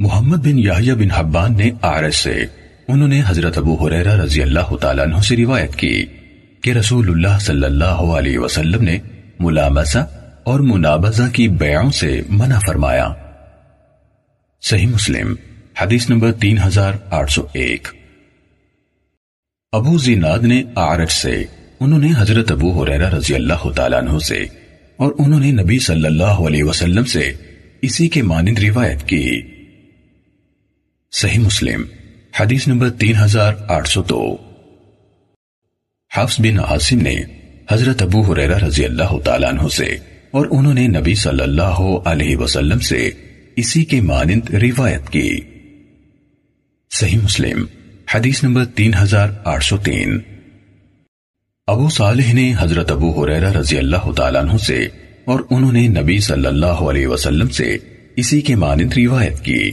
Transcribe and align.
محمد 0.00 0.36
بن 0.36 0.58
یحییٰ 0.58 0.94
بن 0.94 1.10
حبان 1.10 1.56
نے 1.56 1.70
آرش 1.82 2.14
سے، 2.14 2.44
انہوں 2.88 3.08
نے 3.08 3.22
حضرت 3.26 3.58
ابو 3.58 3.86
حریرہ 3.86 4.22
رضی 4.22 4.42
اللہ 4.42 4.76
تعالیٰ 4.76 5.06
عنہ 5.06 5.16
سے 5.16 5.36
روایت 5.36 5.76
کی 5.76 6.04
کہ 6.60 6.70
رسول 6.70 7.08
اللہ 7.08 7.38
صلی 7.40 7.64
اللہ 7.64 7.84
علیہ 7.84 8.38
وسلم 8.38 8.82
نے 8.82 8.98
ملامسہ 9.40 9.98
اور 10.44 10.60
منابزہ 10.60 11.22
کی 11.32 11.48
بیعوں 11.48 11.90
سے 11.90 12.22
منع 12.28 12.58
فرمایا۔ 12.66 13.08
صحیح 14.62 14.86
مسلم، 14.86 15.34
حدیث 15.80 16.10
نمبر 16.10 16.32
تین 16.32 16.58
ہزار 16.66 16.92
آٹھ 17.10 17.32
سو 17.32 17.42
ایک۔ 17.52 17.88
ابو 19.72 19.98
زیناد 19.98 20.38
نے 20.38 20.62
آرش 20.74 21.12
سے، 21.12 21.44
انہوں 21.80 21.98
نے 21.98 22.08
حضرت 22.18 22.52
ابو 22.52 22.82
حریرہ 22.82 23.14
رضی 23.14 23.34
اللہ 23.34 23.70
تعالیٰ 23.70 23.98
عنہ 23.98 24.18
سے 24.18 24.46
اور 24.96 25.12
انہوں 25.18 25.40
نے 25.40 25.50
نبی 25.50 25.78
صلی 25.78 26.06
اللہ 26.06 26.46
علیہ 26.48 26.64
وسلم 26.64 27.04
سے 27.04 27.32
اسی 27.82 28.08
کے 28.08 28.22
مانند 28.22 28.58
روایت 28.58 29.02
کی۔ 29.08 29.57
صحیح 31.12 31.38
مسلم، 31.38 31.82
حدیث 32.40 32.68
نمبر 32.68 32.90
تین 32.90 33.14
ہزار 33.24 33.54
آٹھ 33.68 33.88
سو 33.88 34.02
دو۔ 34.02 34.36
حفظ 36.16 36.40
بن 36.40 36.58
عاصم 36.58 36.98
نے 36.98 37.16
حضرت 37.70 38.02
ابو 38.02 38.32
حریرہ 38.32 38.58
رضی 38.58 38.84
اللہ 38.84 39.18
تعالیٰ 39.24 39.48
عنہ 39.48 39.68
سے 39.68 39.96
اور 40.30 40.46
انہوں 40.50 40.74
نے 40.74 40.86
نبی 40.86 41.14
صلی 41.14 41.42
اللہ 41.42 41.80
علیہ 42.04 42.36
وسلم 42.36 42.78
سے 42.78 43.10
اسی 43.56 43.84
کے 43.84 44.00
مانند 44.00 44.50
روایت 44.50 45.10
کی۔ 45.10 45.40
صحیح 46.90 47.18
مسلم، 47.22 47.64
حدیث 48.14 48.44
نمبر 48.44 48.64
تین 48.64 48.94
ہزار 49.02 49.28
آٹھ 49.44 49.64
سو 49.64 49.76
تین۔ 49.76 50.20
ابو 51.66 51.88
صالح 51.88 52.32
نے 52.32 52.54
حضرت 52.58 52.90
ابو 52.90 53.24
حریرہ 53.24 53.52
رضی 53.52 53.78
اللہ 53.78 54.12
تعالیٰ 54.12 54.42
عنہ 54.42 54.56
سے 54.56 54.88
اور 55.24 55.40
انہوں 55.50 55.72
نے 55.72 55.88
نبی 55.88 56.18
صلی 56.18 56.46
اللہ 56.46 56.66
علیہ 56.66 57.06
وسلم 57.06 57.48
سے 57.48 57.76
اسی 58.16 58.40
کے 58.40 58.56
مانند 58.56 58.92
روایت 58.96 59.40
کی۔ 59.40 59.72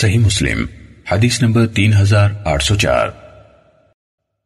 صحیح 0.00 0.18
مسلم، 0.18 0.66
حدیث 1.12 1.42
نمبر 1.42 1.66
تین 1.66 1.92
ہزار 1.92 2.30
آٹھ 2.44 2.64
سو 2.64 2.74
چار۔ 2.74 3.08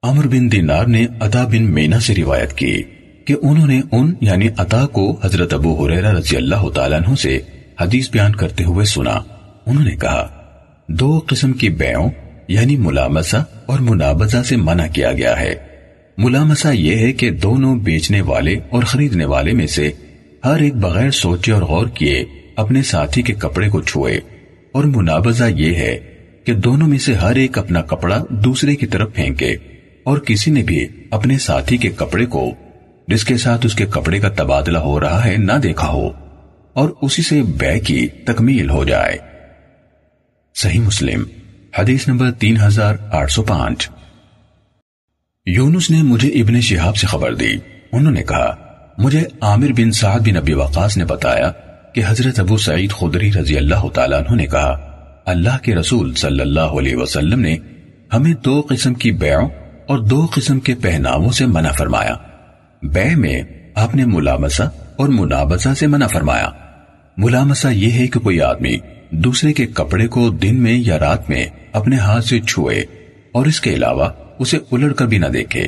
عمر 0.02 0.26
بن 0.26 0.52
دینار 0.52 0.84
نے 0.84 1.06
عطا 1.20 1.44
بن 1.44 1.62
مینا 1.62 2.00
سے 2.00 2.14
روایت 2.14 2.52
کی 2.52 2.82
کہ 3.24 3.34
انہوں 3.42 3.66
نے 3.66 3.80
ان 3.92 4.14
یعنی 4.20 4.48
عطا 4.56 4.86
کو 4.86 5.20
حضرت 5.24 5.54
ابو 5.54 5.86
حریرہ 5.86 6.12
رضی 6.12 6.36
اللہ 6.36 6.68
تعالیٰ 6.74 7.00
عنہ 7.02 7.14
سے 7.14 7.38
حدیث 7.80 8.10
بیان 8.10 8.34
کرتے 8.34 8.64
ہوئے 8.64 8.84
سنا۔ 8.84 9.20
انہوں 9.66 9.84
نے 9.84 9.96
کہا، 9.96 10.28
دو 10.88 11.20
قسم 11.26 11.52
کی 11.52 11.68
بیعوں 11.68 12.10
یعنی 12.48 12.76
ملامسہ 12.76 13.36
اور 13.66 13.78
منابزہ 13.78 14.42
سے 14.42 14.56
منع 14.56 14.86
کیا 14.86 15.12
گیا 15.12 15.40
ہے۔ 15.40 15.54
ملامسہ 16.18 16.68
یہ 16.68 16.96
ہے 16.96 17.12
کہ 17.12 17.30
دونوں 17.30 17.76
بیچنے 17.76 18.20
والے 18.20 18.54
اور 18.70 18.82
خریدنے 18.82 19.24
والے 19.24 19.52
میں 19.52 19.66
سے 19.66 19.90
ہر 20.44 20.60
ایک 20.60 20.74
بغیر 20.74 21.10
سوچے 21.10 21.52
اور 21.52 21.62
غور 21.62 21.86
کیے 21.86 22.24
اپنے 22.56 22.82
ساتھی 22.82 23.22
کے 23.22 23.32
کپڑے 23.32 23.68
کو 23.68 23.82
چھوئے۔ 23.82 24.20
اور 24.72 24.84
منابضہ 24.84 25.44
یہ 25.44 25.74
ہے 25.74 25.98
کہ 26.44 26.54
دونوں 26.54 26.88
میں 26.88 26.98
سے 26.98 27.14
ہر 27.14 27.34
ایک 27.34 27.58
اپنا 27.58 27.82
کپڑا 27.82 28.24
دوسرے 28.30 28.76
کی 28.76 28.86
طرف 28.86 29.14
پھینکے 29.14 29.56
اور 30.04 30.18
کسی 30.18 30.50
نے 30.50 30.62
بھی 30.62 30.86
اپنے 31.10 31.38
ساتھی 31.38 31.76
کے 31.76 31.90
کپڑے 31.90 32.26
کو 32.26 32.54
جس 33.08 33.24
کے 33.24 33.36
ساتھ 33.36 33.66
اس 33.66 33.74
کے 33.74 33.86
کپڑے 33.86 34.18
کا 34.18 34.28
تبادلہ 34.28 34.78
ہو 34.78 35.00
رہا 35.00 35.24
ہے 35.24 35.36
نہ 35.36 35.52
دیکھا 35.52 35.88
ہو 35.88 36.10
اور 36.72 36.88
اسی 37.02 37.22
سے 37.22 37.42
بے 37.42 37.80
کی 37.80 38.08
تکمیل 38.08 38.70
ہو 38.70 38.84
جائے۔ 38.84 39.16
صحیح 40.54 40.80
مسلم، 40.80 41.22
حدیث 41.78 42.08
نمبر 42.08 42.30
تین 42.30 42.56
ہزار 42.66 42.94
آٹھ 43.12 43.32
سو 43.32 43.42
پانچ۔ 43.42 43.90
یونس 45.46 45.90
نے 45.90 46.02
مجھے 46.02 46.28
ابن 46.28 46.60
شہاب 46.60 46.96
سے 46.96 47.06
خبر 47.06 47.34
دی۔ 47.34 47.52
انہوں 47.92 48.12
نے 48.12 48.22
کہا، 48.22 48.56
مجھے 48.98 49.24
عامر 49.40 49.68
بن 49.68 49.92
سعد 49.92 50.20
بن 50.20 50.36
ابی 50.36 50.52
وقاص 50.52 50.96
نے 50.96 51.04
بتایا 51.04 51.52
کہ 51.92 52.02
حضرت 52.06 52.40
ابو 52.40 52.56
سعید 52.56 52.90
خدری 52.90 53.32
رضی 53.32 53.56
اللہ 53.56 53.88
تعالیٰ 53.94 54.18
عنہ 54.18 54.36
نے 54.36 54.46
کہا، 54.46 54.92
اللہ 55.26 55.58
کے 55.62 55.74
رسول 55.74 56.14
صلی 56.14 56.40
اللہ 56.40 56.60
علیہ 56.60 56.96
وسلم 56.96 57.40
نے 57.40 57.56
ہمیں 58.14 58.34
دو 58.44 58.62
قسم 58.68 58.94
کی 58.94 59.10
بیعوں 59.10 59.48
اور 59.86 59.98
دو 59.98 60.26
قسم 60.34 60.60
کے 60.60 60.74
پہناووں 60.74 61.30
سے 61.30 61.46
منع 61.46 61.72
فرمایا۔ 61.72 62.14
بے 62.82 63.14
میں 63.14 63.42
آپ 63.74 63.94
نے 63.94 64.04
ملامسہ 64.04 64.62
اور 64.96 65.08
منابسہ 65.08 65.74
سے 65.74 65.86
منع 65.86 66.06
فرمایا۔ 66.06 66.48
ملامسہ 67.16 67.68
یہ 67.68 67.92
ہے 67.92 68.06
کہ 68.06 68.20
کوئی 68.20 68.40
آدمی 68.40 68.76
دوسرے 69.10 69.52
کے 69.52 69.66
کپڑے 69.66 70.06
کو 70.06 70.30
دن 70.30 70.62
میں 70.62 70.78
یا 70.78 70.98
رات 70.98 71.30
میں 71.30 71.46
اپنے 71.72 71.96
ہاتھ 71.96 72.24
سے 72.24 72.40
چھوئے 72.40 72.84
اور 73.32 73.46
اس 73.46 73.60
کے 73.60 73.74
علاوہ 73.74 74.08
اسے 74.38 74.58
الڑ 74.72 74.92
کر 74.92 75.06
بھی 75.06 75.18
نہ 75.18 75.26
دیکھے۔ 75.26 75.66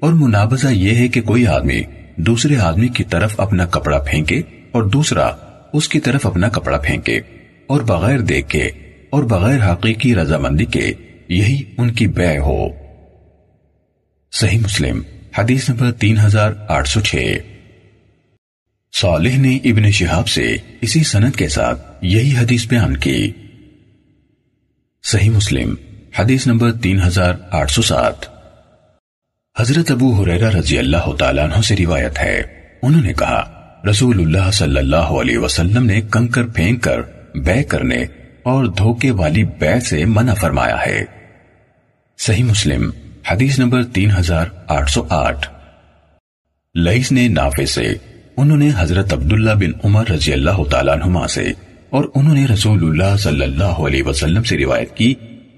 اور 0.00 0.12
منابضہ 0.12 0.68
یہ 0.68 0.94
ہے 0.94 1.08
کہ 1.08 1.20
کوئی 1.20 1.46
آدمی 1.46 1.82
دوسرے 2.16 2.56
آدمی 2.56 2.88
کی 2.88 3.04
طرف 3.04 3.40
اپنا 3.40 3.66
کپڑا 3.66 3.98
پھینکے 3.98 4.42
اور 4.72 4.82
دوسرا 4.82 5.30
اس 5.74 5.88
کی 5.88 6.00
طرف 6.00 6.26
اپنا 6.26 6.48
کپڑا 6.48 6.78
پھینکے 6.78 7.20
اور 7.66 7.80
بغیر 7.80 8.18
دیکھے 8.18 8.70
اور 9.10 9.22
بغیر 9.22 9.72
حقیقی 9.72 10.14
رضامندی 10.14 10.64
کے 10.64 10.92
یہی 11.28 11.62
ان 11.78 11.90
کی 11.90 12.06
بے 12.06 12.38
ہو۔ 12.38 12.68
صحیح 14.32 14.58
مسلم، 14.58 15.02
حدیث 15.38 15.70
نمبر 15.70 15.92
تین 15.92 16.18
ہزار 16.18 16.52
آٹھ 16.68 16.88
سو 16.88 17.00
چھ۔ 17.00 17.36
صالح 18.92 19.36
نے 19.36 19.56
ابن 19.56 19.90
شہاب 19.90 20.28
سے 20.28 20.56
اسی 20.80 21.02
سنت 21.02 21.36
کے 21.36 21.48
ساتھ 21.48 22.04
یہی 22.04 22.36
حدیث 22.36 22.66
بیان 22.66 22.96
کی۔ 22.96 23.32
صحیح 25.02 25.30
مسلم، 25.30 25.74
حدیث 26.18 26.46
نمبر 26.46 26.72
تین 26.72 27.00
ہزار 27.02 27.34
آٹھ 27.50 27.72
سو 27.72 27.82
سات۔ 27.82 28.14
حضرت 29.58 29.90
ابو 29.90 30.22
حریرہ 30.22 30.50
رضی 30.50 30.78
اللہ 30.78 31.16
تعالیٰ 31.18 31.44
عنہ 31.44 31.62
سے 31.62 31.76
روایت 31.76 32.18
ہے۔ 32.18 32.42
انہوں 32.82 33.02
نے 33.02 33.12
کہا 33.12 33.53
رسول 33.90 34.20
اللہ 34.20 34.50
صلی 34.50 34.78
اللہ 34.78 34.96
علیہ 34.96 35.38
وسلم 35.38 35.84
نے 35.84 36.00
کنکر 36.00 36.46
پھینک 36.46 36.82
کر 36.82 37.00
بے 37.38 37.62
کرنے 37.62 38.04
اور 38.42 38.64
دھوکے 38.64 39.10
والی 39.10 39.44
بے 39.44 39.80
سے 39.80 40.04
منع 40.04 40.34
فرمایا 40.34 40.76
ہے۔ 40.86 41.04
صحیح 42.18 42.44
مسلم، 42.44 42.90
حدیث 43.30 43.58
نمبر 43.58 43.84
تین 43.84 44.10
ہزار 44.18 44.46
آٹھ 44.68 44.90
سو 44.90 45.06
آٹھ۔ 45.10 45.48
لئیس 46.74 47.12
نے 47.12 47.28
نافے 47.28 47.66
سے 47.66 47.94
انہوں 48.36 48.56
نے 48.56 48.70
حضرت 48.76 49.12
عبداللہ 49.12 49.50
بن 49.50 49.70
عمر 49.84 50.08
رضی 50.08 50.32
اللہ 50.32 50.64
تعالیٰ 50.70 50.94
عنہما 50.94 51.28
سے 51.28 51.52
اور 51.90 52.04
انہوں 52.14 52.34
نے 52.34 52.46
رسول 52.46 52.84
اللہ 52.84 53.16
صلی 53.16 53.42
اللہ 53.42 53.64
علیہ 53.64 54.02
وسلم 54.02 54.42
سے 54.42 54.58
روایت 54.58 54.96
کی 54.96 55.14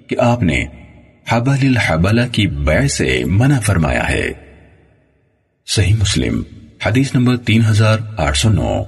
کہ 0.06 0.16
آپ 0.20 0.42
نے 0.42 0.66
حبل 1.28 1.66
الحبلہ 1.66 2.20
کی 2.32 2.47
بے 2.47 2.88
سے 2.88 3.22
منع 3.26 3.60
فرمایا 3.60 4.09
ہے۔ 4.09 4.32
صحیح 5.66 5.94
مسلم 6.00 6.42
حدیث 6.86 7.14
نمبر 7.14 7.36
تین 7.36 7.62
ہزار 7.70 7.98
آٹھ 8.16 8.38
سو 8.38 8.48
نو۔ 8.48 8.82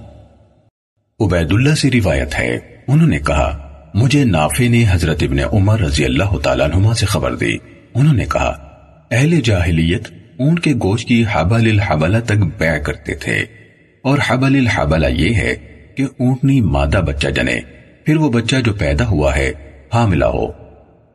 عبید 1.20 1.52
اللہ 1.52 1.74
سے 1.74 1.90
روایت 1.90 2.38
ہے، 2.38 2.58
انہوں 2.88 3.08
نے 3.08 3.18
کہا، 3.18 3.80
مجھے 3.94 4.24
نافع 4.24 4.68
نے 4.68 4.84
حضرت 4.90 5.22
ابن 5.22 5.38
عمر 5.52 5.80
رضی 5.80 6.04
اللہ 6.04 6.38
تعالیٰ 6.42 6.68
نما 6.68 6.94
سے 6.94 7.06
خبر 7.06 7.34
دی۔ 7.34 7.56
انہوں 7.94 8.14
نے 8.14 8.24
کہا، 8.24 8.48
اہل 9.10 9.40
جاہلیت 9.40 10.08
اونٹ 10.38 10.60
کے 10.60 10.72
گوشت 10.74 11.08
کی 11.08 11.24
حبل 11.32 11.70
الحبلہ 11.70 12.18
تک 12.18 12.58
بیع 12.58 12.78
کرتے 12.78 13.14
تھے۔ 13.14 13.36
اور 14.02 14.18
حبل 14.26 14.56
الحبلہ 14.56 15.06
یہ 15.06 15.34
ہے 15.34 15.54
کہ 15.96 16.02
اونٹنی 16.02 16.60
مادہ 16.60 17.00
بچہ 17.06 17.28
جنے، 17.28 17.60
پھر 18.06 18.16
وہ 18.16 18.28
بچہ 18.28 18.56
جو 18.64 18.72
پیدا 18.72 19.06
ہوا 19.06 19.36
ہے، 19.36 19.52
حاملہ 19.94 20.24
ہو۔ 20.24 20.46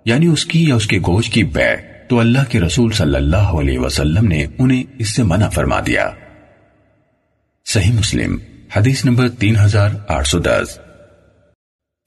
یعنی 0.05 0.27
اس 0.27 0.45
کی 0.45 0.67
یا 0.67 0.75
اس 0.75 0.87
کے 0.87 0.99
گوشت 0.99 1.33
کی 1.33 1.43
بیع 1.43 1.75
تو 2.09 2.19
اللہ 2.19 2.39
کے 2.49 2.61
رسول 2.61 2.91
صلی 2.91 3.15
اللہ 3.15 3.37
علیہ 3.37 3.79
وسلم 3.79 4.27
نے 4.27 4.45
انہیں 4.57 4.83
اس 4.99 5.15
سے 5.15 5.23
منع 5.23 5.49
فرما 5.49 5.79
دیا۔ 5.85 6.09
صحیح 7.65 7.91
مسلم، 7.91 8.37
حدیث 8.75 9.05
نمبر 9.05 9.29
تین 9.29 9.55
ہزار 9.55 9.89
آٹھ 10.07 10.27
سو 10.27 10.39
دس۔ 10.39 10.79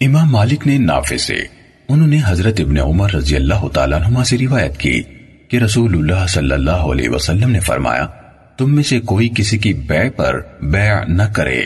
امام 0.01 0.31
مالک 0.31 0.67
نے 0.67 0.79
نافع 0.79 1.17
سے 1.17 1.37
انہوں 1.89 2.09
نے 2.09 2.21
حضرت 2.27 2.61
ابن 2.61 2.79
عمر 2.79 3.11
رضی 3.11 3.37
اللہ 3.37 3.69
تعالیٰ 3.69 4.03
عنہ 4.07 4.23
سے 4.23 4.39
روایت 4.39 4.77
کی 4.77 5.03
کہ 5.49 5.57
رسول 5.57 5.95
اللہ 5.95 6.27
صلی 6.27 6.53
اللہ 6.53 6.71
علیہ 6.71 7.09
وسلم 7.09 7.51
نے 7.51 7.61
فرمایا، 7.61 8.07
تم 8.59 8.75
میں 8.75 8.83
سے 8.83 9.01
کوئی 9.01 9.29
کسی 9.37 9.59
کی 9.59 9.73
بے 9.73 10.11
پر 10.11 10.41
بیع 10.63 11.05
نہ 11.09 11.23
کرے۔ 11.23 11.63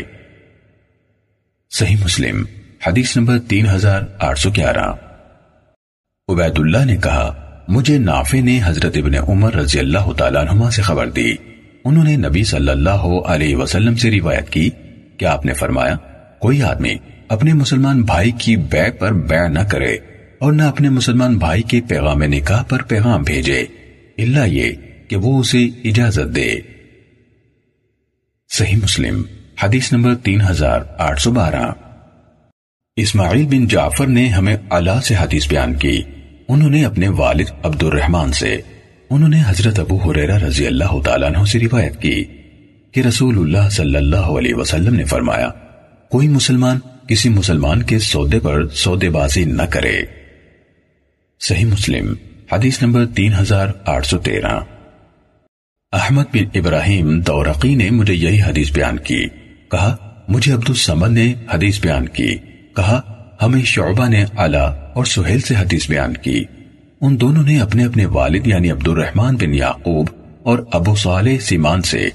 صحیح 1.71 1.97
مسلم، 2.05 2.45
حدیث 2.87 3.17
نمبر 3.17 3.39
تین 3.39 3.67
ہزار 3.67 4.03
آٹھ 4.19 4.39
سو 4.39 4.51
گیارہ۔ 4.51 4.93
عبید 6.29 6.59
اللہ 6.59 6.85
نے 6.85 6.97
کہا، 6.97 7.57
مجھے 7.69 7.99
نافع 7.99 8.41
نے 8.41 8.61
حضرت 8.65 8.97
ابن 8.97 9.15
عمر 9.15 9.55
رضی 9.55 9.79
اللہ 9.79 10.13
تعالیٰ 10.13 10.49
عنہ 10.49 10.71
سے 10.71 10.83
خبر 10.83 11.11
دی۔ 11.11 11.35
انہوں 11.85 12.05
نے 12.05 12.17
نبی 12.17 12.44
صلی 12.44 12.69
اللہ 12.69 13.06
علیہ 13.27 13.56
وسلم 13.56 13.97
سے 13.97 14.11
روایت 14.11 14.50
کی 14.50 14.71
کہ 15.17 15.25
آپ 15.25 15.47
نے 15.47 15.53
فرمایا، 15.53 15.97
کوئی 16.38 16.62
آدمی 16.62 16.94
اپنے 17.29 17.53
مسلمان 17.53 18.03
بھائی 18.03 18.31
کی 18.31 18.56
بے 18.56 18.91
پر 18.91 19.12
بے 19.12 19.49
نہ 19.49 19.59
کرے 19.59 19.97
اور 20.38 20.53
نہ 20.53 20.62
اپنے 20.62 20.88
مسلمان 20.88 21.38
بھائی 21.38 21.62
کے 21.62 21.81
پیغام 21.88 22.23
نکاح 22.23 22.62
پر 22.62 22.82
پیغام 22.82 23.23
بھیجے 23.23 23.61
اللہ 24.19 24.47
یہ 24.47 24.73
کہ 25.09 25.17
وہ 25.17 25.41
اسے 25.41 25.65
اجازت 25.85 26.37
دے۔ 26.37 26.55
صحیح 28.49 28.76
مسلم، 28.76 29.23
حدیث 29.62 29.93
نمبر 29.93 30.15
تین 30.15 30.41
ہزار 30.41 30.81
آٹھ 30.99 31.21
سو 31.21 31.31
بارہ۔ 31.31 31.73
اسماعیل 32.97 33.47
بن 33.47 33.69
جعفر 33.69 34.06
نے 34.06 34.29
ہمیں 34.29 34.56
اللہ 34.71 35.00
سے 35.05 35.15
حدیث 35.21 35.49
بیان 35.49 35.75
کی۔ 35.75 36.03
انہوں 36.49 36.71
نے 36.71 36.85
اپنے 36.85 37.09
والد 37.09 37.50
عبد 37.62 37.83
الرحمن 37.83 38.33
سے 38.33 38.61
انہوں 39.11 39.29
نے 39.29 39.43
حضرت 39.47 39.79
ابو 39.79 39.97
حریرہ 39.97 40.39
رضی 40.39 40.67
اللہ 40.67 41.03
تعالیٰ 41.05 41.29
عنہ 41.29 41.45
سے 41.45 41.59
روایت 41.59 42.03
کی 42.03 42.25
کہ 42.93 43.01
رسول 43.01 43.39
اللہ 43.39 43.69
صلی 43.69 43.97
اللہ 43.97 44.17
علیہ 44.17 44.55
وسلم 44.55 44.95
نے 44.95 45.05
فرمایا، 45.05 45.49
کوئی 46.11 46.29
مسلمان 46.29 46.79
کسی 47.09 47.29
مسلمان 47.29 47.83
کے 47.83 47.99
سودے 47.99 48.39
پر 48.41 48.69
سودے 48.69 49.11
بازی 49.11 49.45
نہ 49.45 49.62
کرے۔ 49.62 50.01
صحیح 51.41 51.65
مسلم، 51.65 52.15
حدیث 52.53 52.83
نمبر 52.83 53.07
تین 53.07 53.33
ہزار 53.35 53.69
آٹھ 53.85 54.07
سو 54.07 54.19
تیرہ۔ 54.19 54.61
احمد 55.93 56.25
بن 56.33 56.59
ابراہیم 56.59 57.21
دورقی 57.21 57.75
نے 57.75 57.91
مجھے 57.91 58.15
یہی 58.15 58.43
حدیث 58.43 58.73
بیان 58.73 58.99
کی۔ 58.99 59.27
کہا، 59.71 59.97
مجھے 60.29 60.53
عبد 60.53 60.69
السمد 60.69 61.09
نے 61.09 61.35
حدیث 61.55 61.81
بیان 61.81 62.09
کی۔ 62.09 62.37
کہا، 62.77 63.01
ہمیں 63.43 63.62
شعبہ 63.62 64.09
نے 64.09 64.25
علا 64.37 64.65
اور 64.65 65.05
سہیل 65.05 65.41
سے 65.41 65.55
حدیث 65.57 65.91
بیان 65.91 66.17
کی۔ 66.17 66.45
ان 67.00 67.20
دونوں 67.20 67.43
نے 67.43 67.61
اپنے 67.61 67.85
اپنے 67.85 68.06
والد 68.06 68.47
یعنی 68.47 68.70
عبد 68.70 68.88
الرحمن 68.88 69.37
بن 69.37 69.55
یعقوب 69.55 70.06
اور 70.43 70.58
ابو 70.73 70.94
صالح 70.94 71.38
سیمان 71.41 71.82
سے، 71.82 72.08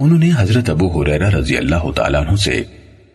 انہوں 0.00 0.18
نے 0.18 0.30
حضرت 0.36 0.70
ابو 0.70 1.02
حریرہ 1.02 1.30
رضی 1.30 1.56
اللہ 1.56 1.90
تعالیٰ 1.96 2.26
عنہ 2.26 2.36
سے 2.36 2.62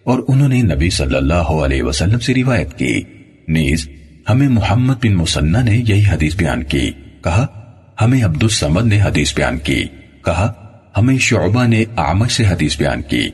اور 0.04 0.20
انہوں 0.28 0.48
نے 0.48 0.62
نبی 0.62 0.90
صلی 0.90 1.16
اللہ 1.16 1.34
علیہ 1.34 1.84
وسلم 1.84 2.20
سے 2.20 2.34
روایت 2.34 2.78
کی۔ 2.78 3.02
نیز، 3.48 3.90
ہمیں 4.30 4.50
محمد 4.50 4.94
بن 4.94 5.16
مسنہ 5.16 5.58
نے 5.58 5.84
یہی 5.88 6.04
حدیث 6.08 6.36
بیان 6.36 6.64
کی۔ 6.64 6.92
کہا، 7.24 7.48
ہمیں 8.02 8.24
عبد 8.24 8.44
السمد 8.44 8.86
نے 8.86 9.02
حدیث 9.02 9.36
بیان 9.36 9.58
کی۔ 9.58 9.84
کہا، 10.26 10.54
ہمیں 10.98 11.18
شعبہ 11.18 11.68
نے 11.68 11.84
آمش 11.96 12.32
سے 12.32 12.46
حدیث 12.46 12.78
بیان 12.78 13.02
کی۔ 13.02 13.30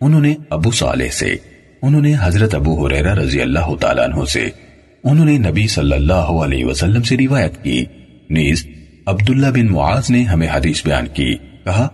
انہوں 0.00 0.20
نے 0.20 0.34
ابو 0.50 0.70
صالح 0.70 1.08
سے، 1.08 1.36
انہوں 1.82 2.00
نے 2.00 2.14
حضرت 2.20 2.54
ابو 2.54 2.86
حریرہ 2.86 3.14
رضی 3.14 3.40
اللہ 3.40 3.74
تعالیٰ 3.80 4.04
عنہ 4.04 4.24
سے۔ 4.24 4.65
انہوں 5.06 5.26
نے 5.26 5.38
نبی 5.38 5.66
صلی 5.66 5.92
اللہ 5.92 6.12
علیہ 6.12 6.64
وسلم 6.64 7.02
سے 7.02 7.16
روایت 7.16 7.64
کی۔ 7.64 7.84
نیز، 8.30 8.66
عبداللہ 9.06 9.46
بن 9.46 9.66
معاذ 9.66 10.10
نے 10.10 10.22
ہمیں 10.22 10.48
حدیث 10.54 10.84
بیان 10.84 11.06
کی۔ 11.14 11.34
کہا، 11.64 11.88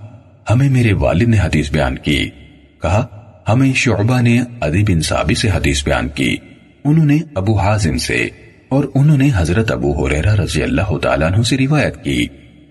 ہمیں 0.50 0.70
میرے 0.70 0.92
والد 0.92 1.22
نے 1.22 1.38
حدیث 1.38 1.70
بیان 1.72 1.98
کی۔ 1.98 2.30
کہا، 2.82 3.06
ہمیں 3.48 3.72
شعبہ 3.74 4.20
نے 4.20 4.40
عدی 4.60 4.82
بن 4.82 5.00
صابی 5.00 5.34
سے 5.34 5.48
حدیث 5.48 5.84
بیان 5.84 6.08
کی۔ 6.08 6.36
انہوں 6.84 7.04
نے 7.04 7.18
ابو 7.34 7.58
حازم 7.58 7.96
سے 7.96 8.28
اور 8.68 8.84
انہوں 8.94 9.16
نے 9.16 9.30
حضرت 9.34 9.72
ابو 9.72 10.06
حریرہ 10.06 10.34
رضی 10.34 10.62
اللہ 10.62 10.98
تعالیٰ 10.98 11.32
عنہ 11.32 11.42
سے 11.42 11.56
روایت 11.56 12.04
کی 12.04 12.26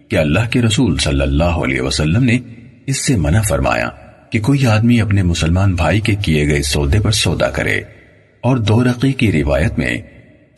کہ 0.08 0.18
اللہ 0.18 0.50
کے 0.52 0.62
رسول 0.62 0.98
صلی 0.98 1.22
اللہ 1.22 1.44
علیہ 1.44 1.82
وسلم 1.82 2.24
نے 2.24 2.38
اس 2.86 3.06
سے 3.06 3.16
منع 3.16 3.42
فرمایا 3.42 3.90
کہ 4.30 4.40
کوئی 4.40 4.66
آدمی 4.66 5.02
اپنے 5.02 5.24
مسلمان 5.24 5.76
بھائی 5.76 6.00
کے 6.00 6.16
کیے 6.16 6.48
گئے 6.48 6.62
سودے 6.62 7.00
پر 7.00 7.12
سودا 7.12 7.50
کرے۔ 7.50 7.82
اور 8.42 8.58
دو 8.58 8.84
رقی 8.84 9.14
کی 9.14 9.32
روایت 9.32 9.80
میں 9.80 9.98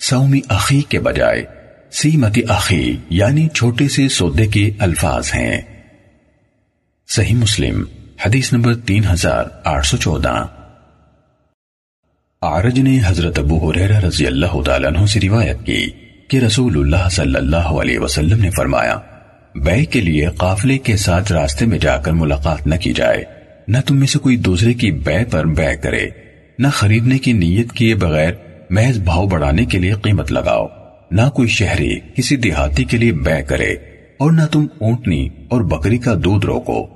سومی 0.09 0.39
اخی 0.49 0.81
کے 0.81 0.99
بجائے 0.99 1.45
سیمتی 1.91 2.41
اخی 2.47 2.97
یعنی 3.09 3.47
چھوٹے 3.49 3.87
سے 3.87 4.07
سودے 4.07 4.47
کے 4.47 4.71
الفاظ 4.79 5.31
ہیں۔ 5.35 5.61
صحیح 7.07 7.35
مسلم، 7.35 7.83
حدیث 8.25 8.53
نمبر 8.53 8.75
تین 8.75 9.03
ہزار 9.13 9.45
آٹھ 9.63 9.85
سو 9.85 9.97
چودہ۔ 9.97 10.45
آرج 12.41 12.79
نے 12.79 12.99
حضرت 13.05 13.39
ابو 13.39 13.71
حریرہ 13.71 13.99
رضی 13.99 14.27
اللہ 14.27 14.61
تعالیٰ 14.61 14.95
عنہ 14.95 15.05
سے 15.05 15.19
روایت 15.19 15.65
کی 15.65 15.85
کہ 16.27 16.37
رسول 16.37 16.77
اللہ 16.77 17.09
صلی 17.09 17.35
اللہ 17.35 17.71
علیہ 17.81 17.99
وسلم 17.99 18.39
نے 18.39 18.49
فرمایا، 18.49 18.99
بے 19.55 19.85
کے 19.85 20.01
لیے 20.01 20.27
قافلے 20.37 20.77
کے 20.77 20.97
ساتھ 20.97 21.31
راستے 21.31 21.65
میں 21.65 21.79
جا 21.79 21.97
کر 21.97 22.11
ملاقات 22.11 22.67
نہ 22.67 22.75
کی 22.75 22.93
جائے۔ 22.93 23.23
نہ 23.67 23.77
تم 23.87 23.97
میں 23.97 24.07
سے 24.07 24.19
کوئی 24.19 24.37
دوسرے 24.37 24.73
کی 24.73 24.91
بے 24.91 25.25
پر 25.31 25.45
بے 25.45 25.75
کرے، 25.75 26.09
نہ 26.59 26.67
خریدنے 26.67 27.17
کی 27.17 27.33
نیت 27.33 27.71
کیے 27.71 27.95
بغیر 27.95 28.31
محض 28.69 28.99
بھاؤ 28.99 29.27
بڑھانے 29.27 29.65
کے 29.65 29.79
لیے 29.79 29.93
قیمت 29.93 30.31
لگاؤ۔ 30.31 30.67
نہ 31.11 31.29
کوئی 31.29 31.47
شہری 31.47 31.99
کسی 31.99 32.35
دیہاتی 32.35 32.83
کے 32.83 32.97
لیے 32.97 33.13
بے 33.13 33.41
کرے 33.41 33.71
اور 34.19 34.31
نہ 34.31 34.41
تم 34.51 34.67
اونٹنی 34.79 35.29
اور 35.49 35.61
بکری 35.61 35.97
کا 35.97 36.13
دودھ 36.23 36.45
روکو۔ 36.45 36.87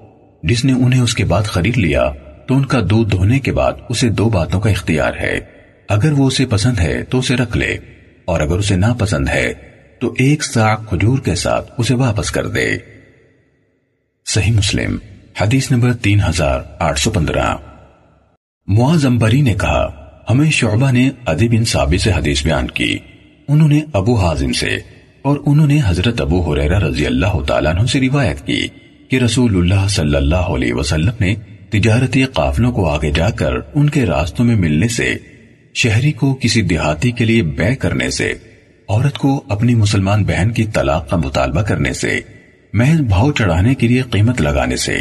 جس 0.43 0.65
نے 0.65 0.73
انہیں 0.73 1.01
اس 1.01 1.13
کے 1.13 1.25
بعد 1.25 1.43
خرید 1.43 1.77
لیا، 1.77 2.11
تو 2.47 2.55
ان 2.55 2.65
کا 2.65 2.79
دودھ 2.89 3.11
دھونے 3.11 3.39
کے 3.39 3.51
بعد 3.51 3.73
اسے 3.89 4.09
دو 4.09 4.29
باتوں 4.29 4.59
کا 4.59 4.69
اختیار 4.69 5.13
ہے۔ 5.19 5.39
اگر 5.89 6.11
وہ 6.11 6.27
اسے 6.27 6.45
پسند 6.45 6.79
ہے، 6.79 7.03
تو 7.03 7.19
اسے 7.19 7.35
رکھ 7.35 7.57
لے۔ 7.57 7.77
اور 8.25 8.39
اگر 8.39 8.57
اسے 8.57 8.75
نہ 8.75 8.85
پسند 8.99 9.29
ہے، 9.29 9.53
تو 9.99 10.13
ایک 10.17 10.43
ساک 10.43 10.89
کھجور 10.89 11.19
کے 11.19 11.35
ساتھ 11.35 11.71
اسے 11.77 11.95
واپس 11.95 12.31
کر 12.31 12.47
دے۔ 12.47 12.77
صحیح 14.25 14.51
مسلم، 14.51 14.97
حدیث 15.41 15.71
نمبر 15.71 15.93
تین 15.93 16.19
ہزار 16.29 16.59
آٹھ 16.79 16.99
سو 16.99 17.11
پندرہ۔ 17.11 17.55
معذمبری 18.67 19.41
نے 19.41 19.53
کہا 19.53 20.06
ہمیں 20.29 20.49
شعبہ 20.51 20.91
نے 20.91 21.09
ادی 21.25 21.47
بن 21.47 21.63
صابی 21.63 21.97
سے 21.97 22.11
حدیث 22.11 22.43
بیان 22.43 22.67
کی۔ 22.67 22.97
انہوں 23.47 23.67
نے 23.67 23.79
ابو 23.93 24.15
حازم 24.15 24.51
سے 24.51 24.69
اور 25.21 25.37
انہوں 25.45 25.67
نے 25.67 25.79
حضرت 25.85 26.21
ابو 26.21 26.41
حریرہ 26.41 26.79
رضی 26.79 27.05
اللہ 27.05 27.39
تعالیٰ 27.47 27.75
عنہ 27.75 27.85
سے 27.85 27.99
روایت 27.99 28.45
کی 28.47 28.67
کہ 29.07 29.15
رسول 29.15 29.55
اللہ 29.57 29.87
صلی 29.87 30.15
اللہ 30.15 30.51
علیہ 30.55 30.73
وسلم 30.73 31.13
نے 31.19 31.33
تجارتی 31.69 32.23
قافلوں 32.23 32.71
کو 32.71 32.89
آگے 32.89 33.11
جا 33.11 33.29
کر 33.29 33.53
ان 33.75 33.89
کے 33.89 34.05
راستوں 34.05 34.45
میں 34.45 34.55
ملنے 34.55 34.87
سے، 34.87 35.13
شہری 35.73 36.11
کو 36.11 36.33
کسی 36.41 36.61
دیہاتی 36.61 37.11
کے 37.11 37.25
لیے 37.25 37.41
بے 37.43 37.75
کرنے 37.75 38.09
سے، 38.09 38.33
عورت 38.89 39.17
کو 39.17 39.43
اپنی 39.47 39.75
مسلمان 39.75 40.23
بہن 40.23 40.51
کی 40.51 40.63
طلاق 40.63 41.09
کا 41.09 41.17
مطالبہ 41.17 41.61
کرنے 41.61 41.93
سے، 41.93 42.19
محض 42.73 43.01
بھاؤ 43.01 43.31
چڑھانے 43.31 43.75
کے 43.75 43.87
لیے 43.87 44.01
قیمت 44.01 44.41
لگانے 44.41 44.77
سے، 44.77 44.97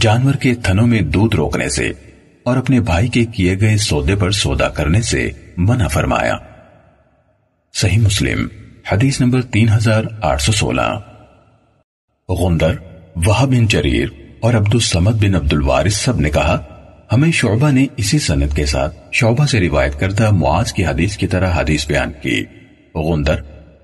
جانور 0.00 0.34
کے 0.34 0.54
تھنوں 0.54 0.86
میں 0.86 1.00
دودھ 1.00 1.36
روکنے 1.36 1.68
سے 1.68 1.92
اور 2.44 2.56
اپنے 2.56 2.80
بھائی 2.80 3.08
کے 3.08 3.24
کیے 3.24 3.60
گئے 3.60 3.76
سودے 3.76 4.16
پر 4.16 4.30
سودا 4.30 4.68
کرنے 4.68 5.02
سے 5.02 5.30
منع 5.56 5.86
فرمایا۔ 5.86 6.36
صحیح 7.74 7.98
مسلم، 7.98 8.48
حدیث 8.92 9.20
نمبر 9.20 9.42
تین 9.42 9.68
ہزار 9.68 10.04
آٹھ 10.20 10.42
سو 10.42 10.52
سولہ۔ 10.52 10.98
غندر 12.28 12.74
وہ 13.26 13.46
بن 13.46 13.66
جریر 13.66 14.08
اور 14.40 14.54
عبد 14.54 14.74
السمد 14.74 15.24
بن 15.24 15.34
عبد 15.34 15.52
الوارث 15.52 15.96
سب 15.96 16.20
نے 16.20 16.30
کہا، 16.30 16.58
ہمیں 17.12 17.32
شعبہ 17.32 17.70
نے 17.70 17.86
اسی 17.96 18.18
سنت 18.18 18.56
کے 18.56 18.66
ساتھ 18.66 18.96
شعبہ 19.12 19.46
سے 19.46 19.60
روایت 19.60 20.00
کردہ 20.00 20.30
معاذ 20.30 20.72
کی 20.72 20.86
حدیث 20.86 21.16
کی 21.16 21.26
طرح 21.26 21.50
حدیث 21.54 21.86
بیان 21.86 22.12
کی۔ 22.22 22.44
غندر 22.94 23.40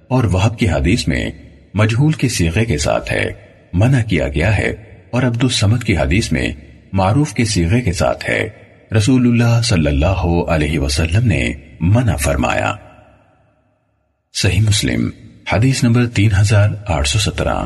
اور 0.08 0.24
وحب 0.24 0.58
کی 0.58 0.68
حدیث 0.68 1.08
میں 1.08 1.30
مجہول 1.74 2.12
کے 2.12 2.28
سیغے 2.28 2.64
کے 2.64 2.78
ساتھ 2.78 3.12
ہے، 3.12 3.30
منع 3.72 4.02
کیا 4.02 4.28
گیا 4.28 4.58
ہے 4.58 4.74
اور 5.10 5.22
عبد 5.22 5.42
السمد 5.42 5.82
کی 5.82 5.96
حدیث 5.96 6.32
میں 6.32 6.48
معروف 6.92 7.32
کے 7.32 7.44
سیغے 7.44 7.80
کے 7.80 7.92
ساتھ 7.92 8.30
ہے۔ 8.30 8.48
رسول 8.96 9.26
اللہ 9.26 9.62
صلی 9.62 9.86
اللہ 9.86 10.50
علیہ 10.50 10.78
وسلم 10.78 11.26
نے 11.26 11.52
منع 11.80 12.16
فرمایا۔ 12.16 12.74
صحیح 14.34 14.60
مسلم، 14.60 15.10
حدیث 15.52 15.84
نمبر 15.84 16.06
تین 16.06 16.30
ہزار 16.40 16.70
آٹھ 16.86 17.08
سو 17.08 17.18
سترہ۔ 17.18 17.64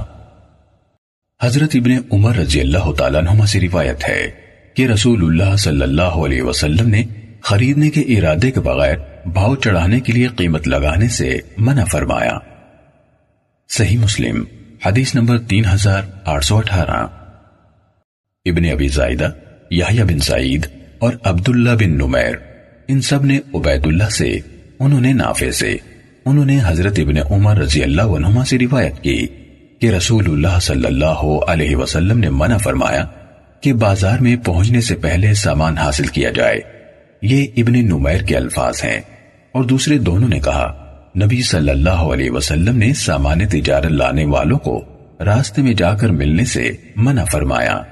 حضرت 1.42 1.70
ابن 1.74 1.90
عمر 2.12 2.36
رضی 2.36 2.60
اللہ 2.60 2.92
تعالیٰ 2.92 3.26
عنہ 3.26 3.44
سے 3.44 3.60
روایت 3.60 4.08
ہے 4.08 4.30
کہ 4.74 4.86
رسول 4.86 5.24
اللہ 5.24 5.56
صلی 5.56 5.82
اللہ 5.82 6.02
علیہ 6.02 6.42
وسلم 6.42 6.88
نے 6.88 7.02
خریدنے 7.40 7.90
کے 7.90 8.00
ارادے 8.00 8.50
کے 8.50 8.60
بغیر 8.60 8.96
بھاؤ 9.26 9.54
چڑھانے 9.56 10.00
کے 10.00 10.12
لیے 10.12 10.28
قیمت 10.28 10.68
لگانے 10.68 11.08
سے 11.08 11.38
منع 11.58 11.84
فرمایا۔ 11.84 12.38
صحیح 13.68 13.98
مسلم، 13.98 14.44
حدیث 14.86 15.14
نمبر 15.14 15.38
تین 15.38 15.64
ہزار 15.74 16.02
آٹھ 16.24 16.44
سو 16.44 16.58
اٹھارہ۔ 16.58 17.21
ابن 18.44 18.64
ابی 18.64 18.88
زائدہ، 18.88 19.28
یحییٰ 19.70 20.04
بن 20.04 20.18
سعید 20.18 20.66
اور 20.98 21.12
عبداللہ 21.24 21.70
بن 21.70 21.90
نمیر۔ 21.90 22.34
ان 22.88 23.00
سب 23.00 23.24
نے 23.24 23.38
عبید 23.54 23.86
اللہ 23.86 24.08
سے، 24.10 24.38
انہوں 24.78 25.00
نے 25.00 25.12
نافع 25.12 25.50
سے، 25.50 25.76
انہوں 26.24 26.44
نے 26.44 26.58
حضرت 26.64 26.98
ابن 26.98 27.14
عمر 27.30 27.56
رضی 27.58 27.82
اللہ 27.82 28.02
عنہما 28.02 28.44
سے 28.44 28.58
روایت 28.58 29.02
کی 29.02 29.26
کہ 29.78 29.90
رسول 29.90 30.24
اللہ 30.26 30.58
صلی 30.60 30.86
اللہ 30.86 31.38
علیہ 31.46 31.76
وسلم 31.76 32.18
نے 32.18 32.30
منع 32.30 32.56
فرمایا 32.56 33.04
کہ 33.60 33.72
بازار 33.72 34.18
میں 34.18 34.36
پہنچنے 34.36 34.80
سے 34.80 34.96
پہلے 34.96 35.34
سامان 35.34 35.78
حاصل 35.78 36.06
کیا 36.06 36.30
جائے۔ 36.30 36.60
یہ 37.22 37.46
ابن 37.56 37.72
نمیر 37.72 38.22
کے 38.22 38.36
الفاظ 38.36 38.84
ہیں۔ 38.84 39.00
اور 39.52 39.64
دوسرے 39.64 39.98
دونوں 39.98 40.28
نے 40.28 40.40
کہا، 40.40 40.74
نبی 41.24 41.42
صلی 41.42 41.70
اللہ 41.70 41.90
علیہ 41.90 42.30
وسلم 42.30 42.78
نے 42.78 42.92
سامان 42.92 43.46
تجارت 43.46 43.86
لانے 43.86 44.24
والوں 44.24 44.58
کو 44.58 44.84
راستے 45.20 45.62
میں 45.62 45.74
جا 45.74 45.94
کر 45.94 46.08
ملنے 46.08 46.44
سے 46.44 46.70
منع 46.96 47.24
فرمایا۔ 47.24 47.82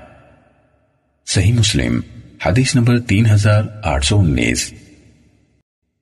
صحیح 1.33 1.53
مسلم، 1.53 2.01
حدیث 2.47 2.77
نمبر 2.77 2.99
تین 2.99 3.27
ہزار 3.27 3.63
آٹھ 3.83 4.07
سو 4.07 4.19
انیس۔ 4.19 4.73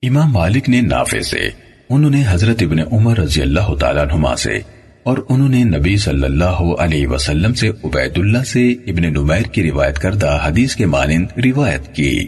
امام 0.02 0.32
مالک 0.32 0.68
نے 0.68 0.80
نافع 0.80 1.20
سے، 1.20 1.48
انہوں 1.88 2.10
نے 2.10 2.22
حضرت 2.28 2.62
ابن 2.62 2.78
عمر 2.92 3.18
رضی 3.18 3.42
اللہ 3.42 3.74
تعالیٰ 3.74 4.06
نما 4.06 4.36
سے، 4.36 4.60
اور 5.02 5.18
انہوں 5.28 5.48
نے 5.48 5.64
نبی 5.64 5.96
صلی 5.96 6.24
اللہ 6.24 6.62
علیہ 6.78 7.06
وسلم 7.06 7.54
سے 7.54 7.68
عبید 7.68 8.18
اللہ 8.18 8.44
سے 8.44 8.70
ابن 8.70 9.02
نمیر 9.02 9.42
کی 9.42 9.62
روایت 9.62 9.98
کردہ 9.98 10.38
حدیث 10.44 10.76
کے 10.76 10.86
مانند 10.86 11.26
روایت 11.44 11.94
کی۔ 11.94 12.26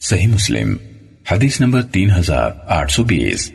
صحیح 0.00 0.28
مسلم، 0.28 0.76
حدیث 1.32 1.60
نمبر 1.60 1.82
تین 1.82 2.10
ہزار 2.10 2.50
آٹھ 2.66 2.92
سو 2.92 3.04
بیس۔ 3.04 3.52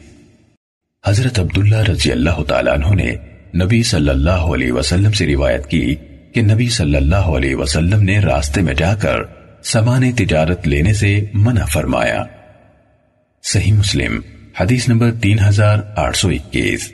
حضرت 1.08 1.40
عبداللہ 1.40 1.84
رضی 1.90 2.12
اللہ 2.12 2.44
تعالیٰ 2.44 2.74
عنہ 2.74 2.96
نے 2.96 3.16
نبی 3.64 3.84
صلی 3.84 4.10
اللہ 4.10 4.52
علیہ 4.56 4.72
وسلم 4.72 5.12
سے 5.12 5.28
روایت 5.28 5.66
کی 5.68 5.96
کہ 6.36 6.42
نبی 6.42 6.70
صلی 6.70 6.96
اللہ 6.96 7.16
علیہ 7.16 7.56
وسلم 7.56 8.04
نے 8.04 8.20
راستے 8.20 8.62
میں 8.62 8.74
جا 8.74 8.96
کر 8.96 9.16
سامان 9.64 10.12
تجارت 10.12 10.68
لینے 10.68 10.94
سے 10.94 11.26
منع 11.34 11.66
فرمایا۔ 11.66 12.24
صحیح 13.44 13.74
مسلم، 13.74 14.20
حدیث 14.60 14.90
نمبر 14.90 15.12
تین 15.12 15.38
ہزار 15.48 15.78
آٹھ 15.96 16.18
سو 16.18 16.30
اکیس۔ 16.30 16.94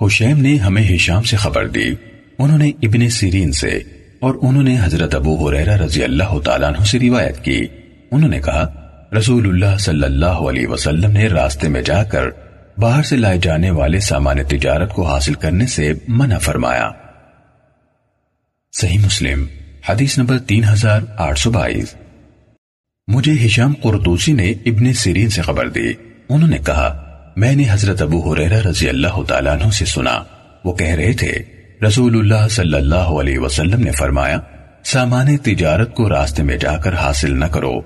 حشیم 0.00 0.38
نے 0.38 0.56
ہمیں 0.56 0.94
ہشام 0.94 1.22
سے 1.22 1.36
خبر 1.36 1.68
دی۔ 1.68 1.94
انہوں 2.38 2.58
نے 2.58 2.68
ابن 2.68 3.08
سیرین 3.08 3.52
سے 3.52 3.80
اور 4.20 4.34
انہوں 4.42 4.62
نے 4.62 4.76
حضرت 4.82 5.14
ابو 5.14 5.48
حریرہ 5.48 5.76
رضی 5.76 6.04
اللہ 6.04 6.38
تعالیٰ 6.44 6.68
عنہ 6.68 6.84
سے 6.84 6.98
روایت 6.98 7.44
کی۔ 7.44 7.66
انہوں 8.10 8.30
نے 8.30 8.40
کہا، 8.40 8.66
رسول 9.18 9.48
اللہ 9.48 9.78
صلی 9.78 10.02
اللہ 10.02 10.26
علیہ 10.26 10.66
وسلم 10.66 11.10
نے 11.10 11.26
راستے 11.26 11.68
میں 11.68 11.82
جا 11.82 12.04
کر 12.04 12.24
باہر 12.78 13.02
سے 13.02 13.16
لائے 13.16 13.38
جانے 13.42 13.70
والے 13.70 14.00
سامان 14.00 14.36
تجارت 14.48 14.92
کو 14.92 15.02
حاصل 15.02 15.34
کرنے 15.34 15.66
سے 15.66 15.92
منع 16.08 16.38
فرمایا۔ 16.38 16.90
صحیح 18.72 18.98
مسلم، 18.98 19.46
حدیث 19.88 20.18
نمبر 20.18 20.38
تین 20.38 20.64
ہزار 20.64 21.00
آٹھ 21.16 21.38
سو 21.38 21.50
بائیس۔ 21.50 21.94
مجھے 23.08 23.46
ہشام 23.46 23.72
قرطوسی 23.82 24.32
نے 24.32 24.50
ابن 24.50 24.92
سیرین 24.92 25.30
سے 25.30 25.42
خبر 25.42 25.68
دی۔ 25.68 25.92
انہوں 26.28 26.48
نے 26.48 26.58
کہا، 26.58 27.04
میں 27.36 27.56
نے 27.56 27.64
حضرت 27.70 28.02
ابو 28.02 28.32
حریرہ 28.32 28.60
رضی 28.68 28.88
اللہ 28.88 29.22
تعالیٰ 29.28 29.60
عنہ 29.60 29.70
سے 29.70 29.84
سنا۔ 29.84 30.22
وہ 30.64 30.72
کہہ 30.72 30.94
رہے 30.94 31.12
تھے، 31.12 31.32
رسول 31.86 32.18
اللہ 32.18 32.48
صلی 32.48 32.74
اللہ 32.74 32.94
علیہ 32.94 33.38
وسلم 33.38 33.80
نے 33.80 33.90
فرمایا، 33.90 34.38
سامان 34.84 35.36
تجارت 35.36 35.94
کو 35.94 36.08
راستے 36.08 36.42
میں 36.42 36.56
جا 36.56 36.76
کر 36.76 36.94
حاصل 36.94 37.40
نہ 37.40 37.44
کرو۔ 37.44 37.80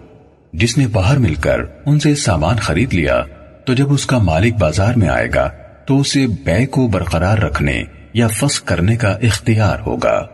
جس 0.52 0.78
نے 0.78 0.86
باہر 0.86 1.16
مل 1.16 1.34
کر 1.34 1.60
ان 1.86 1.98
سے 1.98 2.14
سامان 2.14 2.56
خرید 2.56 2.94
لیا، 2.94 3.22
تو 3.66 3.74
جب 3.74 3.92
اس 3.92 4.06
کا 4.06 4.18
مالک 4.18 4.54
بازار 4.54 4.94
میں 4.94 5.08
آئے 5.08 5.28
گا، 5.34 5.50
تو 5.86 6.00
اسے 6.00 6.26
بے 6.26 6.66
کو 6.66 6.88
برقرار 6.88 7.38
رکھنے 7.38 7.84
یا 8.14 8.28
فس 8.28 8.60
کرنے 8.60 8.96
کا 8.96 9.08
اختیار 9.08 9.78
ہوگا۔ 9.86 10.26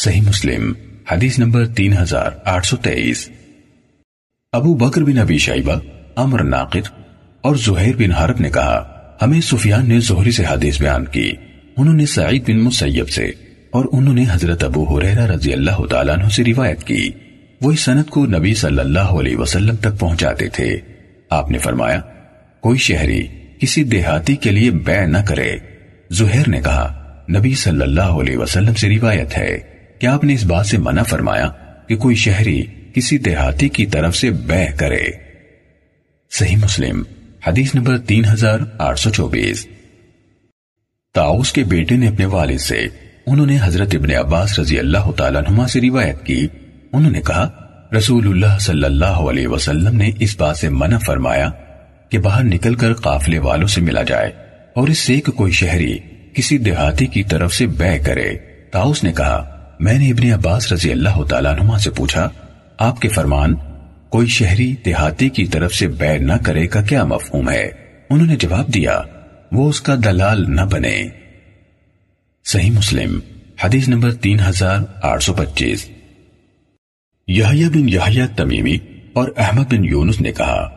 صحیح 0.00 0.20
مسلم، 0.20 0.72
حدیث 1.12 1.38
نمبر 1.38 1.66
تین 1.66 1.92
ہزار 1.92 2.30
آٹھ 2.44 2.66
سو 2.66 2.76
تیئیس۔ 2.76 3.30
ابو 4.52 4.74
بکر 4.74 5.02
بن 5.02 5.18
ابی 5.18 5.38
شیبہ 5.38 5.76
امر 6.16 6.44
ناقد 6.44 6.88
اور 7.40 7.56
زہیر 7.56 7.96
بن 7.96 8.12
حرب 8.12 8.40
نے 8.40 8.50
کہا، 8.50 9.00
ہمیں 9.22 9.40
سفیان 9.40 9.88
نے 9.88 10.00
زہری 10.00 10.30
سے 10.30 10.44
حدیث 10.44 10.80
بیان 10.80 11.04
کی، 11.04 11.32
انہوں 11.76 11.94
نے 11.94 12.06
سعید 12.06 12.50
بن 12.50 12.58
مسیب 12.60 13.08
سے 13.08 13.26
اور 13.70 13.84
انہوں 13.92 14.14
نے 14.14 14.24
حضرت 14.30 14.64
ابو 14.64 14.98
حریرہ 14.98 15.26
رضی 15.26 15.52
اللہ 15.52 15.86
تعالیٰ 15.90 16.18
عنہ 16.18 16.28
سے 16.28 16.44
روایت 16.44 16.84
کی۔ 16.84 17.10
وہ 17.62 17.72
اس 17.72 17.80
سنت 17.80 18.10
کو 18.10 18.26
نبی 18.26 18.54
صلی 18.54 18.78
اللہ 18.78 18.98
علیہ 18.98 19.36
وسلم 19.36 19.76
تک 19.76 19.98
پہنچاتے 19.98 20.48
تھے۔ 20.48 20.80
آپ 21.30 21.50
نے 21.50 21.58
فرمایا، 21.58 22.00
کوئی 22.60 22.78
شہری 22.78 23.26
کسی 23.60 23.84
دیہاتی 23.84 24.36
کے 24.36 24.50
لیے 24.50 24.70
بے 24.70 25.06
نہ 25.06 25.18
کرے۔ 25.18 25.56
زہیر 26.10 26.48
نے 26.48 26.60
کہا، 26.60 27.14
نبی 27.38 27.54
صلی 27.54 27.82
اللہ 27.82 28.00
علیہ 28.00 28.36
وسلم 28.36 28.74
سے 28.74 28.88
روایت 28.88 29.38
ہے۔ 29.38 29.58
کہ 29.98 30.06
آپ 30.06 30.24
نے 30.24 30.34
اس 30.34 30.44
بات 30.44 30.66
سے 30.66 30.78
منع 30.78 31.02
فرمایا 31.02 31.50
کہ 31.88 31.96
کوئی 31.96 32.16
شہری 32.16 32.62
کسی 32.94 33.18
دیہاتی 33.18 33.68
کی 33.68 33.86
طرف 33.86 34.16
سے 34.16 34.30
بے 34.30 34.66
کرے؟ 34.76 35.06
صحیح 36.30 36.56
مسلم، 36.56 37.02
حدیث 37.46 37.74
نمبر 37.74 37.98
تین 37.98 38.24
ہزار 38.24 38.58
آٹھ 38.78 38.98
سو 38.98 39.10
چوبیس۔ 39.10 39.66
تاؤس 41.14 41.52
کے 41.52 41.64
بیٹے 41.64 41.96
نے 41.96 42.08
اپنے 42.08 42.24
والد 42.24 42.58
سے، 42.58 42.86
انہوں 43.26 43.46
نے 43.46 43.58
حضرت 43.62 43.94
ابن 43.94 44.10
عباس 44.10 44.58
رضی 44.58 44.78
اللہ 44.78 45.10
تعالیٰ 45.16 45.42
نما 45.50 45.68
سے 45.68 45.80
روایت 45.80 46.24
کی۔ 46.24 46.48
انہوں 46.92 47.12
نے 47.12 47.20
کہا، 47.20 47.50
رسول 47.98 48.26
اللہ 48.26 48.58
صلی 48.60 48.84
اللہ 48.84 49.04
علیہ 49.04 49.48
وسلم 49.48 49.96
نے 49.96 50.10
اس 50.20 50.40
بات 50.40 50.56
سے 50.56 50.68
منع 50.68 50.98
فرمایا 50.98 51.50
کہ 52.08 52.18
باہر 52.18 52.44
نکل 52.44 52.74
کر 52.74 52.94
قافلے 52.94 53.38
والوں 53.38 53.68
سے 53.68 53.80
ملا 53.80 54.02
جائے 54.02 54.32
اور 54.74 54.88
اس 54.88 54.98
سے 54.98 55.20
کہ 55.20 55.32
کوئی 55.32 55.52
شہری 55.52 55.98
کسی 56.34 56.58
دیہاتی 56.58 57.06
کی 57.06 57.22
طرف 57.22 57.54
سے 57.54 57.66
بے 57.66 57.98
کرے۔ 57.98 58.38
تاؤس 58.72 59.04
نے 59.04 59.12
کہا 59.12 59.57
میں 59.80 59.98
نے 59.98 60.10
ابن 60.10 60.32
عباس 60.32 60.72
رضی 60.72 60.92
اللہ 60.92 61.22
تعالیٰ 61.22 61.58
نما 61.58 61.78
سے 61.78 61.90
پوچھا، 61.90 62.28
آپ 62.78 63.00
کے 63.00 63.08
فرمان، 63.08 63.54
کوئی 64.08 64.26
شہری 64.26 64.74
دیہاتی 64.84 65.28
کی 65.28 65.46
طرف 65.46 65.74
سے 65.74 65.88
بے 65.88 66.18
نہ 66.18 66.32
کرے 66.32 66.66
کا 66.66 66.82
کیا 66.82 67.04
مفہوم 67.04 67.50
ہے؟ 67.50 67.70
انہوں 68.10 68.26
نے 68.26 68.36
جواب 68.36 68.74
دیا، 68.74 69.02
وہ 69.52 69.68
اس 69.68 69.80
کا 69.80 69.94
دلال 70.04 70.56
نہ 70.56 70.60
بنے۔ 70.60 71.08
صحیح 72.44 72.70
مسلم، 72.70 73.18
حدیث 73.64 73.88
نمبر 73.88 74.12
تین 74.12 74.40
ہزار 74.48 74.78
آٹھ 75.02 75.22
سو 75.22 75.32
پچیس۔ 75.32 75.88
یحییٰ 77.28 77.70
بن 77.70 77.88
یحییٰ 77.88 78.26
تمیمی 78.36 78.76
اور 79.12 79.28
احمد 79.36 79.72
بن 79.72 79.84
یونس 79.84 80.20
نے 80.20 80.32
کہا، 80.32 80.70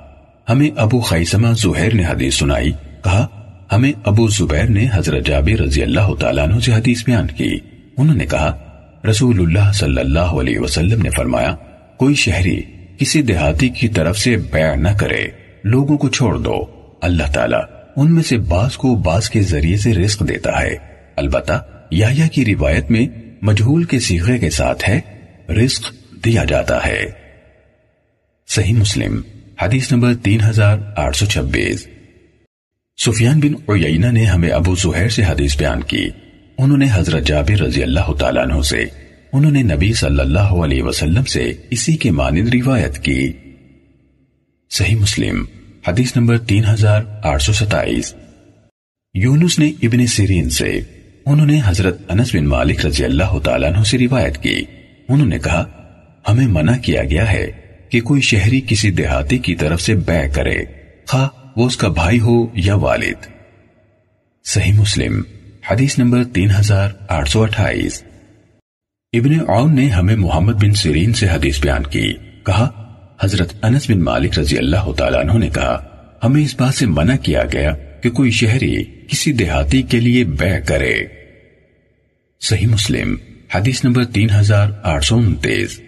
ہمیں 0.49 0.69
ابو 0.77 0.99
خیسمہ 0.99 1.53
زہیر 1.53 1.93
نے 1.93 2.05
حدیث 2.05 2.35
سنائی۔ 2.35 2.71
کہا، 3.03 3.27
ہمیں 3.71 3.91
ابو 4.05 4.27
زبیر 4.27 4.65
نے 4.65 4.87
حضرت 4.93 5.25
جابر 5.25 5.61
رضی 5.61 5.83
اللہ 5.83 6.15
تعالیٰ 6.19 6.47
عنہ 6.47 6.59
سے 6.59 6.73
حدیث 6.73 7.05
بیان 7.05 7.27
کی۔ 7.27 7.59
انہوں 7.97 8.15
نے 8.15 8.25
کہا 8.25 8.67
رسول 9.09 9.39
اللہ 9.39 9.71
صلی 9.71 9.99
اللہ 9.99 10.19
علیہ 10.19 10.59
وسلم 10.59 11.01
نے 11.01 11.09
فرمایا، 11.09 11.55
کوئی 11.97 12.15
شہری 12.15 12.61
کسی 12.97 13.21
دیہاتی 13.21 13.69
کی 13.69 13.87
طرف 13.87 14.17
سے 14.17 14.37
بیع 14.37 14.75
نہ 14.75 14.89
کرے، 14.99 15.27
لوگوں 15.63 15.97
کو 15.97 16.09
چھوڑ 16.09 16.37
دو۔ 16.37 16.65
اللہ 17.01 17.31
تعالیٰ 17.33 17.61
ان 17.95 18.13
میں 18.13 18.23
سے 18.23 18.37
بعض 18.37 18.77
کو 18.77 18.95
بعض 18.95 19.29
کے 19.29 19.41
ذریعے 19.41 19.77
سے 19.77 19.93
رزق 19.93 20.27
دیتا 20.27 20.61
ہے۔ 20.61 20.75
البتہ 21.15 21.65
یا 21.91 22.27
کی 22.31 22.45
روایت 22.45 22.91
میں 22.91 23.07
مجہول 23.41 23.83
کے 23.83 23.99
سیغے 23.99 24.37
کے 24.37 24.49
ساتھ 24.49 24.89
ہے، 24.89 24.99
رزق 25.49 25.93
دیا 26.25 26.43
جاتا 26.43 26.85
ہے۔ 26.85 27.05
صحیح 28.47 28.73
مسلم، 28.73 29.21
حدیث 29.61 29.91
نمبر 29.91 30.13
تین 30.15 30.41
ہزار 30.41 30.77
آٹھ 30.95 31.17
سو 31.17 31.25
چھبیس۔ 31.25 31.87
سفیان 33.05 33.39
بن 33.39 33.71
عیینہ 33.71 34.05
نے 34.05 34.25
ہمیں 34.25 34.49
ابو 34.49 34.75
زہر 34.75 35.09
سے 35.09 35.23
حدیث 35.23 35.57
بیان 35.57 35.83
کی۔ 35.83 36.09
انہوں 36.61 36.77
نے 36.77 36.85
حضرت 36.93 37.27
جابر 37.27 37.61
رضی 37.61 37.83
اللہ 37.83 38.13
تعالیٰ 38.19 38.43
عنہ 38.43 38.61
سے، 38.61 38.85
انہوں 39.33 39.51
نے 39.51 39.63
نبی 39.63 39.93
صلی 39.93 40.19
اللہ 40.19 40.39
علیہ 40.39 40.83
وسلم 40.83 41.23
سے 41.23 41.53
اسی 41.69 41.97
کے 41.97 42.11
مانند 42.11 42.49
روایت 42.53 42.99
کی۔ 42.99 43.33
صحیح 44.69 44.95
مسلم، 44.95 45.45
حدیث 45.87 46.15
نمبر 46.15 46.37
تین 46.37 46.63
ہزار 46.65 47.01
آٹھ 47.23 47.43
سو 47.43 47.53
ستائیس۔ 47.53 48.15
یونس 49.13 49.59
نے 49.59 49.71
ابن 49.81 50.07
سیرین 50.07 50.49
سے، 50.49 50.79
انہوں 51.25 51.45
نے 51.45 51.61
حضرت 51.65 52.11
انس 52.11 52.35
بن 52.35 52.45
مالک 52.45 52.85
رضی 52.85 53.03
اللہ 53.03 53.39
تعالیٰ 53.39 53.73
عنہ 53.73 53.83
سے 53.83 53.97
روایت 53.97 54.37
کی۔ 54.37 54.63
انہوں 55.09 55.27
نے 55.27 55.39
کہا، 55.39 55.65
ہمیں 56.29 56.47
منع 56.47 56.77
کیا 56.77 57.03
گیا 57.03 57.31
ہے 57.31 57.51
کہ 57.89 58.01
کوئی 58.01 58.21
شہری 58.21 58.61
کسی 58.67 58.91
دیہاتی 58.91 59.37
کی 59.37 59.55
طرف 59.55 59.81
سے 59.81 59.95
بے 59.95 60.29
کرے، 60.33 60.65
خواہ 61.07 61.27
وہ 61.55 61.65
اس 61.65 61.77
کا 61.77 61.87
بھائی 61.87 62.19
ہو 62.19 62.47
یا 62.53 62.75
والد۔ 62.75 63.25
صحیح 64.45 64.73
مسلم 64.73 65.21
حدیث 65.69 65.99
نمبر 65.99 66.23
تین 66.23 66.49
ہزار 66.59 66.89
آٹھ 67.07 67.29
سو 67.29 67.43
اٹھائیس۔ 67.43 68.03
ابن 69.13 69.39
عون 69.47 69.75
نے 69.75 69.87
ہمیں 69.87 70.15
محمد 70.15 70.53
بن 70.53 70.73
سیرین 70.73 71.13
سے 71.13 71.27
حدیث 71.27 71.61
بیان 71.61 71.83
کی۔ 71.83 72.13
کہا، 72.45 72.69
حضرت 73.21 73.53
انس 73.61 73.89
بن 73.89 74.03
مالک 74.03 74.39
رضی 74.39 74.57
اللہ 74.57 74.91
تعالیٰ 74.91 75.19
عنہ 75.19 75.33
نے 75.33 75.49
کہا، 75.49 75.83
ہمیں 76.23 76.43
اس 76.43 76.55
بات 76.59 76.73
سے 76.73 76.85
منع 76.85 77.15
کیا 77.15 77.43
گیا 77.53 77.71
کہ 77.75 78.09
کوئی 78.09 78.31
شہری 78.31 78.83
کسی 79.07 79.33
دیہاتی 79.33 79.81
کے 79.81 79.99
لیے 79.99 80.23
بے 80.23 80.61
کرے۔ 80.65 80.93
صحیح 82.41 82.67
مسلم، 82.67 83.15
حدیث 83.55 83.83
نمبر 83.83 84.05
تین 84.05 84.29
ہزار 84.39 84.71
آٹھ 84.83 85.05
سو 85.05 85.15
انتیس۔ 85.15 85.79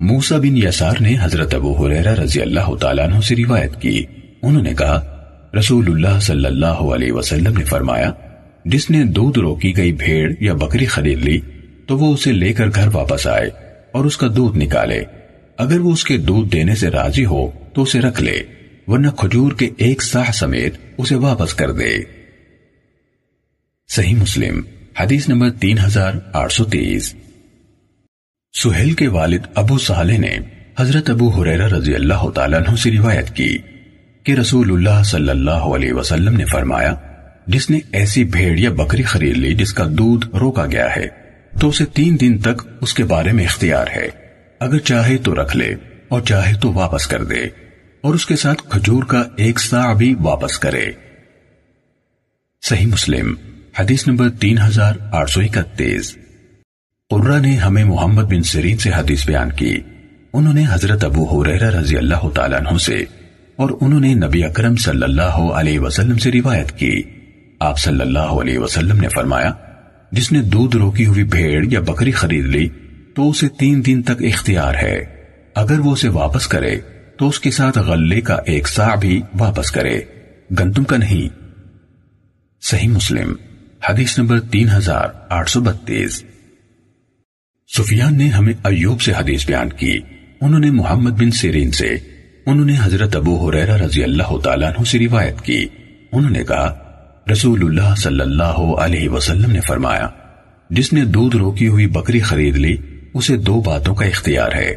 موسا 0.00 0.36
بن 0.36 0.56
یسار 0.56 0.94
نے 1.00 1.16
حضرت 1.20 1.54
ابو 1.54 1.86
حریرہ 1.86 2.14
رضی 2.14 2.40
اللہ 2.40 2.74
تعالیٰ 2.80 3.08
عنہ 3.08 3.20
سے 3.20 3.36
روایت 3.36 3.80
کی۔ 3.80 4.04
انہوں 4.42 4.62
نے 4.62 4.74
کہا، 4.74 5.26
رسول 5.58 5.84
اللہ 5.86 6.20
صلی 6.20 6.46
اللہ 6.46 6.66
علیہ 6.66 7.12
وسلم 7.12 7.56
نے 7.56 7.64
فرمایا 7.64 8.10
جس 8.64 8.90
نے 8.90 9.04
دودھ 9.04 9.38
روکی 9.38 9.76
گئی 9.76 9.92
بھیڑ 9.92 10.32
یا 10.40 10.54
بکری 10.54 10.86
خرید 10.86 11.18
لی، 11.18 11.40
تو 11.86 11.98
وہ 11.98 12.14
اسے 12.14 12.32
لے 12.32 12.52
کر 12.52 12.66
گھر 12.74 12.88
واپس 12.92 13.26
آئے 13.26 13.50
اور 13.92 14.04
اس 14.04 14.16
کا 14.16 14.26
دودھ 14.36 14.58
نکالے۔ 14.58 15.02
اگر 15.56 15.80
وہ 15.80 15.92
اس 15.92 16.04
کے 16.04 16.16
دودھ 16.16 16.52
دینے 16.52 16.74
سے 16.74 16.90
راضی 16.90 17.24
ہو، 17.24 17.50
تو 17.74 17.82
اسے 17.82 18.00
رکھ 18.00 18.22
لے، 18.22 18.42
ورنہ 18.86 19.08
کھجور 19.08 19.52
کے 19.52 19.70
ایک 19.76 20.02
ساہ 20.02 20.30
سمیت 20.32 20.74
اسے 20.98 21.14
واپس 21.14 21.54
کر 21.54 21.72
دے۔ 21.72 22.02
صحیح 23.88 24.14
مسلم، 24.14 24.60
حدیث 25.00 25.28
نمبر 25.28 25.50
تین 25.50 25.78
ہزار 25.78 26.12
آٹھ 26.32 26.52
سو 26.52 26.64
تیس۔ 26.64 27.14
سہیل 28.62 28.92
کے 28.92 29.08
والد 29.08 29.40
ابو 29.54 29.78
صالح 29.78 30.18
نے 30.18 30.38
حضرت 30.78 31.10
ابو 31.10 31.28
حریرہ 31.28 31.68
رضی 31.68 31.94
اللہ 31.94 32.30
تعالیٰ 32.30 32.60
عنہ 32.60 32.76
سے 32.76 32.90
روایت 32.90 33.36
کی 33.36 33.58
کہ 34.24 34.32
رسول 34.32 34.72
اللہ 34.72 35.02
صلی 35.02 35.28
اللہ 35.28 35.50
علیہ 35.50 35.92
وسلم 35.92 36.36
نے 36.36 36.44
فرمایا 36.44 36.94
جس 37.46 37.70
نے 37.70 37.78
ایسی 37.92 38.24
بھیڑ 38.24 38.58
یا 38.58 38.70
بکری 38.70 39.02
خرید 39.02 39.36
لی 39.36 39.54
جس 39.54 39.72
کا 39.74 39.84
دودھ 39.90 40.36
روکا 40.36 40.66
گیا 40.66 40.96
ہے، 40.96 41.06
تو 41.60 41.68
اسے 41.68 41.84
تین 41.84 42.20
دن 42.20 42.38
تک 42.38 42.62
اس 42.80 42.94
کے 42.94 43.04
بارے 43.04 43.32
میں 43.32 43.44
اختیار 43.44 43.86
ہے۔ 43.96 44.08
اگر 44.60 44.78
چاہے 44.78 45.16
تو 45.18 45.34
رکھ 45.34 45.56
لے، 45.56 45.74
اور 46.08 46.20
چاہے 46.20 46.54
تو 46.54 46.72
واپس 46.72 47.06
کر 47.06 47.24
دے، 47.24 47.40
اور 48.00 48.14
اس 48.14 48.26
کے 48.26 48.36
ساتھ 48.36 48.62
کھجور 48.68 49.02
کا 49.02 49.22
ایک 49.36 49.60
سا 49.60 49.92
بھی 49.92 50.14
واپس 50.20 50.58
کرے۔ 50.58 50.84
صحیح 52.62 52.86
مسلم، 52.86 53.34
حدیث 53.78 54.06
نمبر 54.06 54.30
تین 54.30 54.58
ہزار 54.58 54.94
آٹھ 55.12 55.30
سو 55.30 55.40
اکتیس۔ 55.40 56.16
قرہ 57.10 57.40
نے 57.40 57.56
ہمیں 57.56 57.84
محمد 57.84 58.22
بن 58.22 58.42
سرین 58.42 58.76
سے 58.76 58.90
حدیث 58.90 59.26
بیان 59.26 59.52
کی۔ 59.52 59.80
انہوں 60.32 60.54
نے 60.54 60.64
حضرت 60.70 61.04
ابو 61.04 61.42
حریرہ 61.42 61.70
رضی 61.70 61.96
اللہ 61.96 62.28
تعالیٰ 62.28 62.58
عنہ 62.58 62.78
سے، 62.78 63.04
اور 63.56 63.70
انہوں 63.80 64.00
نے 64.00 64.14
نبی 64.14 64.44
اکرم 64.44 64.76
صلی 64.76 65.02
اللہ 65.02 65.40
علیہ 65.54 65.80
وسلم 65.80 66.18
سے 66.18 66.32
روایت 66.32 66.78
کی۔ 66.78 67.02
آپ 67.62 67.78
صلی 67.78 68.00
اللہ 68.00 68.18
علیہ 68.18 68.58
وسلم 68.58 69.00
نے 69.00 69.08
فرمایا، 69.08 69.52
جس 70.12 70.32
نے 70.32 70.42
دودھ 70.42 70.76
روکی 70.76 71.06
ہوئی 71.06 71.24
بھیڑ 71.24 71.64
یا 71.72 71.80
بکری 71.80 72.10
خرید 72.10 72.46
لی، 72.46 72.68
تو 73.14 73.30
اسے 73.30 73.48
تین 73.48 73.86
دن 73.86 74.02
تک 74.02 74.22
اختیار 74.22 74.74
ہے۔ 74.82 75.04
اگر 75.54 75.78
وہ 75.78 75.92
اسے 75.92 76.08
واپس 76.08 76.46
کرے، 76.46 76.80
تو 77.18 77.28
اس 77.28 77.40
کے 77.40 77.50
ساتھ 77.50 77.78
غلے 77.78 78.20
کا 78.20 78.36
ایک 78.46 78.68
سا 78.68 78.94
بھی 78.94 79.22
واپس 79.38 79.70
کرے۔ 79.70 80.00
گندم 80.58 80.84
کا 80.84 80.96
نہیں۔ 80.96 81.50
صحیح 82.62 82.88
مسلم، 82.88 83.34
حدیث 83.88 84.18
نمبر 84.18 84.40
تین 84.40 84.68
ہزار 84.68 85.08
آٹھ 85.28 85.50
سو 85.50 85.60
بتیس۔ 85.60 86.24
سفیان 87.76 88.18
نے 88.18 88.28
ہمیں 88.28 88.52
ایوب 88.64 89.00
سے 89.00 89.12
حدیث 89.12 89.46
بیان 89.46 89.68
کی۔ 89.68 90.00
انہوں 90.40 90.60
نے 90.60 90.70
محمد 90.70 91.10
بن 91.10 91.30
سیرین 91.30 91.70
سے، 91.70 91.88
انہوں 92.46 92.66
نے 92.66 92.76
حضرت 92.82 93.16
ابو 93.16 93.50
حریرہ 93.50 93.76
رضی 93.76 94.02
اللہ 94.02 94.38
تعالیٰ 94.44 94.68
عنہ 94.68 94.84
سے 94.84 94.98
روایت 94.98 95.40
کی۔ 95.40 95.66
انہوں 96.12 96.30
نے 96.30 96.44
کہا 96.44 96.81
رسول 97.30 97.62
اللہ 97.62 97.94
صلی 97.94 98.20
اللہ 98.20 98.60
علیہ 98.78 99.08
وسلم 99.08 99.50
نے 99.50 99.60
فرمایا، 99.60 100.08
جس 100.70 100.92
نے 100.92 101.04
دودھ 101.04 101.36
روکی 101.36 101.68
ہوئی 101.68 101.86
بکری 101.86 102.20
خرید 102.20 102.56
لی، 102.56 102.76
اسے 103.14 103.36
دو 103.36 103.60
باتوں 103.60 103.94
کا 103.94 104.04
اختیار 104.04 104.52
ہے۔ 104.52 104.74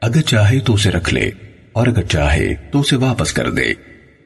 اگر 0.00 0.20
چاہے 0.20 0.60
تو 0.60 0.74
اسے 0.74 0.90
رکھ 0.90 1.14
لے، 1.14 1.30
اور 1.72 1.86
اگر 1.86 2.02
چاہے 2.02 2.54
تو 2.72 2.80
اسے 2.80 2.96
واپس 2.96 3.32
کر 3.32 3.50
دے، 3.50 3.70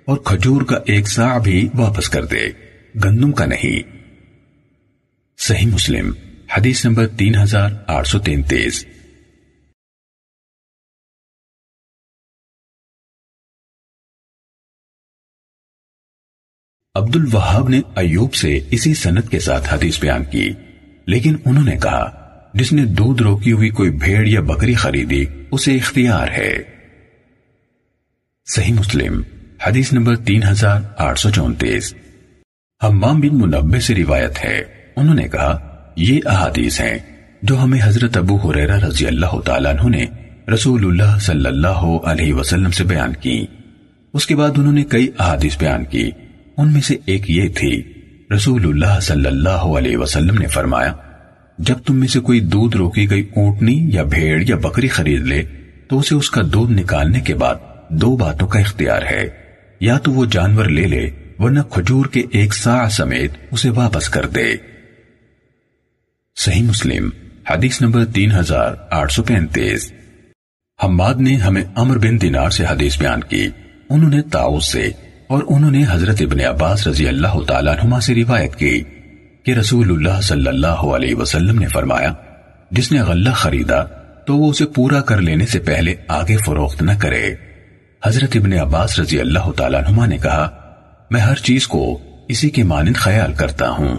اور 0.04 0.16
کھجور 0.16 0.62
کا 0.62 0.78
ایک 0.86 1.08
سا 1.08 1.38
بھی 1.38 1.68
واپس 1.74 2.08
کر 2.08 2.24
دے، 2.24 2.46
گندم 3.04 3.32
کا 3.32 3.46
نہیں۔ 3.46 3.90
صحیح 5.38 5.66
مسلم، 5.66 6.12
حدیث 6.56 6.84
نمبر 6.86 7.06
تین 7.06 7.34
ہزار 7.36 7.70
آٹھ 7.86 8.08
سو 8.08 8.18
تینتیس۔ 8.18 8.84
عبد 16.96 17.16
الوہاب 17.16 17.68
نے 17.68 17.80
ایوب 17.96 18.34
سے 18.34 18.60
اسی 18.70 18.94
سنت 18.94 19.28
کے 19.28 19.38
ساتھ 19.38 19.74
حدیث 19.74 20.00
بیان 20.00 20.24
کی، 20.24 20.52
لیکن 21.06 21.36
انہوں 21.44 21.64
نے 21.64 21.76
کہا، 21.76 22.28
جس 22.54 22.72
نے 22.72 22.84
دودھ 22.84 23.22
روکی 23.22 23.52
ہوئی 23.52 23.70
کوئی 23.70 23.90
بھیڑ 23.90 24.26
یا 24.26 24.40
بکری 24.40 24.74
خریدی، 24.74 25.24
اسے 25.50 25.74
اختیار 25.74 26.28
ہے۔ 26.28 26.56
صحیح 28.54 28.72
مسلم، 28.72 29.22
حدیث 29.66 29.92
نمبر 29.92 30.16
تین 30.16 30.42
ہزار 30.42 30.80
آٹھ 30.98 31.18
سو 31.18 31.30
چونتیس۔ 31.30 31.94
حمام 32.84 33.20
بن 33.20 33.38
منبع 33.38 33.78
سے 33.78 33.94
روایت 33.94 34.44
ہے۔ 34.44 34.62
انہوں 34.96 35.14
نے 35.14 35.28
کہا، 35.28 35.76
یہ 35.96 36.20
احادیث 36.26 36.80
ہیں 36.80 36.98
جو 37.42 37.62
ہمیں 37.62 37.80
حضرت 37.82 38.16
ابو 38.16 38.36
حریرہ 38.36 38.78
رضی 38.78 39.06
اللہ 39.06 39.40
تعالیٰ 39.40 39.76
عنہ 39.76 39.96
نے 39.96 40.06
رسول 40.54 40.84
اللہ 40.84 41.18
صلی 41.18 41.46
اللہ 41.46 41.98
علیہ 42.04 42.34
وسلم 42.34 42.70
سے 42.70 42.84
بیان 42.84 43.12
کی۔ 43.20 43.46
اس 44.14 44.26
کے 44.26 44.36
بعد 44.36 44.50
انہوں 44.56 44.72
نے 44.72 44.84
کئی 44.84 45.08
احادیث 45.18 45.58
بیان 45.58 45.84
کی۔ 45.84 46.10
ان 46.56 46.72
میں 46.72 46.80
سے 46.80 46.96
ایک 47.06 47.30
یہ 47.30 47.48
تھی، 47.48 47.92
رسول 48.36 48.64
اللہ 48.64 49.00
صلی 49.00 49.26
اللہ 49.26 49.48
علیہ 49.48 49.96
وسلم 49.96 50.38
نے 50.38 50.46
فرمایا، 50.46 50.92
جب 51.58 51.78
تم 51.86 51.96
میں 51.96 52.08
سے 52.08 52.20
کوئی 52.20 52.40
دودھ 52.40 52.76
روکی 52.76 53.10
گئی 53.10 53.28
اونٹنی 53.36 53.90
یا 53.92 54.02
بھیڑ 54.02 54.42
یا 54.48 54.56
بکری 54.56 54.88
خرید 54.88 55.20
لے، 55.20 55.42
تو 55.88 55.98
اسے 55.98 56.14
اس 56.14 56.30
کا 56.30 56.42
دودھ 56.52 56.72
نکالنے 56.72 57.20
کے 57.20 57.34
بعد 57.34 57.54
دو 57.88 58.16
باتوں 58.16 58.48
کا 58.48 58.58
اختیار 58.58 59.02
ہے۔ 59.02 59.28
یا 59.80 59.98
تو 59.98 60.12
وہ 60.12 60.24
جانور 60.24 60.64
لے 60.64 60.86
لے، 60.86 61.10
ورنہ 61.38 61.60
کھجور 61.60 62.06
کے 62.06 62.22
ایک 62.30 62.54
سا 62.54 62.88
سمیت 62.88 63.30
اسے 63.50 63.70
واپس 63.70 64.08
کر 64.08 64.26
دے۔ 64.26 64.54
صحیح 66.36 66.62
مسلم، 66.62 67.10
حدیث 67.50 67.82
نمبر 67.82 68.04
تین 68.04 68.32
ہزار 68.32 68.74
آٹھ 68.90 69.12
سو 69.12 69.22
پینتیس۔ 69.22 69.92
حماد 70.84 71.14
نے 71.14 71.34
ہمیں 71.34 71.62
امر 71.76 71.98
بن 71.98 72.20
دینار 72.20 72.50
سے 72.50 72.64
حدیث 72.64 72.98
بیان 72.98 73.24
کی۔ 73.24 73.48
انہوں 73.90 74.10
نے 74.10 74.22
تاؤس 74.22 74.72
سے 74.72 74.90
اور 75.28 75.42
انہوں 75.48 75.70
نے 75.70 75.84
حضرت 75.90 76.16
ابن 76.20 76.40
عباس 76.40 76.86
رضی 76.86 77.08
اللہ 77.08 77.40
تعالیٰ 77.48 77.72
عنہما 77.72 78.00
سے 78.00 78.14
روایت 78.14 78.56
کی 78.56 78.82
کہ 79.42 79.50
رسول 79.50 79.90
اللہ 79.90 80.20
صلی 80.20 80.48
اللہ 80.48 80.66
علیہ 80.66 81.14
وسلم 81.14 81.58
نے 81.58 81.66
فرمایا، 81.66 82.12
جس 82.70 82.92
نے 82.92 83.00
غلہ 83.00 83.30
خریدا 83.30 83.84
تو 84.26 84.36
وہ 84.36 84.50
اسے 84.50 84.66
پورا 84.66 85.00
کر 85.00 85.20
لینے 85.20 85.46
سے 85.46 85.58
پہلے 85.58 85.94
آگے 86.08 86.36
فروخت 86.36 86.82
نہ 86.82 86.92
کرے۔ 86.98 87.34
حضرت 88.04 88.36
ابن 88.36 88.52
عباس 88.52 88.98
رضی 88.98 89.20
اللہ 89.20 89.52
تعالیٰ 89.56 89.84
عنہما 89.84 90.06
نے 90.06 90.18
کہا، 90.18 90.74
میں 91.10 91.20
ہر 91.20 91.34
چیز 91.34 91.66
کو 91.66 91.98
اسی 92.28 92.50
کے 92.50 92.62
مانند 92.62 92.96
خیال 92.96 93.32
کرتا 93.32 93.70
ہوں۔ 93.70 93.96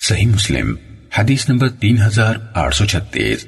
صحیح 0.00 0.26
مسلم، 0.26 0.74
حدیث 1.18 1.48
نمبر 1.48 1.68
تین 1.68 2.02
ہزار 2.02 2.34
آٹھ 2.54 2.74
سو 2.74 2.84
چھتیس۔ 2.84 3.46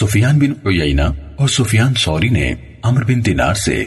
سفیان 0.00 0.38
بن 0.38 0.68
عیینہ 0.68 1.02
اور 1.36 1.48
سفیان 1.48 1.94
سوری 1.94 2.28
نے 2.28 2.54
عمر 2.82 3.04
بن 3.04 3.26
دینار 3.26 3.54
سے 3.54 3.84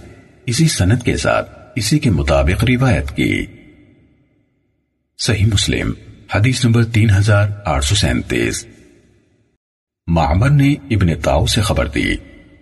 اسی 0.50 0.68
سنت 0.68 1.04
کے 1.04 1.18
ساتھ 1.18 1.60
اسی 1.76 2.00
کے 2.00 2.10
مطابق 2.10 2.64
روایت 2.64 3.16
کی۔ 3.16 3.46
صحیح 5.18 5.46
مسلم، 5.46 5.92
حدیث 6.36 6.66
نمبر 6.66 6.84
تین 6.84 7.10
ہزار 7.10 7.48
آٹھ 7.66 7.86
سو 7.86 7.96
سینتیس۔ 7.96 8.68
معمر 10.08 10.50
نے 10.50 10.72
ابن 10.72 11.22
تاؤ 11.22 11.46
سے 11.46 11.62
خبر 11.62 11.88
دی۔ 11.88 12.14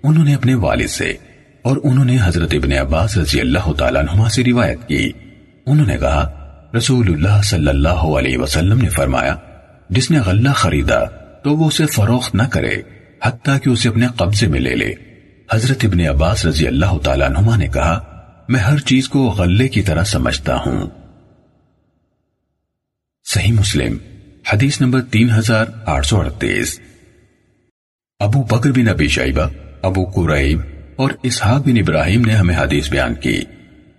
انہوں 0.03 0.25
نے 0.25 0.35
اپنے 0.35 0.53
والد 0.53 0.87
سے 0.87 1.13
اور 1.61 1.77
انہوں 1.83 2.05
نے 2.05 2.17
حضرت 2.23 2.53
ابن 2.53 2.71
عباس 2.71 3.17
رضی 3.17 3.39
اللہ 3.39 3.73
تعالیٰ 3.73 4.01
عنہ 4.01 4.29
سے 4.29 4.43
روایت 4.43 4.87
کی۔ 4.87 5.11
انہوں 5.65 5.87
نے 5.87 5.97
کہا، 5.97 6.49
رسول 6.77 7.13
اللہ 7.13 7.41
صلی 7.43 7.67
اللہ 7.67 7.89
علیہ 7.89 8.37
وسلم 8.37 8.81
نے 8.81 8.89
فرمایا، 8.89 9.35
جس 9.89 10.11
نے 10.11 10.19
غلہ 10.19 10.49
خریدا 10.49 11.03
تو 11.43 11.57
وہ 11.57 11.67
اسے 11.67 11.85
فروخت 11.85 12.35
نہ 12.35 12.43
کرے، 12.43 12.81
حتیٰ 13.23 13.57
کہ 13.63 13.69
اسے 13.69 13.89
اپنے 13.89 14.07
قبضے 14.15 14.47
میں 14.47 14.59
لے 14.59 14.75
لے۔ 14.75 14.93
حضرت 15.51 15.85
ابن 15.85 15.99
عباس 15.99 16.45
رضی 16.45 16.67
اللہ 16.67 16.97
تعالیٰ 17.03 17.29
عنہ 17.29 17.57
نے 17.57 17.67
کہا، 17.67 18.25
میں 18.49 18.59
ہر 18.59 18.79
چیز 18.79 19.09
کو 19.09 19.27
غلے 19.27 19.67
کی 19.67 19.81
طرح 19.81 20.03
سمجھتا 20.03 20.55
ہوں۔ 20.55 20.87
صحیح 23.29 23.51
مسلم، 23.51 23.97
حدیث 24.53 24.81
نمبر 24.81 25.01
تین 25.01 25.29
ہزار 25.31 25.65
آٹھ 25.85 26.07
سو 26.07 26.19
اڑتیس۔ 26.19 26.79
ابو 28.19 28.43
بکر 28.43 28.71
بن 28.71 28.89
ابی 28.89 29.07
شیبہ 29.07 29.47
ابو 29.81 30.05
قریب 30.05 30.59
اور 30.95 31.09
اسحاق 31.23 31.61
بن 31.67 31.77
ابراہیم 31.77 32.21
نے 32.21 32.33
ہمیں 32.33 32.57
حدیث 32.57 32.89
بیان 32.89 33.15
کی۔ 33.15 33.41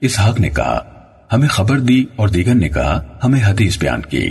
اسحاق 0.00 0.40
نے 0.40 0.50
کہا، 0.50 1.04
ہمیں 1.32 1.48
خبر 1.48 1.78
دی 1.78 2.04
اور 2.16 2.28
دیگر 2.28 2.54
نے 2.54 2.68
کہا، 2.68 3.18
ہمیں 3.24 3.40
حدیث 3.44 3.78
بیان 3.78 4.02
کی۔ 4.02 4.30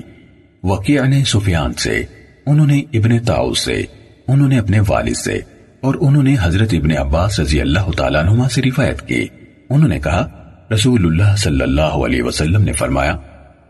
وقیع 0.63 1.03
نے 1.03 1.23
سفیان 1.23 1.73
سے، 1.73 2.05
انہوں 2.45 2.67
نے 2.67 2.79
ابن 2.93 3.19
تاؤ 3.25 3.53
سے، 3.53 3.83
انہوں 4.27 4.47
نے 4.47 4.59
اپنے 4.59 4.79
والد 4.87 5.15
سے۔ 5.15 5.39
اور 5.87 5.95
انہوں 6.01 6.23
نے 6.23 6.35
حضرت 6.41 6.73
ابن 6.73 6.97
عباس 6.97 7.39
رضی 7.39 7.61
اللہ 7.61 7.91
تعالیٰ 7.97 8.23
عنہ 8.23 8.47
سے 8.47 8.61
روایت 8.61 9.07
کی۔ 9.07 9.27
انہوں 9.69 9.89
نے 9.89 9.99
کہا، 9.99 10.27
رسول 10.73 11.05
اللہ 11.05 11.35
صلی 11.35 11.61
اللہ 11.61 11.81
علیہ 11.81 12.23
وسلم 12.23 12.61
نے 12.61 12.73
فرمایا، 12.73 13.17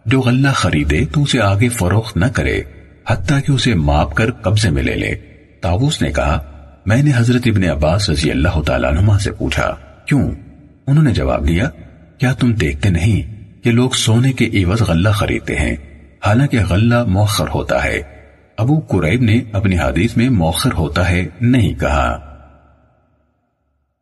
جو 0.06 0.22
غلہ 0.22 0.48
خریدے 0.50 1.06
تو 1.06 1.24
اسے 1.24 1.42
آگے 1.42 1.70
فروخت 1.70 2.18
نہ 2.18 2.26
کرے، 2.26 2.62
حتیٰ 3.08 3.40
کہ 3.46 3.52
اسے 3.52 3.74
ماپ 3.74 4.16
کر 4.16 4.32
قبضے 4.32 4.70
میں 4.70 4.84
لے 4.84 4.96
لے۔ 4.96 5.16
تاؤس 5.62 6.02
نے 6.02 6.12
کہا، 6.12 6.40
میں 6.86 7.04
نے 7.04 7.12
حضرت 7.16 7.42
ابن 7.46 7.64
عباس 7.64 8.10
رضی 8.10 8.32
اللہ 8.32 8.62
تعالیٰ 8.62 8.98
عنہ 8.98 9.18
سے 9.18 9.32
پوچھا، 9.32 9.76
کیوں؟ 10.06 10.32
انہوں 10.88 11.04
نے 11.04 11.14
جواب 11.14 11.48
دیا، 11.48 11.70
کیا 12.18 12.34
تم 12.34 12.54
دیکھتے 12.54 12.90
نہیں 12.90 13.46
کہ 13.64 13.72
لوگ 13.72 13.90
سونے 13.90 14.34
کے 14.34 14.64
عوض 14.64 14.82
غلہ 14.82 15.10
خریدتے 15.10 15.56
ہیں؟ 15.56 15.76
حالانکہ 16.26 16.60
غلہ 16.70 17.04
موخر 17.04 17.46
ہوتا 17.48 17.84
ہے۔ 17.84 18.17
ابو 18.58 18.80
قریب 18.80 19.22
نے 19.22 19.42
اپنی 19.52 19.80
حدیث 19.80 20.18
میں 20.18 20.30
موخر 20.30 20.74
ہوتا 20.74 21.10
ہے 21.10 21.28
نہیں 21.42 21.74
کہا۔ 21.74 22.20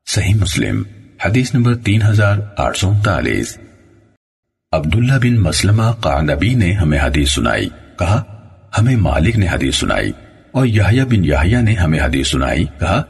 صحیح 0.06 0.36
مسلم، 0.36 0.84
حدیث 1.26 1.54
نمبر 1.54 1.76
تین 1.76 2.02
ہزار 2.02 2.38
آٹھ 2.58 2.78
سو 2.78 2.90
انتالیس۔ 2.90 3.58
عبداللہ 4.72 5.14
بن 5.14 5.36
مسلمہ 5.40 5.92
قعنبی 5.92 6.54
نے 6.54 6.72
ہمیں 6.74 7.00
حدیث 7.00 7.30
سنائی، 7.30 7.70
کہا، 8.00 8.24
ہمیں 8.78 8.96
مالک 8.96 9.38
نے 9.38 9.48
حدیث 9.48 9.76
سنائی، 9.76 10.12
اور 10.52 10.66
یحییٰ 10.66 11.06
بن 11.06 11.26
یحییٰ 11.26 11.62
نے 11.62 11.74
ہمیں 11.74 12.00
حدیث 12.00 12.28
سنائی، 12.28 12.66
کہا، 12.80 13.04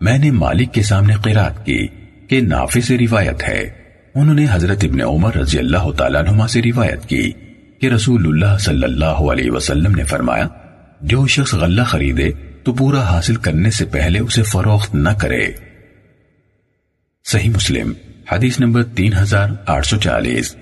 میں 0.00 0.18
نے 0.18 0.30
مالک 0.30 0.72
کے 0.72 0.82
سامنے 0.82 1.14
قرات 1.14 1.66
کی 1.66 1.86
کہ 2.28 2.40
نافع 2.40 2.80
سے 2.80 2.98
روایت 2.98 3.48
ہے۔ 3.48 3.70
انہوں 4.14 4.34
نے 4.34 4.46
حضرت 4.50 4.84
ابن 4.84 5.00
عمر 5.00 5.36
رضی 5.36 5.58
اللہ 5.58 5.92
تعالیٰ 5.98 6.22
نما 6.22 6.48
سے 6.48 6.62
روایت 6.62 7.06
کی 7.06 7.32
کہ 7.80 7.86
رسول 7.86 8.26
اللہ 8.26 8.58
صلی 8.58 8.84
اللہ 8.84 9.30
علیہ 9.32 9.50
وسلم 9.50 9.94
نے 9.94 10.04
فرمایا 10.04 10.48
جو 11.02 11.26
شخص 11.26 11.54
غلہ 11.54 11.82
خریدے 11.82 12.30
تو 12.64 12.74
پورا 12.74 13.02
حاصل 13.02 13.36
کرنے 13.36 13.70
سے 13.70 13.84
پہلے 13.84 14.18
اسے 14.18 14.42
فروخت 14.42 14.94
نہ 14.94 15.08
کرے۔ 15.08 15.46
صحیح 17.24 17.50
مسلم، 17.50 17.92
حدیث 18.32 18.60
نمبر 18.60 18.82
تین 18.82 19.12
ہزار 19.12 19.48
آٹھ 19.66 19.86
سو 19.86 19.96
چالیس۔ 19.96 20.56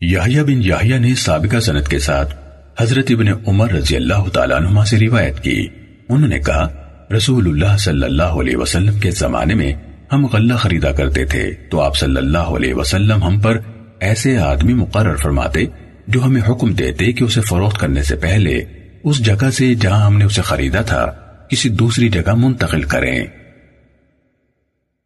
یحییٰ 0.00 0.42
بن 0.42 0.62
یحییٰ 0.62 0.98
نے 0.98 1.14
سابقہ 1.14 1.60
سنت 1.60 1.88
کے 1.88 1.98
ساتھ 1.98 2.34
حضرت 2.82 3.06
ابن 3.10 3.28
عمر 3.46 3.72
رضی 3.72 3.96
اللہ 3.96 4.28
تعالیٰ 4.28 4.56
عنہ 4.56 4.84
سے 4.84 4.98
روایت 4.98 5.42
کی۔ 5.42 5.66
انہوں 6.08 6.28
نے 6.28 6.38
کہا، 6.38 6.68
رسول 7.16 7.48
اللہ 7.48 7.76
صلی 7.76 8.04
اللہ 8.04 8.22
علیہ 8.22 8.56
وسلم 8.56 8.98
کے 8.98 9.10
زمانے 9.10 9.54
میں 9.54 9.72
ہم 10.12 10.26
غلہ 10.26 10.54
خریدا 10.54 10.92
کرتے 10.92 11.24
تھے 11.24 11.54
تو 11.70 11.80
آپ 11.80 11.96
صلی 11.96 12.16
اللہ 12.16 12.38
علیہ 12.38 12.74
وسلم 12.74 13.22
ہم 13.22 13.40
پر 13.40 13.58
ایسے 14.00 14.38
آدمی 14.38 14.74
مقرر 14.74 15.16
فرماتے 15.16 15.64
جو 16.06 16.24
ہمیں 16.24 16.42
حکم 16.48 16.72
دیتے 16.72 17.12
کہ 17.12 17.24
اسے 17.24 17.40
فروخت 17.40 17.78
کرنے 17.78 18.02
سے 18.02 18.16
پہلے 18.16 18.64
اس 19.08 19.18
جگہ 19.18 19.50
سے 19.50 19.74
جہاں 19.74 20.06
ہم 20.06 20.18
نے 20.18 20.24
اسے 20.24 20.42
خریدا 20.42 20.82
تھا، 20.82 21.06
کسی 21.48 21.68
دوسری 21.68 22.08
جگہ 22.08 22.34
منتقل 22.34 22.82
کریں۔ 22.82 23.26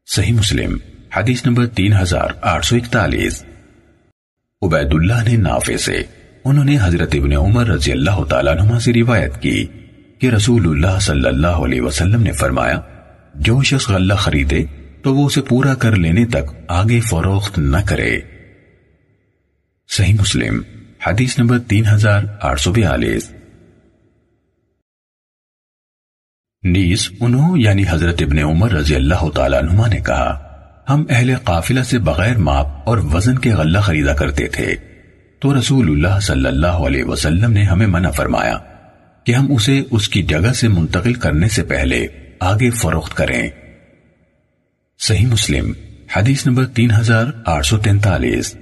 صحیح 0.07 0.33
مسلم، 0.33 0.77
حدیث 1.17 1.47
نمبر 1.47 1.67
تین 1.67 1.93
ہزار 1.93 2.29
آٹھ 2.43 2.67
سو 2.67 2.77
اکتالیس۔ 2.77 3.45
عبید 4.63 4.95
اللہ 4.95 5.29
نے 5.29 5.37
نافع 5.37 5.77
سے، 5.77 6.03
انہوں 6.45 6.65
نے 6.65 6.77
حضرت 6.83 7.15
ابن 7.15 7.33
عمر 7.33 7.67
رضی 7.67 7.93
اللہ 7.93 8.25
تعالیٰ 8.25 8.55
نما 8.55 8.81
سے 8.81 8.93
روایت 8.93 9.43
کی 9.43 9.67
کہ 10.19 10.27
رسول 10.27 10.67
اللہ 10.67 10.99
صلی 11.01 11.29
اللہ 11.29 11.47
علیہ 11.47 11.81
وسلم 11.81 12.23
نے 12.23 12.33
فرمایا، 12.33 12.81
جو 13.35 13.63
شخص 13.63 13.89
غلہ 13.89 14.15
خریدے 14.15 14.65
تو 15.03 15.15
وہ 15.15 15.27
اسے 15.27 15.41
پورا 15.41 15.75
کر 15.75 15.97
لینے 15.97 16.27
تک 16.27 16.51
آگے 16.69 17.01
فروخت 17.01 17.59
نہ 17.59 17.77
کرے۔ 17.87 18.21
صحیح 19.89 20.15
مسلم، 20.15 20.63
حدیث 21.07 21.39
نمبر 21.39 21.59
تین 21.59 21.85
ہزار 21.87 22.23
آٹھ 22.41 22.61
سو 22.61 22.73
بیالیس۔ 22.73 23.33
نیز 26.65 27.11
انہوں 27.21 27.59
یعنی 27.59 27.85
حضرت 27.91 28.23
ابن 28.23 28.39
عمر 28.39 28.73
رضی 28.73 28.95
اللہ 28.95 29.29
تعالیٰ 29.35 29.63
عنہ 29.63 29.87
نے 29.89 30.01
کہا، 30.01 30.43
ہم 30.89 31.05
اہل 31.11 31.35
قافلہ 31.45 31.83
سے 31.83 31.99
بغیر 31.99 32.37
ماپ 32.37 32.67
اور 32.85 32.99
وزن 32.99 33.39
کے 33.39 33.51
غلہ 33.51 33.79
خریدا 33.79 34.15
کرتے 34.15 34.49
تھے۔ 34.49 34.75
تو 35.39 35.59
رسول 35.59 35.91
اللہ 35.91 36.21
صلی 36.21 36.47
اللہ 36.47 36.67
علیہ 36.67 37.05
وسلم 37.05 37.53
نے 37.53 37.63
ہمیں 37.63 37.87
منع 37.87 38.11
فرمایا 38.11 38.59
کہ 39.25 39.33
ہم 39.33 39.53
اسے 39.53 39.83
اس 39.91 40.09
کی 40.09 40.23
جگہ 40.23 40.53
سے 40.53 40.69
منتقل 40.69 41.15
کرنے 41.15 41.49
سے 41.49 41.63
پہلے 41.63 42.07
آگے 42.41 42.71
فروخت 42.71 43.15
کریں۔ 43.15 43.49
صحیح 44.99 45.27
مسلم، 45.27 45.73
حدیث 46.17 46.47
نمبر 46.47 46.67
تین 46.67 46.91
ہزار 46.91 47.27
آٹھ 47.47 47.67
سو 47.67 47.79
تینتالیس۔ 47.79 48.57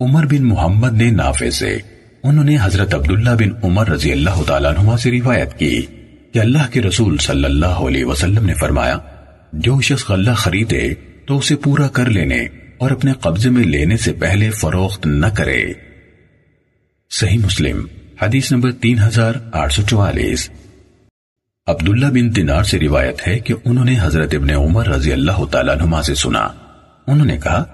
عمر 0.00 0.26
بن 0.26 0.44
محمد 0.44 0.92
نے 0.92 1.10
نافع 1.10 1.50
سے 1.50 1.78
انہوں 2.22 2.44
نے 2.44 2.56
حضرت 2.62 2.94
عبداللہ 2.94 3.30
بن 3.30 3.50
عمر 3.62 3.88
رضی 3.88 4.12
اللہ 4.12 4.42
تعالیٰ 4.46 4.78
عنہ 4.78 4.96
سے 4.96 5.10
روایت 5.10 5.58
کی۔ 5.58 5.86
کہ 6.34 6.38
اللہ 6.38 6.70
کے 6.72 6.82
رسول 6.82 7.18
صلی 7.18 7.44
اللہ 7.44 7.66
علیہ 7.66 8.04
وسلم 8.04 8.44
نے 8.46 8.54
فرمایا، 8.54 8.98
جو 9.52 9.80
شخص 9.80 10.10
غلہ 10.10 10.30
خریدے 10.30 10.94
تو 11.26 11.38
اسے 11.38 11.56
پورا 11.56 11.88
کر 11.88 12.06
لینے 12.06 12.46
اور 12.78 12.90
اپنے 12.90 13.12
قبضے 13.20 13.50
میں 13.50 13.64
لینے 13.64 13.96
سے 13.96 14.12
پہلے 14.12 14.50
فروخت 14.50 15.06
نہ 15.06 15.26
کرے۔ 15.26 15.64
صحیح 17.10 17.38
مسلم، 17.38 17.86
حدیث 18.22 18.52
نمبر 18.52 18.72
تین 18.72 18.98
ہزار 18.98 19.34
آٹھ 19.52 19.72
سو 19.72 19.82
چوالیس۔ 19.82 20.50
عبداللہ 21.66 22.06
بن 22.06 22.36
دینار 22.36 22.62
سے 22.62 22.78
روایت 22.80 23.28
ہے 23.28 23.38
کہ 23.38 23.54
انہوں 23.64 23.84
نے 23.84 23.96
حضرت 24.00 24.34
ابن 24.34 24.50
عمر 24.50 24.88
رضی 24.88 25.12
اللہ 25.12 25.44
تعالیٰ 25.50 25.76
نما 25.76 26.02
سے 26.02 26.14
سنا۔ 26.14 26.48
انہوں 27.06 27.26
نے 27.26 27.36
کہا، 27.36 27.64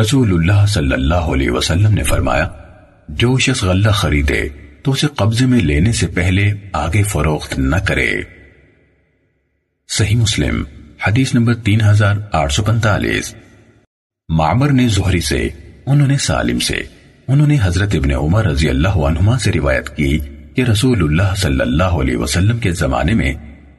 رسول 0.00 0.32
اللہ 0.32 0.66
صلی 0.66 0.92
اللہ 0.92 1.14
علیہ 1.14 1.50
وسلم 1.50 1.94
نے 1.94 2.02
فرمایا، 2.02 2.48
جو 3.08 3.38
شخص 3.38 3.64
غلہ 3.64 3.90
خریدے 3.90 4.48
تو 4.82 4.92
اسے 4.92 5.06
قبضے 5.06 5.46
میں 5.46 5.60
لینے 5.60 5.92
سے 5.92 6.06
پہلے 6.06 6.52
آگے 6.72 7.02
فروخت 7.02 7.58
نہ 7.58 7.76
کرے۔ 7.76 8.10
صحیح 9.88 10.16
مسلم، 10.16 10.62
حدیث 11.06 11.34
نمبر 11.34 11.54
تین 11.54 11.80
ہزار 11.80 12.16
آٹھ 12.32 12.52
سو 12.52 12.62
پنتالیس۔ 12.62 13.34
معمر 14.28 14.72
نے 14.72 14.88
زہری 14.88 15.20
سے، 15.20 15.48
انہوں 15.86 16.08
نے 16.08 16.16
سالم 16.16 16.58
سے، 16.58 16.82
انہوں 17.28 17.46
نے 17.46 17.56
حضرت 17.62 17.94
ابن 17.94 18.10
عمر 18.10 18.44
رضی 18.44 18.68
اللہ 18.68 18.88
عنہما 18.88 19.38
سے 19.38 19.52
روایت 19.52 19.96
کی 19.96 20.18
کہ 20.54 20.62
رسول 20.62 21.02
اللہ 21.02 21.34
صلی 21.36 21.60
اللہ 21.60 21.84
علیہ 21.84 22.16
وسلم 22.16 22.58
کے 22.58 22.70
زمانے 22.70 23.14
میں 23.14 23.32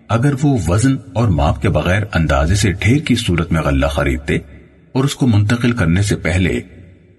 اگر 0.07 0.33
وہ 0.41 0.57
وزن 0.67 0.95
اور 1.13 1.27
ماپ 1.27 1.61
کے 1.61 1.69
بغیر 1.69 2.01
اندازے 2.13 2.55
سے 2.55 2.71
ڈھیر 2.71 2.97
کی 2.97 3.15
صورت 3.15 3.51
میں 3.51 3.61
غلہ 3.61 3.85
خریدتے 3.85 4.35
اور 4.91 5.03
اس 5.03 5.15
کو 5.15 5.27
منتقل 5.27 5.71
کرنے 5.71 6.01
سے 6.01 6.15
پہلے 6.15 6.59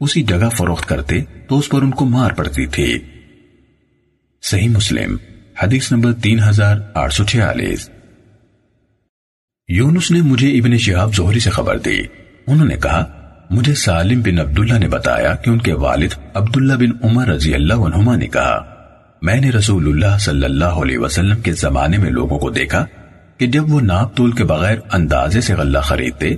اسی 0.00 0.22
جگہ 0.22 0.48
فروخت 0.48 0.88
کرتے 0.88 1.20
تو 1.48 1.58
اس 1.58 1.68
پر 1.68 1.82
ان 1.82 1.90
کو 1.90 2.04
مار 2.04 2.30
پڑتی 2.30 2.66
تھی۔ 2.66 2.98
صحیح 4.44 4.68
مسلم، 4.68 5.16
حدیث 5.62 5.92
نمبر 5.92 6.12
تین 6.12 6.40
ہزار 6.48 6.76
آٹھ 6.94 7.14
سو 7.14 7.24
چھیالیس۔ 7.24 7.90
یونس 9.68 10.10
نے 10.10 10.20
مجھے 10.20 10.58
ابن 10.58 10.78
شہاب 10.78 11.14
زہری 11.14 11.40
سے 11.40 11.50
خبر 11.50 11.78
دی۔ 11.78 11.98
انہوں 12.46 12.66
نے 12.66 12.76
کہا، 12.76 13.04
مجھے 13.50 13.74
سالم 13.74 14.22
بن 14.22 14.38
عبداللہ 14.38 14.78
نے 14.78 14.88
بتایا 14.88 15.34
کہ 15.34 15.50
ان 15.50 15.58
کے 15.58 15.72
والد 15.72 16.08
عبداللہ 16.34 16.72
بن 16.72 17.06
عمر 17.06 17.26
رضی 17.26 17.54
اللہ 17.54 17.74
عنہما 17.74 18.16
نے 18.16 18.26
کہا، 18.26 18.64
میں 19.22 19.40
نے 19.40 19.50
رسول 19.50 19.88
اللہ 19.88 20.18
صلی 20.18 20.44
اللہ 20.44 20.64
علیہ 20.64 20.98
وسلم 20.98 21.40
کے 21.40 21.52
زمانے 21.52 21.98
میں 21.98 22.10
لوگوں 22.10 22.38
کو 22.38 22.50
دیکھا 22.50 22.86
کہ 23.38 23.46
جب 23.46 23.72
وہ 23.72 23.80
ناپ 23.80 24.16
تول 24.16 24.32
کے 24.32 24.44
بغیر 24.44 24.76
اندازے 24.92 25.40
سے 25.40 25.54
غلہ 25.54 25.78
خریدتے، 25.78 26.36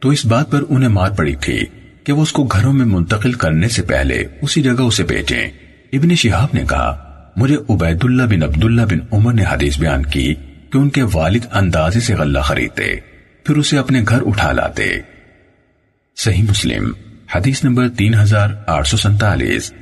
تو 0.00 0.08
اس 0.08 0.26
بات 0.26 0.50
پر 0.50 0.62
انہیں 0.68 0.88
مار 0.88 1.10
پڑی 1.10 1.34
تھی 1.34 1.60
کہ 2.04 2.12
وہ 2.12 2.22
اس 2.22 2.32
کو 2.32 2.44
گھروں 2.44 2.72
میں 2.72 2.86
منتقل 2.86 3.32
کرنے 3.32 3.68
سے 3.68 3.82
پہلے 3.82 4.24
اسی 4.42 4.62
جگہ 4.62 4.82
اسے 4.82 5.02
بیچیں۔ 5.02 5.50
ابن 5.92 6.14
شہاب 6.14 6.48
نے 6.52 6.64
کہا 6.68 7.05
مجھے 7.36 7.56
عبید 7.68 7.98
اللہ 8.02 8.22
بن 8.22 8.42
عبداللہ 8.42 8.82
بن 8.82 8.98
عمر 9.12 9.32
نے 9.32 9.44
حدیث 9.50 9.78
بیان 9.78 10.06
کی 10.06 10.34
کہ 10.72 10.78
ان 10.78 10.88
کے 10.90 11.02
والد 11.12 11.44
اندازے 11.52 12.00
سے 12.00 12.14
غلہ 12.14 12.38
خریدتے، 12.38 12.96
پھر 13.44 13.56
اسے 13.56 13.78
اپنے 13.78 14.02
گھر 14.08 14.22
اٹھا 14.26 14.52
لاتے۔ 14.52 14.96
صحیح 16.16 16.42
مسلم، 16.42 16.92
حدیث 17.34 17.64
نمبر 17.64 17.88
تین 17.88 18.14
ہزار 18.14 18.48
آٹھ 18.66 18.88
سو 18.88 18.96
سنتالیس 18.96 19.72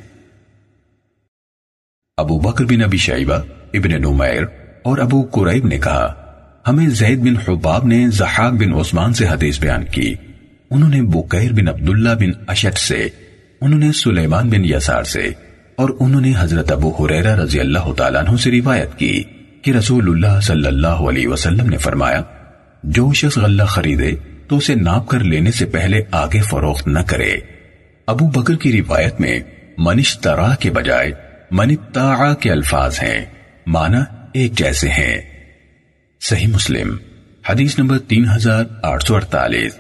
ابو 2.17 2.39
بکر 2.39 2.65
بن 2.65 2.83
ابی 2.83 2.97
شیبہ 2.97 3.35
ابن 3.75 4.03
نمیر 4.03 4.43
اور 4.83 4.99
ابو 4.99 5.23
قریب 5.23 5.67
نے 5.67 5.79
کہا، 5.79 6.15
ہمیں 6.69 6.89
زید 6.89 7.19
بن 7.19 7.35
حباب 7.37 7.87
نے 7.87 8.11
زحاق 8.11 8.53
بن 8.53 8.75
عثمان 8.75 9.13
سے 9.13 9.27
حدیث 9.27 9.61
بیان 9.61 9.85
کی۔ 9.85 10.15
انہوں 10.71 10.91
نے 10.91 11.03
بکیر 11.03 11.53
بن 11.53 11.69
عبداللہ 11.69 12.09
بن 12.09 12.31
اشد 12.49 12.79
سے، 12.79 13.09
انہوں 13.61 13.81
نے 13.81 13.93
سلیمان 13.93 14.51
بن 14.51 14.65
یسار 14.65 15.03
سے۔ 15.03 15.31
اور 15.77 15.91
انہوں 16.01 16.21
نے 16.21 16.33
حضرت 16.39 16.73
ابو 16.73 16.91
حریرہ 16.91 17.35
رضی 17.37 17.61
اللہ 17.61 17.93
تعالیٰ 17.93 18.23
عنہ 18.25 18.37
سے 18.37 18.51
روایت 18.51 18.99
کی 18.99 19.23
کہ 19.63 19.71
رسول 19.71 20.09
اللہ 20.09 20.41
صلی 20.41 20.67
اللہ 20.67 21.03
علیہ 21.09 21.29
وسلم 21.29 21.69
نے 21.69 21.77
فرمایا، 21.77 22.23
جو 22.83 23.13
شخص 23.13 23.39
غلہ 23.39 23.63
خریدے 23.63 24.11
تو 24.49 24.57
اسے 24.57 24.75
ناپ 24.75 25.09
کر 25.09 25.21
لینے 25.21 25.51
سے 25.51 25.67
پہلے 25.67 26.03
آگے 26.11 26.41
فروخت 26.41 26.89
نہ 26.89 26.99
کرے۔ 27.07 27.35
ابو 28.07 28.27
بکر 28.27 28.55
کی 28.55 28.73
روایت 28.73 29.21
میں 29.21 29.41
منش 29.79 30.19
ترا 30.19 30.55
کے 30.55 30.71
بجائے 30.71 31.13
منتا 31.51 32.35
کے 32.35 32.51
الفاظ 32.53 32.99
ہیں 33.03 33.25
مانا 33.67 34.05
ایک 34.33 34.53
جیسے 34.53 34.89
ہیں۔ 34.89 35.21
صحیح 36.21 36.47
مسلم، 36.47 36.97
حدیث 37.49 37.79
نمبر 37.79 37.99
تین 37.99 38.25
ہزار 38.37 38.65
آٹھ 38.83 39.05
سو 39.05 39.15
اڑتالیس۔ 39.15 39.79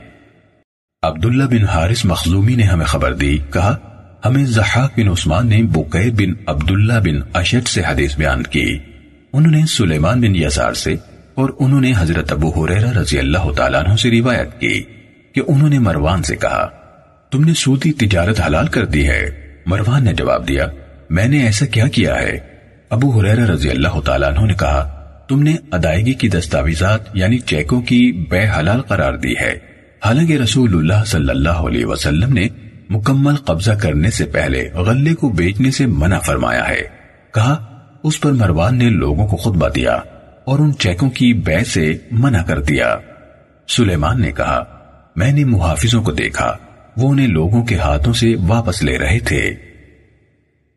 عبداللہ 1.02 1.44
بن 1.44 1.64
حارث 1.64 2.04
مخزومی 2.04 2.54
نے 2.54 2.62
ہمیں 2.62 2.86
خبر 2.86 3.14
دی، 3.14 3.38
کہا 3.52 3.76
ہمیں 4.24 4.44
زحاق 4.44 4.92
بن 4.96 5.08
عثمان 5.08 5.48
نے 5.48 5.62
بقیر 5.62 6.10
بن 6.10 6.32
عبداللہ 6.46 6.92
بن 6.92 7.20
اشد 7.34 7.68
سے 7.68 7.82
حدیث 7.88 8.16
بیان 8.16 8.42
کی۔ 8.42 8.78
انہوں 9.32 9.52
نے 9.52 9.60
سلیمان 9.68 10.20
بن 10.20 10.36
یزار 10.36 10.72
سے 10.72 10.94
اور 11.34 11.50
انہوں 11.58 11.80
نے 11.80 11.92
حضرت 11.98 12.32
ابو 12.32 12.64
حریرہ 12.64 12.90
رضی 12.90 13.18
اللہ 13.18 13.52
تعالیٰ 13.56 13.84
عنہ 13.84 13.96
سے 13.96 14.10
روایت 14.10 14.60
کی 14.60 14.82
کہ 15.32 15.40
انہوں 15.48 15.68
نے 15.68 15.78
مروان 15.78 16.22
سے 16.22 16.36
کہا، 16.36 16.68
تم 17.30 17.44
نے 17.44 17.54
سودی 17.54 17.92
تجارت 17.92 18.40
حلال 18.40 18.66
کر 18.66 18.84
دی 18.84 19.08
ہے۔ 19.08 19.30
مروان 19.66 20.04
نے 20.04 20.14
جواب 20.14 20.48
دیا، 20.48 20.66
میں 21.10 21.28
نے 21.28 21.42
ایسا 21.42 21.66
کیا 21.66 21.88
کیا 21.88 22.18
ہے؟ 22.18 22.38
ابو 22.90 23.20
حریرہ 23.20 23.46
رضی 23.46 23.70
اللہ 23.70 24.00
تعالیٰ 24.00 24.28
عنہ 24.28 24.46
نے 24.46 24.54
کہا، 24.54 25.00
تم 25.28 25.42
نے 25.42 25.56
ادائیگی 25.72 26.12
کی 26.12 26.28
دستاویزات 26.28 27.00
یعنی 27.14 27.38
چیکوں 27.38 27.82
کی 27.82 28.26
بے 28.30 28.46
حلال 28.58 28.82
قرار 28.82 29.14
دی 29.14 29.34
ہے۔ 29.40 29.58
حالانکہ 30.04 30.32
رسول 30.32 30.74
اللہ 30.74 31.04
صلی 31.06 31.30
اللہ 31.30 31.64
علیہ 31.68 31.86
وسلم 31.86 32.32
نے 32.32 32.48
مکمل 32.88 33.36
قبضہ 33.36 33.72
کرنے 33.72 34.10
سے 34.10 34.24
پہلے 34.24 34.70
غلے 34.70 35.14
کو 35.14 35.28
بیچنے 35.28 35.70
سے 35.70 35.86
منع 35.86 36.18
فرمایا 36.18 36.68
ہے۔ 36.68 36.82
کہا، 37.34 37.82
اس 38.02 38.20
پر 38.20 38.32
مروان 38.32 38.78
نے 38.78 38.90
لوگوں 38.90 39.26
کو 39.26 39.36
خطبہ 39.36 39.68
دیا 39.68 39.92
اور 40.44 40.58
ان 40.58 40.74
چیکوں 40.74 41.10
کی 41.10 41.32
بے 41.32 41.64
سے 41.64 41.98
منع 42.10 42.42
کر 42.42 42.62
دیا۔ 42.62 42.96
سلیمان 43.68 44.20
نے 44.20 44.32
کہا، 44.32 44.64
میں 45.16 45.32
نے 45.32 45.44
محافظوں 45.44 46.02
کو 46.02 46.12
دیکھا، 46.12 46.56
وہ 46.96 47.12
انہیں 47.12 47.26
لوگوں 47.26 47.64
کے 47.64 47.76
ہاتھوں 47.76 48.12
سے 48.12 48.34
واپس 48.48 48.82
لے 48.82 48.98
رہے 48.98 49.18
تھے۔ 49.18 49.54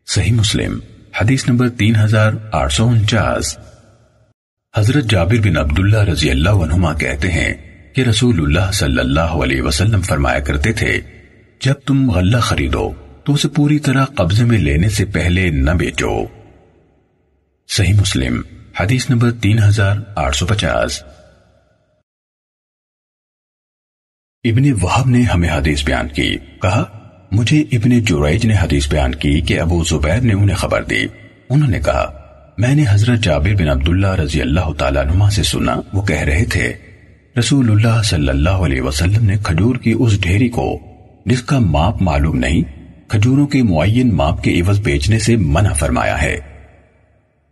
صحیح 0.07 0.31
مسلم، 0.31 0.79
حدیث 1.21 1.49
نمبر 1.49 1.69
تین 1.69 1.95
ہزار 1.95 2.31
آٹھ 2.51 2.73
سو 2.73 2.87
انچاس۔ 2.87 3.57
حضرت 4.77 5.03
جابر 5.03 5.35
بن 5.43 5.57
عبداللہ 5.57 5.97
رضی 5.97 6.31
اللہ 6.31 6.49
عنہما 6.49 6.93
کہتے 6.93 7.31
ہیں 7.31 7.53
کہ 7.95 8.01
رسول 8.01 8.41
اللہ 8.41 8.71
صلی 8.71 8.99
اللہ 8.99 9.19
علیہ 9.19 9.61
وسلم 9.61 10.01
فرمایا 10.01 10.39
کرتے 10.39 10.71
تھے 10.71 11.01
جب 11.61 11.73
تم 11.73 12.11
غلہ 12.11 12.37
خریدو، 12.37 12.91
تو 13.23 13.33
اسے 13.33 13.47
پوری 13.47 13.79
طرح 13.79 14.05
قبضے 14.05 14.45
میں 14.45 14.59
لینے 14.59 14.89
سے 14.89 15.05
پہلے 15.05 15.49
نہ 15.49 15.71
بیچو 15.71 16.25
صحیح 17.67 17.93
مسلم، 17.93 18.41
حدیث 18.79 19.09
نمبر 19.09 19.31
تین 19.31 19.63
ہزار 19.63 19.97
آٹھ 20.15 20.35
سو 20.35 20.45
پچاس۔ 20.45 21.03
ابن 24.43 24.71
وحب 24.81 25.09
نے 25.09 25.21
ہمیں 25.21 25.49
حدیث 25.49 25.85
بیان 25.85 26.07
کی۔ 26.07 26.37
کہا، 26.61 26.83
مجھے 27.31 27.61
ابن 27.61 27.99
جوریج 27.99 28.45
نے 28.45 28.55
حدیث 28.61 28.89
بیان 28.89 29.15
کی 29.15 29.41
کہ 29.41 29.59
ابو 29.59 29.83
زبیر 29.83 30.21
نے 30.21 30.33
انہیں 30.33 30.55
خبر 30.55 30.83
دی۔ 30.83 31.05
انہوں 31.49 31.69
نے 31.69 31.79
کہا، 31.79 32.13
میں 32.57 32.75
نے 32.75 32.83
حضرت 32.89 33.19
جابر 33.19 33.55
بن 33.55 33.67
عبداللہ 33.67 34.15
رضی 34.15 34.41
اللہ 34.41 34.73
تعالیٰ 34.77 35.05
نما 35.05 35.29
سے 35.29 35.43
سنا، 35.43 35.75
وہ 35.93 36.01
کہہ 36.01 36.21
رہے 36.21 36.45
تھے، 36.45 36.73
رسول 37.39 37.71
اللہ 37.71 38.01
صلی 38.01 38.29
اللہ 38.29 38.49
علیہ 38.49 38.81
وسلم 38.81 39.25
نے 39.25 39.35
کھجور 39.43 39.75
کی 39.75 39.95
اس 39.99 40.21
ڈھیری 40.21 40.49
کو 40.49 40.86
جس 41.27 41.41
کا 41.41 41.59
ماپ 41.59 42.01
معلوم 42.01 42.37
نہیں، 42.37 42.61
کھجوروں 43.07 43.47
کے 43.47 43.63
معین 43.63 44.15
ماپ 44.15 44.43
کے 44.43 44.61
عوض 44.61 44.79
بیچنے 44.79 45.19
سے 45.19 45.35
منع 45.35 45.73
فرمایا 45.73 46.21
ہے۔ 46.21 46.37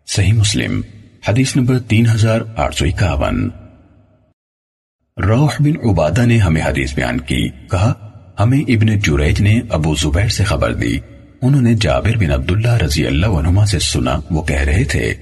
صحیح 0.08 0.34
مسلم، 0.34 0.82
حدیث 1.28 1.56
نمبر 1.56 1.80
تین 1.80 2.08
ہزار 2.08 2.42
آٹھ 2.56 2.76
سو 2.76 2.86
اکاون۔ 2.86 3.50
روح 5.28 5.52
بن 5.60 5.90
عبادہ 5.90 6.26
نے 6.26 6.38
ہمیں 6.38 6.62
حدیث 6.62 6.96
بیان 6.96 7.20
کی، 7.20 7.50
کہا، 7.72 7.94
ہمیں 8.40 8.60
ابن 8.60 9.00
جوریج 9.00 9.42
نے 9.42 9.60
ابو 9.70 9.96
زبیر 9.96 10.28
سے 10.28 10.44
خبر 10.44 10.74
دی۔ 10.74 10.98
انہوں 11.42 11.62
نے 11.62 11.74
جابر 11.74 12.18
بن 12.18 12.32
عبداللہ 12.32 12.74
رضی 12.74 13.08
اللہ 13.08 13.28
عنہما 13.28 13.66
سے 13.66 13.80
سنا، 13.80 14.20
وہ 14.32 14.42
کہہ 14.42 14.62
رہے 14.62 14.84
تھے، 14.84 15.14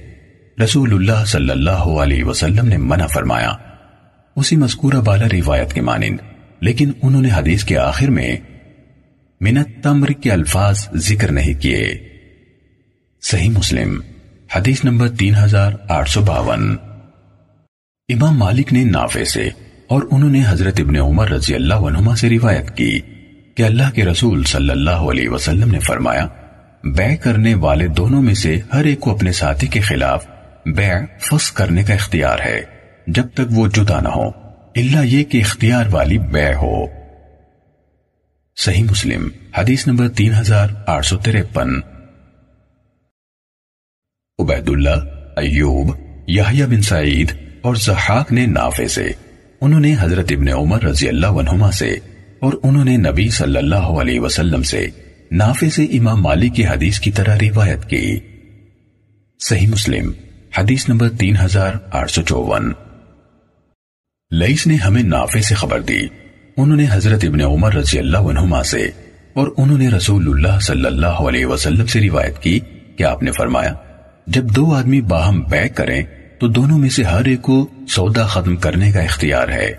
رسول 0.64 0.92
اللہ 0.92 1.24
صلی 1.24 1.50
اللہ 1.50 1.70
علیہ 1.70 2.24
وسلم 2.24 2.66
نے 2.66 2.76
منع 2.76 3.06
فرمایا۔ 3.06 3.52
اسی 4.36 4.56
مذکورہ 4.56 5.00
بالا 5.00 5.26
روایت 5.32 5.72
کے 5.72 5.80
مانند 5.80 6.16
لیکن 6.64 6.90
انہوں 7.02 7.22
نے 7.22 7.28
حدیث 7.34 7.64
کے 7.64 7.78
آخر 7.78 8.10
میں 8.10 8.36
منت 9.40 9.82
تمر 9.82 10.06
کے 10.06 10.32
الفاظ 10.32 10.88
ذکر 10.94 11.32
نہیں 11.32 11.54
کیے۔ 11.62 11.94
صحیح 13.22 13.50
مسلم، 13.50 14.00
حدیث 14.56 14.84
نمبر 14.84 15.08
تین 15.08 15.34
ہزار 15.34 15.72
آٹھ 15.88 16.10
سو 16.10 16.20
باون۔ 16.20 16.76
امام 18.08 18.38
مالک 18.38 18.72
نے 18.72 18.84
نافع 18.84 19.24
سے 19.24 19.48
اور 19.86 20.02
انہوں 20.10 20.30
نے 20.30 20.42
حضرت 20.48 20.80
ابن 20.80 20.96
عمر 20.96 21.30
رضی 21.30 21.54
اللہ 21.54 21.74
عنہما 21.74 22.16
سے 22.16 22.30
روایت 22.30 22.76
کی 22.76 23.00
کہ 23.54 23.62
اللہ 23.62 23.90
کے 23.94 24.04
رسول 24.04 24.44
صلی 24.44 24.70
اللہ 24.70 25.04
علیہ 25.08 25.28
وسلم 25.28 25.70
نے 25.70 25.78
فرمایا، 25.78 26.26
بے 26.84 27.16
کرنے 27.16 27.54
والے 27.54 27.86
دونوں 27.86 28.22
میں 28.22 28.34
سے 28.34 28.60
ہر 28.72 28.84
ایک 28.84 29.00
کو 29.00 29.10
اپنے 29.10 29.32
ساتھی 29.32 29.66
کے 29.66 29.80
خلاف 29.80 30.26
بے 30.66 30.90
فس 31.18 31.50
کرنے 31.52 31.82
کا 31.82 31.94
اختیار 31.94 32.38
ہے، 32.44 32.60
جب 33.06 33.26
تک 33.34 33.52
وہ 33.52 33.66
جدا 33.68 34.00
نہ 34.00 34.08
ہو 34.08 34.43
اللہ 34.76 35.06
یہ 35.06 35.24
کہ 35.24 35.38
اختیار 35.38 35.84
والی 35.90 36.18
بے 36.18 36.54
ہو۔ 36.54 36.86
صحیح 38.56 38.84
مسلم، 38.84 39.28
حدیث 39.58 39.86
نمبر 39.86 40.08
تین 40.08 40.34
ہزار 40.34 40.68
آٹھ 40.86 41.06
سو 41.06 41.16
تریپن 41.16 41.70
عبید 44.38 44.68
اللہ 44.68 45.14
ایوب، 45.36 45.96
یحییٰ 46.28 46.66
بن 46.66 46.82
سعید 46.82 47.32
اور 47.62 47.74
زحاق 47.74 48.32
نے 48.32 48.46
نافع 48.46 48.86
سے۔ 48.86 49.12
انہوں 49.60 49.80
نے 49.80 49.94
حضرت 50.00 50.26
ابن 50.30 50.48
عمر 50.48 50.82
رضی 50.82 51.08
اللہ 51.08 51.26
عنہما 51.26 51.70
سے 51.70 51.90
اور 52.40 52.52
انہوں 52.62 52.84
نے 52.84 52.96
نبی 52.96 53.28
صلی 53.28 53.56
اللہ 53.56 53.92
علیہ 54.00 54.20
وسلم 54.20 54.62
سے 54.62 54.86
نافع 55.30 55.68
سے 55.68 55.84
امام 55.84 56.22
مالی 56.22 56.48
کی 56.48 56.66
حدیث 56.66 57.00
کی 57.00 57.10
طرح 57.10 57.38
روایت 57.42 57.88
کی۔ 57.88 58.20
صحیح 59.40 59.66
مسلم، 59.66 60.12
حدیث 60.58 60.88
نمبر 60.88 61.08
تین 61.10 61.36
ہزار 61.44 61.72
آٹھ 61.90 62.10
سو 62.10 62.22
چوون۔ 62.22 62.72
لئیس 64.38 64.66
نے 64.66 64.74
ہمیں 64.74 65.02
نافع 65.02 65.40
سے 65.40 65.54
خبر 65.54 65.80
دی۔ 65.80 66.00
انہوں 66.56 66.76
نے 66.76 66.86
حضرت 66.90 67.24
ابن 67.24 67.40
عمر 67.40 67.74
رضی 67.74 67.98
اللہ 67.98 68.18
عنہما 68.18 68.62
سے 68.62 68.90
اور 69.32 69.48
انہوں 69.56 69.78
نے 69.78 69.88
رسول 69.88 70.28
اللہ 70.28 70.60
صلی 70.60 70.86
اللہ 70.86 71.06
علیہ 71.06 71.46
وسلم 71.46 71.86
سے 71.86 72.00
روایت 72.00 72.38
کی 72.38 72.58
کہ 72.96 73.04
آپ 73.04 73.22
نے 73.22 73.30
فرمایا، 73.30 73.72
جب 74.26 74.44
دو 74.56 74.74
آدمی 74.74 75.00
باہم 75.00 75.40
بیک 75.50 75.76
کریں، 75.76 76.02
تو 76.38 76.48
دونوں 76.48 76.78
میں 76.78 76.88
سے 76.88 77.02
ہر 77.02 77.24
ایک 77.24 77.42
کو 77.42 77.66
سودا 77.88 78.26
ختم 78.26 78.56
کرنے 78.56 78.92
کا 78.92 79.00
اختیار 79.00 79.48
ہے۔ 79.48 79.72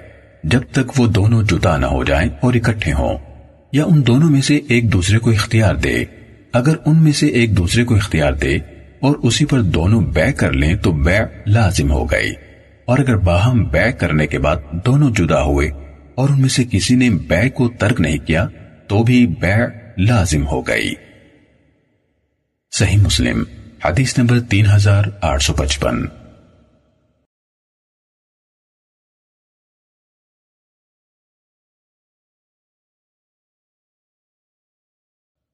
جب 0.44 0.62
تک 0.72 1.00
وہ 1.00 1.08
دونوں 1.08 1.44
جدا 1.44 1.78
نہ 1.78 1.86
ہو 1.86 2.04
جائیں 2.04 2.30
اور 2.40 2.54
اکٹھے 2.54 2.94
ہوں، 2.94 3.18
یا 3.72 3.86
ان 3.86 4.08
دونوں 4.08 4.30
میں 4.30 4.42
سے 4.42 4.60
ایک 4.68 4.94
دوسرے 4.94 5.20
کو 5.20 5.30
اختیار 5.32 5.76
دے۔ 5.76 6.04
اگر 6.54 6.76
ان 6.86 7.04
میں 7.04 7.12
سے 7.12 7.28
ایک 7.28 7.58
دوسرے 7.58 7.84
کو 7.84 7.96
اختیار 7.96 8.34
دے 8.34 8.56
اور 9.00 9.16
اسی 9.24 9.46
پر 9.46 9.62
دونوں 9.62 10.02
بے 10.02 10.32
کر 10.32 10.52
لیں، 10.52 10.76
تو 10.76 10.92
بے 10.92 11.20
لازم 11.48 11.92
ہو 11.92 12.06
گئی۔ 12.06 12.34
اور 12.86 13.00
اگر 13.00 13.18
باہم 13.18 13.64
بے 13.64 13.92
کرنے 13.92 14.28
کے 14.28 14.40
بعد 14.40 14.56
دونوں 14.86 15.12
جدا 15.12 15.44
ہوئے 15.44 15.70
اور 16.16 16.30
ان 16.30 16.42
میں 16.42 16.50
سے 16.50 16.64
کسی 16.72 16.96
نے 16.96 17.10
بے 17.10 17.50
کو 17.50 17.70
ترک 17.80 18.02
نہیں 18.02 18.18
کیا، 18.18 18.48
تو 18.88 19.04
بھی 19.04 19.28
بے 19.28 19.54
لازم 19.98 20.48
ہو 20.48 20.68
گئی۔ 20.68 20.94
صحیح 22.72 22.98
مسلم، 22.98 23.44
حدیث 23.86 24.18
نمبر 24.18 24.40
تین 24.40 24.66
ہزار 24.76 25.04
آٹھ 25.22 25.44
سو 25.44 25.54
پچپن۔ 25.54 26.06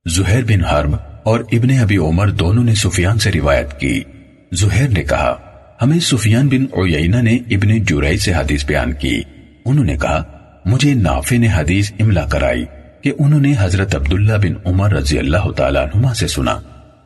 زہر 0.10 0.44
بن 0.44 0.66
حرب 0.66 0.96
اور 1.24 1.40
ابن 1.40 1.80
ابی 1.82 1.98
عمر 1.98 2.30
دونوں 2.30 2.64
نے 2.64 2.76
سفیان 2.76 3.20
سے 3.20 3.32
روایت 3.32 3.80
کی۔ 3.80 4.04
زہر 4.52 4.88
نے 4.88 5.04
کہا 5.04 5.51
ہمیں 5.82 6.00
سفیان 6.00 6.48
بن 6.48 6.66
عیینہ 6.74 7.16
نے 7.16 7.36
ابن 7.36 7.84
جورائی 7.84 8.18
سے 8.18 8.34
حدیث 8.34 8.66
بیان 8.66 8.94
کی۔ 8.94 9.22
انہوں 9.66 9.86
نے 9.86 9.98
کہا، 9.98 10.24
مجھے 10.66 10.94
نافع 10.94 11.38
نے 11.38 11.48
حدیث 11.56 11.92
املا 12.00 12.26
کرائی 12.26 12.66
کہ 13.02 13.12
انہوں 13.20 13.40
نے 13.40 13.54
حضرت 13.60 13.96
عبداللہ 13.96 14.34
بن 14.34 14.54
عمر 14.66 14.94
رضی 14.94 15.20
اللہ 15.20 15.52
تعالیٰ 15.52 15.86
عنہ 15.94 16.14
سے 16.14 16.28
سنا۔ 16.28 16.60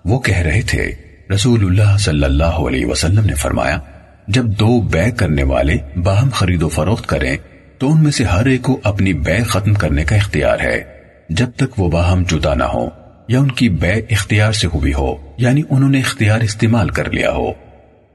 وہ 0.06 0.20
کہہ 0.20 0.38
رہے 0.38 0.62
تھے، 0.62 0.92
رسول 1.34 1.66
اللہ 1.66 1.98
صلی 1.98 2.24
اللہ 2.24 2.44
علیہ 2.44 2.86
وسلم 2.86 3.26
نے 3.26 3.34
فرمایا، 3.34 3.80
جب 4.28 4.46
دو 4.46 4.82
بے 4.82 5.12
کرنے 5.12 5.44
والے 5.44 6.00
باہم 6.04 6.30
خرید 6.30 6.64
و 6.64 6.70
فروخت 6.70 7.08
کریں، 7.08 7.38
تو 7.78 7.92
ان 7.92 8.04
میں 8.04 8.12
سے 8.12 8.24
ہر 8.24 8.46
ایک 8.46 8.62
کو 8.62 8.80
اپنی 8.84 9.14
بے 9.14 9.44
ختم 9.44 9.74
کرنے 9.74 10.04
کا 10.04 10.16
اختیار 10.16 10.60
ہے۔ 10.60 10.84
جب 11.30 11.48
تک 11.56 11.80
وہ 11.80 11.92
باہم 11.92 12.24
جدا 12.30 12.54
نہ 12.54 12.64
ہو 12.64 12.90
یا 13.28 13.40
ان 13.40 13.52
کی 13.52 13.70
بے 13.70 13.94
اختیار 14.10 14.52
سے 14.52 14.68
ہوئی 14.68 14.94
ہو 14.94 15.16
یعنی 15.38 15.62
انہوں 15.70 15.90
نے 15.90 16.00
اختیار 16.00 16.42
استعمال 16.42 16.90
کر 16.90 17.12
لیا 17.12 17.32
ہو۔ 17.32 17.65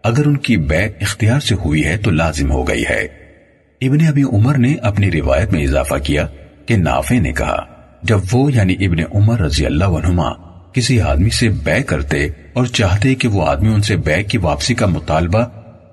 اگر 0.05 0.27
ان 0.27 0.37
کی 0.37 0.57
بے 0.57 0.85
اختیار 1.01 1.41
سے 1.41 1.55
ہوئی 1.55 1.85
ہے 1.85 1.97
تو 1.97 2.11
لازم 2.11 2.53
ہو 2.53 2.69
گئی 2.69 2.85
ہے۔ 2.91 3.09
ابن 3.81 4.07
ابی 4.07 4.23
عمر 4.23 4.59
نے 4.59 4.75
اپنی 4.75 5.11
روایت 5.11 5.53
میں 5.53 5.65
اضافہ 5.65 5.95
کیا 5.95 6.27
کہ 6.67 6.77
نافع 6.77 7.19
نے 7.19 7.33
کہا، 7.33 7.67
جب 8.03 8.21
وہ 8.33 8.53
یعنی 8.53 8.77
ابن 8.81 8.99
عمر 9.15 9.41
رضی 9.41 9.67
اللہ 9.67 9.85
عنہما 9.85 10.33
کسی 10.73 11.01
آدمی 11.01 11.31
سے 11.31 11.49
بے 11.49 11.83
کرتے 11.83 12.29
اور 12.53 12.67
چاہتے 12.67 13.15
کہ 13.15 13.29
وہ 13.29 13.47
آدمی 13.47 13.69
ان 13.69 13.83
سے 13.83 13.97
بے 13.97 14.23
کی 14.23 14.39
واپسی 14.39 14.75
کا 14.75 14.87
مطالبہ 14.87 15.45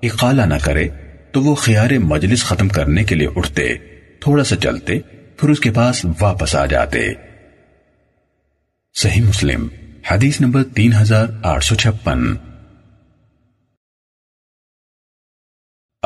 اقالہ 0.03 0.41
نہ 0.41 0.53
کرے، 0.63 0.87
تو 1.31 1.41
وہ 1.41 1.55
خیار 1.55 1.91
مجلس 1.91 2.43
ختم 2.43 2.67
کرنے 2.67 3.03
کے 3.03 3.15
لیے 3.15 3.27
اٹھتے، 3.35 3.73
تھوڑا 4.21 4.43
سا 4.43 4.55
چلتے، 4.55 4.99
پھر 5.37 5.49
اس 5.49 5.59
کے 5.59 5.71
پاس 5.71 6.05
واپس 6.21 6.55
آ 6.55 6.65
جاتے۔ 6.65 6.99
صحیح 8.93 9.21
مسلم، 9.21 9.67
حدیث 10.11 10.41
نمبر 10.41 10.63
تین 10.63 10.93
ہزار 11.01 11.27
آٹھ 11.43 11.63
سو 11.63 11.75
چھپن۔ 11.75 12.46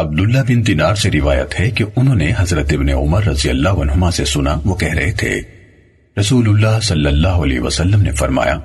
عبداللہ 0.02 0.40
بن 0.48 0.68
دینار 0.68 0.96
سے 0.96 1.12
روایت 1.12 1.60
ہے 1.60 1.72
کہ 1.72 1.86
انہوں 1.96 2.16
نے 2.16 2.32
حضرت 2.38 2.74
ابن 2.74 2.90
عمر 2.90 3.24
رضی 3.24 3.50
اللہ 3.50 3.70
عنہما 3.70 4.12
سے 4.12 4.26
سنا، 4.26 4.56
وہ 4.66 4.76
کہہ 4.76 4.94
رہے 4.94 5.12
تھے، 5.12 5.42
رسول 6.20 6.50
اللہ 6.50 6.80
صلی 6.80 7.06
اللہ 7.06 7.28
علیہ 7.28 7.60
وسلم 7.60 8.02
نے 8.02 8.12
فرمایا، 8.12 8.60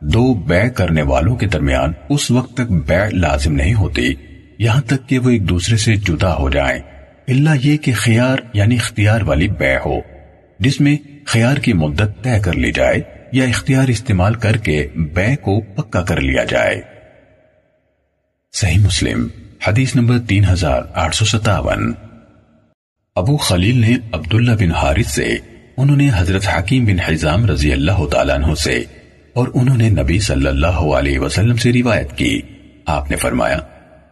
دو 0.00 0.34
بے 0.34 0.70
کرنے 0.70 1.02
والوں 1.02 1.36
کے 1.36 1.46
درمیان 1.46 1.92
اس 2.08 2.30
وقت 2.30 2.54
تک 2.54 2.72
بے 2.72 3.16
لازم 3.16 3.54
نہیں 3.54 3.74
ہوتی، 3.74 4.14
یہاں 4.58 4.80
تک 4.80 5.08
کہ 5.08 5.18
وہ 5.18 5.30
ایک 5.30 5.48
دوسرے 5.48 5.76
سے 5.76 5.96
جدا 5.96 6.34
ہو 6.34 6.50
جائیں۔ 6.50 6.80
اللہ 7.28 7.50
یہ 7.62 7.76
کہ 7.76 7.92
خیار 7.94 8.38
یعنی 8.54 8.74
اختیار 8.74 9.20
والی 9.20 9.48
بے 9.48 9.76
ہو، 9.76 10.00
جس 10.58 10.80
میں 10.80 10.96
خیار 11.26 11.56
کی 11.56 11.72
مدت 11.72 12.22
طے 12.22 12.38
کر 12.42 12.52
لی 12.52 12.72
جائے 12.72 13.00
یا 13.32 13.44
اختیار 13.44 13.88
استعمال 13.88 14.34
کر 14.34 14.56
کے 14.56 14.88
بے 14.94 15.36
کو 15.36 15.60
پکا 15.60 16.02
کر 16.02 16.20
لیا 16.20 16.44
جائے۔ 16.44 16.80
صحیح 18.52 18.78
مسلم۔ 18.78 19.28
حدیث 19.68 19.96
نمبر 19.96 20.18
تین 20.18 20.44
ہزار 20.44 20.82
آٹھ 20.94 21.16
سو 21.16 21.24
ستاون۔ 21.24 21.92
ابو 23.16 23.36
خلیل 23.36 23.80
نے 23.80 23.96
عبداللہ 24.12 24.52
بن 24.60 24.72
حارث 24.72 25.06
سے، 25.06 25.36
انہوں 25.76 25.96
نے 25.96 26.10
حضرت 26.16 26.48
حکیم 26.58 26.84
بن 26.84 27.00
حزام 27.00 27.46
رضی 27.46 27.72
اللہ 27.72 28.06
تعالیٰ 28.10 28.34
عنہ 28.34 28.54
سے، 28.54 28.84
اور 29.34 29.48
انہوں 29.54 29.76
نے 29.76 29.88
نبی 29.88 30.18
صلی 30.18 30.46
اللہ 30.46 30.66
علیہ 30.66 31.18
وسلم 31.18 31.56
سے 31.56 31.72
روایت 31.72 32.12
کی۔ 32.16 32.40
آپ 32.86 33.10
نے 33.10 33.16
فرمایا، 33.16 33.58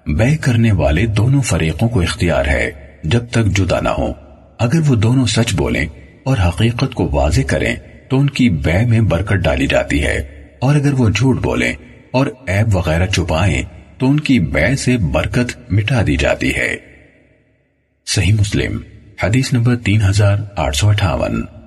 بے 0.07 0.37
کرنے 0.37 0.73
والے 0.73 1.07
دونوں 1.07 1.43
فریقوں 1.43 1.89
کو 1.89 2.01
اختیار 2.01 2.47
ہے 2.47 2.71
جب 3.05 3.27
تک 3.31 3.47
جدا 3.47 3.81
نہ 3.81 3.89
ہو 3.89 4.13
اگر 4.59 4.81
وہ 4.87 4.95
دونوں 4.95 5.27
سچ 5.27 5.55
بولیں 5.55 5.87
اور 6.25 6.37
حقیقت 6.49 6.95
کو 6.95 7.09
واضح 7.13 7.41
کریں، 7.47 7.77
تو 8.09 8.21
ان 8.21 8.31
کی 8.31 8.51
بے 8.51 8.87
میں 8.87 9.01
برکت 9.01 9.35
ڈالی 9.35 9.67
جاتی 9.67 10.03
ہے۔ 10.05 10.49
اور 10.61 10.75
اگر 10.75 10.93
وہ 10.93 11.09
جھوٹ 11.11 11.37
بولیں 11.37 11.73
اور 12.11 12.27
عیب 12.49 12.77
وغیرہ 12.77 13.07
چھپائیں 13.07 13.63
تو 14.03 14.11
ان 14.11 14.21
کی 14.21 14.41
بے 14.41 14.77
سے 14.77 14.97
برکت 14.97 15.73
مٹا 15.73 16.03
دی 16.07 16.17
جاتی 16.17 16.57
ہے۔ 16.57 16.77
صحیح 18.07 18.33
مسلم، 18.33 18.79
حدیث 19.23 19.53
نمبر 19.53 19.77
تین 19.77 20.03
ہزار 20.03 20.37
آٹھ 20.57 20.77
سو 20.77 20.89
اٹھاون۔ 20.89 21.62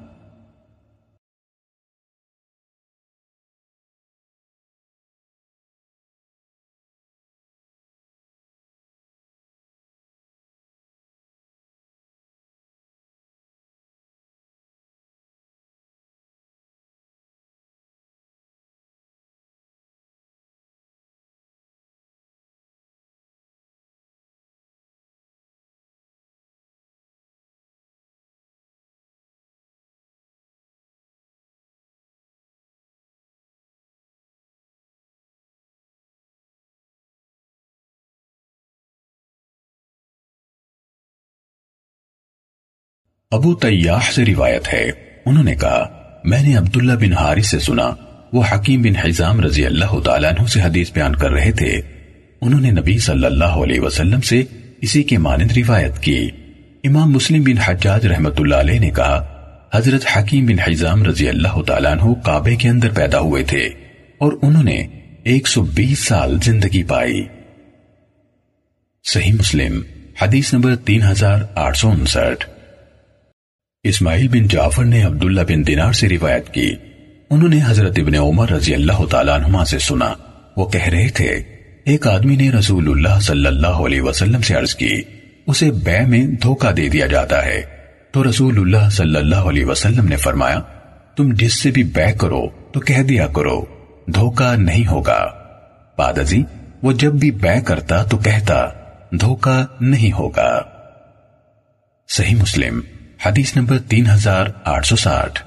ابو 43.36 43.56
تیاح 43.56 44.00
سے 44.14 44.26
روایت 44.26 44.74
ہے۔ 44.74 44.92
انہوں 45.26 45.44
نے 45.44 45.56
کہا، 45.56 45.90
میں 46.24 46.44
نے 46.44 46.56
عبداللہ 46.56 46.94
بن 46.94 47.14
حارث 47.14 47.48
سے 47.48 47.60
سنا، 47.60 47.96
وہ 48.34 48.44
حکیم 48.52 48.82
بن 48.82 48.96
حزام 48.96 49.42
رضی 49.42 49.66
اللہ 49.66 50.00
تعالیٰ 50.00 50.32
عنہ 50.32 50.48
سے 50.48 50.62
حدیث 50.62 50.92
بیان 50.92 51.16
کر 51.16 51.32
رہے 51.32 51.52
تھے۔ 51.52 51.82
انہوں 52.42 52.62
نے 52.62 52.72
نبی 52.72 52.98
صلی 52.98 53.26
اللہ 53.26 53.58
علیہ 53.64 53.80
وسلم 53.80 54.22
سے 54.22 54.44
اسی 54.82 55.04
کے 55.04 55.18
مانند 55.18 55.52
روایت 55.58 56.00
کی۔ 56.00 56.30
امام 56.84 57.12
مسلم 57.12 57.44
بن 57.44 57.58
حجاج 57.58 58.08
رحمت 58.08 58.40
اللہ 58.40 58.56
علیہ 58.56 58.80
نے 58.80 58.90
کہا، 58.90 59.26
حضرت 59.74 60.02
حکیم 60.18 60.46
بن 60.46 60.60
حزام 60.60 61.04
رضی 61.04 61.30
اللہ 61.30 61.62
تعالیٰ 61.62 61.92
عنہ 61.92 62.14
کعبے 62.14 62.56
کے 62.56 62.70
اندر 62.70 62.90
پیدا 62.90 63.20
ہوئے 63.20 63.44
تھے 63.44 63.70
اور 64.18 64.34
انہوں 64.42 64.64
نے 64.64 64.88
ایک 65.24 65.48
سو 65.48 65.62
بیس 65.62 66.00
سال 66.00 66.38
زندگی 66.44 66.84
پائی۔ 66.84 67.28
صحیح 69.04 69.34
مسلم، 69.34 69.82
حدیث 70.22 70.54
نمبر 70.54 70.76
تین 70.76 71.02
ہزار 71.02 71.40
آٹھ 71.56 71.78
سو 71.78 71.90
انسٹھ۔ 71.90 72.55
اسماعیل 73.88 74.28
بن 74.28 74.48
جعفر 74.48 74.84
نے 74.84 75.04
عبداللہ 75.04 75.42
بن 75.42 75.68
دینار 75.68 75.92
سے 75.92 76.10
روایت 76.10 76.50
کی۔ 76.50 76.76
انہوں 77.30 77.50
نے 77.50 77.60
حضرت 77.66 78.00
ابن 78.00 78.16
عمر 78.16 78.50
رضی 78.50 78.74
اللہ 78.74 79.06
تعالیٰ 79.12 79.36
عنہما 79.36 79.66
سے 79.66 79.80
سنا۔ 79.80 80.14
وہ 80.58 80.70
کہہ 80.70 80.88
رہے 80.88 81.08
تھے، 81.08 81.28
ایک 81.86 82.08
آدمی 82.08 82.36
نے 82.36 82.52
رسول 82.52 82.92
اللہ 82.92 83.20
صلی 83.20 83.46
اللہ 83.46 83.68
علیہ 83.68 84.02
وسلم 84.02 84.42
سے 84.42 84.54
عرض 84.54 84.76
کی، 84.76 85.02
اسے 85.48 85.72
بے 85.72 86.06
میں 86.08 86.28
دھوکہ 86.28 86.72
دے 86.72 86.90
دیا 86.90 87.08
جاتا 87.08 87.46
ہے۔ 87.46 87.62
تو 88.12 88.30
رسول 88.30 88.60
اللہ 88.60 88.90
صلی 88.90 89.16
اللہ 89.16 89.36
علیہ 89.36 89.66
وسلم 89.66 90.06
نے 90.08 90.16
فرمایا، 90.16 90.60
تم 91.16 91.34
جس 91.34 91.62
سے 91.62 91.72
بھی 91.72 91.84
بے 91.84 92.14
کرو 92.18 92.48
تو 92.72 92.80
کہہ 92.80 93.04
دیا 93.04 93.28
کرو، 93.28 93.66
دھوکہ 94.08 94.56
نہیں 94.58 94.88
ہوگا۔ 94.88 95.26
پادزی 95.96 96.44
وہ 96.82 96.92
جب 96.92 97.14
بھی 97.14 97.32
بے 97.32 97.62
کرتا 97.66 98.04
تو 98.04 98.18
کہتا، 98.18 98.66
دھوکہ 99.12 99.66
نہیں 99.82 100.12
ہوگا۔ 100.12 100.62
صحیح 102.10 102.36
مسلم۔ 102.36 102.80
حدیث 103.26 103.56
نمبر 103.56 103.80
تین 103.80 104.10
ہزار 104.10 104.46
آٹھ 104.64 104.88
سو 104.88 104.96
ساٹھ۔ 104.96 105.44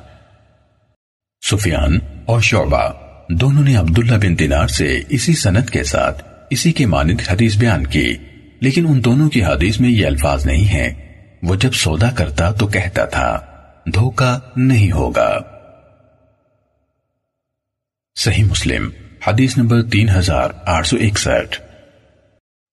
سفیان 1.50 1.98
اور 2.26 2.40
شعبہ 2.40 2.92
دونوں 3.30 3.62
نے 3.62 3.76
عبداللہ 3.76 4.16
بن 4.16 4.38
دینار 4.38 4.66
سے 4.66 5.02
اسی 5.08 5.34
سنت 5.34 5.70
کے 5.70 5.84
ساتھ 5.84 6.24
اسی 6.50 6.72
کے 6.72 6.86
مانند 6.86 7.20
حدیث 7.28 7.56
بیان 7.56 7.86
کی، 7.86 8.16
لیکن 8.60 8.86
ان 8.88 9.04
دونوں 9.04 9.30
کی 9.30 9.44
حدیث 9.44 9.80
میں 9.80 9.90
یہ 9.90 10.06
الفاظ 10.06 10.46
نہیں 10.46 10.64
ہیں۔ 10.64 10.90
وہ 11.42 11.54
جب 11.54 11.72
سودا 11.72 12.10
کرتا 12.10 12.52
تو 12.52 12.66
کہتا 12.66 13.04
تھا 13.04 13.40
دھوکا 13.94 14.38
نہیں 14.56 14.92
ہوگا۔ 14.92 15.38
صحیح 18.16 18.44
مسلم، 18.44 18.90
حدیث 19.26 19.58
نمبر 19.58 19.82
تین 19.82 20.08
ہزار 20.08 20.50
آٹھ 20.66 20.86
سو 20.86 20.96
اکسٹھ۔ 20.96 21.60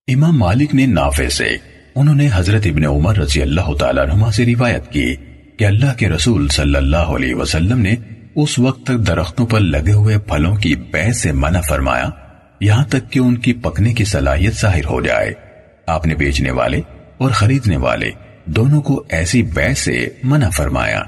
امام 0.08 0.40
مالک 0.40 0.76
نے 0.76 0.86
نافع 0.86 1.28
سے 1.28 1.58
انہوں 1.96 2.16
نے 2.16 2.30
حضرت 2.34 2.62
ابن 2.66 2.86
عمر 2.86 3.18
رضی 3.18 3.42
اللہ 3.42 3.76
تعالیٰ 3.80 4.06
نما 4.06 4.32
سے 4.32 4.46
روایت 4.46 4.92
کی 4.92 5.16
کہ 5.58 5.66
اللہ 5.66 5.94
کے 5.98 6.10
رسول 6.10 6.48
صلی 6.48 6.76
اللہ 6.76 6.98
علیہ 6.98 7.36
وسلم 7.36 7.80
نے 7.80 7.96
اس 8.36 8.60
وقت 8.60 8.84
تک 8.84 9.08
درختوں 9.08 9.46
پر 9.46 9.60
لگے 9.60 9.92
ہوئے 9.92 10.18
پھلوں 10.18 10.56
کی 10.56 10.76
بے 10.76 11.14
سے 11.14 11.32
منع 11.32 11.60
فرمایا، 11.70 12.10
یہاں 12.62 12.86
تک 12.86 13.12
کہ 13.12 13.20
ان 13.20 13.38
کی 13.38 13.54
پکنے 13.54 13.94
کی 13.94 14.06
صلاحیت 14.06 14.56
ظاہر 14.62 14.86
ہو 14.86 15.02
جائے۔ 15.02 15.34
آپ 15.88 16.08
نے 16.08 16.16
بیچنے 16.16 16.52
والے 16.52 16.82
اور 17.18 17.32
خریدنے 17.32 17.78
والے 17.78 18.12
دونوں 18.46 18.82
کو 18.82 19.04
ایسی 19.10 19.44
بے 19.44 19.74
سے 19.74 20.10
منع 20.24 20.50
فرمایا۔ 20.50 21.04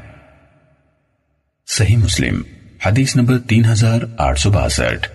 صحیح 1.68 1.98
مسلم، 1.98 2.42
حدیث 2.86 3.16
نمبر 3.16 3.38
تین 3.38 3.66
ہزار 3.66 4.02
آٹھ 4.18 4.40
سو 4.40 4.52
باسٹھ۔ 4.52 5.10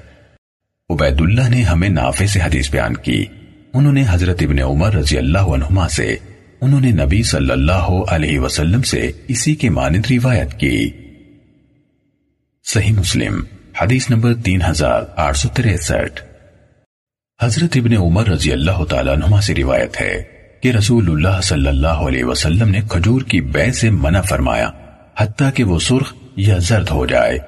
عبید 0.90 1.20
اللہ 1.20 1.48
نے 1.48 1.62
ہمیں 1.62 1.88
نافع 1.88 2.26
سے 2.26 2.40
حدیث 2.40 2.70
بیان 2.70 2.94
کی۔ 2.94 3.24
انہوں 3.74 3.92
نے 3.92 4.04
حضرت 4.08 4.42
ابن 4.42 4.58
عمر 4.58 4.94
رضی 4.94 5.18
اللہ 5.18 5.38
عنہما 5.38 5.88
سے، 5.88 6.16
انہوں 6.60 6.80
نے 6.80 6.90
نبی 6.90 7.22
صلی 7.22 7.50
اللہ 7.50 7.88
علیہ 8.10 8.38
وسلم 8.38 8.82
سے 8.82 9.10
اسی 9.28 9.54
کے 9.54 9.70
مانند 9.70 10.10
روایت 10.10 10.58
کی۔ 10.60 10.90
صحیح 12.64 12.92
مسلم، 12.92 13.42
حدیث 13.80 14.10
نمبر 14.10 14.34
تین 14.34 14.62
ہزار 14.62 15.02
آٹھ 15.16 15.36
سو 15.36 15.48
تریسٹھ۔ 15.48 16.20
حضرت 17.40 17.76
ابن 17.76 17.96
عمر 17.96 18.28
رضی 18.28 18.52
اللہ 18.52 18.84
تعالیٰ 18.84 19.16
نما 19.16 19.40
سے 19.40 19.54
روایت 19.54 20.00
ہے 20.00 20.22
کہ 20.60 20.68
رسول 20.68 21.10
اللہ 21.10 21.40
صلی 21.42 21.68
اللہ 21.68 22.06
علیہ 22.06 22.24
وسلم 22.24 22.68
نے 22.68 22.80
کھجور 22.88 23.22
کی 23.22 23.40
بے 23.40 23.70
سے 23.72 23.90
منع 23.90 24.20
فرمایا، 24.20 24.70
حتیٰ 25.18 25.50
کہ 25.54 25.64
وہ 25.64 25.78
سرخ 25.78 26.12
یا 26.36 26.58
زرد 26.58 26.90
ہو 26.90 27.06
جائے، 27.06 27.38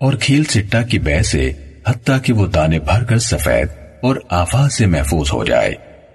اور 0.00 0.14
کھیل 0.20 0.44
سٹا 0.44 0.82
کی 0.82 0.98
بے 0.98 1.22
سے، 1.22 1.52
حتیٰ 1.88 2.18
کہ 2.22 2.32
وہ 2.32 2.46
دانے 2.46 2.78
بھر 2.78 3.04
کر 3.04 3.18
سفید 3.18 3.79
اور 4.02 4.16
آفات 4.30 4.72
سے 4.72 4.86
محفوظ 4.86 5.32
ہو 5.32 5.44
جائے۔ 5.44 5.72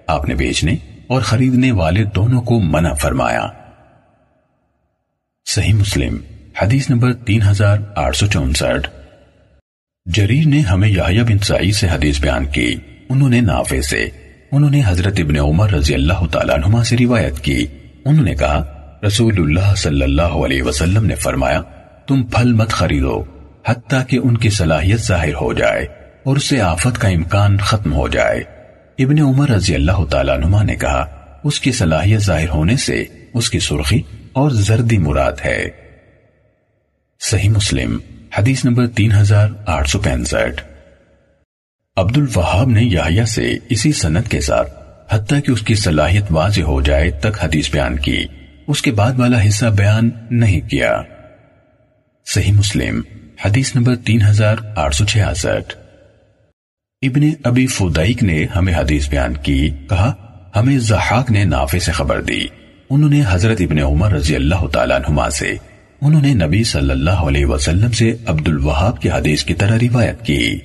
آپ 0.08 0.30
نے 0.30 0.36
بیچنے 0.36 0.76
اور 1.08 1.22
خریدنے 1.22 1.72
والے 1.72 2.04
دونوں 2.04 2.42
کو 2.42 2.60
منع 2.60 2.94
فرمایا۔ 2.94 3.48
صحیح 5.46 5.74
مسلم، 5.74 6.18
حدیث 6.62 6.90
نمبر 6.90 7.14
تین 7.14 7.42
ہزار 7.42 7.78
آٹھ 7.96 8.18
سو 8.18 8.28
چونسٹھ۔ 8.28 8.90
جریر 10.06 10.48
نے 10.48 10.60
ہمیں 10.60 10.90
یحییٰ 10.90 11.24
بن 11.24 11.38
سعید 11.38 11.76
سے 11.76 11.88
حدیث 11.88 12.22
بیان 12.22 12.46
کی۔ 12.46 12.76
انہوں 13.10 13.30
نے 13.30 13.42
نافع 13.42 13.82
سے، 13.82 14.10
انہوں 14.52 14.70
نے 14.70 14.82
حضرت 14.86 15.14
ابن 15.18 15.38
عمر 15.38 15.72
رضی 15.72 15.94
اللہ 15.94 16.26
تعالیٰ 16.32 16.58
عنہ 16.66 16.84
سے 16.84 16.98
روایت 16.98 17.40
کی۔ 17.40 17.68
انہوں 18.06 18.26
نے 18.26 18.36
کہا، 18.36 18.72
رسول 19.08 19.34
اللہ 19.38 19.76
صلی 19.76 20.02
اللہ 20.02 20.22
علیہ 20.22 20.64
وسلم 20.64 21.06
نے 21.06 21.16
فرمایا، 21.16 21.62
تم 22.08 22.24
پھل 22.24 22.54
مت 22.54 22.70
خریدو، 22.70 23.24
حتیٰ 23.68 24.08
کہ 24.08 24.20
ان 24.24 24.38
کی 24.38 24.50
صلاحیت 24.50 25.00
ظاہر 25.00 25.34
ہو 25.34 25.54
جائے۔ 25.54 26.05
اور 26.26 26.36
اس 26.36 26.50
سے 26.50 26.62
آفت 26.62 26.98
کا 26.98 27.08
امکان 27.08 27.58
ختم 27.58 27.94
ہو 27.94 28.08
جائے۔ 28.08 28.44
ابن 29.00 29.20
عمر 29.22 29.50
رضی 29.50 29.76
اللہ 29.76 30.06
تعالیٰ 30.10 30.38
عنہ 30.38 30.64
نے 30.64 30.76
کہا، 30.76 31.26
اس 31.44 31.60
کی 31.60 31.72
صلاحیت 31.72 32.20
ظاہر 32.20 32.50
ہونے 32.50 32.78
سے 32.78 33.04
اس 33.34 33.50
کی 33.50 33.60
سرخی 33.60 34.02
اور 34.34 34.52
زردی 34.52 34.98
مراد 34.98 35.32
ہے۔ 35.46 35.66
صحیح 37.20 37.50
مسلم، 37.50 37.98
حدیث 38.38 38.66
نمبر 38.66 38.88
تین 38.88 39.12
ہزار 39.12 39.48
آٹھ 39.66 39.90
سو 39.90 40.00
پینسٹھ۔ 40.00 40.64
عبد 41.98 42.18
الوہاب 42.18 42.70
نے 42.70 42.84
یحییٰ 42.84 43.26
سے 43.26 43.58
اسی 43.70 43.92
سنت 43.92 44.30
کے 44.30 44.42
ساتھ، 44.42 44.74
حتیٰ 45.10 45.40
کہ 45.46 45.52
اس 45.52 45.62
کی 45.62 45.76
صلاحیت 45.76 46.24
واضح 46.30 46.62
ہو 46.62 46.82
جائے 46.82 47.12
تک 47.12 47.44
حدیث 47.44 47.72
بیان 47.72 48.00
کی۔ 48.00 48.26
اس 48.68 48.82
کے 48.82 48.92
بعد 48.92 49.14
والا 49.20 49.48
حصہ 49.48 49.66
بیان 49.66 50.10
نہیں 50.32 50.70
کیا۔ 50.70 51.02
صحیح 52.26 52.52
مسلم، 52.52 53.02
حدیث 53.46 53.76
نمبر 53.76 53.96
تین 53.96 54.22
ہزار 54.22 54.56
آٹھ 54.76 54.96
سو 54.96 55.06
چھیاسٹھ۔ 55.06 55.85
ابن 57.08 57.30
ابی 57.44 57.68
فدائق 57.68 58.24
نے 58.24 58.46
ہمیں 58.56 58.74
حدیث 58.74 59.10
بیان 59.10 59.34
کی، 59.34 59.70
کہا، 59.90 60.14
ہمیں 60.56 60.80
زحاق 60.80 61.32
نے 61.32 61.44
نافع 61.44 61.78
سے 61.78 61.92
خبر 61.92 62.22
دی۔ 62.22 62.46
انہوں 62.90 63.10
نے 63.10 63.22
حضرت 63.30 63.62
ابن 63.62 63.80
عمر 63.80 64.12
رضی 64.12 64.36
اللہ 64.36 64.68
تعالیٰ 64.68 64.96
عنہما 64.96 65.30
سے، 65.30 65.54
انہوں 66.02 66.22
نے 66.22 66.34
نبی 66.34 66.64
صلی 66.64 66.92
اللہ 66.92 67.10
علیہ 67.10 67.46
وسلم 67.46 67.92
سے 67.92 68.16
عبد 68.26 68.48
الوہاب 68.48 69.02
کی 69.02 69.10
حدیث 69.10 69.44
کی 69.44 69.54
طرح 69.54 69.78
روایت 69.82 70.26
کی۔ 70.26 70.60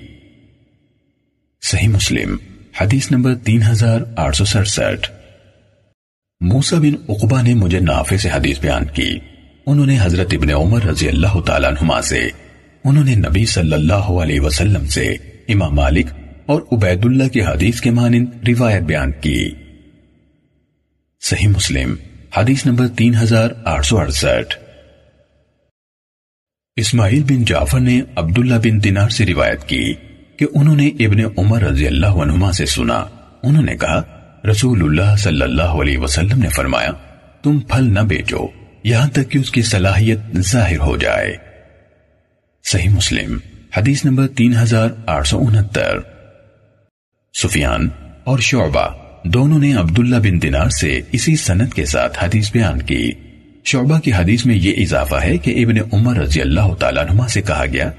صحیح 1.63 1.89
مسلم، 1.89 2.37
حدیث 2.81 3.11
نمبر 3.11 3.35
تین 3.35 3.63
ہزار 3.63 4.01
بن 6.73 6.93
اقبا 7.09 7.43
نے 7.43 7.55
مجھے 7.55 7.81
نافع 7.81 8.17
سے 8.17 8.29
حدیث 8.35 8.61
بیان 8.61 8.85
کی۔ 8.85 9.19
انہوں 9.67 9.87
نے 9.87 9.99
حضرت 10.01 10.29
ابن 10.33 10.51
عمر 10.51 10.85
رضی 10.85 11.09
اللہ 11.09 11.41
تعالیٰ 11.41 11.71
عنہما 11.71 12.03
سے، 12.03 12.29
انہوں 12.85 13.05
نے 13.05 13.15
نبی 13.15 13.47
صلی 13.47 13.73
اللہ 13.73 13.95
علیہ 13.95 14.41
وسلم 14.41 14.87
سے، 14.87 15.15
امام 15.49 15.75
مالک 15.75 16.07
اور 16.51 16.63
عبید 16.73 17.05
اللہ 17.05 17.29
کی 17.29 17.43
حدیث 17.43 17.81
کے 17.81 17.91
مانند 17.91 18.49
روایت 18.49 18.83
بیان 18.83 19.13
کی۔ 19.13 19.51
صحیح 21.21 21.49
مسلم، 21.49 21.95
حدیث 22.37 22.67
نمبر 22.67 22.89
تین 22.89 23.15
ہزار 23.15 23.51
آٹھ 23.65 23.87
سو 23.87 23.99
اڑسٹھ۔ 23.99 24.59
اسماعیل 26.77 27.23
بن 27.23 27.45
جعفر 27.45 27.81
نے 27.81 28.01
عبداللہ 28.17 28.55
بن 28.55 28.85
دینار 28.85 29.09
سے 29.09 29.27
روایت 29.27 29.65
کی 29.65 29.95
کہ 30.37 30.47
انہوں 30.55 30.77
نے 30.77 30.89
ابن 30.89 31.21
عمر 31.37 31.63
رضی 31.63 31.87
اللہ 31.87 32.07
عنہما 32.07 32.53
سے 32.53 32.67
سنا۔ 32.67 33.05
انہوں 33.43 33.63
نے 33.63 33.77
کہا 33.77 34.03
رسول 34.51 34.83
اللہ 34.83 35.17
صلی 35.17 35.43
اللہ 35.43 35.63
علیہ 35.63 35.99
وسلم 35.99 36.39
نے 36.39 36.49
فرمایا، 36.49 36.91
تم 37.43 37.61
پھل 37.61 37.85
نہ 37.85 38.01
بیچو، 38.01 38.47
یہاں 38.85 39.09
تک 39.09 39.31
کہ 39.31 39.39
اس 39.39 39.51
کی 39.51 39.63
صلاحیت 39.63 40.19
ظاہر 40.37 40.79
ہو 40.79 40.97
جائے۔ 40.97 41.37
صحیح 42.65 42.89
مسلم، 42.89 43.39
حدیث 43.77 44.05
نمبر 44.05 44.29
تین 44.29 44.55
ہزار 44.63 44.89
آٹھ 45.07 45.29
سو 45.29 45.39
انہتر۔ 45.39 46.20
سفیان 47.35 47.89
اور 48.25 48.39
شعبہ 48.39 48.89
دونوں 49.25 49.59
نے 49.59 49.75
عبداللہ 49.75 50.17
بن 50.17 50.43
دینار 50.43 50.69
سے 50.69 51.01
اسی 51.13 51.37
سنت 51.37 51.75
کے 51.75 51.85
ساتھ 51.85 52.25
حدیث 52.25 52.53
بیان 52.53 52.83
کی۔ 52.83 53.13
شعبہ 53.65 53.99
کی 53.99 54.13
حدیث 54.13 54.47
میں 54.47 54.55
یہ 54.55 54.73
اضافہ 54.77 55.15
ہے 55.15 55.37
کہ 55.37 55.65
ابن 55.65 55.75
عمر 55.93 56.17
رضی 56.17 56.41
اللہ 56.41 56.75
تعالیٰ 56.75 57.05
نما 57.11 57.29
سے 57.29 57.43
کہا 57.43 57.65
گیا، 57.73 57.91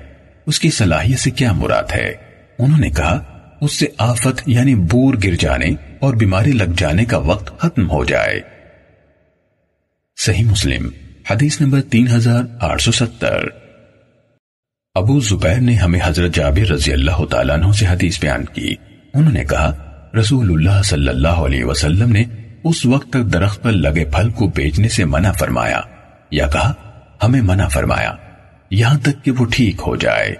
اس 0.47 0.59
کی 0.59 0.69
صلاحیت 0.69 1.19
سے 1.19 1.29
کیا 1.29 1.51
مراد 1.51 1.83
ہے؟ 1.93 2.13
انہوں 2.59 2.79
نے 2.79 2.89
کہا، 2.89 3.23
اس 3.61 3.73
سے 3.73 3.85
آفت 3.97 4.41
یعنی 4.45 4.75
بور 4.75 5.13
گر 5.23 5.35
جانے 5.35 5.69
اور 5.99 6.13
بیماری 6.13 6.51
لگ 6.51 6.73
جانے 6.77 7.05
کا 7.05 7.17
وقت 7.17 7.59
ختم 7.59 7.89
ہو 7.89 8.05
جائے۔ 8.05 8.39
صحیح 10.17 10.45
مسلم، 10.45 10.89
حدیث 11.31 11.61
نمبر 11.61 11.81
تین 11.81 12.07
ہزار 12.07 12.43
آٹھ 12.59 12.81
سو 12.81 12.91
ستر۔ 12.91 13.45
ابو 14.95 15.19
زبیر 15.19 15.59
نے 15.59 15.75
ہمیں 15.75 15.99
حضرت 16.03 16.35
جابر 16.35 16.71
رضی 16.71 16.91
اللہ 16.91 17.25
تعالیٰ 17.25 17.57
عنہ 17.57 17.71
سے 17.71 17.85
حدیث 17.85 18.19
بیان 18.19 18.45
کی۔ 18.45 18.75
انہوں 19.13 19.33
نے 19.33 19.43
کہا، 19.45 19.73
رسول 20.19 20.49
اللہ 20.49 20.81
صلی 20.81 21.07
اللہ 21.07 21.39
علیہ 21.45 21.65
وسلم 21.65 22.11
نے 22.11 22.23
اس 22.63 22.85
وقت 22.85 23.09
تک 23.09 23.33
درخت 23.33 23.63
پر 23.63 23.71
لگے 23.71 24.05
پھل 24.05 24.29
کو 24.29 24.47
بیچنے 24.47 24.89
سے 24.89 25.05
منع 25.05 25.31
فرمایا، 25.31 25.81
یا 26.31 26.47
کہا، 26.47 26.73
ہمیں 27.23 27.41
منع 27.41 27.67
فرمایا، 27.67 28.11
یہاں 28.71 28.97
تک 28.97 29.25
کہ 29.25 29.31
وہ 29.31 29.45
ٹھیک 29.45 29.81
ہو 29.87 29.95
جائے۔ 29.95 30.35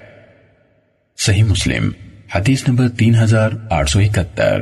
صحیح 1.18 1.44
مسلم، 1.44 1.92
حدیث 2.36 2.68
نمبر 2.68 2.90
تین 2.90 3.16
ہزار 3.16 3.50
آٹھ 3.70 3.90
سو 3.90 4.00
اکہتر۔ 4.00 4.62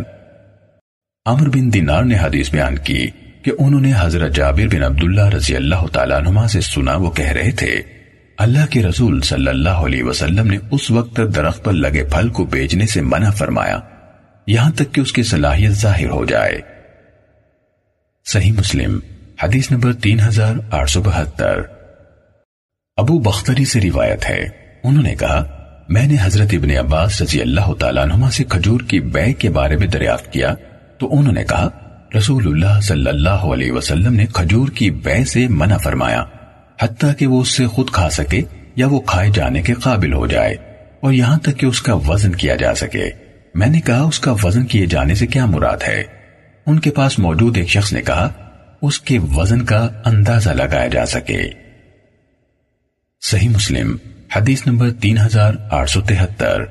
عمر 1.26 1.50
بن 1.50 1.74
دینار 1.74 2.04
نے 2.04 2.16
حدیث 2.22 2.52
بیان 2.52 2.78
کی 2.78 3.08
کہ 3.42 3.52
انہوں 3.60 3.82
نے 3.82 3.92
حضرت 3.98 4.36
جابر 4.36 4.76
بن 4.76 4.84
عبداللہ 4.84 5.30
رضی 5.30 5.56
اللہ 5.56 5.88
تعالیٰ 5.94 6.28
عنہ 6.28 6.48
سے 6.48 6.62
سنا، 6.62 6.96
وہ 6.96 7.12
کہہ 7.12 7.32
رہے 7.32 7.52
تھے، 7.52 7.82
اللہ 8.38 8.66
کے 8.70 8.84
رسول 8.84 9.22
صلی 9.22 9.48
اللہ 9.48 9.70
علیہ 9.70 10.04
وسلم 10.04 10.48
نے 10.48 10.58
اس 10.72 10.92
وقت 10.92 11.22
درخت 11.36 11.64
پر 11.64 11.74
لگے 11.74 12.04
پھل 12.04 12.30
کو 12.30 12.46
بیچنے 12.46 12.86
سے 12.86 13.02
منع 13.02 13.30
فرمایا۔ 13.30 13.80
یہاں 14.50 14.72
تک 14.72 14.94
کہ 14.94 15.02
اس 15.02 15.14
کی 15.14 15.24
صلاحیت 15.24 15.72
ظاہر 15.72 16.10
ہو 16.10 16.26
جائے۔ 16.26 16.60
صحیح 18.26 18.52
مسلم، 18.52 19.00
حدیث 19.44 19.72
نمبر 19.72 19.94
تین 19.94 20.20
ہزار 20.20 20.56
آٹھ 20.72 20.90
سو 20.90 21.02
بہتر۔ 21.02 21.62
ابو 22.98 23.20
بختری 23.20 23.66
سے 23.66 23.82
روایت 23.82 24.30
ہے۔ 24.30 24.50
انہوں 24.84 25.04
نے 25.04 25.16
کہا، 25.16 25.46
میں 25.90 26.08
نے 26.08 26.16
حضرت 26.22 26.48
ابن 26.52 26.72
عباس 26.72 27.22
رضی 27.22 27.42
اللہ 27.42 27.74
تعالیٰ 27.74 28.04
عنہما 28.04 28.32
سے 28.32 28.44
کھجور 28.44 28.80
کی 28.80 29.00
بے 29.00 29.34
کے 29.34 29.50
بارے 29.50 29.78
میں 29.78 29.88
دریافت 29.88 30.34
کیا۔ 30.34 30.54
تو 30.98 31.20
انہوں 31.20 31.34
نے 31.34 31.44
کہا، 31.44 31.70
رسول 32.18 32.48
اللہ 32.48 32.80
صلی 32.80 33.10
اللہ 33.10 33.30
علیہ 33.30 33.72
وسلم 33.72 34.14
نے 34.14 34.26
کھجور 34.34 34.68
کی 34.68 34.92
بے 34.92 35.26
سے 35.26 35.48
منع 35.48 35.78
فرمایا، 35.78 36.26
حتیٰ 36.82 37.12
کہ 37.18 37.28
وہ 37.28 37.42
اس 37.42 37.48
سے 37.48 37.68
خود 37.68 37.90
کھا 37.90 38.10
سکے 38.10 38.42
یا 38.76 38.88
وہ 38.88 39.00
کھائے 39.00 39.30
جانے 39.34 39.62
کے 39.62 39.74
قابل 39.74 40.14
ہو 40.14 40.28
جائے، 40.28 40.56
اور 41.00 41.14
یہاں 41.14 41.38
تک 41.38 41.58
کہ 41.58 41.66
اس 41.66 41.82
کا 41.82 41.94
وزن 41.94 42.32
کیا 42.32 42.56
جا 42.56 42.76
سکے۔ 42.76 43.29
میں 43.56 43.68
نے 43.68 43.82
کہا 43.82 44.02
اس 44.02 44.20
کا 44.20 44.34
وزن 44.44 44.66
کیے 44.66 44.86
جانے 44.86 45.16
سے 45.16 45.28
کیا 45.28 45.46
مراد 45.46 45.78
ہے؟ 45.88 46.04
ان 46.66 46.80
کے 46.80 46.92
پاس 46.92 47.20
موجود 47.20 47.58
ایک 47.58 47.70
شخص 47.70 47.94
نے 47.94 48.02
کہا، 48.02 48.30
اس 48.82 49.00
کے 49.00 49.20
وزن 49.20 49.66
کا 49.66 49.90
اندازہ 50.06 50.50
لگایا 50.50 50.88
جا 50.88 51.06
سکے۔ 51.06 51.50
صحیح 53.22 53.50
مسلم، 53.50 53.98
حدیث 54.36 54.68
نمبر 54.68 54.90
تین 54.90 55.18
ہزار 55.18 55.54
آٹھ 55.72 55.90
سو 55.90 56.02
تہتر۔ 56.02 56.64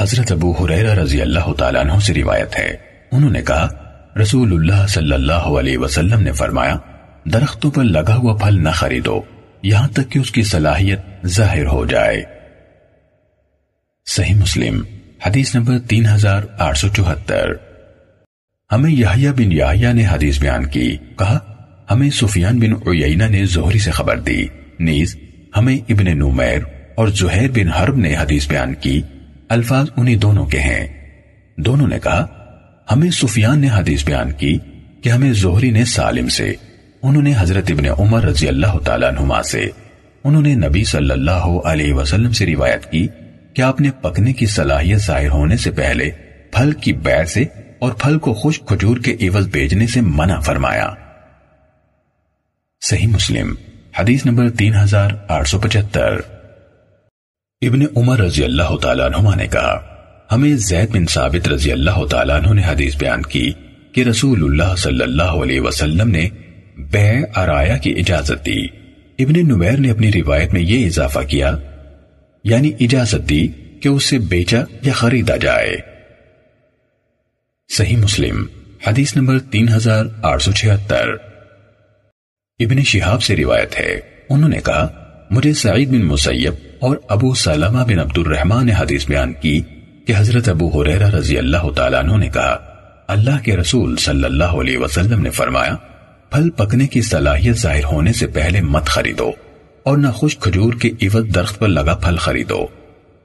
حضرت 0.00 0.32
ابو 0.32 0.52
حریرہ 0.52 0.94
رضی 0.94 1.22
اللہ 1.22 1.52
تعالیٰ 1.58 1.80
عنہ 1.80 2.00
سے 2.00 2.14
روایت 2.14 2.58
ہے۔ 2.58 2.76
انہوں 3.12 3.30
نے 3.30 3.42
کہا، 3.42 3.68
رسول 4.22 4.52
اللہ 4.52 4.86
صلی 4.86 5.12
اللہ 5.12 5.32
علیہ 5.32 5.78
وسلم 5.78 6.22
نے 6.22 6.32
فرمایا، 6.32 6.76
درختوں 7.32 7.70
پر 7.70 7.84
لگا 7.84 8.16
ہوا 8.16 8.36
پھل 8.36 8.64
نہ 8.64 8.68
خریدو، 8.68 9.20
یہاں 9.62 9.88
تک 9.88 10.10
کہ 10.10 10.18
اس 10.18 10.30
کی 10.30 10.42
صلاحیت 10.42 11.26
ظاہر 11.26 11.66
ہو 11.66 11.86
جائے۔ 11.86 12.22
صحیح 14.06 14.34
مسلم 14.34 14.82
حدیث 15.26 15.54
نمبر 15.54 15.78
تین 15.78 16.06
ہزار 16.06 16.42
آٹھ 16.58 16.78
سو 16.78 16.88
چوہتر۔ 16.88 17.44
ہمیں 18.72 18.90
یحییٰ 18.90 19.32
بن 19.32 19.52
یحییٰ 19.52 19.92
نے 19.94 20.06
حدیث 20.06 20.40
بیان 20.40 20.66
کی۔ 20.66 20.96
کہا، 21.18 21.38
ہمیں 21.90 22.10
سفیان 22.10 22.58
بن 22.58 22.72
عیینہ 22.72 23.24
نے 23.24 23.44
زہری 23.44 23.78
سے 23.78 23.90
خبر 23.90 24.18
دی۔ 24.18 24.46
نیز، 24.78 25.16
ہمیں 25.56 25.76
ابن 25.76 26.18
نمیر 26.18 26.58
اور 26.94 27.08
زہیر 27.08 27.50
بن 27.50 27.68
حرب 27.68 27.96
نے 27.96 28.16
حدیث 28.16 28.48
بیان 28.48 28.74
کی۔ 28.74 29.00
الفاظ 29.48 29.86
انہی 29.96 30.16
دونوں 30.16 30.46
کے 30.46 30.58
ہیں۔ 30.58 30.86
دونوں 31.56 31.88
نے 31.88 31.98
کہا، 31.98 32.26
ہمیں 32.90 33.10
سفیان 33.10 33.58
نے 33.58 33.68
حدیث 33.72 34.04
بیان 34.04 34.32
کی 34.32 34.58
کہ 35.02 35.08
ہمیں 35.08 35.32
زہری 35.32 35.70
نے 35.70 35.84
سالم 35.84 36.28
سے، 36.28 36.54
انہوں 37.02 37.22
نے 37.22 37.32
حضرت 37.38 37.70
ابن 37.70 37.84
عمر 37.98 38.24
رضی 38.24 38.48
اللہ 38.48 38.78
تعالیٰ 38.84 39.08
عنہما 39.08 39.42
سے، 39.42 39.66
انہوں 40.24 40.42
نے 40.42 40.54
نبی 40.54 40.84
صلی 40.84 41.10
اللہ 41.10 41.58
علیہ 41.64 41.92
وسلم 41.92 42.32
سے 42.32 42.46
روایت 42.46 42.90
کی 42.90 43.06
کہ 43.54 43.62
آپ 43.62 43.80
نے 43.80 43.90
پکنے 44.00 44.32
کی 44.32 44.46
صلاحیت 44.46 44.98
ظاہر 44.98 45.28
ہونے 45.28 45.56
سے 45.56 45.70
پہلے 45.70 46.10
پھل 46.52 46.72
کی 46.72 46.92
بیر 46.92 47.24
سے 47.24 47.44
اور 47.78 47.92
پھل 47.92 48.18
کو 48.18 48.34
خوش 48.34 48.60
کھجور 48.60 48.96
کے 48.96 49.28
عوض 49.28 49.48
بیچنے 49.48 49.86
سے 49.86 50.00
منع 50.00 50.40
فرمایا۔ 50.40 50.90
صحیح 52.80 53.06
مسلم، 53.06 53.54
حدیث 53.98 54.26
نمبر 54.26 54.50
تین 54.50 54.74
ہزار 54.74 55.10
آٹھ 55.28 55.48
سو 55.48 55.58
پچہتر۔ 55.58 56.20
ابن 57.62 57.82
عمر 57.96 58.18
رضی 58.18 58.44
اللہ 58.44 58.76
تعالیٰ 58.82 59.06
عنہ 59.06 59.36
نے 59.36 59.46
کہا، 59.46 59.80
ہمیں 60.32 60.56
زید 60.56 60.90
بن 60.90 61.06
ثابت 61.06 61.48
رضی 61.48 61.72
اللہ 61.72 62.06
تعالیٰ 62.10 62.36
عنہ 62.36 62.52
نے 62.52 62.62
حدیث 62.66 62.96
بیان 62.96 63.22
کی 63.22 63.52
کہ 63.92 64.00
رسول 64.00 64.44
اللہ 64.44 64.76
صلی 64.76 65.02
اللہ 65.02 65.22
علیہ 65.22 65.60
وسلم 65.60 66.10
نے 66.10 66.28
بے 66.78 67.10
ارایا 67.36 67.76
کی 67.76 67.90
اجازت 67.90 68.46
دی۔ 68.46 68.66
ابن 69.18 69.46
نمیر 69.48 69.76
نے 69.76 69.90
اپنی 69.90 70.12
روایت 70.12 70.52
میں 70.52 70.60
یہ 70.60 70.86
اضافہ 70.86 71.20
کیا 71.28 71.56
یعنی 72.44 72.70
اجازت 72.80 73.28
دی 73.28 73.48
کہ 73.80 73.88
اسے 73.88 74.18
بیچا 74.18 74.64
یا 74.82 74.92
خریدا 74.92 75.36
جائے۔ 75.36 75.76
صحیح 77.76 77.96
مسلم، 77.96 78.46
حدیث 78.86 79.16
نمبر 79.16 79.38
تین 79.38 79.68
ہزار 79.68 80.06
آٹھ 80.22 80.42
سو 80.42 80.52
چھہتر۔ 80.52 81.08
ابن 82.58 82.82
شہاب 82.82 83.22
سے 83.22 83.36
روایت 83.36 83.80
ہے، 83.80 84.00
انہوں 84.30 84.48
نے 84.48 84.58
کہا، 84.64 84.88
مجھے 85.30 85.52
سعید 85.52 85.88
بن 85.88 86.04
مسیب 86.04 86.54
اور 86.80 86.96
ابو 87.08 87.34
سلمہ 87.34 87.84
بن 87.84 87.98
عبد 87.98 88.18
الرحمن 88.18 88.66
نے 88.66 88.72
حدیث 88.78 89.06
بیان 89.06 89.32
کی 89.32 89.62
کہ 90.06 90.12
حضرت 90.16 90.48
ابو 90.48 90.82
حریرہ 90.82 91.10
رضی 91.10 91.38
اللہ 91.38 91.70
تعالیٰ 91.76 91.98
عنہ 91.98 92.16
نے 92.16 92.28
کہا، 92.28 92.58
اللہ 93.08 93.44
کے 93.44 93.56
رسول 93.56 93.96
صلی 93.96 94.24
اللہ 94.24 94.44
علیہ 94.44 94.78
وسلم 94.78 95.22
نے 95.22 95.30
فرمایا، 95.30 95.76
پھل 96.30 96.50
پکنے 96.50 96.86
کی 96.86 97.02
صلاحیت 97.02 97.56
ظاہر 97.56 97.84
ہونے 97.84 98.12
سے 98.12 98.26
پہلے 98.26 98.60
مت 98.60 98.86
خریدو۔ 98.86 99.32
اور 99.84 99.98
نہ 99.98 100.08
خوش 100.08 100.38
کھجور 100.38 100.72
کے 100.72 100.88
عوض 100.88 101.34
درخت 101.34 101.58
پر 101.58 101.68
لگا 101.68 101.94
پھل 101.94 102.16
خریدو۔ 102.16 102.66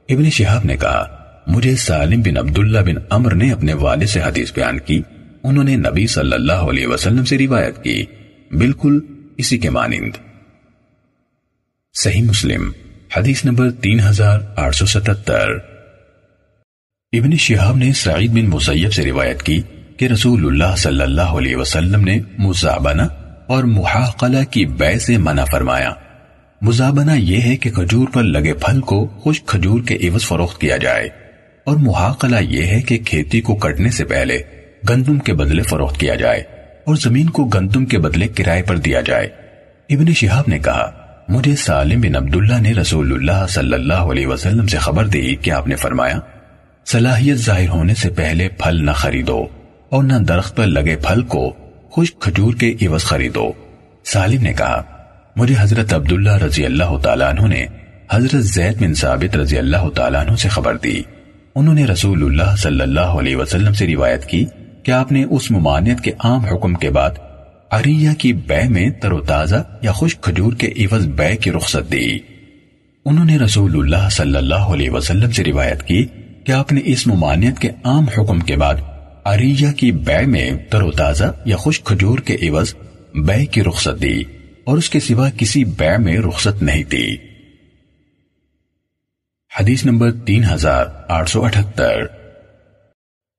ابن 0.08 0.30
شہاب 0.30 0.64
نے 0.64 0.76
کہا، 0.76 1.16
مجھے 1.46 1.76
سالم 1.76 2.20
بن 2.20 2.36
عبداللہ 2.36 2.78
بن 2.78 2.94
عمر 3.10 3.34
نے 3.34 3.52
اپنے 3.52 3.74
والد 3.74 4.06
سے 4.06 4.20
حدیث 4.20 4.52
بیان 4.52 4.78
کی۔ 4.78 5.02
انہوں 5.42 5.64
نے 5.64 5.76
نبی 5.76 6.06
صلی 6.06 6.32
اللہ 6.32 6.52
علیہ 6.52 6.86
وسلم 6.86 7.24
سے 7.24 7.38
روایت 7.38 7.84
کی۔ 7.84 8.06
بالکل 8.50 9.00
اسی 9.36 9.58
کے 9.58 9.70
مانند۔ 9.70 10.10
صحیح 11.94 12.22
مسلم، 12.22 12.70
حدیث 13.16 13.44
نمبر 13.44 13.70
تین 13.70 14.00
ہزار 14.00 14.40
آٹھ 14.56 14.76
سو 14.76 14.86
ستتر۔ 14.86 15.50
ابن 17.12 17.36
شہاب 17.36 17.76
نے 17.76 17.92
سعید 17.92 18.30
بن 18.30 18.46
مسیب 18.46 18.92
سے 18.92 19.04
روایت 19.04 19.42
کی 19.42 19.62
کہ 19.96 20.04
رسول 20.04 20.46
اللہ 20.46 20.76
صلی 20.76 21.02
اللہ 21.02 21.22
علیہ 21.22 21.56
وسلم 21.56 22.00
نے 22.00 22.20
مزابنہ 22.38 23.02
اور 23.46 23.64
محاقلہ 23.64 24.44
کی 24.50 24.66
بے 24.66 24.98
سے 24.98 25.16
منع 25.16 25.44
فرمایا۔ 25.44 25.94
مزابنہ 26.62 27.12
یہ 27.12 27.40
ہے 27.40 27.56
کہ 27.56 27.70
کھجور 27.70 28.08
پر 28.12 28.22
لگے 28.22 28.54
پھل 28.54 28.80
کو 28.80 29.06
خوش 29.06 29.42
کھجور 29.42 29.80
کے 29.82 29.98
عوض 30.08 30.22
فروخت 30.22 30.60
کیا 30.60 30.76
جائے 30.76 31.08
اور 31.64 31.76
محاقلہ 31.76 32.36
یہ 32.40 32.64
ہے 32.64 32.80
کہ 32.80 32.98
کھیتی 32.98 33.40
کو 33.40 33.54
کٹنے 33.54 33.90
سے 33.90 34.04
پہلے 34.04 34.42
گندم 34.88 35.18
کے 35.18 35.32
بدلے 35.32 35.62
فروخت 35.62 36.00
کیا 36.00 36.14
جائے 36.14 36.42
اور 36.86 36.96
زمین 36.96 37.30
کو 37.30 37.44
گندم 37.44 37.84
کے 37.84 37.98
بدلے 37.98 38.28
کرائے 38.28 38.62
پر 38.62 38.76
دیا 38.76 39.00
جائے۔ 39.00 39.28
ابن 39.90 40.12
شہاب 40.12 40.44
نے 40.48 40.58
کہا، 40.58 40.90
مجھے 41.28 41.56
سالم 41.56 42.00
بن 42.00 42.16
عبداللہ 42.16 42.60
نے 42.60 42.72
رسول 42.72 43.12
اللہ 43.12 43.46
صلی 43.48 43.74
اللہ 43.74 43.94
علیہ 43.94 44.26
وسلم 44.26 44.66
سے 44.66 44.78
خبر 44.78 45.06
دی 45.06 45.34
کہ 45.36 45.50
آپ 45.50 45.68
نے 45.68 45.76
فرمایا، 45.76 46.18
صلاحیت 46.86 47.36
ظاہر 47.36 47.68
ہونے 47.68 47.94
سے 47.94 48.10
پہلے 48.10 48.48
پھل 48.48 48.84
نہ 48.84 48.90
خریدو 48.90 49.46
اور 49.88 50.04
نہ 50.04 50.14
درخت 50.14 50.56
پر 50.56 50.66
لگے 50.66 50.96
پھل 50.96 51.22
کو 51.22 51.52
خوش 51.90 52.14
کھجور 52.14 52.54
کے 52.54 52.74
عوض 52.82 53.02
خریدو۔ 53.02 53.52
سالم 54.04 54.42
نے 54.42 54.52
کہا 54.52 54.82
مجھے 55.40 55.54
حضرت 55.58 55.94
عبداللہ 55.94 56.30
رضی 56.30 56.64
اللہ 56.64 56.96
تعالیٰ 57.02 57.28
عنہ 57.28 57.46
نے 57.46 57.66
حضرت 58.12 58.44
زید 58.44 58.82
بن 58.82 58.94
ثابت 58.94 59.36
رضی 59.36 59.58
اللہ 59.58 59.88
تعالیٰ 59.94 60.26
عنہ 60.26 60.36
سے 60.36 60.48
خبر 60.48 60.76
دی۔ 60.76 61.02
انہوں 61.54 61.74
نے 61.74 61.84
رسول 61.84 62.24
اللہ 62.24 62.56
صلی 62.56 62.80
اللہ 62.80 63.00
علیہ 63.00 63.36
وسلم 63.36 63.72
سے 63.72 63.86
روایت 63.86 64.24
کی 64.24 64.44
کہ 64.82 64.90
آپ 64.90 65.12
نے 65.12 65.24
اس 65.30 65.50
ممانعت 65.50 66.00
کے 66.00 66.12
عام 66.18 66.44
حکم 66.44 66.74
کے 66.74 66.90
بعد 66.90 67.10
عریہ 67.70 68.10
کی 68.18 68.32
بے 68.32 68.68
میں 68.68 68.90
تر 68.90 69.12
و 69.12 69.20
تازہ 69.20 69.62
یا 69.82 69.92
خوش 69.92 70.16
کھجور 70.16 70.52
کے 70.52 70.72
عوض 70.76 71.06
بے 71.06 71.36
کی 71.36 71.52
رخصت 71.52 71.92
دی۔ 71.92 72.18
انہوں 73.04 73.24
نے 73.24 73.38
رسول 73.38 73.78
اللہ 73.78 74.08
صلی 74.08 74.36
اللہ 74.36 74.68
علیہ 74.74 74.90
وسلم 74.90 75.30
سے 75.30 75.44
روایت 75.44 75.82
کی 75.82 76.06
کہ 76.44 76.52
آپ 76.52 76.72
نے 76.72 76.80
اس 76.84 77.06
ممانعت 77.06 77.58
کے 77.58 77.68
عام 77.84 78.04
حکم 78.04 78.40
کے 78.40 78.56
بعد 78.56 78.74
عریہ 79.24 79.72
کی 79.72 79.92
بے 79.92 80.26
میں 80.26 80.50
تر 80.70 80.82
و 80.82 80.90
تازہ 80.90 81.32
یا 81.44 81.56
خوش 81.56 81.80
کھجور 81.80 82.18
کے 82.18 82.36
عوض 82.48 82.74
بے 83.14 83.46
کی 83.46 83.62
رخصت 83.62 84.02
دی۔ 84.02 84.22
اور 84.64 84.78
اس 84.78 84.90
کے 84.90 85.00
سوا 85.00 85.30
کسی 85.30 85.64
بے 85.64 85.98
میں 85.98 86.18
رخصت 86.18 86.62
نہیں 86.62 86.84
دی 86.84 87.16
حدیث 89.60 89.84
نمبر 89.84 90.12
تین 90.12 90.44
ہزار 90.44 90.86
آٹھ 91.08 91.30
سو 91.30 91.44
اٹھتر۔ 91.44 92.02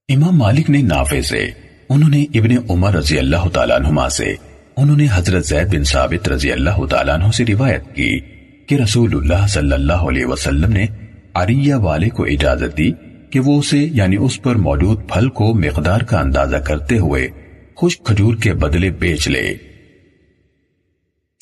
امام 0.10 0.38
مالک 0.38 0.70
نے 0.70 0.82
نافع 0.82 1.22
سے 1.22 1.50
انہوں 1.90 2.10
نے 2.10 2.24
ابن 2.24 2.52
عمر 2.70 2.94
رضی 2.94 3.20
اللہ 3.20 3.48
تعالیٰ 3.54 3.76
عنہما 3.76 4.10
سے 4.10 4.36
انہوں 4.78 4.98
نے 4.98 5.08
حضرت 5.14 5.46
زید 5.46 5.74
بن 5.76 5.84
ثابت 5.84 6.30
رضی 6.30 6.52
اللہ 6.52 6.86
تعالیٰ 6.86 7.14
عنہ 7.14 7.32
سے 7.32 7.46
روایت 7.46 7.96
کی 7.96 8.20
کہ 8.66 8.76
رسول 8.76 9.16
اللہ 9.16 9.48
صلی 9.48 9.74
اللہ 9.74 9.94
علیہ 9.94 10.26
وسلم 10.26 10.72
نے 10.72 10.86
عریہ 11.34 11.76
والے 11.76 12.10
کو 12.10 12.24
اجازت 12.24 12.78
دی 12.78 12.92
کہ 13.30 13.40
وہ 13.40 13.60
اسے 13.60 13.78
یعنی 13.78 14.16
اس 14.16 14.42
پر 14.42 14.56
موجود 14.56 15.10
پھل 15.10 15.30
کو 15.30 15.54
مقدار 15.54 16.02
کا 16.02 16.20
اندازہ 16.20 16.58
کرتے 16.58 16.98
ہوئے 16.98 17.28
خوش 17.76 17.98
کھجور 17.98 18.36
کے 18.36 18.54
بدلے 18.54 18.90
بیچ 18.90 19.28
لے۔ 19.28 19.54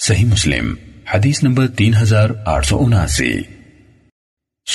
صحیح 0.01 0.25
مسلم، 0.25 0.73
حدیث 1.13 1.43
نمبر 1.43 1.67
تین 1.67 1.93
ہزار 2.01 2.29
آٹھ 2.45 2.67
سو 2.67 2.83
اناسی۔ 2.83 3.33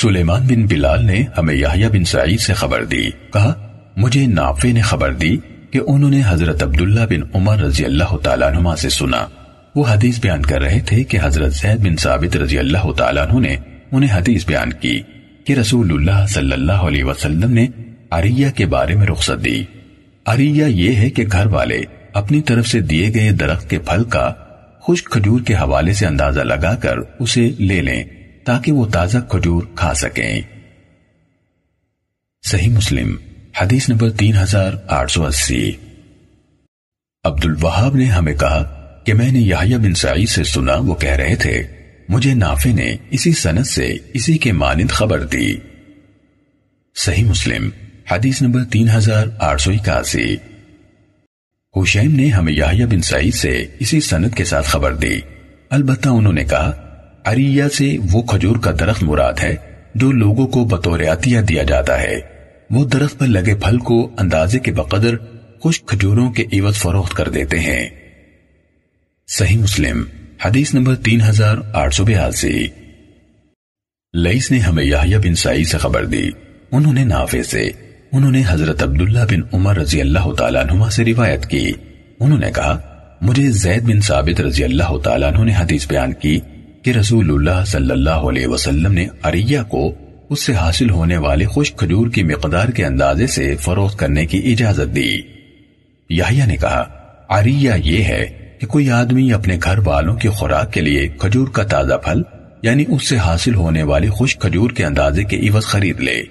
سلیمان 0.01 0.41
بن 0.47 0.65
بلال 0.65 1.05
نے 1.05 1.25
ہمیں 1.37 1.55
یحییٰ 1.55 1.89
بن 1.89 2.05
سعید 2.05 2.39
سے 2.39 2.53
خبر 2.53 2.85
دی، 2.85 3.09
کہا، 3.33 3.53
مجھے 3.97 4.27
نافع 4.27 4.71
نے 4.71 4.81
خبر 4.81 5.13
دی 5.13 5.37
کہ 5.71 5.79
انہوں 5.87 6.09
نے 6.09 6.21
حضرت 6.27 6.63
عبداللہ 6.63 6.99
بن 7.09 7.21
عمر 7.33 7.59
رضی 7.59 7.85
اللہ 7.85 8.17
تعالیٰ 8.17 8.55
عنہ 8.55 8.75
سے 8.77 8.89
سنا۔ 8.89 9.27
وہ 9.75 9.85
حدیث 9.89 10.19
بیان 10.19 10.41
کر 10.41 10.61
رہے 10.61 10.79
تھے 10.79 11.03
کہ 11.03 11.17
حضرت 11.23 11.53
زید 11.53 11.79
بن 11.79 11.95
ثابت 11.95 12.37
رضی 12.37 12.59
اللہ 12.59 12.91
تعالیٰ 12.91 13.27
عنہ 13.27 13.39
نے 13.39 13.55
انہیں 13.91 14.17
حدیث 14.17 14.45
بیان 14.45 14.73
کی 14.73 15.01
کہ 15.45 15.53
رسول 15.53 15.91
اللہ 15.91 16.25
صلی 16.27 16.51
اللہ 16.51 16.87
علیہ 16.87 17.03
وسلم 17.03 17.51
نے 17.51 17.67
عریہ 18.11 18.49
کے 18.55 18.65
بارے 18.65 18.95
میں 18.95 19.07
رخصت 19.07 19.43
دی۔ 19.43 19.63
عریہ 20.25 20.65
یہ 20.65 20.95
ہے 20.95 21.09
کہ 21.09 21.25
گھر 21.31 21.45
والے 21.45 21.81
اپنی 22.13 22.41
طرف 22.41 22.67
سے 22.67 22.81
دیے 22.81 23.11
گئے 23.13 23.31
درخت 23.31 23.69
کے 23.69 23.79
پھل 23.79 24.03
کا 24.03 24.33
خوش 24.85 25.03
کھجور 25.03 25.41
کے 25.41 25.55
حوالے 25.55 25.93
سے 25.93 26.05
اندازہ 26.05 26.39
لگا 26.39 26.75
کر 26.75 26.97
اسے 27.19 27.49
لے 27.59 27.81
لیں 27.81 28.03
تاکہ 28.45 28.71
وہ 28.71 28.85
تازہ 28.85 29.17
کھجور 29.17 29.63
کھا 29.75 29.93
سکیں۔ 29.93 30.41
صحیح 32.47 32.69
مسلم، 32.69 33.15
حدیث 33.61 33.89
نمبر 33.89 34.09
تین 34.09 34.37
ہزار 34.37 34.73
آٹھ 34.87 35.11
سو 35.11 35.25
اسی۔ 35.25 35.71
عبد 37.23 37.45
الوہاب 37.45 37.95
نے 37.95 38.05
ہمیں 38.05 38.35
کہا 38.35 38.87
کہ 39.05 39.13
میں 39.13 39.31
نے 39.31 39.39
یحییٰ 39.39 39.77
بن 39.77 39.93
سعید 39.93 40.29
سے 40.29 40.43
سنا، 40.43 40.75
وہ 40.75 40.95
کہہ 40.95 41.15
رہے 41.15 41.35
تھے، 41.35 41.63
مجھے 42.09 42.33
نافع 42.33 42.69
نے 42.69 42.95
اسی 43.09 43.31
سند 43.31 43.63
سے 43.63 43.97
اسی 44.13 44.37
کے 44.37 44.51
مانند 44.51 44.89
خبر 44.89 45.25
دی۔ 45.25 45.55
صحیح 46.95 47.25
مسلم، 47.25 47.69
حدیث 48.11 48.41
نمبر 48.41 48.63
تین 48.63 48.89
ہزار 48.89 49.27
آٹھ 49.39 49.61
سو 49.61 49.71
اکاسی۔ 49.71 50.35
حشیم 51.81 52.15
نے 52.15 52.27
ہمیں 52.27 52.53
یحییٰ 52.53 52.87
بن 52.87 53.01
سعید 53.01 53.33
سے 53.33 53.65
اسی 53.79 54.01
سند 54.01 54.35
کے 54.35 54.43
ساتھ 54.43 54.67
خبر 54.67 54.95
دی۔ 54.95 55.19
البتہ 55.69 56.09
انہوں 56.09 56.33
نے 56.33 56.43
کہا، 56.43 56.71
عریہ 57.25 57.63
سے 57.73 57.97
وہ 58.11 58.21
کھجور 58.21 58.55
کا 58.55 58.71
درخت 58.79 59.03
مراد 59.03 59.33
ہے 59.43 59.55
جو 59.95 60.11
لوگوں 60.11 60.47
کو 60.47 60.65
بطور 60.65 60.99
عطیہ 60.99 61.39
دیا 61.39 61.63
جاتا 61.63 62.01
ہے۔ 62.01 62.15
وہ 62.69 62.85
درخت 62.85 63.19
پر 63.19 63.27
لگے 63.27 63.55
پھل 63.55 63.77
کو 63.77 64.15
اندازے 64.19 64.59
کے 64.59 64.71
بقدر 64.71 65.15
خوش 65.59 65.81
کھجوروں 65.81 66.31
کے 66.31 66.45
عوض 66.53 66.75
فروخت 66.75 67.13
کر 67.13 67.29
دیتے 67.29 67.59
ہیں۔ 67.59 67.89
صحیح 69.27 69.57
مسلم، 69.57 70.03
حدیث 70.45 70.73
نمبر 70.73 70.95
تین 70.95 71.21
ہزار 71.21 71.57
آٹھ 71.73 71.95
سو 71.95 72.03
بیاسی۔ 72.03 72.67
لئیس 74.13 74.51
نے 74.51 74.59
ہمیں 74.59 74.83
یحییٰ 74.83 75.19
بن 75.19 75.35
سعید 75.35 75.67
سے 75.67 75.77
خبر 75.77 76.05
دی۔ 76.05 76.29
انہوں 76.71 76.93
نے 76.93 77.03
نافع 77.03 77.41
سے 77.41 77.69
انہوں 78.15 78.31
نے 78.31 78.43
حضرت 78.47 78.83
عبداللہ 78.83 79.19
بن 79.31 79.39
عمر 79.53 79.77
رضی 79.77 80.01
اللہ 80.01 80.33
تعالیٰ 80.37 80.65
عنہ 80.65 80.89
سے 80.89 81.05
روایت 81.05 81.45
کی۔ 81.45 81.71
انہوں 82.19 82.39
نے 82.39 82.51
کہا، 82.55 82.79
مجھے 83.21 83.51
زید 83.51 83.83
بن 83.83 84.01
ثابت 84.01 84.41
رضی 84.41 84.63
اللہ 84.63 84.97
تعالیٰ 84.97 85.33
عنہ 85.33 85.43
نے 85.43 85.53
حدیث 85.59 85.87
بیان 85.87 86.13
کی 86.13 86.39
کہ 86.83 86.91
رسول 86.91 87.31
اللہ 87.31 87.65
صلی 87.65 87.91
اللہ 87.91 88.09
علیہ 88.09 88.47
وسلم 88.47 88.93
نے 88.93 89.07
عریہ 89.23 89.59
کو 89.67 89.93
اس 90.29 90.39
سے 90.39 90.53
حاصل 90.53 90.89
ہونے 90.89 91.17
والے 91.17 91.45
خوش 91.45 91.73
کھجور 91.73 92.07
کی 92.09 92.23
مقدار 92.23 92.67
کے 92.67 92.85
اندازے 92.85 93.27
سے 93.27 93.55
فروخت 93.55 93.99
کرنے 93.99 94.25
کی 94.25 94.51
اجازت 94.51 94.95
دی۔ 94.95 95.17
یحییٰ 96.09 96.47
نے 96.47 96.57
کہا، 96.57 96.83
عریہ 97.29 97.71
یہ 97.83 98.03
ہے 98.03 98.55
کہ 98.59 98.67
کوئی 98.67 98.91
آدمی 98.91 99.33
اپنے 99.33 99.57
گھر 99.63 99.79
والوں 99.85 100.15
کی 100.15 100.27
خوراک 100.27 100.73
کے 100.73 100.81
لیے 100.81 101.07
کھجور 101.07 101.47
کا 101.47 101.63
تازہ 101.63 101.93
پھل 101.93 102.21
یعنی 102.61 102.83
اس 102.87 103.09
سے 103.09 103.17
حاصل 103.17 103.55
ہونے 103.55 103.83
والی 103.83 104.07
خوش 104.07 104.37
کھجور 104.37 104.69
کے 104.69 104.85
اندازے 104.85 105.23
کے 105.23 105.49
عوض 105.49 105.63
خرید 105.63 105.99
لے۔ 105.99 106.23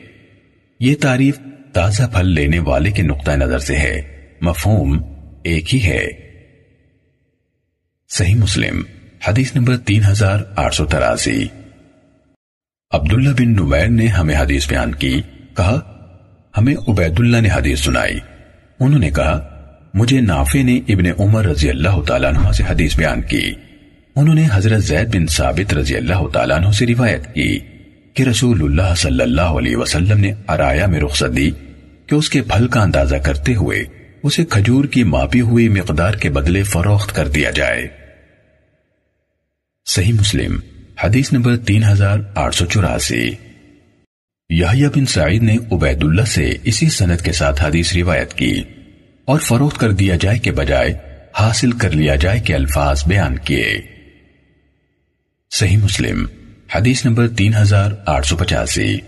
یہ 0.80 0.94
تعریف 1.00 1.38
تازہ 1.74 2.02
پھل 2.02 2.28
لینے 2.28 2.58
والے 2.58 2.90
کے 2.90 3.02
نقطہ 3.02 3.30
نظر 3.30 3.58
سے 3.58 3.76
ہے۔ 3.76 4.02
مفہوم 4.40 4.98
ایک 5.42 5.74
ہی 5.74 5.82
ہے۔ 5.82 6.06
صحیح 8.08 8.34
مسلم، 8.34 8.82
حدیث 9.28 9.56
نمبر 9.56 9.76
تین 9.76 10.02
ہزار 10.08 10.38
آٹھ 10.56 10.74
سو 10.74 10.86
تراسی۔ 10.86 11.44
عبداللہ 12.90 13.28
بن 13.28 13.52
نمیر 13.52 13.88
نے 13.88 14.06
ہمیں 14.06 14.36
حدیث 14.36 14.68
بیان 14.68 14.94
کی، 14.94 15.22
کہا، 15.56 15.80
ہمیں 16.58 16.74
عبید 16.88 17.20
اللہ 17.20 17.36
نے 17.36 17.48
حدیث 17.54 17.80
سنائی۔ 17.80 18.18
انہوں 18.80 19.00
نے 19.00 19.10
کہا، 19.10 19.48
مجھے 19.94 20.20
نافع 20.20 20.62
نے 20.62 20.80
ابن 20.88 21.04
عمر 21.18 21.44
رضی 21.44 21.70
اللہ 21.70 22.02
تعالیٰ 22.06 22.34
عنہ 22.34 22.52
سے 22.52 22.62
حدیث 22.68 22.96
بیان 22.96 23.22
کی۔ 23.22 23.54
انہوں 24.16 24.34
نے 24.34 24.46
حضرت 24.52 24.82
زید 24.82 25.14
بن 25.14 25.26
ثابت 25.26 25.74
رضی 25.74 25.96
اللہ 25.96 26.28
تعالیٰ 26.32 26.56
عنہ 26.56 26.70
سے 26.70 26.86
روایت 26.86 27.34
کی۔ 27.34 27.58
کہ 28.14 28.22
رسول 28.22 28.62
اللہ 28.62 28.94
صلی 28.94 29.22
اللہ 29.22 29.40
علیہ 29.40 29.76
وسلم 29.76 30.18
نے 30.18 30.32
ارایا 30.48 30.86
میں 30.86 31.00
رخصت 31.00 31.36
دی 31.36 31.50
کہ 32.06 32.14
اس 32.14 32.30
کے 32.30 32.42
پھل 32.42 32.68
کا 32.68 32.82
اندازہ 32.82 33.16
کرتے 33.16 33.54
ہوئے 33.54 33.84
اسے 34.22 34.44
کھجور 34.44 34.84
کی 34.84 35.04
ماپی 35.04 35.40
ہوئی 35.40 35.68
مقدار 35.68 36.14
کے 36.14 36.30
بدلے 36.30 36.62
فروخت 36.62 37.16
کر 37.16 37.28
دیا 37.28 37.50
جائے۔ 37.50 37.88
صحیح 39.86 40.12
مسلم، 40.12 40.60
حدیث 41.04 41.32
نمبر 41.32 41.56
تین 41.56 41.84
ہزار 41.84 42.18
آٹھ 42.34 42.54
سو 42.54 42.66
چوراسی۔ 42.66 43.30
یحییٰ 44.50 44.88
بن 44.88 45.06
سعید 45.06 45.42
نے 45.42 45.56
عبید 45.72 46.04
اللہ 46.04 46.22
سے 46.22 46.54
اسی 46.64 46.88
سنت 46.88 47.22
کے 47.22 47.32
ساتھ 47.32 47.62
حدیث 47.62 47.96
روایت 47.96 48.34
کی 48.34 48.62
اور 49.24 49.40
فروخت 49.40 49.80
کر 49.80 49.92
دیا 49.92 50.16
جائے 50.20 50.38
کے 50.38 50.52
بجائے 50.52 50.94
حاصل 51.38 51.72
کر 51.72 51.90
لیا 51.90 52.14
جائے 52.14 52.40
کے 52.40 52.54
الفاظ 52.54 53.04
بیان 53.06 53.36
کیے۔ 53.44 53.80
صحیح 55.50 55.76
مسلم 55.76 56.26
حدیث 56.74 57.04
نمبر 57.04 57.28
تین 57.28 57.54
ہزار 57.54 57.90
آٹھ 58.06 58.26
سو 58.26 58.36
پچاسی۔ 58.36 58.98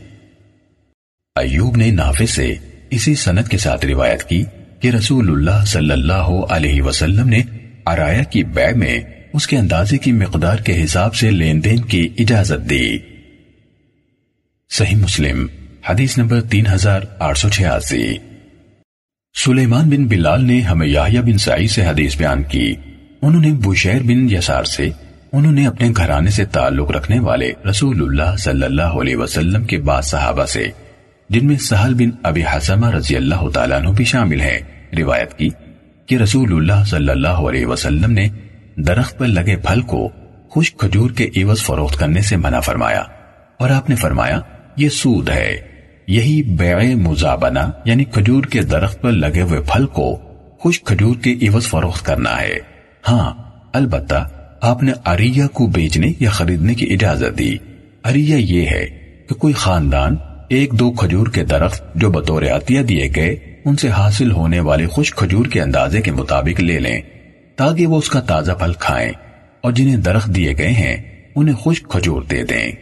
ایوب 1.37 1.77
نے 1.77 1.91
نافع 1.91 2.25
سے 2.25 2.55
اسی 2.91 3.15
سنت 3.15 3.49
کے 3.49 3.59
ساتھ 3.59 3.87
روایت 3.87 4.25
کی 4.25 4.45
کہ 4.81 4.89
رسول 4.89 5.31
اللہ 5.31 5.65
صلی 5.65 5.91
اللہ 5.91 6.29
علیہ 6.51 6.83
وسلم 6.83 7.29
نے 7.29 7.43
ارایا 7.87 8.23
کی 8.23 8.45
بے 8.45 8.73
میں 8.77 9.01
اس 9.33 9.47
کے 9.47 9.57
اندازے 9.57 9.99
کی 9.99 10.13
مقدار 10.13 10.57
کے 10.57 10.85
حساب 10.85 11.15
سے 11.15 11.31
لین 11.31 11.65
دین 11.65 11.81
کی 11.81 12.09
اجازت 12.19 12.71
دی۔ 12.71 12.99
صحیح 14.71 14.97
مسلم، 14.97 15.47
حدیث 15.89 16.19
نمبر 16.19 16.41
تین 16.41 16.67
ہزار 16.67 17.01
آٹھ 17.19 17.39
سو 17.39 17.49
چھیاسی۔ 17.49 18.15
سلیمان 19.45 19.91
بن 19.91 20.07
بلال 20.07 20.45
نے 20.45 20.61
ہمیں 20.61 20.87
یاہیا 20.87 21.21
بن 21.21 21.39
سائی 21.39 21.69
سے 21.69 21.87
حدیث 21.87 22.17
بیان 22.17 22.43
کی۔ 22.43 22.75
انہوں 23.23 23.43
نے 23.43 23.53
بشیر 23.53 24.03
بن 24.03 24.31
یسار 24.31 24.65
سے 24.65 24.89
انہوں 25.33 25.53
نے 25.53 25.67
اپنے 25.67 25.91
گھرانے 25.97 26.31
سے 26.31 26.45
تعلق 26.45 26.91
رکھنے 26.91 27.21
والے 27.21 27.53
رسول 27.71 28.03
اللہ 28.03 28.37
صلی 28.37 28.63
اللہ 28.63 28.83
علیہ 28.83 29.17
وسلم 29.17 29.65
کے 29.65 29.79
بعد 29.79 30.03
صحابہ 30.03 30.45
سے، 30.45 30.67
جن 31.29 31.47
میں 31.47 31.57
سہل 31.57 31.95
بن 31.95 32.11
ابی 32.23 32.43
حسمہ 32.45 32.91
رضی 32.91 33.17
اللہ 33.17 33.49
تعالیٰ 33.55 33.79
عنہ 33.79 33.89
بھی 33.89 34.05
شامل 34.05 34.41
ہیں، 34.41 34.59
روایت 34.99 35.35
کی 35.35 35.49
کہ 36.07 36.15
رسول 36.15 36.53
اللہ 36.53 36.85
صلی 36.87 37.09
اللہ 37.09 37.29
علیہ 37.29 37.67
وسلم 37.67 38.13
نے 38.13 38.29
درخت 38.77 39.19
پر 39.19 39.27
لگے 39.27 39.57
پھل 39.57 39.81
کو 39.81 40.09
خوش 40.49 40.75
کھجور 40.75 41.11
کے 41.11 41.29
عوض 41.37 41.59
فروخت 41.61 41.99
کرنے 41.99 42.21
سے 42.21 42.37
منع 42.37 42.61
فرمایا۔ 42.61 43.03
اور 43.59 43.71
آپ 43.71 43.91
نے 43.91 43.97
فرمایا، 43.97 44.41
یہ 44.77 44.89
سود 44.89 45.29
ہے۔ 45.29 45.57
یہی 46.07 46.43
بیع 46.43 46.95
مزابنہ 46.95 47.59
یعنی 47.85 48.05
کھجور 48.05 48.45
کے 48.45 48.63
درخت 48.63 49.03
پر 49.03 49.13
لگے 49.13 49.43
ہوئے 49.43 49.61
پھل 49.61 49.87
کو 49.87 50.17
خوش 50.59 50.83
کھجور 50.83 51.17
کے 51.17 51.35
عوض 51.49 51.67
فروخت 51.67 52.07
کرنا 52.07 52.41
ہے۔ 52.41 52.59
ہاں 53.09 53.33
البتہ 53.73 54.29
آپ 54.67 54.83
نے 54.83 54.93
اریہ 55.05 55.45
کو 55.53 55.67
بیچنے 55.67 56.13
یا 56.21 56.31
خریدنے 56.31 56.75
کی 56.75 56.87
اجازت 56.93 57.39
دی۔ 57.39 57.57
اریہ 58.05 58.37
یہ 58.37 58.67
ہے 58.67 58.87
کہ 59.29 59.35
کوئی 59.35 59.55
خاندان 59.55 60.17
ایک 60.49 60.73
دو 60.73 60.91
کھجور 60.91 61.27
کے 61.27 61.45
درخت 61.45 61.95
جو 61.95 62.11
بطور 62.11 62.43
عطیہ 62.43 62.83
دیے 62.83 63.11
گئے، 63.17 63.61
ان 63.65 63.77
سے 63.77 63.89
حاصل 63.89 64.31
ہونے 64.31 64.61
والے 64.61 64.87
خوش 64.87 65.15
کھجور 65.15 65.47
کے 65.47 65.63
اندازے 65.63 66.01
کے 66.01 66.13
مطابق 66.13 66.61
لے 66.61 66.79
لیں، 66.79 67.01
تاکہ 67.57 67.87
وہ 67.87 67.99
اس 67.99 68.09
کا 68.09 68.21
تازہ 68.21 68.53
پھل 68.53 68.73
کھائیں 68.73 69.13
اور 69.61 69.73
جنہیں 69.73 69.97
درخت 69.97 70.29
دیے 70.37 70.59
گئے 70.59 70.71
ہیں، 70.71 70.97
انہیں 71.37 71.55
خوش 71.55 71.83
کھجور 71.83 72.23
دے 72.23 72.43
دیں۔ 72.43 72.73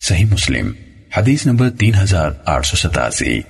صحیح 0.00 0.24
مسلم، 0.24 0.72
حدیث 1.16 1.46
نمبر 1.46 1.70
تین 1.70 1.94
ہزار 2.02 2.30
آٹھ 2.44 2.66
سو 2.66 2.76
ستاسی۔ 2.76 3.40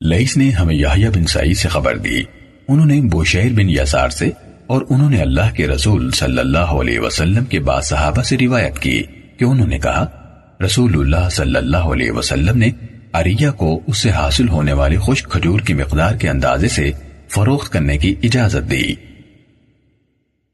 لئیس 0.00 0.36
نے 0.36 0.50
ہمیں 0.50 0.74
یحییٰ 0.74 1.10
بن 1.10 1.24
سعید 1.24 1.56
سے 1.56 1.68
خبر 1.68 1.96
دی۔ 1.96 2.22
انہوں 2.68 2.86
نے 2.86 3.00
بوشیر 3.00 3.52
بن 3.52 3.70
یسار 3.70 4.08
سے 4.08 4.30
اور 4.66 4.82
انہوں 4.90 5.10
نے 5.10 5.22
اللہ 5.22 5.54
کے 5.54 5.68
رسول 5.68 6.10
صلی 6.10 6.38
اللہ 6.38 6.58
علیہ 6.58 7.00
وسلم 7.00 7.44
کے 7.44 7.60
بعد 7.60 7.82
صحابہ 7.82 8.22
سے 8.22 8.38
روایت 8.38 8.78
کی 8.78 9.02
کہ 9.36 9.44
انہوں 9.44 9.66
نے 9.66 9.78
کہا، 9.78 10.06
رسول 10.64 11.00
اللہ 11.00 11.28
صلی 11.28 11.56
اللہ 11.56 11.76
علیہ 11.76 12.10
وسلم 12.10 12.58
نے 12.58 12.70
اریہ 13.12 13.50
کو 13.50 13.80
اس 13.86 13.98
سے 13.98 14.10
حاصل 14.10 14.48
ہونے 14.48 14.72
والی 14.72 14.96
خوش 14.96 15.22
کھجور 15.22 15.60
کی 15.60 15.74
مقدار 15.74 16.14
کے 16.14 16.28
اندازے 16.28 16.68
سے 16.68 16.92
فروخت 17.28 17.72
کرنے 17.72 17.98
کی 17.98 18.14
اجازت 18.22 18.70
دی۔ 18.70 18.94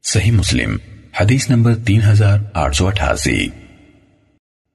صحیح 0.03 0.31
مسلم، 0.31 0.77
حدیث 1.19 1.49
نمبر 1.49 1.75
تین 1.75 2.01
ہزار 2.07 2.39
آٹھ 2.53 2.75
سو 2.75 2.87
اٹھاسی۔ 2.87 3.47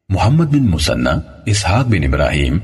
محمد 0.09 0.45
بن 0.45 0.67
مسنہ، 0.67 1.09
اسحاق 1.47 1.87
بن 1.87 2.05
ابراہیم 2.05 2.59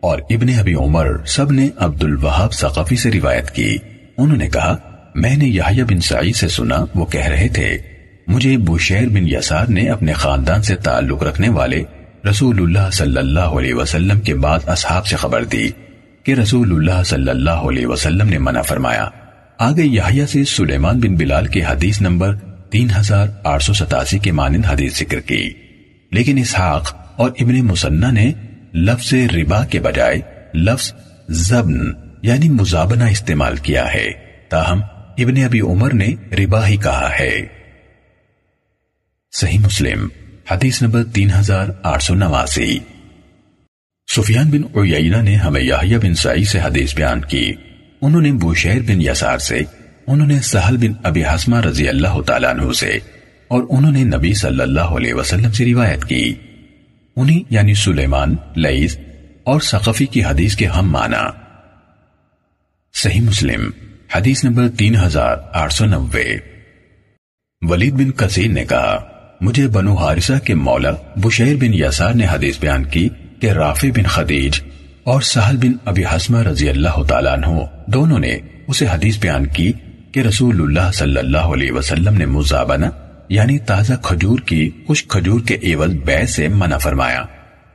اور 0.00 0.18
ابن 0.30 0.58
ابی 0.58 0.74
عمر 0.74 1.24
سب 1.26 1.52
نے 1.52 1.68
عبد 1.76 2.04
الوہاب 2.04 2.52
ثقفی 2.52 2.96
سے 2.96 3.10
روایت 3.10 3.50
کی۔ 3.50 3.76
انہوں 4.18 4.36
نے 4.36 4.48
کہا 4.48 4.76
میں 5.14 5.36
نے 5.36 5.44
یحییٰ 5.44 5.84
بن 5.84 6.00
سعید 6.00 6.36
سے 6.36 6.48
سنا، 6.48 6.84
وہ 6.94 7.06
کہہ 7.06 7.26
رہے 7.26 7.48
تھے، 7.48 7.78
مجھے 8.26 8.56
بوشیر 8.56 9.08
بن 9.08 9.28
یسار 9.28 9.66
نے 9.66 9.88
اپنے 9.90 10.12
خاندان 10.12 10.62
سے 10.62 10.76
تعلق 10.76 11.22
رکھنے 11.22 11.48
والے 11.48 11.82
رسول 12.30 12.62
اللہ 12.62 12.90
صلی 12.92 13.16
اللہ 13.16 13.40
علیہ 13.40 13.74
وسلم 13.74 14.20
کے 14.20 14.34
بعد 14.34 14.58
اصحاب 14.66 15.06
سے 15.06 15.16
خبر 15.16 15.44
دی 15.44 15.68
کہ 16.22 16.32
رسول 16.32 16.72
اللہ 16.72 17.02
صلی 17.02 17.30
اللہ 17.30 17.50
علیہ 17.50 17.86
وسلم 17.86 18.28
نے 18.28 18.38
منع 18.38 18.62
فرمایا۔ 18.62 19.08
آگے 19.58 19.82
یحییٰ 19.82 20.26
سے 20.26 20.44
سلیمان 20.44 20.98
بن 20.98 21.14
بلال 21.14 21.46
کی 21.46 21.62
حدیث 21.62 22.00
نمبر 22.00 22.34
تین 22.70 22.88
ہزار 23.00 23.26
آٹھ 23.44 23.62
سو 23.62 23.72
ستاسی 23.72 24.18
کے 24.18 24.32
مانند 24.32 24.64
حدیث 24.66 24.98
ذکر 24.98 25.20
کی۔ 25.20 25.50
لیکن 26.12 26.38
اسحاق 26.38 26.94
اور 27.16 27.30
ابن 27.40 27.54
مسنہ 27.54 28.06
نے 28.06 28.32
لفظ 28.74 29.14
ربا 29.14 29.64
کے 29.64 29.80
بجائے 29.80 30.20
لفظ 30.54 30.92
زبن 31.28 31.78
یعنی 32.22 32.48
مزابنہ 32.48 33.04
استعمال 33.04 33.56
کیا 33.56 33.94
ہے، 33.94 34.10
تاہم 34.48 34.80
ابن 35.18 35.44
ابی 35.44 35.60
عمر 35.60 35.94
نے 35.94 36.14
ربا 36.38 36.66
ہی 36.68 36.76
کہا 36.76 37.10
ہے۔ 37.20 37.46
صحیح 39.32 39.58
مسلم، 39.58 40.08
حدیث 40.50 40.82
نمبر 40.82 41.04
تین 41.04 41.30
ہزار 41.30 41.68
آٹھ 41.82 42.02
سو 42.02 42.14
نواسی۔ 42.14 42.78
سفیان 44.08 44.50
بن 44.50 44.78
عیینہ 44.78 45.16
نے 45.16 45.34
ہمیں 45.34 45.60
یحییٰ 45.60 45.98
بن 45.98 46.14
سعید 46.14 46.48
سے 46.48 46.60
حدیث 46.60 46.94
بیان 46.94 47.20
کی۔ 47.20 47.52
انہوں 48.00 48.22
نے 48.22 48.32
بوشیر 48.32 48.80
بن 48.80 49.02
یسار 49.02 49.38
سے، 49.38 49.60
انہوں 50.06 50.26
نے 50.26 50.40
سہل 50.40 50.76
بن 50.76 50.92
ابی 51.02 51.24
حسمہ 51.24 51.60
رضی 51.60 51.88
اللہ 51.88 52.20
تعالیٰ 52.26 52.50
عنہ 52.50 52.72
سے، 52.72 52.98
اور 53.48 53.62
انہوں 53.70 53.92
نے 53.92 54.04
نبی 54.04 54.34
صلی 54.34 54.60
اللہ 54.60 54.80
علیہ 54.80 55.14
وسلم 55.14 55.52
سے 55.52 55.64
روایت 55.64 56.04
کی۔ 56.04 56.34
انہی 57.16 57.42
یعنی 57.50 57.74
سلیمان 57.74 58.36
لئیز 58.56 58.98
اور 59.44 59.60
سقفی 59.60 60.06
کی 60.06 60.24
حدیث 60.24 60.56
کے 60.56 60.66
ہم 60.66 60.90
مانا 60.90 61.30
صحیح 62.94 63.20
مسلم 63.20 63.70
حدیث 64.14 64.44
نمبر 64.44 64.68
تین 64.68 64.96
ہزار 64.96 65.36
آٹھ 65.52 65.72
سو 65.72 65.84
نوے۔ 65.86 66.36
ولید 67.62 67.94
بن 67.94 68.10
کثیر 68.10 68.50
نے 68.50 68.64
کہا، 68.64 68.98
مجھے 69.40 69.68
بنو 69.68 69.94
حارثہ 69.94 70.32
کے 70.44 70.54
مولا 70.54 70.90
بشیر 71.16 71.56
بن 71.56 71.74
یسار 71.74 72.14
نے 72.14 72.26
حدیث 72.32 72.58
بیان 72.60 72.84
کی 72.84 73.08
کہ 73.40 73.50
رافع 73.50 73.88
بن 73.96 74.02
خدیج 74.02 74.60
اور 75.04 75.20
سہل 75.20 75.56
بن 75.56 75.72
ابی 75.84 76.04
حسمہ 76.04 76.38
رضی 76.38 76.68
اللہ 76.68 77.02
تعالیٰ 77.02 77.32
عنہ 77.32 77.60
دونوں 77.86 78.18
نے 78.18 78.38
اسے 78.68 78.86
حدیث 78.86 79.18
بیان 79.18 79.46
کی 79.46 79.72
کہ 80.12 80.20
رسول 80.20 80.60
اللہ 80.60 80.92
صلی 80.94 81.18
اللہ 81.18 81.52
علیہ 81.54 81.72
وسلم 81.72 82.14
نے 82.14 82.26
مزابنہ 82.26 82.86
یعنی 83.28 83.58
تازہ 83.58 83.92
کھجور 84.02 84.38
کی 84.38 84.70
خوش 84.86 85.04
کھجور 85.04 85.40
کے 85.40 85.74
عوض 85.74 85.94
بے 86.04 86.26
سے 86.26 86.48
منع 86.48 86.76
فرمایا، 86.76 87.24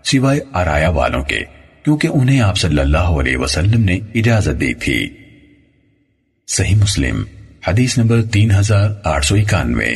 سوائے 0.04 0.40
آرایا 0.54 0.90
والوں 0.90 1.24
کے، 1.24 1.40
کیونکہ 1.84 2.08
انہیں 2.08 2.42
آپ 2.42 2.58
صلی 2.58 2.80
اللہ 2.80 2.98
علیہ 2.98 3.38
وسلم 3.38 3.84
نے 3.84 4.00
اجازت 4.16 4.62
دی 4.62 4.74
تھی۔ 4.74 5.27
صحیح 6.50 6.76
مسلم، 6.76 7.24
حدیث 7.68 7.98
نمبر 7.98 8.22
تین 8.22 8.52
ہزار 8.52 8.90
آٹھ 9.04 9.26
سو 9.26 9.36
اکانوے۔ 9.36 9.94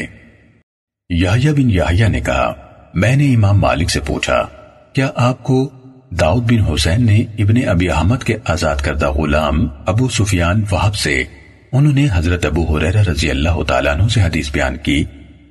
یحییٰ 1.10 1.54
بن 1.54 1.70
یحییٰ 1.72 2.10
نے 2.10 2.20
کہا، 2.20 2.54
میں 2.94 3.16
نے 3.16 3.36
امام 3.36 3.60
مالک 3.60 3.92
سے 3.92 4.00
پوچھا، 4.00 4.48
کیا 4.94 5.10
آپ 5.16 5.44
کو 5.44 5.70
داؤد 6.20 6.52
بن 6.52 6.60
حسین 6.60 7.06
نے 7.06 7.18
ابن 7.20 7.70
ابی 7.70 7.90
احمد 7.90 8.24
کے 8.24 8.36
آزاد 8.46 8.76
کردہ 8.76 9.12
غلام 9.12 9.68
ابو 9.86 10.10
سفیان 10.10 10.64
وحب 10.72 10.96
سے 10.96 11.24
انہوں 11.72 11.94
نے 11.94 12.08
حضرت 12.14 12.46
ابو 12.46 12.78
حریرہ 12.78 13.02
رضی 13.02 13.30
اللہ 13.30 13.64
تعالیٰ 13.64 13.94
عنہ 13.94 14.08
سے 14.08 14.22
حدیث 14.22 14.52
بیان 14.52 14.78
کی 14.78 15.04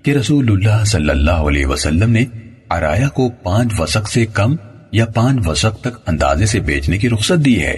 کہ 0.03 0.11
رسول 0.11 0.51
اللہ 0.51 0.85
صلی 0.85 1.11
اللہ 1.11 1.49
علیہ 1.49 1.67
وسلم 1.67 2.11
نے 2.11 2.25
عرایا 2.71 3.09
کو 3.09 3.29
پانچ 3.29 3.73
وسق 3.79 4.11
سے 4.11 4.27
کم 4.27 4.57
یا 4.93 5.07
پانچ 5.07 5.49
وسق 5.49 5.81
تک 5.81 5.99
اندازے 6.07 6.47
سے 6.47 6.61
بیچنے 6.61 6.99
کی 6.99 7.11
رخصت 7.11 7.45
دی 7.45 7.63
ہے۔ 7.63 7.75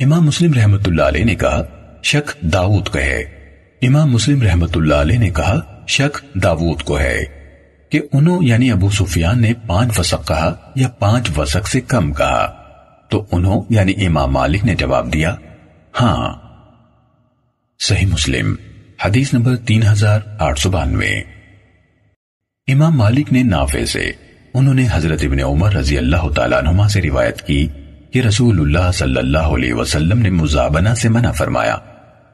امام 0.00 0.26
مسلم 0.26 0.52
رحمت 0.52 0.88
اللہ 0.88 1.02
علیہ 1.02 1.24
نے 1.24 1.34
کہا 1.34 1.62
شک 2.06 2.42
داؤد 2.42 2.88
کا 2.88 3.00
ہے۔ 3.00 3.20
امام 3.82 4.12
مسلم 4.12 4.42
رحمت 4.42 4.76
اللہ 4.76 4.94
علیہ 4.94 5.18
نے 5.18 5.30
کہا، 5.30 5.84
شک 5.88 6.36
داود 6.42 6.82
کو 6.82 6.98
ہے 6.98 7.18
کہ 7.90 8.00
انہوں 8.12 8.44
یعنی 8.44 8.70
ابو 8.70 8.90
سفیان 8.90 9.40
نے 9.42 9.52
پانچ 9.66 9.98
وسق 9.98 10.28
کہا 10.28 10.72
یا 10.76 10.88
پانچ 10.88 11.30
وسق 11.38 11.68
سے 11.68 11.80
کم 11.80 12.12
کہا۔ 12.12 12.52
تو 13.10 13.24
انہوں 13.32 13.62
یعنی 13.70 14.06
امام 14.06 14.32
مالک 14.32 14.64
نے 14.64 14.74
جواب 14.74 15.12
دیا 15.12 15.36
ہاں۔ 16.00 16.34
صحیح 17.78 18.06
مسلم، 18.06 18.54
حدیث 19.04 19.34
نمبر 19.34 19.56
تین 19.56 19.82
ہزار 19.92 20.20
آٹھ 20.38 20.60
سو 20.60 20.70
بانوے۔ 20.70 21.20
امام 22.72 22.96
مالک 22.96 23.32
نے 23.32 23.42
نافع 23.42 23.84
سے، 23.84 24.12
انہوں 24.54 24.74
نے 24.74 24.86
حضرت 24.92 25.22
ابن 25.22 25.40
عمر 25.40 25.72
رضی 25.72 25.98
اللہ 25.98 26.28
تعالیٰ 26.36 26.58
عنہما 26.58 26.88
سے 26.88 27.02
روایت 27.02 27.42
کی 27.42 27.68
کہ 28.12 28.18
رسول 28.18 28.60
اللہ 28.60 28.90
صلی 28.92 29.16
اللہ 29.16 29.38
علیہ 29.38 29.74
وسلم 29.74 30.18
نے 30.18 30.30
مزابنہ 30.30 30.94
سے 30.94 31.08
منع 31.08 31.30
فرمایا۔ 31.30 31.76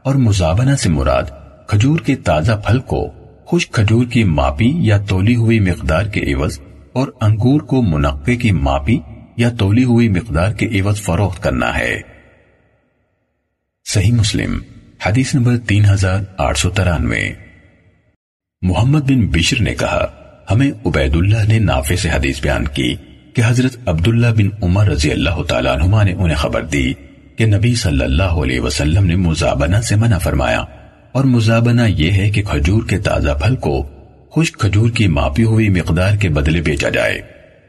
اور 0.05 0.15
مزابنہ 0.15 0.77
سے 0.77 0.89
مراد 0.89 1.23
کھجور 1.69 1.99
کے 1.99 2.17
تازہ 2.17 2.53
پھل 2.67 2.79
کو 2.79 3.11
خوش 3.45 3.71
کھجور 3.71 4.07
کی 4.07 4.25
ماپی 4.25 4.73
یا 4.77 4.99
تولی 4.99 5.37
ہوئی 5.37 5.61
مقدار 5.61 6.07
کے 6.07 6.35
عوض 6.35 6.59
اور 6.93 7.09
انگور 7.21 7.61
کو 7.61 7.83
منقع 7.83 8.33
کی 8.33 8.53
ماپی 8.53 8.99
یا 9.37 9.51
تولی 9.59 9.85
ہوئی 9.85 10.09
مقدار 10.09 10.53
کے 10.53 10.81
عوض 10.81 11.01
فروخت 11.01 11.43
کرنا 11.43 11.79
ہے۔ 11.79 12.01
صحیح 13.85 14.13
مسلم، 14.13 14.59
حدیث 15.07 15.35
نمبر 15.35 15.59
تین 15.59 15.85
ہزار 15.85 16.19
آٹھ 16.39 16.59
سو 16.59 16.71
ترانوے۔ 16.71 17.33
محمد 18.63 19.01
بن 19.01 19.27
بشر 19.27 19.63
نے 19.63 19.75
کہا، 19.75 20.07
ہمیں 20.51 20.71
عبید 20.87 21.17
اللہ 21.17 21.49
نے 21.49 21.59
نافع 21.59 21.95
سے 21.95 22.09
حدیث 22.11 22.41
بیان 22.41 22.65
کی 22.65 22.95
کہ 23.35 23.43
حضرت 23.47 23.77
عبداللہ 23.87 24.27
بن 24.27 24.49
عمر 24.63 24.87
رضی 24.87 25.11
اللہ 25.11 25.43
تعالیٰ 25.49 25.75
عنہما 25.75 26.03
نے 26.03 26.13
انہیں 26.13 26.37
خبر 26.37 26.63
دی۔ 26.63 26.93
کہ 27.37 27.47
نبی 27.47 27.75
صلی 27.75 28.05
اللہ 28.05 28.23
علیہ 28.23 28.61
وسلم 28.61 29.07
نے 29.07 29.17
مزابنہ 29.17 29.77
سے 29.77 29.97
منع 29.97 30.19
فرمایا۔ 30.19 30.65
اور 31.13 31.25
مزابنہ 31.25 31.83
یہ 31.89 32.13
ہے 32.13 32.31
کہ 32.31 32.43
کھجور 32.43 32.83
کے 32.83 32.99
تازہ 32.99 33.31
پھل 33.31 33.57
کو 33.57 33.87
خشک 34.37 34.59
کھجور 34.59 34.91
کی 34.91 35.07
ماپی 35.07 35.45
ہوئی 35.45 35.69
مقدار 35.69 36.17
کے 36.17 36.29
بدلے 36.29 36.61
بیچا 36.61 36.89
جائے 36.89 37.21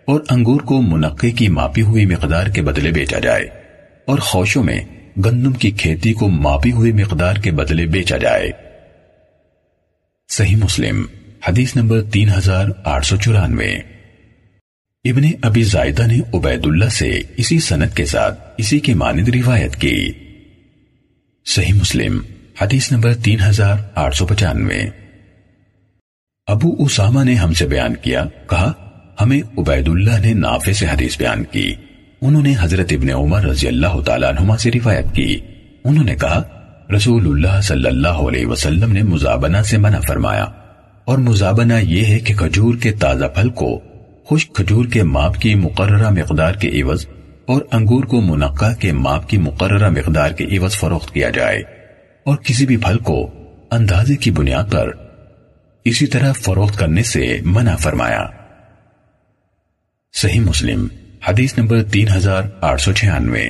اور 0.07 0.19
انگور 0.29 0.61
کو 0.61 0.81
منقع 0.81 1.27
کی 1.35 1.47
ماپی 1.47 1.81
ہوئی 1.81 2.05
مقدار 2.05 2.47
کے 2.47 2.61
بدلے 2.61 2.91
بیچا 2.91 3.19
جائے 3.19 3.43
اور 4.07 4.19
خوشوں 4.19 4.63
میں 4.63 4.81
گندم 5.25 5.53
کی 5.53 5.71
کھیتی 5.71 6.13
کو 6.13 6.29
ماپی 6.29 6.71
ہوئی 6.71 6.91
مقدار 6.91 7.35
کے 7.35 7.51
بدلے 7.51 7.85
بیچا 7.85 8.17
جائے۔ 8.17 8.51
صحیح 10.29 10.55
مسلم، 10.55 11.05
حدیث 11.47 11.75
نمبر 11.75 12.01
تین 12.01 12.29
ہزار 12.37 12.65
آٹھ 12.83 13.05
سو 13.05 13.17
چورانوے۔ 13.17 13.75
ابن 15.09 15.23
ابی 15.41 15.63
زائدہ 15.63 16.01
نے 16.01 16.19
عبید 16.33 16.65
اللہ 16.65 16.85
سے 16.85 17.21
اسی 17.37 17.59
سنت 17.59 17.95
کے 17.95 18.05
ساتھ 18.05 18.39
اسی 18.57 18.79
کے 18.79 18.93
مانند 18.93 19.27
روایت 19.27 19.75
کی۔ 19.75 20.11
صحیح 21.45 21.73
مسلم، 21.73 22.19
حدیث 22.61 22.91
نمبر 22.91 23.13
تین 23.13 23.37
ہزار 23.49 23.75
آٹھ 23.95 24.15
سو 24.15 24.25
پچانوے۔ 24.25 24.81
ابو 26.47 26.83
اسامہ 26.83 27.23
نے 27.23 27.35
ہم 27.35 27.53
سے 27.53 27.67
بیان 27.67 27.95
کیا، 27.95 28.25
کہا، 28.49 28.71
ہمیں 29.21 29.41
عبید 29.57 29.87
اللہ 29.87 30.19
نے 30.19 30.33
نافع 30.33 30.71
سے 30.71 30.85
حدیث 30.85 31.17
بیان 31.17 31.43
کی۔ 31.43 31.75
انہوں 32.21 32.43
نے 32.43 32.53
حضرت 32.59 32.87
ابن 32.91 33.09
عمر 33.09 33.43
رضی 33.43 33.67
اللہ 33.67 34.01
تعالیٰ 34.05 34.29
عنہما 34.29 34.57
سے 34.57 34.71
روایت 34.71 35.05
کی۔ 35.15 35.39
انہوں 35.83 36.03
نے 36.03 36.15
کہا 36.15 36.43
رسول 36.95 37.27
اللہ 37.27 37.61
صلی 37.61 37.87
اللہ 37.87 38.07
علیہ 38.07 38.45
وسلم 38.45 38.91
نے 38.91 39.03
مزابنہ 39.03 39.57
سے 39.65 39.77
منع 39.77 39.99
فرمایا۔ 40.07 40.43
اور 41.05 41.17
مزابنہ 41.17 41.73
یہ 41.73 42.05
ہے 42.05 42.19
کہ 42.19 42.33
کھجور 42.33 42.73
کے 42.75 42.91
تازہ 42.91 43.25
پھل 43.25 43.49
کو 43.49 43.81
خشک 44.29 44.53
کھجور 44.53 44.85
کے 44.85 45.03
ماپ 45.03 45.35
کی 45.35 45.55
مقررہ 45.55 46.09
مقدار 46.09 46.53
کے 46.53 46.81
عوض 46.81 47.05
اور 47.45 47.61
انگور 47.71 48.03
کو 48.03 48.21
منقع 48.21 48.73
کے 48.73 48.91
ماپ 48.91 49.29
کی 49.29 49.37
مقررہ 49.37 49.89
مقدار 49.89 50.31
کے 50.31 50.57
عوض 50.57 50.71
فروخت 50.75 51.13
کیا 51.13 51.29
جائے 51.29 51.59
اور 52.25 52.37
کسی 52.37 52.65
بھی 52.65 52.77
پھل 52.77 52.97
کو 52.97 53.29
اندازے 53.71 54.15
کی 54.15 54.31
بنیاد 54.31 54.63
پر 54.71 54.91
اسی 55.85 56.07
طرح 56.07 56.31
فروخت 56.31 56.79
کرنے 56.79 57.03
سے 57.03 57.39
منع 57.41 57.75
فرمایا۔ 57.75 58.25
صحیح 60.13 60.39
مسلم، 60.39 60.87
حدیث 61.27 61.57
نمبر 61.57 61.83
تین 61.83 62.07
ہزار 62.15 62.43
آٹھ 62.61 62.81
سو 62.81 62.93
چھیانوے۔ 62.93 63.47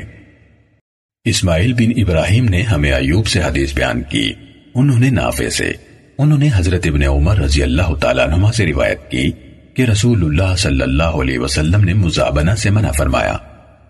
اسماعیل 1.26 1.74
بن 1.74 1.92
ابراہیم 1.98 2.46
نے 2.46 2.62
ہمیں 2.62 2.92
ایوب 2.92 3.28
سے 3.28 3.44
حدیث 3.44 3.74
بیان 3.74 4.02
کی۔ 4.10 4.34
انہوں 4.76 5.00
نے 5.00 5.10
نافع 5.10 5.50
سے، 5.50 5.74
انہوں 6.18 6.38
نے 6.38 6.50
حضرت 6.56 6.88
ابن 6.88 7.04
عمر 7.04 7.38
رضی 7.38 7.64
اللہ 7.64 7.96
تعالیٰ 8.02 8.30
عنہ 8.30 8.52
سے 8.52 8.66
روایت 8.66 9.12
کی۔ 9.12 9.32
کہ 9.74 9.82
رسول 9.82 10.24
اللہ 10.24 10.56
صلی 10.56 10.82
اللہ 10.82 11.04
علیہ 11.04 11.40
وسلم 11.40 11.84
نے 11.84 11.94
مزابنہ 11.94 12.52
سے 12.52 12.70
منع 12.70 12.92
فرمایا۔ 12.92 13.38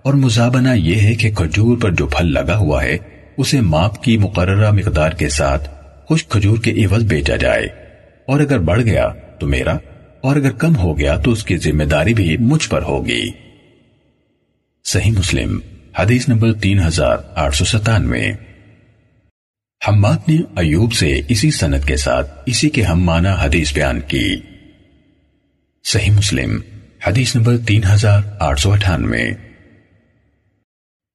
اور 0.01 0.13
مزابنہ 0.13 0.69
یہ 0.75 0.95
ہے 0.95 1.13
کہ 1.13 1.31
کھجور 1.31 1.77
پر 1.77 1.91
جو 1.91 2.07
پھل 2.07 2.33
لگا 2.33 2.57
ہوا 2.57 2.83
ہے، 2.83 2.97
اسے 3.37 3.61
ماپ 3.61 4.03
کی 4.03 4.17
مقررہ 4.17 4.71
مقدار 4.71 5.11
کے 5.11 5.29
ساتھ 5.29 5.69
خوش 6.05 6.27
کھجور 6.27 6.57
کے 6.57 6.85
عوض 6.85 7.03
بیچا 7.03 7.35
جائے۔ 7.35 7.65
اور 8.27 8.39
اگر 8.39 8.59
بڑھ 8.59 8.81
گیا 8.81 9.07
تو 9.39 9.47
میرا، 9.47 9.77
اور 10.21 10.35
اگر 10.35 10.51
کم 10.51 10.75
ہو 10.75 10.99
گیا 10.99 11.17
تو 11.17 11.31
اس 11.31 11.43
کی 11.43 11.57
ذمہ 11.57 11.83
داری 11.83 12.13
بھی 12.13 12.37
مجھ 12.37 12.69
پر 12.69 12.81
ہوگی۔ 12.81 13.31
صحیح 14.83 15.11
مسلم، 15.11 15.59
حدیث 15.99 16.29
نمبر 16.29 16.53
تین 16.53 16.79
ہزار 16.79 17.17
آٹھ 17.35 17.55
سو 17.55 17.65
ستانوے۔ 17.65 18.31
حماد 19.87 20.29
نے 20.29 20.35
ایوب 20.55 20.93
سے 20.93 21.21
اسی 21.29 21.51
سنت 21.51 21.85
کے 21.85 21.97
ساتھ 21.97 22.31
اسی 22.45 22.69
کے 22.69 22.83
ہم 22.83 23.03
معنی 23.03 23.29
حدیث 23.41 23.73
بیان 23.73 23.99
کی۔ 24.07 24.35
صحیح 25.85 26.11
مسلم، 26.11 26.59
حدیث 27.07 27.35
نمبر 27.35 27.57
تین 27.57 27.81
ہزار 27.93 28.21
آٹھ 28.39 28.59
سو 28.59 28.73
اٹھانوے۔ 28.73 29.31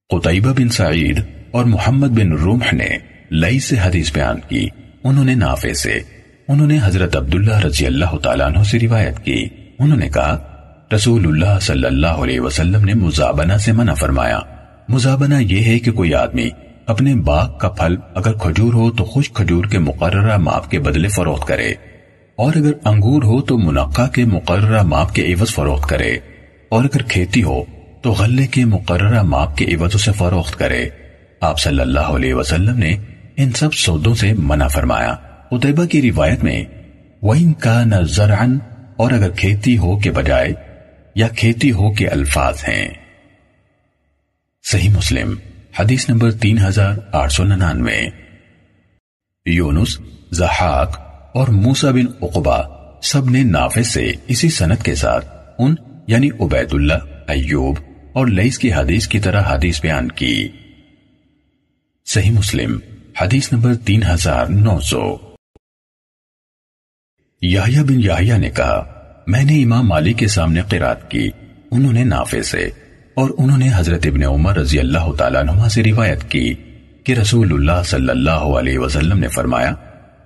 قطعیبہ 0.08 0.52
بن 0.52 0.68
سعید 0.68 1.20
اور 1.50 1.64
محمد 1.64 2.06
بن 2.06 2.32
رومح 2.32 2.74
نے 2.74 2.88
لئی 3.30 3.60
سے 3.60 3.76
حدیث 3.82 4.12
بیان 4.12 4.36
کی، 4.48 4.68
انہوں 5.04 5.24
نے 5.24 5.34
نافع 5.34 5.72
سے۔ 5.72 6.00
انہوں 6.48 6.66
نے 6.66 6.78
حضرت 6.82 7.16
عبداللہ 7.16 7.58
رضی 7.58 7.86
اللہ 7.86 8.16
تعالیٰ 8.22 8.46
عنہ 8.46 8.62
سے 8.62 8.78
روایت 8.78 9.24
کی۔ 9.24 9.48
انہوں 9.78 9.98
نے 9.98 10.08
کہا، 10.08 10.38
رسول 10.94 11.26
اللہ 11.26 11.58
صلی 11.60 11.86
اللہ 11.86 12.06
علیہ 12.06 12.40
وسلم 12.40 12.84
نے 12.84 12.94
مزابنہ 12.94 13.56
سے 13.56 13.72
منع 13.72 13.94
فرمایا۔ 13.94 14.38
مزابنہ 14.88 15.34
یہ 15.34 15.64
ہے 15.64 15.78
کہ 15.78 15.92
کوئی 15.92 16.14
آدمی 16.14 16.50
اپنے 16.86 17.14
باغ 17.14 17.58
کا 17.58 17.68
پھل 17.68 17.96
اگر 18.14 18.32
کھجور 18.32 18.74
ہو 18.74 18.90
تو 18.90 19.04
خوش 19.04 19.30
کھجور 19.30 19.64
کے 19.64 19.78
مقررہ 19.78 20.36
ماپ 20.36 20.70
کے 20.70 20.78
بدلے 20.78 21.08
فروخت 21.08 21.48
کرے۔ 21.48 21.74
اور 22.38 22.52
اگر 22.56 22.72
انگور 22.84 23.22
ہو 23.22 23.42
تو 23.42 23.58
منقع 23.58 24.06
کے 24.06 24.24
مقررہ 24.24 24.82
ماپ 24.82 25.14
کے 25.14 25.32
عوض 25.32 25.50
فروخت 25.50 25.88
کرے، 25.88 26.18
اور 26.68 26.84
اگر 26.84 27.02
کھیتی 27.02 27.42
ہو 27.42 27.64
تو 28.02 28.12
غلے 28.12 28.46
کے 28.46 28.64
مقررہ 28.64 29.22
ماپ 29.22 29.56
کے 29.56 29.64
عوض 29.64 30.02
سے 30.02 30.12
فروخت 30.12 30.58
کرے۔ 30.58 30.88
آپ 31.40 31.60
صلی 31.60 31.80
اللہ 31.80 32.00
علیہ 32.00 32.34
وسلم 32.34 32.78
نے 32.78 32.96
ان 33.36 33.52
سب 33.52 33.74
سودوں 33.74 34.14
سے 34.14 34.32
منع 34.32 34.68
فرمایا۔ 34.68 35.14
اتبہ 35.50 35.84
کی 35.84 36.10
روایت 36.10 36.44
میں، 36.44 36.64
وَإِن 37.22 37.52
كَانَ 37.52 37.94
زَرْعًا، 38.02 38.58
اور 38.96 39.10
اگر 39.10 39.30
کھیتی 39.30 39.78
ہو 39.78 39.98
کے 39.98 40.10
بجائے، 40.10 40.52
یا 41.14 41.28
کھیتی 41.28 41.72
ہو 41.72 41.92
کے 41.92 42.08
الفاظ 42.08 42.58
ہیں۔ 42.68 42.88
صحیح 44.62 44.90
مسلم، 44.90 45.34
حدیث 45.78 46.08
نمبر 46.08 46.32
تین 46.32 46.58
ہزار 46.58 46.94
آٹھ 47.12 47.32
سو 47.32 47.44
ننانوے۔ 47.44 48.00
یونس 49.46 49.98
زحاق 50.32 51.07
اور 51.34 51.48
موسا 51.48 51.90
بن 51.90 52.06
اقبا 52.22 52.58
سب 53.02 53.30
نے 53.30 53.42
نافذ 53.42 53.86
سے 53.86 54.12
اسی 54.28 54.48
سنت 54.48 54.82
کے 54.82 54.94
ساتھ 54.94 55.26
ان 55.58 55.74
یعنی 56.06 56.28
عبید 56.40 56.74
اللہ 56.74 56.94
ایوب 57.26 57.76
اور 58.12 58.26
لئیس 58.26 58.58
کی 58.58 58.72
حدیث 58.72 59.06
کی 59.06 59.20
طرح 59.20 59.42
حدیث 59.46 59.80
بیان 59.80 60.08
کی۔ 60.08 60.48
صحیح 62.06 62.30
مسلم، 62.30 62.78
حدیث 63.20 63.52
نمبر 63.52 63.74
تین 63.74 64.02
ہزار 64.02 64.46
نو 64.46 64.80
سو۔ 64.80 65.16
یحییٰ 67.42 67.82
بن 67.82 68.00
یحییٰ 68.00 68.38
نے 68.38 68.50
کہا، 68.50 68.84
میں 69.26 69.44
نے 69.44 69.62
امام 69.62 69.88
مالی 69.88 70.12
کے 70.12 70.28
سامنے 70.28 70.60
قرات 70.68 71.10
کی، 71.10 71.28
انہوں 71.70 71.92
نے 71.92 72.04
نافع 72.04 72.40
سے 72.40 72.70
اور 73.14 73.30
انہوں 73.38 73.58
نے 73.58 73.70
حضرت 73.74 74.06
ابن 74.06 74.24
عمر 74.24 74.56
رضی 74.56 74.78
اللہ 74.78 75.12
تعالیٰ 75.12 75.48
عنہ 75.48 75.68
سے 75.68 75.82
روایت 75.82 76.30
کی 76.30 76.54
کہ 77.04 77.12
رسول 77.12 77.52
اللہ 77.52 77.82
صلی 77.84 78.10
اللہ 78.10 78.30
علیہ 78.30 78.78
وسلم 78.78 79.18
نے 79.18 79.28
فرمایا 79.28 79.74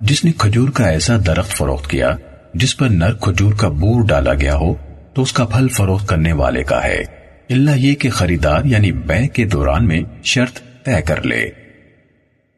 جس 0.03 0.25
نے 0.25 0.31
کھجور 0.37 0.69
کا 0.69 0.87
ایسا 0.87 1.17
درخت 1.27 1.51
فروخت 1.51 1.89
کیا 1.89 2.15
جس 2.53 2.77
پر 2.77 2.89
نر 2.89 3.13
کھجور 3.13 3.53
کا 3.53 3.67
بور 3.67 4.05
ڈالا 4.05 4.33
گیا 4.33 4.55
ہو، 4.55 4.73
تو 5.13 5.21
اس 5.21 5.33
کا 5.33 5.45
پھل 5.45 5.67
فروخت 5.67 6.07
کرنے 6.07 6.33
والے 6.33 6.63
کا 6.63 6.83
ہے۔ 6.83 7.03
اللہ 7.49 7.71
یہ 7.77 7.95
کہ 7.95 8.09
خریدار 8.09 8.65
یعنی 8.65 8.91
بے 8.91 9.27
کے 9.27 9.45
دوران 9.45 9.87
میں 9.87 10.01
شرط 10.23 10.59
طے 10.83 11.01
کر 11.01 11.23
لے۔ 11.23 11.49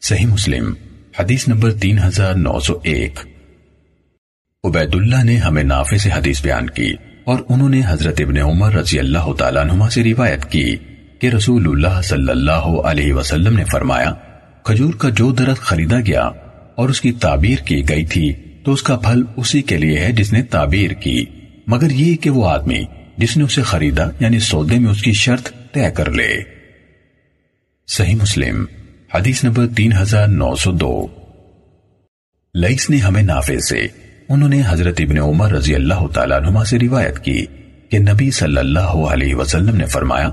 صحیح 0.02 0.26
مسلم، 0.26 0.74
حدیث 1.20 1.48
نمبر 1.48 1.72
تین 1.72 2.00
ہزار 2.00 2.34
نو 2.34 2.60
سو 2.60 2.80
ایک۔ 2.84 3.20
عبید 4.64 4.96
اللہ 4.96 5.24
نے 5.24 5.38
ہمیں 5.38 5.64
نافع 5.64 5.98
سے 5.98 6.10
حدیث 6.16 6.42
بیان 6.42 6.70
کی 6.70 6.94
اور 7.24 7.40
انہوں 7.50 7.70
نے 7.70 7.82
حضرت 7.88 8.22
ابن 8.22 8.38
عمر 8.38 8.74
رضی 8.74 9.00
اللہ 9.00 9.34
تعالیٰ 9.38 9.70
عنہ 9.70 9.90
سے 9.90 10.04
روایت 10.04 10.46
کی 10.46 10.76
کہ 11.20 11.28
رسول 11.28 11.68
اللہ 11.68 12.02
صلی 12.02 12.32
اللہ 12.32 12.66
علیہ 12.86 13.14
وسلم 13.14 13.58
نے 13.58 13.64
فرمایا، 13.64 14.14
کھجور 14.64 14.94
کا 14.94 15.10
جو 15.10 15.32
درخت 15.32 15.62
خریدا 15.62 16.00
گیا 16.00 16.30
اور 16.76 16.90
اس 16.90 17.02
کی 17.02 17.12
تعبیر 17.12 17.60
کی 17.60 17.90
گئی 17.90 18.06
تھی 18.06 18.34
تو 18.64 18.74
اس 18.74 18.84
کا 18.84 18.98
پھل 18.98 19.24
اسی 19.36 19.62
کے 19.62 19.78
لیے 19.78 20.00
ہے 20.00 20.12
جس 20.12 20.34
نے 20.34 20.44
تعبیر 20.44 20.92
کی۔ 20.92 21.26
مگر 21.68 21.92
یہ 21.92 22.16
کہ 22.16 22.30
وہ 22.30 22.50
آدمی 22.50 22.84
جس 23.18 23.38
نے 23.38 23.44
اسے 23.44 23.62
خریدا 23.62 24.10
یعنی 24.20 24.40
سودے 24.40 24.80
میں 24.80 24.92
اس 24.92 25.02
کی 25.02 25.14
شرط 25.14 25.50
طے 25.72 25.92
کر 25.92 26.12
لے۔ 26.12 26.28
صحیح 27.88 28.16
مسلم، 28.16 28.66
حدیث 29.14 29.44
نمبر 29.44 29.68
تین 29.68 29.94
ہزار 29.94 30.28
نو 30.28 30.56
سو 30.56 30.72
دو۔ 30.72 31.08
لئیس 32.56 32.90
نے 32.90 32.98
ہمیں 32.98 33.24
نافع 33.24 33.58
سے 33.60 33.88
انہوں 34.30 34.50
نے 34.50 34.62
حضرت 34.68 35.02
ابن 35.02 35.18
عمر 35.18 35.52
رضی 35.52 35.76
اللہ 35.76 36.08
تعالیٰ 36.14 36.42
عنہ 36.42 36.64
سے 36.64 36.80
روایت 36.80 37.20
کی 37.20 37.46
کہ 37.90 38.00
نبی 38.00 38.32
صلی 38.32 38.58
اللہ 38.58 38.96
علیہ 39.10 39.36
وسلم 39.36 39.76
نے 39.76 39.86
فرمایا، 39.86 40.30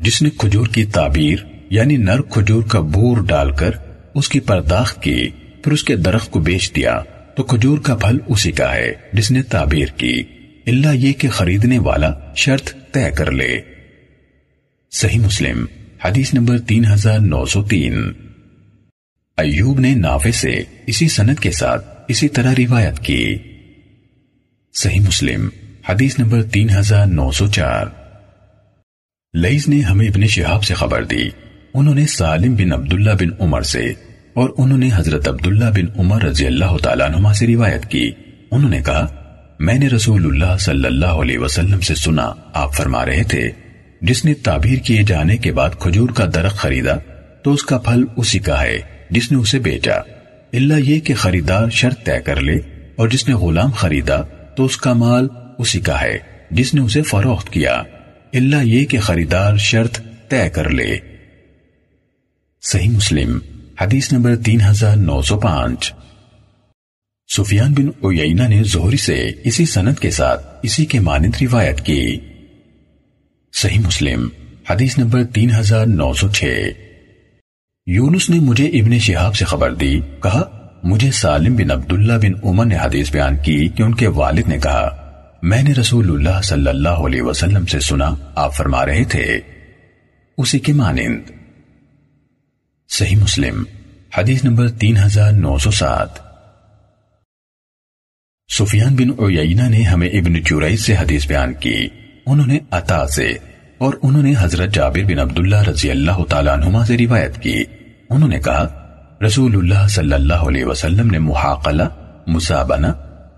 جس 0.00 0.22
نے 0.22 0.30
کھجور 0.38 0.66
کی 0.66 0.84
تعبیر 0.84 1.38
یعنی 1.70 1.96
نر 1.96 2.22
کھجور 2.22 2.62
کا 2.62 2.80
بور 2.80 3.16
ڈال 3.26 3.50
کر 3.52 3.70
اس 4.14 4.28
کی 4.28 4.40
پرداخت 4.40 5.02
کی 5.02 5.28
پھر 5.62 5.72
اس 5.72 5.84
کے 5.84 5.96
درخت 5.96 6.30
کو 6.30 6.40
بیچ 6.40 6.76
دیا 6.76 7.00
تو 7.36 7.42
کھجور 7.42 7.78
کا 7.78 7.96
پھل 7.96 8.18
اسی 8.26 8.52
کا 8.52 8.74
ہے 8.74 8.92
جس 9.12 9.30
نے 9.30 9.42
تعبیر 9.42 9.86
کی۔ 9.86 10.22
اللہ 10.66 10.94
یہ 10.94 11.12
کہ 11.12 11.28
خریدنے 11.28 11.78
والا 11.78 12.34
شرط 12.36 12.74
طے 12.92 13.10
کر 13.10 13.30
لے۔ 13.30 13.60
صحیح 14.90 15.18
مسلم، 15.18 15.66
حدیث 16.04 16.34
نمبر 16.34 16.58
تین 16.58 16.84
ہزار 16.84 17.18
نو 17.18 17.44
سو 17.44 17.64
تین۔ 17.64 18.12
ایوب 19.36 19.80
نے 19.80 19.94
نافع 19.94 20.30
سے 20.30 20.62
اسی 20.86 21.08
سنت 21.08 21.40
کے 21.40 21.50
ساتھ 21.50 21.86
اسی 22.08 22.28
طرح 22.28 22.54
روایت 22.58 22.98
کی۔ 22.98 23.38
صحیح 24.74 25.00
مسلم، 25.00 25.48
حدیث 25.88 26.18
نمبر 26.18 26.42
تین 26.42 26.70
ہزار 26.70 27.06
نو 27.06 27.30
سو 27.30 27.46
چار۔ 27.46 27.86
لئیز 29.34 29.68
نے 29.68 29.80
ہمیں 29.80 30.06
ابن 30.06 30.26
شہاب 30.26 30.64
سے 30.64 30.74
خبر 30.74 31.04
دی۔ 31.04 31.28
انہوں 31.74 31.94
نے 31.94 32.06
سالم 32.06 32.54
بن 32.54 32.72
عبداللہ 32.72 33.10
بن 33.20 33.28
عمر 33.38 33.62
سے 33.62 33.92
اور 34.38 34.50
انہوں 34.58 34.78
نے 34.78 34.90
حضرت 34.94 35.28
عبداللہ 35.28 35.64
بن 35.64 36.00
عمر 36.00 36.22
رضی 36.22 36.46
اللہ 36.46 36.76
تعالیٰ 36.82 37.10
عنہ 37.10 37.32
سے 37.32 37.46
روایت 37.46 37.86
کی۔ 37.86 38.10
انہوں 38.50 38.70
نے 38.70 38.80
کہا، 38.80 39.06
میں 39.58 39.74
نے 39.74 39.88
رسول 39.88 40.24
اللہ 40.24 40.58
صلی 40.58 40.86
اللہ 40.86 41.06
علیہ 41.06 41.38
وسلم 41.38 41.80
سے 41.80 41.94
سنا، 41.94 42.32
آپ 42.52 42.74
فرما 42.74 43.06
رہے 43.06 43.22
تھے، 43.22 43.50
جس 44.00 44.24
نے 44.24 44.34
تعبیر 44.34 44.78
کیے 44.78 45.02
جانے 45.02 45.36
کے 45.36 45.52
بعد 45.52 45.70
کھجور 45.78 46.08
کا 46.08 46.24
درخت 46.34 46.56
خریدا، 46.56 46.94
تو 47.44 47.52
اس 47.52 47.62
کا 47.62 47.78
پھل 47.78 48.04
اسی 48.16 48.38
کا 48.38 48.62
ہے، 48.62 48.78
جس 49.10 49.32
نے 49.32 49.38
اسے 49.38 49.58
بیچا۔ 49.58 49.94
اللہ 50.52 50.74
یہ 50.78 51.00
کہ 51.00 51.14
خریدار 51.14 51.70
شرط 51.70 52.04
طے 52.04 52.20
کر 52.24 52.40
لے، 52.40 52.56
اور 52.96 53.08
جس 53.08 53.28
نے 53.28 53.34
غلام 53.34 53.70
خریدا، 53.70 54.20
تو 54.56 54.64
اس 54.64 54.76
کا 54.76 54.92
مال 54.92 55.28
اسی 55.58 55.80
کا 55.80 56.00
ہے، 56.00 56.18
جس 56.50 56.74
نے 56.74 56.80
اسے 56.80 57.02
فروخت 57.02 57.50
کیا۔ 57.50 57.82
اللہ 58.32 58.64
یہ 58.64 58.84
کہ 58.84 58.98
خریدار 58.98 59.56
شرط 59.56 60.00
طے 60.28 60.48
کر 60.48 60.70
لے۔ 60.70 60.98
صحیح 62.62 62.90
مسلم۔ 62.90 63.38
حدیث 63.80 64.12
نمبر 64.12 64.36
تین 64.36 64.60
ہزار 64.60 64.96
نو 64.96 65.22
سو 65.22 65.40
پانچ۔ 65.40 65.92
سفیان 67.36 67.72
بن 67.72 67.86
اوینا 68.00 68.46
نے 68.46 68.62
زہری 68.62 68.96
سے 68.96 69.30
اسی 69.44 69.66
سنت 69.66 70.00
کے 70.00 70.10
ساتھ 70.10 70.46
اسی 70.62 70.86
کے 70.86 71.00
مانند 71.00 71.42
روایت 71.42 71.80
کی۔ 71.80 72.20
صحیح 73.52 73.78
مسلم، 73.78 74.28
حدیث 74.70 74.98
نمبر 74.98 75.24
تین 75.24 75.50
ہزار 75.54 75.86
نو 75.86 76.12
سو 76.14 76.28
چھ۔ 76.28 76.44
یونس 77.86 78.30
نے 78.30 78.40
مجھے 78.40 78.66
ابن 78.66 78.98
شہاب 78.98 79.36
سے 79.36 79.44
خبر 79.44 79.74
دی، 79.74 80.00
کہا، 80.22 80.68
مجھے 80.82 81.10
سالم 81.10 81.56
بن 81.56 81.70
عبداللہ 81.70 82.12
بن 82.12 82.32
عمر 82.44 82.66
نے 82.66 82.76
حدیث 82.76 83.12
بیان 83.12 83.36
کی 83.36 83.68
کہ 83.68 83.82
ان 83.82 83.94
کے 83.94 84.06
والد 84.06 84.48
نے 84.48 84.58
کہا، 84.58 85.12
میں 85.42 85.62
نے 85.62 85.72
رسول 85.72 86.10
اللہ 86.10 86.42
صلی 86.42 86.68
اللہ 86.68 86.88
علیہ 86.88 87.22
وسلم 87.22 87.66
سے 87.66 87.80
سنا، 87.80 88.14
آپ 88.34 88.56
فرما 88.56 88.86
رہے 88.86 89.04
تھے۔ 89.04 89.40
اسی 90.38 90.58
کے 90.58 90.72
مانند۔ 90.72 91.37
صحیح 92.90 93.16
مسلم، 93.16 93.64
حدیث 94.18 94.44
نمبر 94.44 94.68
تین 94.68 94.96
ہزار 94.96 95.32
نو 95.32 95.58
سو 95.58 95.70
سات۔ 95.70 96.08
سفیان 98.52 98.96
بن 98.96 99.10
اوینا 99.18 99.68
نے 99.68 99.82
ہمیں 99.82 100.08
ابن 100.08 100.44
چورائی 100.44 100.76
سے 100.76 100.94
حدیث 100.94 101.26
بیان 101.26 101.54
کی۔ 101.54 101.88
انہوں 102.26 102.46
نے 102.46 102.58
عطا 102.70 103.08
سے 103.08 103.28
اور 103.78 103.94
انہوں 104.02 104.22
نے 104.22 104.34
حضرت 104.38 104.74
جابر 104.74 105.04
بن 105.04 105.18
عبداللہ 105.18 105.62
رضی 105.62 105.90
اللہ 105.90 106.24
تعالیٰ 106.28 106.52
عنہما 106.52 106.86
سے 106.86 106.98
روایت 106.98 107.42
کی۔ 107.42 107.64
انہوں 108.10 108.28
نے 108.28 108.38
کہا، 108.38 108.66
رسول 109.26 109.56
اللہ 109.56 109.88
صلی 109.88 110.12
اللہ 110.12 110.34
علیہ 110.34 110.64
وسلم 110.64 111.10
نے 111.10 111.18
محاقلہ، 111.18 111.88
مسابنہ، 112.26 112.92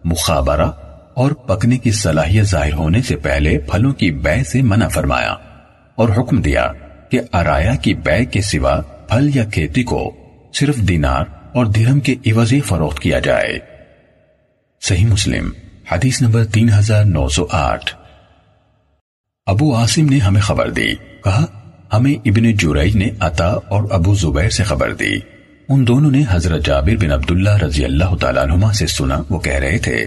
مخابرہ 0.04 0.70
اور 1.14 1.32
پکنے 1.32 1.78
کی 1.78 1.90
صلاحیت 1.90 2.44
ظاہر 2.44 2.72
ہونے 2.72 3.02
سے 3.02 3.16
پہلے 3.16 3.58
پھلوں 3.58 3.92
کی 3.92 4.10
بے 4.10 4.44
سے 4.44 4.62
منع 4.62 4.88
فرمایا 4.88 5.34
اور 5.94 6.08
حکم 6.08 6.40
دیا 6.40 6.72
کہ 7.10 7.20
ارایا 7.32 7.74
کی 7.74 7.94
بے 7.94 8.24
کے 8.24 8.40
سوا 8.40 8.80
پھل 9.10 9.36
یا 9.36 9.44
کھیتی 9.44 9.82
کو 9.82 10.16
صرف 10.54 10.76
دینار 10.76 11.24
اور 11.54 11.66
درہم 11.66 12.00
کے 12.00 12.14
عوضی 12.26 12.60
فروخت 12.60 13.00
کیا 13.00 13.18
جائے۔ 13.18 13.58
صحیح 14.80 15.06
مسلم، 15.06 15.50
حدیث 15.92 16.22
نمبر 16.22 16.44
تین 16.44 16.70
ہزار 16.70 17.04
نو 17.04 17.28
سو 17.28 17.46
آٹھ۔ 17.50 17.94
ابو 19.46 19.76
عاصم 19.76 20.04
نے 20.04 20.18
ہمیں 20.18 20.40
خبر 20.40 20.70
دی۔ 20.70 20.94
کہا، 21.24 21.46
ہمیں 21.92 22.14
ابن 22.24 22.52
جوریج 22.52 22.96
نے 22.96 23.08
عطا 23.20 23.46
اور 23.46 23.90
ابو 23.90 24.14
زبیر 24.14 24.50
سے 24.50 24.62
خبر 24.62 24.94
دی۔ 24.94 25.18
ان 25.68 25.86
دونوں 25.86 26.10
نے 26.10 26.24
حضرت 26.28 26.66
جابر 26.66 27.04
بن 27.04 27.12
عبداللہ 27.12 27.56
رضی 27.56 27.84
اللہ 27.84 28.16
تعالیٰ 28.20 28.42
عنہما 28.42 28.72
سے 28.72 28.86
سنا۔ 28.86 29.22
وہ 29.30 29.38
کہہ 29.38 29.52
رہے 29.52 29.78
تھے، 29.78 30.06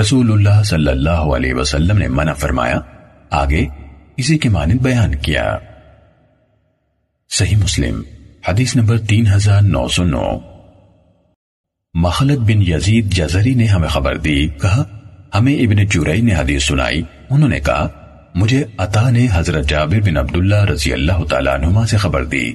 رسول 0.00 0.32
اللہ 0.32 0.62
صلی 0.62 0.88
اللہ 0.88 1.10
علیہ 1.10 1.54
وسلم 1.54 1.98
نے 1.98 2.08
منع 2.08 2.32
فرمایا، 2.32 2.80
آگے 3.30 3.66
اسی 4.16 4.38
کے 4.38 4.48
مانند 4.48 4.80
بیان 4.80 5.14
کیا۔ 5.14 5.58
صحیح 7.30 7.56
مسلم 7.56 8.02
حدیث 8.48 8.76
نمبر 8.76 8.98
تین 8.98 9.26
ہزار 9.26 9.62
نو 9.62 9.88
سو 9.88 10.04
نو۔ 10.04 10.38
مخلط 11.94 12.38
بن 12.38 12.62
یزید 12.62 13.12
جزری 13.12 13.54
نے 13.54 13.64
ہمیں 13.64 13.88
خبر 13.88 14.16
دی، 14.16 14.48
کہا، 14.48 14.84
ہمیں 15.34 15.54
ابن 15.54 15.88
چورائی 15.88 16.20
نے 16.20 16.34
حدیث 16.34 16.64
سنائی۔ 16.64 17.02
انہوں 17.30 17.48
نے 17.48 17.60
کہا، 17.60 17.88
مجھے 18.34 18.64
عطا 18.78 19.10
نے 19.10 19.26
حضرت 19.32 19.68
جابر 19.68 20.00
بن 20.00 20.16
عبداللہ 20.16 20.64
رضی 20.64 20.92
اللہ 20.92 21.24
تعالیٰ 21.30 21.54
عنہما 21.54 21.86
سے 21.86 21.96
خبر 21.96 22.24
دی 22.24 22.52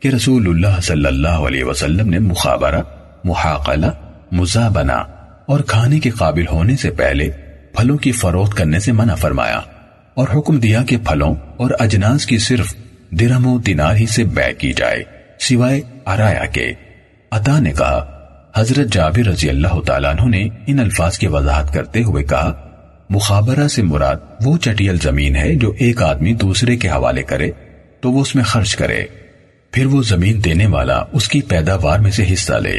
کہ 0.00 0.08
رسول 0.08 0.48
اللہ 0.48 0.80
صلی 0.80 1.06
اللہ 1.06 1.28
علیہ 1.28 1.64
وسلم 1.64 2.08
نے 2.08 2.18
مخابرہ، 2.18 2.82
محاقلہ، 3.24 3.90
مزابنہ 4.32 5.04
اور 5.46 5.60
کھانے 5.60 6.00
کے 6.00 6.10
قابل 6.10 6.46
ہونے 6.46 6.76
سے 6.76 6.90
پہلے 6.90 7.30
پھلوں 7.76 7.96
کی 7.96 8.12
فروخت 8.12 8.56
کرنے 8.56 8.80
سے 8.80 8.92
منع 8.92 9.14
فرمایا 9.14 9.60
اور 10.14 10.28
حکم 10.34 10.58
دیا 10.58 10.82
کہ 10.82 10.96
پھلوں 10.98 11.34
اور 11.56 11.70
اجناس 11.78 12.26
کی 12.26 12.38
صرف 12.38 12.74
درم 13.10 13.46
و 13.46 13.58
دینار 13.58 13.94
ہی 13.94 14.06
سے 14.06 14.24
بے 14.24 14.54
کی 14.58 14.72
جائے۔ 14.72 15.15
سوائے 15.40 15.80
ارایا 16.06 16.44
کے، 16.44 16.72
عطا 17.30 17.58
نے 17.58 17.72
کہا، 17.72 18.12
حضرت 18.56 18.92
جابر 18.92 19.28
رضی 19.28 19.48
اللہ 19.48 19.80
تعالیٰ 19.86 20.14
عنہ 20.14 20.36
نے 20.36 20.48
ان 20.66 20.80
الفاظ 20.80 21.18
کی 21.18 21.26
وضاحت 21.26 21.74
کرتے 21.74 22.02
ہوئے 22.02 22.24
کہا، 22.24 22.70
مخابرہ 23.10 23.68
سے 23.68 23.82
مراد 23.82 24.16
وہ 24.44 24.58
چٹیل 24.58 24.96
زمین 25.02 25.36
ہے 25.36 25.54
جو 25.54 25.74
ایک 25.78 26.02
آدمی 26.02 26.32
دوسرے 26.32 26.76
کے 26.76 26.88
حوالے 26.88 27.22
کرے، 27.22 27.50
تو 28.00 28.12
وہ 28.12 28.20
اس 28.20 28.34
میں 28.34 28.44
خرچ 28.44 28.76
کرے۔ 28.76 29.04
پھر 29.72 29.86
وہ 29.86 30.02
زمین 30.02 30.44
دینے 30.44 30.66
والا 30.66 31.02
اس 31.12 31.28
کی 31.28 31.40
پیداوار 31.40 31.98
میں 31.98 32.10
سے 32.10 32.24
حصہ 32.32 32.52
لے۔ 32.52 32.78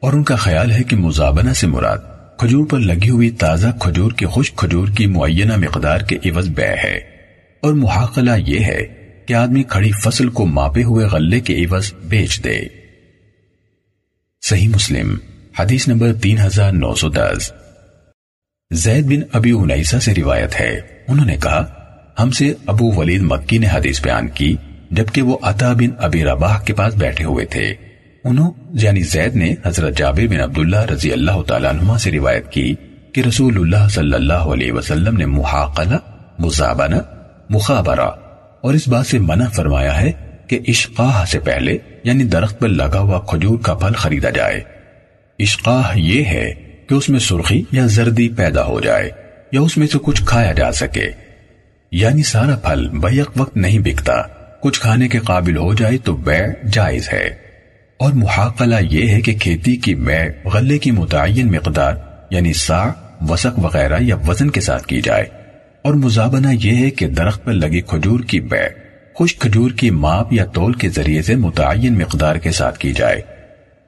اور 0.00 0.12
ان 0.12 0.22
کا 0.22 0.36
خیال 0.36 0.72
ہے 0.72 0.82
کہ 0.82 0.96
مزابنہ 0.96 1.52
سے 1.52 1.66
مراد 1.66 1.98
کھجور 2.38 2.66
پر 2.66 2.78
لگی 2.78 3.10
ہوئی 3.10 3.30
تازہ 3.30 3.68
کھجور 3.80 4.12
کی 4.12 4.26
خوش 4.26 4.52
کھجور 4.52 4.88
کی 4.88 5.06
معینہ 5.06 5.56
مقدار 5.56 5.98
کے 5.98 6.16
عوض 6.16 6.48
بے 6.48 6.74
ہے۔ 6.84 7.00
اور 7.62 7.72
محاقلہ 7.72 8.30
یہ 8.36 8.60
ہے 8.60 9.01
کہ 9.32 9.36
آدمی 9.36 9.62
کھڑی 9.62 9.90
فصل 9.90 10.28
کو 10.28 10.46
ماپے 10.46 10.82
ہوئے 10.82 11.06
غلے 11.06 11.40
کے 11.40 11.64
عوض 11.64 11.92
بیچ 12.04 12.44
دے۔ 12.44 12.60
صحیح 14.42 14.68
مسلم، 14.68 15.16
حدیث 15.58 15.88
نمبر 15.88 16.12
تین 16.14 16.38
ہزار 16.38 16.72
نو 16.72 16.94
سو 16.94 17.08
دس۔ 17.08 17.52
زید 18.70 19.04
بن 19.04 19.20
ابی 19.32 19.50
انیسا 19.50 20.00
سے 20.00 20.14
روایت 20.14 20.60
ہے۔ 20.60 20.80
انہوں 21.08 21.26
نے 21.26 21.36
کہا، 21.36 21.74
ہم 22.18 22.30
سے 22.30 22.54
ابو 22.66 22.92
ولید 22.92 23.20
مکی 23.22 23.58
نے 23.58 23.66
حدیث 23.72 24.02
بیان 24.02 24.28
کی، 24.28 24.56
جبکہ 24.90 25.22
وہ 25.22 25.38
عطا 25.42 25.72
بن 25.72 25.90
ابی 25.98 26.24
رباح 26.24 26.58
کے 26.58 26.74
پاس 26.74 26.94
بیٹھے 26.94 27.24
ہوئے 27.24 27.46
تھے۔ 27.46 27.74
انہوں 28.24 28.50
یعنی 28.72 29.02
زید 29.02 29.36
نے 29.36 29.54
حضرت 29.64 29.98
جابر 29.98 30.26
بن 30.26 30.40
عبداللہ 30.40 30.84
رضی 30.84 31.12
اللہ 31.12 31.42
تعالیٰ 31.42 31.70
عنہ 31.70 31.98
سے 31.98 32.10
روایت 32.10 32.52
کی 32.52 32.74
کہ 33.12 33.20
رسول 33.20 33.56
اللہ 33.56 33.88
صلی 33.88 34.14
اللہ 34.14 34.52
علیہ 34.54 34.72
وسلم 34.72 35.16
نے 35.16 35.26
محاقلہ 35.26 35.96
مزابنہ 36.38 36.96
مخابرہ 37.50 38.10
اور 38.62 38.74
اس 38.74 38.88
بات 38.88 39.06
سے 39.06 39.18
منع 39.18 39.48
فرمایا 39.48 40.00
ہے 40.00 40.12
کہ 40.46 40.58
اشقاہ 40.68 41.24
سے 41.24 41.38
پہلے 41.40 41.78
یعنی 42.04 42.24
درخت 42.24 42.60
پر 42.60 42.68
لگا 42.68 42.98
ہوا 42.98 43.20
کھجور 43.20 43.58
کا 43.58 43.74
پھل 43.74 43.92
خریدا 43.92 44.30
جائے۔ 44.30 44.60
اشقاہ 45.38 45.98
یہ 45.98 46.24
ہے 46.24 46.54
کہ 46.88 46.94
اس 46.94 47.08
میں 47.08 47.20
سرخی 47.20 47.62
یا 47.72 47.86
زردی 47.86 48.28
پیدا 48.28 48.64
ہو 48.64 48.80
جائے 48.80 49.10
یا 49.52 49.60
اس 49.60 49.76
میں 49.76 49.86
سے 49.86 49.98
کچھ 50.02 50.22
کھایا 50.24 50.52
جا 50.52 50.72
سکے۔ 50.72 51.10
یعنی 51.92 52.22
سارا 52.22 52.56
پھل 52.56 52.88
بیک 52.88 53.28
وقت 53.36 53.56
نہیں 53.56 53.78
بکتا، 53.78 54.22
کچھ 54.60 54.80
کھانے 54.80 55.08
کے 55.08 55.18
قابل 55.18 55.56
ہو 55.56 55.74
جائے 55.74 55.98
تو 55.98 56.16
بیع 56.16 56.46
جائز 56.72 57.08
ہے۔ 57.12 57.30
اور 57.96 58.12
محاقلہ 58.12 58.76
یہ 58.90 59.08
ہے 59.08 59.20
کہ 59.20 59.34
کھیتی 59.34 59.76
کی 59.76 59.94
بیع 59.94 60.48
غلے 60.48 60.78
کی 60.78 60.90
متعین 60.90 61.52
مقدار 61.52 61.94
یعنی 62.30 62.52
سا 62.52 62.84
وسق 63.28 63.58
وغیرہ 63.58 63.98
یا 64.00 64.16
وزن 64.28 64.50
کے 64.50 64.60
ساتھ 64.60 64.86
کی 64.86 65.00
جائے۔ 65.00 65.41
اور 65.82 65.94
مزابنہ 65.94 66.46
یہ 66.52 66.76
ہے 66.76 66.90
کہ 66.90 67.08
درخت 67.08 67.44
پر 67.44 67.52
لگی 67.52 67.80
کھجور 67.80 68.20
کی 68.20 68.40
بیع 68.40 68.68
خوش 69.14 69.36
کھجور 69.36 69.70
کی 69.70 69.90
ماپ 69.90 70.32
یا 70.32 70.44
تول 70.44 70.72
کے 70.72 70.88
ذریعے 70.88 71.22
سے 71.22 71.34
متعین 71.34 71.98
مقدار 71.98 72.36
کے 72.36 72.50
ساتھ 72.50 72.78
کی 72.78 72.92
جائے۔ 72.92 73.20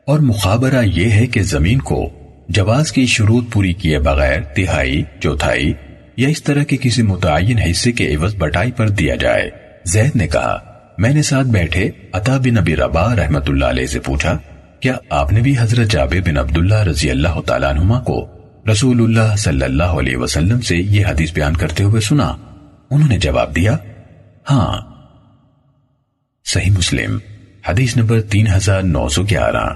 اور 0.04 0.18
مخابرہ 0.18 0.82
یہ 0.84 1.10
ہے 1.10 1.26
کہ 1.26 1.42
زمین 1.42 1.78
کو 1.78 2.08
جواز 2.48 2.92
کی 2.92 3.06
شروط 3.06 3.44
پوری 3.52 3.72
کیے 3.72 3.98
بغیر 3.98 4.40
تہائی، 4.40 5.02
چوتھائی 5.20 5.72
یا 6.16 6.28
اس 6.28 6.42
طرح 6.42 6.62
کے 6.62 6.76
کسی 6.76 7.02
متعین 7.02 7.58
حصے 7.58 7.92
کے 7.92 8.14
عوض 8.14 8.34
بٹائی 8.34 8.72
پر 8.72 8.88
دیا 8.88 9.14
جائے۔ 9.14 9.50
زید 9.84 10.16
نے 10.16 10.28
کہا، 10.28 10.58
میں 10.98 11.10
نے 11.10 11.22
ساتھ 11.22 11.46
بیٹھے 11.46 11.90
عطا 12.12 12.38
بن 12.38 12.54
نبی 12.54 12.76
ربا 12.76 13.16
رحمت 13.16 13.50
اللہ 13.50 13.64
علیہ 13.64 13.86
سے 13.86 14.00
پوچھا، 14.00 14.38
کیا 14.80 14.96
آپ 15.10 15.32
نے 15.32 15.40
بھی 15.40 15.54
حضرت 15.58 15.90
جابر 15.90 16.28
بن 16.28 16.36
عبداللہ 16.36 16.82
رضی 16.82 17.10
اللہ 17.10 17.40
تعالیٰ 17.46 17.68
عنہما 17.68 18.00
کو 18.00 18.33
رسول 18.70 19.00
اللہ 19.00 19.36
صلی 19.36 19.62
اللہ 19.62 19.98
علیہ 20.00 20.16
وسلم 20.16 20.60
سے 20.60 20.76
یہ 20.76 21.06
حدیث 21.06 21.32
بیان 21.32 21.56
کرتے 21.56 21.84
ہوئے 21.84 22.00
سنا، 22.00 22.36
انہوں 22.90 23.08
نے 23.08 23.18
جواب 23.18 23.56
دیا 23.56 23.76
ہاں 24.50 24.80
صحیح 26.44 26.70
مسلم، 26.70 27.18
حدیث 27.68 27.96
نمبر 27.96 28.20
تین 28.20 28.46
ہزار 28.46 28.82
نو 28.82 29.08
سو 29.08 29.22
گیارہ۔ 29.22 29.66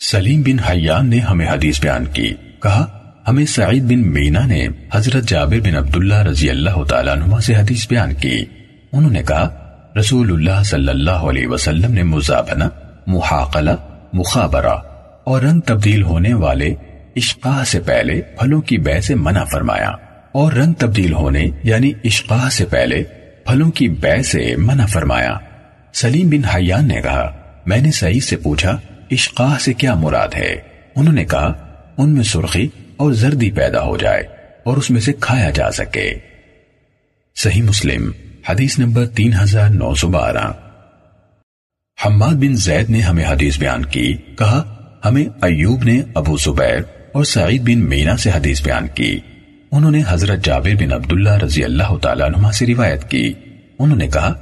سلیم 0.00 0.42
بن 0.42 0.58
حیان 0.58 1.10
نے 1.10 1.18
ہمیں 1.18 1.48
حدیث 1.48 1.80
بیان 1.80 2.04
کی، 2.06 2.34
کہا، 2.62 2.86
ہمیں 3.28 3.46
سعید 3.46 3.82
بن 3.82 4.12
مینا 4.12 4.46
نے 4.46 4.68
حضرت 4.94 5.28
جابر 5.28 5.60
بن 5.60 5.76
عبداللہ 5.76 6.22
رضی 6.22 6.50
اللہ 6.50 6.84
تعالیٰ 6.84 7.16
عنہ 7.16 7.38
سے 7.38 7.54
حدیث 7.54 7.88
بیان 7.88 8.14
کی۔ 8.14 8.44
انہوں 8.92 9.10
نے 9.10 9.22
کہا 9.22 9.48
رسول 9.98 10.32
اللہ 10.32 10.62
صلی 10.62 10.88
اللہ 10.88 11.24
علیہ 11.30 11.46
وسلم 11.46 11.92
نے 11.92 12.02
مزابنہ 12.02 12.64
محاقلہ، 13.06 13.70
مخابرہ 14.12 14.76
اور 15.24 15.42
رنگ 15.42 15.60
تبدیل 15.60 16.02
ہونے 16.02 16.34
والے 16.34 16.74
اشقاہ 17.16 17.64
سے 17.64 17.80
پہلے 17.80 18.20
پھلوں 18.20 18.60
کی 18.60 18.78
بے 18.78 19.00
سے 19.00 19.14
منع 19.14 19.44
فرمایا 19.44 19.90
اور 20.32 20.52
رنگ 20.52 20.72
تبدیل 20.72 21.12
ہونے 21.12 21.46
یعنی 21.62 21.92
اشقاہ 22.04 22.48
سے 22.48 22.64
پہلے 22.64 23.04
پھلوں 23.46 23.70
کی 23.70 23.88
بے 23.88 24.22
سے 24.22 24.54
منع 24.56 24.86
فرمایا۔ 24.86 25.38
سلیم 25.92 26.28
بن 26.28 26.44
حیان 26.44 26.88
نے 26.88 27.02
کہا، 27.02 27.36
میں 27.66 27.80
نے 27.80 27.90
سعید 27.90 28.22
سے 28.22 28.36
پوچھا 28.36 28.78
اشقاہ 29.10 29.58
سے 29.58 29.72
کیا 29.72 29.94
مراد 29.94 30.28
ہے؟ 30.36 30.56
انہوں 30.96 31.14
نے 31.14 31.24
کہا، 31.24 31.52
ان 31.98 32.10
میں 32.10 32.24
سرخی 32.24 32.68
اور 32.96 33.12
زردی 33.12 33.50
پیدا 33.50 33.82
ہو 33.82 33.96
جائے 33.96 34.22
اور 34.64 34.76
اس 34.76 34.90
میں 34.90 35.00
سے 35.00 35.12
کھایا 35.20 35.50
جا 35.50 35.70
سکے۔ 35.70 36.14
صحیح 37.36 37.62
مسلم، 37.62 38.10
حدیث 38.48 38.78
نمبر 38.78 39.06
تین 39.06 39.32
ہزار 39.42 39.68
نو 39.68 39.94
سو 39.94 40.08
بارہ۔ 40.08 40.52
حماد 42.06 42.34
بن 42.34 42.54
زید 42.54 42.90
نے 42.90 43.00
ہمیں 43.00 43.24
حدیث 43.24 43.58
بیان 43.58 43.84
کی، 43.84 44.16
کہا، 44.38 44.72
ہمیں 45.04 45.24
ایوب 45.42 45.82
نے 45.82 46.00
ابو 46.14 46.36
زبیر 46.36 46.95
اور 47.16 47.24
سعید 47.24 47.62
بن 47.62 47.78
مینا 47.78 48.16
سے 48.16 48.30
حدیث 48.30 48.62
بیان 48.62 48.86
کی۔ 48.94 49.18
انہوں 49.72 49.90
نے 49.90 50.02
حضرت 50.08 50.44
جابر 50.44 50.74
بن 50.80 50.92
عبداللہ 50.92 51.30
رضی 51.30 51.64
اللہ 51.64 51.96
تعالیٰ 52.02 52.30
عنہ 52.36 52.50
سے 52.50 52.66
روایت 52.66 53.10
کی۔ 53.10 53.32
انہوں 53.78 53.98
نے 53.98 54.08
کہا، 54.08 54.32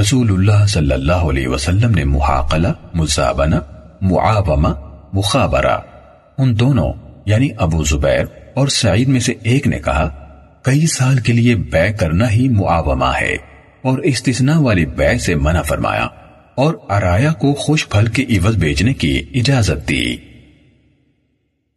رسول 0.00 0.30
اللہ 0.30 0.66
صلی 0.66 0.92
اللہ 0.92 1.12
علیہ 1.12 1.48
وسلم 1.48 1.90
نے 1.90 2.04
محاقلہ 2.04 2.68
مزابنہ 2.94 3.56
معاومہ، 4.00 4.68
مخابرہ۔ 5.12 5.78
ان 6.38 6.58
دونوں 6.58 6.92
یعنی 7.26 7.48
ابو 7.58 7.84
زبیر 7.84 8.24
اور 8.54 8.68
سعید 8.68 9.08
میں 9.08 9.20
سے 9.20 9.34
ایک 9.42 9.66
نے 9.66 9.78
کہا، 9.78 10.08
کئی 10.62 10.86
سال 10.86 11.18
کے 11.18 11.32
لیے 11.32 11.56
بے 11.56 11.92
کرنا 11.92 12.30
ہی 12.30 12.48
معاومہ 12.48 13.12
ہے۔ 13.20 13.36
اور 13.82 13.98
استثناء 13.98 14.58
والی 14.58 14.86
بے 14.86 15.18
سے 15.18 15.34
منع 15.34 15.62
فرمایا 15.62 16.06
اور 16.54 16.74
ارایا 16.88 17.32
کو 17.32 17.54
خوش 17.54 17.88
پھل 17.88 18.06
کے 18.06 18.22
عوض 18.22 18.56
بیچنے 18.56 18.94
کی 18.94 19.22
اجازت 19.34 19.88
دی۔ 19.88 20.16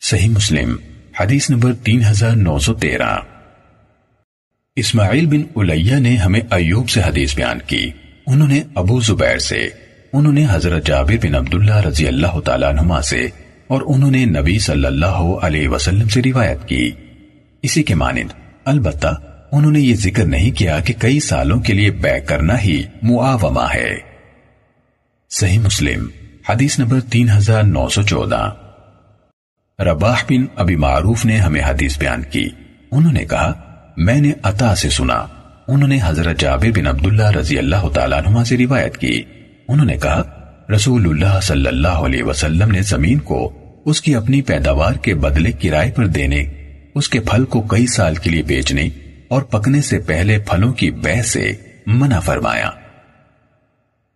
صحیح 0.05 0.29
مسلم، 0.29 0.75
حدیث 1.19 1.49
نمبر 1.49 1.73
تین 1.73 2.01
ہزار 2.03 2.31
نو 2.31 2.59
سو 2.59 2.73
تیرہ۔ 2.73 3.15
اسماعیل 4.75 5.25
بن 5.25 5.41
الیہ 5.55 5.95
نے 5.95 6.15
ہمیں 6.15 6.39
ایوب 6.51 6.89
سے 6.89 7.01
حدیث 7.01 7.35
بیان 7.35 7.59
کی۔ 7.67 7.91
انہوں 8.27 8.47
نے 8.47 8.61
ابو 8.75 8.99
زبیر 8.99 9.37
سے، 9.37 9.69
انہوں 10.13 10.33
نے 10.33 10.45
حضرت 10.49 10.85
جابر 10.85 11.15
بن 11.23 11.35
عبداللہ 11.35 11.75
رضی 11.75 12.07
اللہ 12.07 12.39
تعالیٰ 12.39 12.79
عنہ 12.79 13.01
سے، 13.01 13.27
اور 13.67 13.81
انہوں 13.85 14.11
نے 14.11 14.25
نبی 14.25 14.59
صلی 14.59 14.85
اللہ 14.85 15.23
علیہ 15.41 15.67
وسلم 15.67 16.07
سے 16.07 16.21
روایت 16.25 16.67
کی۔ 16.67 16.91
اسی 17.61 17.83
کے 17.83 17.95
مانند، 17.95 18.31
البتہ، 18.65 19.15
انہوں 19.51 19.71
نے 19.71 19.79
یہ 19.79 19.95
ذکر 19.95 20.25
نہیں 20.25 20.51
کیا 20.51 20.79
کہ 20.79 20.93
کئی 20.99 21.19
سالوں 21.19 21.59
کے 21.59 21.73
لیے 21.73 21.91
بے 21.91 22.19
کرنا 22.19 22.61
ہی 22.61 22.83
معاومہ 23.03 23.67
ہے۔ 23.73 23.95
صحیح 25.29 25.59
مسلم، 25.59 26.07
حدیث 26.49 26.79
نمبر 26.79 26.99
تین 27.01 27.29
ہزار 27.29 27.63
نو 27.63 27.89
سو 27.89 28.01
چودہ۔ 28.01 28.51
رباح 29.79 30.15
بن 30.29 30.45
ابی 30.55 30.75
معروف 30.75 31.25
نے 31.25 31.37
ہمیں 31.37 31.61
حدیث 31.61 31.97
بیان 31.97 32.21
کی۔ 32.21 32.49
انہوں 32.91 33.13
نے 33.13 33.25
کہا، 33.25 33.53
میں 33.97 34.21
نے 34.21 34.31
عطا 34.43 34.75
سے 34.75 34.89
سنا۔ 34.89 35.25
انہوں 35.67 35.87
نے 35.87 35.99
حضرت 36.03 36.39
جابر 36.39 36.79
بن 36.79 36.87
عبداللہ 36.87 37.31
رضی 37.31 37.57
اللہ 37.57 37.89
تعالیٰ 37.93 38.21
عنہ 38.25 38.43
سے 38.43 38.57
روایت 38.57 38.97
کی۔ 38.97 39.23
انہوں 39.67 39.85
نے 39.85 39.97
کہا، 39.97 40.23
رسول 40.75 41.09
اللہ 41.09 41.39
صلی 41.41 41.67
اللہ 41.67 41.87
علیہ 41.87 42.23
وسلم 42.23 42.71
نے 42.71 42.81
زمین 42.81 43.19
کو 43.19 43.57
اس 43.85 44.01
کی 44.01 44.15
اپنی 44.15 44.41
پیداوار 44.41 44.93
کے 44.93 45.15
بدلے 45.15 45.51
کرائے 45.51 45.91
پر 45.91 46.07
دینے، 46.07 46.45
اس 46.95 47.09
کے 47.09 47.19
پھل 47.19 47.45
کو 47.45 47.61
کئی 47.61 47.87
سال 47.87 48.15
کے 48.15 48.29
لیے 48.29 48.41
بیچنے 48.41 48.89
اور 49.27 49.41
پکنے 49.41 49.81
سے 49.81 49.99
پہلے 49.99 50.39
پھلوں 50.39 50.73
کی 50.73 50.91
بہ 50.91 51.21
سے 51.21 51.51
منع 51.87 52.19
فرمایا۔ 52.19 52.69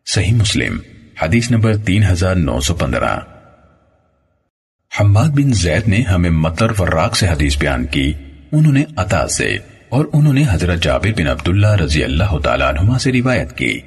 صحیح 0.05 0.33
مسلم، 0.33 0.77
حدیث 1.21 1.51
نمبر 1.51 1.77
تین 1.77 2.03
ہزار 2.03 2.35
نو 2.35 2.59
سو 2.59 2.73
پندرہ۔ 2.73 3.19
حماد 4.99 5.29
بن 5.29 5.53
زید 5.53 5.87
نے 5.87 6.01
ہمیں 6.01 6.29
مطر 6.29 6.67
وراق 6.79 7.15
سے 7.15 7.27
حدیث 7.27 7.57
بیان 7.57 7.85
کی۔ 7.85 8.13
انہوں 8.51 8.73
نے 8.73 8.83
عطا 8.95 9.27
سے 9.27 9.57
اور 9.89 10.05
انہوں 10.13 10.33
نے 10.33 10.43
حضرت 10.51 10.83
جابر 10.83 11.11
بن 11.17 11.27
عبداللہ 11.27 11.75
رضی 11.75 12.03
اللہ 12.03 12.37
تعالیٰ 12.43 12.67
عنہ 12.67 12.97
سے 12.97 13.11
روایت 13.11 13.57
کی 13.57 13.79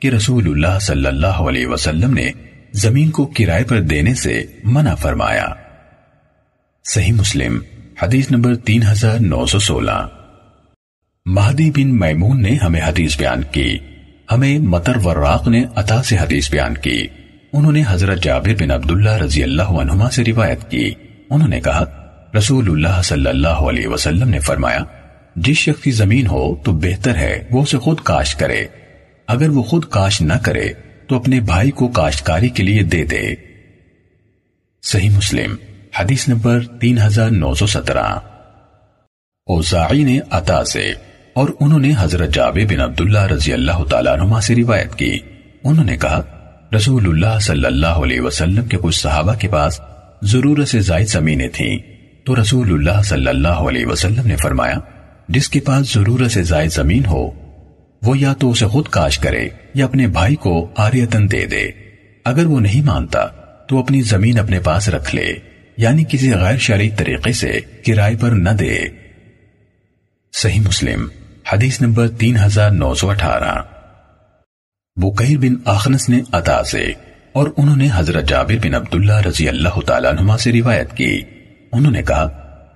کہ 0.00 0.08
رسول 0.08 0.46
اللہ 0.46 0.78
صلی 0.78 1.06
اللہ 1.06 1.26
علیہ 1.26 1.66
وسلم 1.66 2.14
نے 2.14 2.30
زمین 2.72 3.10
کو 3.10 3.26
کرائے 3.26 3.64
پر 3.64 3.80
دینے 3.80 4.14
سے 4.14 4.46
منع 4.64 4.94
فرمایا۔ 4.94 5.46
صحیح 6.84 7.12
مسلم، 7.12 7.58
حدیث 8.02 8.30
نمبر 8.30 8.54
تین 8.54 8.82
ہزار 8.82 9.18
نو 9.18 9.46
سو 9.46 9.58
سولہ۔ 9.58 10.08
مہدی 11.26 11.70
بن 11.70 11.98
میمون 11.98 12.42
نے 12.42 12.54
ہمیں 12.54 12.80
حدیث 12.80 13.18
بیان 13.18 13.42
کی۔ 13.52 13.78
ہمیں 14.32 14.58
مطر 14.58 14.96
وراق 15.04 15.48
نے 15.48 15.64
عطا 15.74 16.02
سے 16.02 16.16
حدیث 16.18 16.50
بیان 16.50 16.74
کی۔ 16.74 17.06
انہوں 17.54 17.72
نے 17.72 17.82
حضرت 17.88 18.22
جابر 18.22 18.62
بن 18.62 18.70
عبداللہ 18.70 19.10
رضی 19.10 19.42
اللہ 19.42 19.62
عنہما 19.62 20.10
سے 20.10 20.24
روایت 20.24 20.70
کی۔ 20.70 20.94
انہوں 21.30 21.48
نے 21.48 21.60
کہا، 21.60 21.84
رسول 22.38 22.70
اللہ 22.70 23.02
صلی 23.02 23.26
اللہ 23.26 23.48
علیہ 23.48 23.88
وسلم 23.88 24.28
نے 24.28 24.38
فرمایا، 24.38 24.78
جس 25.36 25.56
شخص 25.56 25.82
کی 25.82 25.90
زمین 25.90 26.26
ہو 26.26 26.56
تو 26.56 26.72
بہتر 26.72 27.16
ہے، 27.16 27.44
وہ 27.50 27.62
اسے 27.62 27.78
خود 27.78 28.00
کاشت 28.02 28.38
کرے۔ 28.38 28.66
اگر 29.28 29.48
وہ 29.48 29.62
خود 29.62 29.84
کاشت 29.90 30.22
نہ 30.22 30.32
کرے، 30.42 30.68
تو 31.08 31.16
اپنے 31.16 31.40
بھائی 31.40 31.70
کو 31.70 31.88
کاشتکاری 31.88 32.48
کے 32.48 32.62
لیے 32.62 32.82
دے 32.82 33.04
دے۔ 33.04 33.34
صحیح 34.82 35.10
مسلم، 35.10 35.56
حدیث 36.00 36.28
نمبر 36.28 36.60
تین 36.80 36.98
ہزار 36.98 37.30
نو 37.30 37.54
سو 37.54 37.66
سترہ۔ 37.66 38.04
اوزاعی 39.46 40.04
نے 40.04 40.18
عطا 40.30 40.64
سے 40.64 40.92
اور 41.34 41.48
انہوں 41.60 41.78
نے 41.78 41.92
حضرت 41.98 42.34
جابر 42.34 42.60
بن 42.68 42.80
عبداللہ 42.80 43.26
رضی 43.26 43.52
اللہ 43.52 43.84
تعالیٰ 43.90 44.18
عنہ 44.18 44.40
سے 44.40 44.54
روایت 44.54 44.94
کی۔ 44.94 45.18
انہوں 45.64 45.84
نے 45.84 45.96
کہا 45.96 46.22
رسول 46.76 47.08
اللہ 47.08 47.38
صلی 47.38 47.66
اللہ 47.66 47.86
علیہ 47.86 48.20
وسلم 48.20 48.64
کے 48.64 48.76
کچھ 48.82 49.00
صحابہ 49.00 49.34
کے 49.34 49.48
پاس 49.48 49.80
ضرورت 50.22 50.68
سے 50.68 50.80
زائد 50.80 51.08
زمینیں 51.08 51.48
تھیں۔ 51.48 51.78
تو 52.24 52.40
رسول 52.40 52.72
اللہ 52.72 53.02
صلی 53.02 53.28
اللہ 53.28 53.48
علیہ 53.48 53.86
وسلم 53.86 54.26
نے 54.26 54.36
فرمایا، 54.36 54.74
جس 55.28 55.48
کے 55.48 55.60
پاس 55.60 55.92
ضرورت 55.92 56.30
سے 56.30 56.42
زائد 56.42 56.72
زمین 56.72 57.06
ہو، 57.06 57.30
وہ 58.02 58.18
یا 58.18 58.32
تو 58.32 58.50
اسے 58.50 58.66
خود 58.66 58.88
کاش 58.88 59.18
کرے 59.18 59.48
یا 59.74 59.84
اپنے 59.84 60.06
بھائی 60.06 60.36
کو 60.36 60.70
آریتن 60.76 61.32
دے 61.32 61.46
دے۔ 61.46 61.70
اگر 62.24 62.46
وہ 62.46 62.60
نہیں 62.60 62.82
مانتا، 62.82 63.26
تو 63.68 63.78
اپنی 63.78 64.02
زمین 64.02 64.38
اپنے 64.38 64.60
پاس 64.60 64.88
رکھ 64.88 65.14
لے 65.14 65.34
یعنی 65.76 66.04
کسی 66.08 66.32
غیر 66.32 66.56
شرعی 66.56 66.90
طریقے 66.90 67.32
سے 67.32 67.60
کرائے 67.86 68.16
پر 68.20 68.30
نہ 68.30 68.50
دے۔ 68.50 68.78
صحیح 70.32 70.60
مسلم، 70.60 71.08
حدیث 71.52 71.80
نمبر 71.80 72.08
تین 72.08 72.36
ہزار 72.36 72.70
نو 72.70 72.94
سو 72.94 73.10
اٹھارہ۔ 73.10 73.73
بکیر 74.96 75.38
بن 75.38 75.54
آخنس 75.64 76.08
نے 76.08 76.20
عطا 76.32 76.64
سے 76.64 76.92
اور 77.32 77.48
انہوں 77.56 77.76
نے 77.76 77.88
حضرت 77.94 78.28
جابر 78.28 78.66
بن 78.66 78.74
عبداللہ 78.74 79.20
رضی 79.20 79.48
اللہ 79.48 79.80
تعالیٰ 79.86 80.10
عنہما 80.10 80.38
سے 80.38 80.52
روایت 80.52 80.96
کی۔ 80.96 81.22
انہوں 81.72 81.92
نے 81.92 82.02
کہا، 82.02 82.28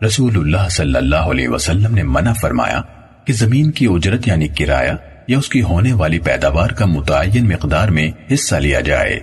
رسول 0.07 0.37
اللہ 0.37 0.69
صلی 0.71 0.97
اللہ 0.97 1.17
علیہ 1.17 1.49
وسلم 1.49 1.95
نے 1.95 2.03
منع 2.03 2.33
فرمایا 2.33 2.81
کہ 3.25 3.33
زمین 3.33 3.71
کی 3.71 3.87
اجرت 3.91 4.29
یعنی 4.29 4.49
کرایہ 4.49 4.93
یا 5.29 5.39
اس 5.39 5.49
کی 5.49 5.63
ہونے 5.63 5.93
والی 5.93 6.19
پیداوار 6.19 6.71
کا 6.71 6.87
متعین 6.87 7.49
مقدار 7.49 7.89
میں 7.89 8.11
حصہ 8.35 8.57
لیا 8.57 8.81
جائے۔ 8.81 9.21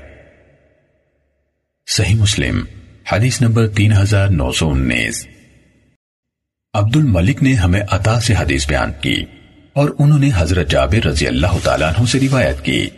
صحیح 1.87 2.15
مسلم، 2.15 2.63
حدیث 3.11 3.41
نمبر 3.41 3.67
تین 3.67 3.93
ہزار 3.93 4.27
نو 4.27 4.51
سو 4.51 4.69
انیس۔ 4.69 5.27
عبد 6.73 6.95
الملک 6.95 7.43
نے 7.43 7.53
ہمیں 7.53 7.81
عطا 7.91 8.19
سے 8.19 8.33
حدیث 8.39 8.67
بیان 8.67 8.91
کی۔ 9.01 9.25
اور 9.75 9.89
انہوں 9.99 10.19
نے 10.19 10.29
حضرت 10.35 10.69
جابر 10.69 11.07
رضی 11.07 11.27
اللہ 11.27 11.57
تعالیٰ 11.63 11.87
عنہ 11.87 12.05
سے 12.05 12.19
روایت 12.19 12.65
کی۔ 12.65 12.89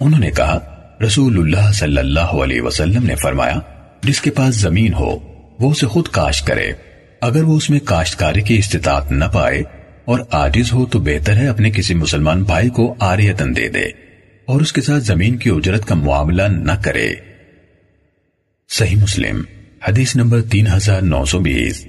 انہوں 0.00 0.20
نے 0.20 0.30
کہا، 0.30 0.58
رسول 1.06 1.38
اللہ 1.38 1.72
صلی 1.72 1.98
اللہ 1.98 2.20
علیہ 2.20 2.60
وسلم 2.60 3.06
نے 3.06 3.14
فرمایا، 3.14 3.58
جس 4.02 4.20
کے 4.20 4.30
پاس 4.30 4.54
زمین 4.54 4.94
ہو، 4.94 5.18
وہ 5.60 5.70
اسے 5.70 5.86
خود 5.86 6.08
کاشت 6.08 6.46
کرے۔ 6.46 6.72
اگر 7.20 7.42
وہ 7.42 7.56
اس 7.56 7.70
میں 7.70 7.78
کاشتکاری 7.84 8.40
کی 8.40 8.56
استطاعت 8.56 9.12
نہ 9.12 9.24
پائے 9.24 9.62
اور 10.04 10.20
آجز 10.30 10.72
ہو، 10.72 10.86
تو 10.86 10.98
بہتر 10.98 11.36
ہے 11.36 11.46
اپنے 11.46 11.70
کسی 11.70 11.94
مسلمان 11.94 12.42
بھائی 12.42 12.68
کو 12.68 12.94
آریتن 13.00 13.56
دے 13.56 13.68
دے 13.68 13.84
اور 14.46 14.60
اس 14.60 14.72
کے 14.72 14.80
ساتھ 14.80 15.02
زمین 15.02 15.36
کی 15.36 15.50
اجرت 15.50 15.86
کا 15.86 15.94
معاملہ 15.94 16.42
نہ 16.42 16.72
کرے۔ 16.82 17.14
صحیح 18.68 18.96
مسلم، 18.96 19.42
حدیث 19.88 20.16
نمبر 20.16 20.42
تین 20.42 20.66
ہزار 20.66 21.02
نو 21.02 21.24
سو 21.24 21.38
بیس۔ 21.38 21.86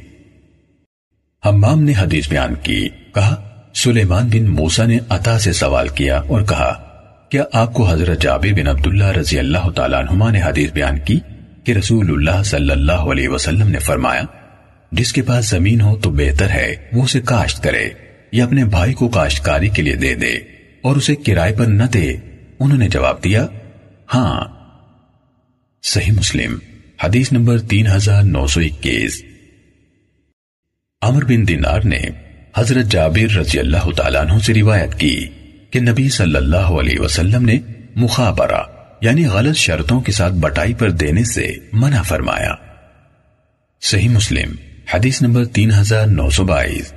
حمام 1.46 1.84
نے 1.84 1.94
حدیث 1.98 2.30
بیان 2.30 2.54
کی، 2.64 2.90
کہا 3.14 3.55
سلیمان 3.76 4.28
بن 4.28 4.44
موسا 4.44 4.86
نے 4.86 5.00
عطا 5.10 5.40
سے 5.40 5.54
سوال 5.54 5.88
کیا 5.88 6.18
اور 6.18 6.42
کہا، 6.42 6.74
کیا 7.30 7.44
آپ 7.54 7.74
کو 7.74 7.90
حضرت 7.90 8.22
جابر 8.22 8.54
بن 8.54 8.68
عبداللہ 8.68 9.06
رضی 9.06 9.40
اللہ 9.40 9.70
تعالیٰ 9.70 10.00
عنہما 10.00 10.32
نے 10.32 10.42
حدیث 10.42 10.72
بیان 10.72 11.00
کی 11.00 11.20
کہ 11.64 11.72
رسول 11.72 12.10
اللہ 12.10 12.44
صلی 12.44 12.72
اللہ 12.72 12.92
علیہ 12.92 13.30
وسلم 13.30 13.68
نے 13.68 13.80
فرمایا، 13.80 14.22
جس 14.92 15.14
کے 15.14 15.22
پاس 15.22 15.50
زمین 15.50 15.82
ہو 15.82 15.98
تو 15.98 16.10
بہتر 16.10 16.50
ہے، 16.50 16.76
وہ 16.94 17.04
اسے 17.04 17.22
کاشت 17.22 17.64
کرے 17.64 17.90
یا 18.32 18.46
اپنے 18.46 18.66
بھائی 18.66 18.94
کو 18.94 19.08
کاشتکاری 19.08 19.70
کے 19.70 19.82
لیے 19.82 19.96
دے 19.96 20.16
دے 20.16 20.34
اور 20.82 20.96
اسے 20.96 21.16
کرائے 21.16 21.54
پر 21.54 21.66
نہ 21.66 21.84
دے۔ 21.84 22.16
انہوں 22.60 22.78
نے 22.78 22.88
جواب 22.88 23.24
دیا 23.24 23.48
ہاں۔ 24.14 24.42
صحیح 25.84 26.12
مسلم، 26.12 26.58
حدیث 27.04 27.32
نمبر 27.32 27.60
تین 27.60 27.88
ہزار 27.88 28.24
نو 28.24 28.48
سو 28.48 28.60
اکیس۔ 28.60 29.24
امر 31.02 31.26
بن 31.26 31.48
دینار 31.48 31.80
نے 31.80 32.02
حضرت 32.56 32.86
جابر 32.86 33.38
رضی 33.38 33.60
اللہ 33.60 33.92
تعالیٰ 33.98 34.22
عنہ 34.22 34.40
سے 34.40 34.54
روایت 34.54 34.96
کی 34.96 35.28
کہ 35.72 35.80
نبی 35.80 36.10
صلی 36.10 36.36
اللہ 36.36 36.56
علیہ 36.56 37.00
وسلم 37.00 37.46
نے 37.46 37.60
مخابرہ 37.96 38.62
یعنی 39.02 39.26
غلط 39.26 39.56
شرطوں 39.56 40.02
کے 40.02 40.12
ساتھ 40.12 40.34
بٹائی 40.34 40.74
پر 40.74 40.90
دینے 40.90 41.24
سے 41.24 41.54
منع 41.74 42.02
فرمایا۔ 42.02 42.54
صحیح 43.82 44.10
مسلم، 44.10 44.56
حدیث 44.94 45.22
نمبر 45.22 45.46
تین 45.46 45.72
ہزار 45.72 46.08
نو 46.08 46.30
سو 46.30 46.44
بائیس۔ 46.44 46.94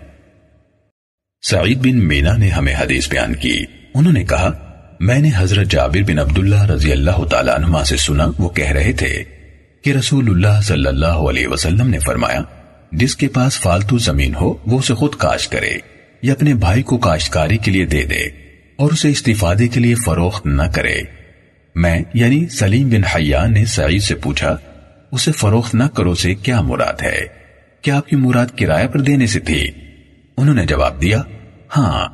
سعید 1.43 1.79
بن 1.79 2.09
مینا 2.09 2.37
نے 2.37 2.49
ہمیں 2.49 2.75
حدیث 2.75 3.09
بیان 3.09 3.35
کی۔ 3.35 3.65
انہوں 3.95 4.13
نے 4.13 4.25
کہا، 4.25 4.53
میں 5.01 5.19
نے 5.19 5.31
حضرت 5.37 5.67
جابر 5.67 6.03
بن 6.03 6.19
عبداللہ 6.19 6.65
رضی 6.65 6.93
اللہ 6.93 7.25
تعالیٰ 7.25 7.55
عنہ 7.55 7.85
سے 7.85 7.97
سنا، 7.97 8.27
وہ 8.39 8.49
کہہ 8.49 8.71
رہے 8.71 8.93
تھے 8.93 9.25
کہ 9.85 9.91
رسول 9.91 10.31
اللہ 10.31 10.61
صلی 10.61 10.87
اللہ 10.87 11.21
علیہ 11.31 11.49
وسلم 11.49 11.89
نے 11.89 11.99
فرمایا 11.99 12.41
جس 12.93 13.16
کے 13.16 13.28
پاس 13.28 13.61
فالتو 13.61 13.99
زمین 13.99 14.34
ہو، 14.34 14.55
وہ 14.66 14.78
اسے 14.78 14.95
خود 14.95 15.14
کاشت 15.14 15.53
کرے، 15.53 15.78
یا 16.22 16.32
اپنے 16.32 16.55
بھائی 16.55 16.82
کو 16.82 16.99
کاشتکاری 16.99 17.57
کے 17.57 17.70
لیے 17.70 17.84
دے 17.84 18.05
دے، 18.05 18.26
اور 18.76 18.93
اسے 18.93 19.11
استفادے 19.11 19.68
کے 19.68 19.80
لیے 19.80 19.95
فروخت 19.95 20.47
نہ 20.47 20.62
کرے۔ 20.62 21.01
میں 21.74 22.03
یعنی 22.14 22.47
سلیم 22.49 22.89
بن 22.89 23.05
حیان 23.05 23.53
نے 23.53 23.64
سعید 23.64 24.03
سے 24.03 24.14
پوچھا، 24.14 24.57
اسے 25.12 25.32
فروخت 25.32 25.74
نہ 25.74 25.84
کرو 25.84 26.14
سے 26.14 26.34
کیا 26.34 26.61
مراد 26.61 27.03
ہے؟ 27.03 27.26
کیا 27.82 27.97
آپ 27.97 28.09
کی 28.09 28.16
مراد 28.16 28.47
کرایہ 28.59 28.86
پر 28.86 29.01
دینے 29.01 29.26
سے 29.26 29.41
تھی؟ 29.41 29.70
انہوں 30.36 30.55
نے 30.55 30.66
جواب 30.66 31.03
دیا 31.03 31.22
ہاں۔ 31.76 32.09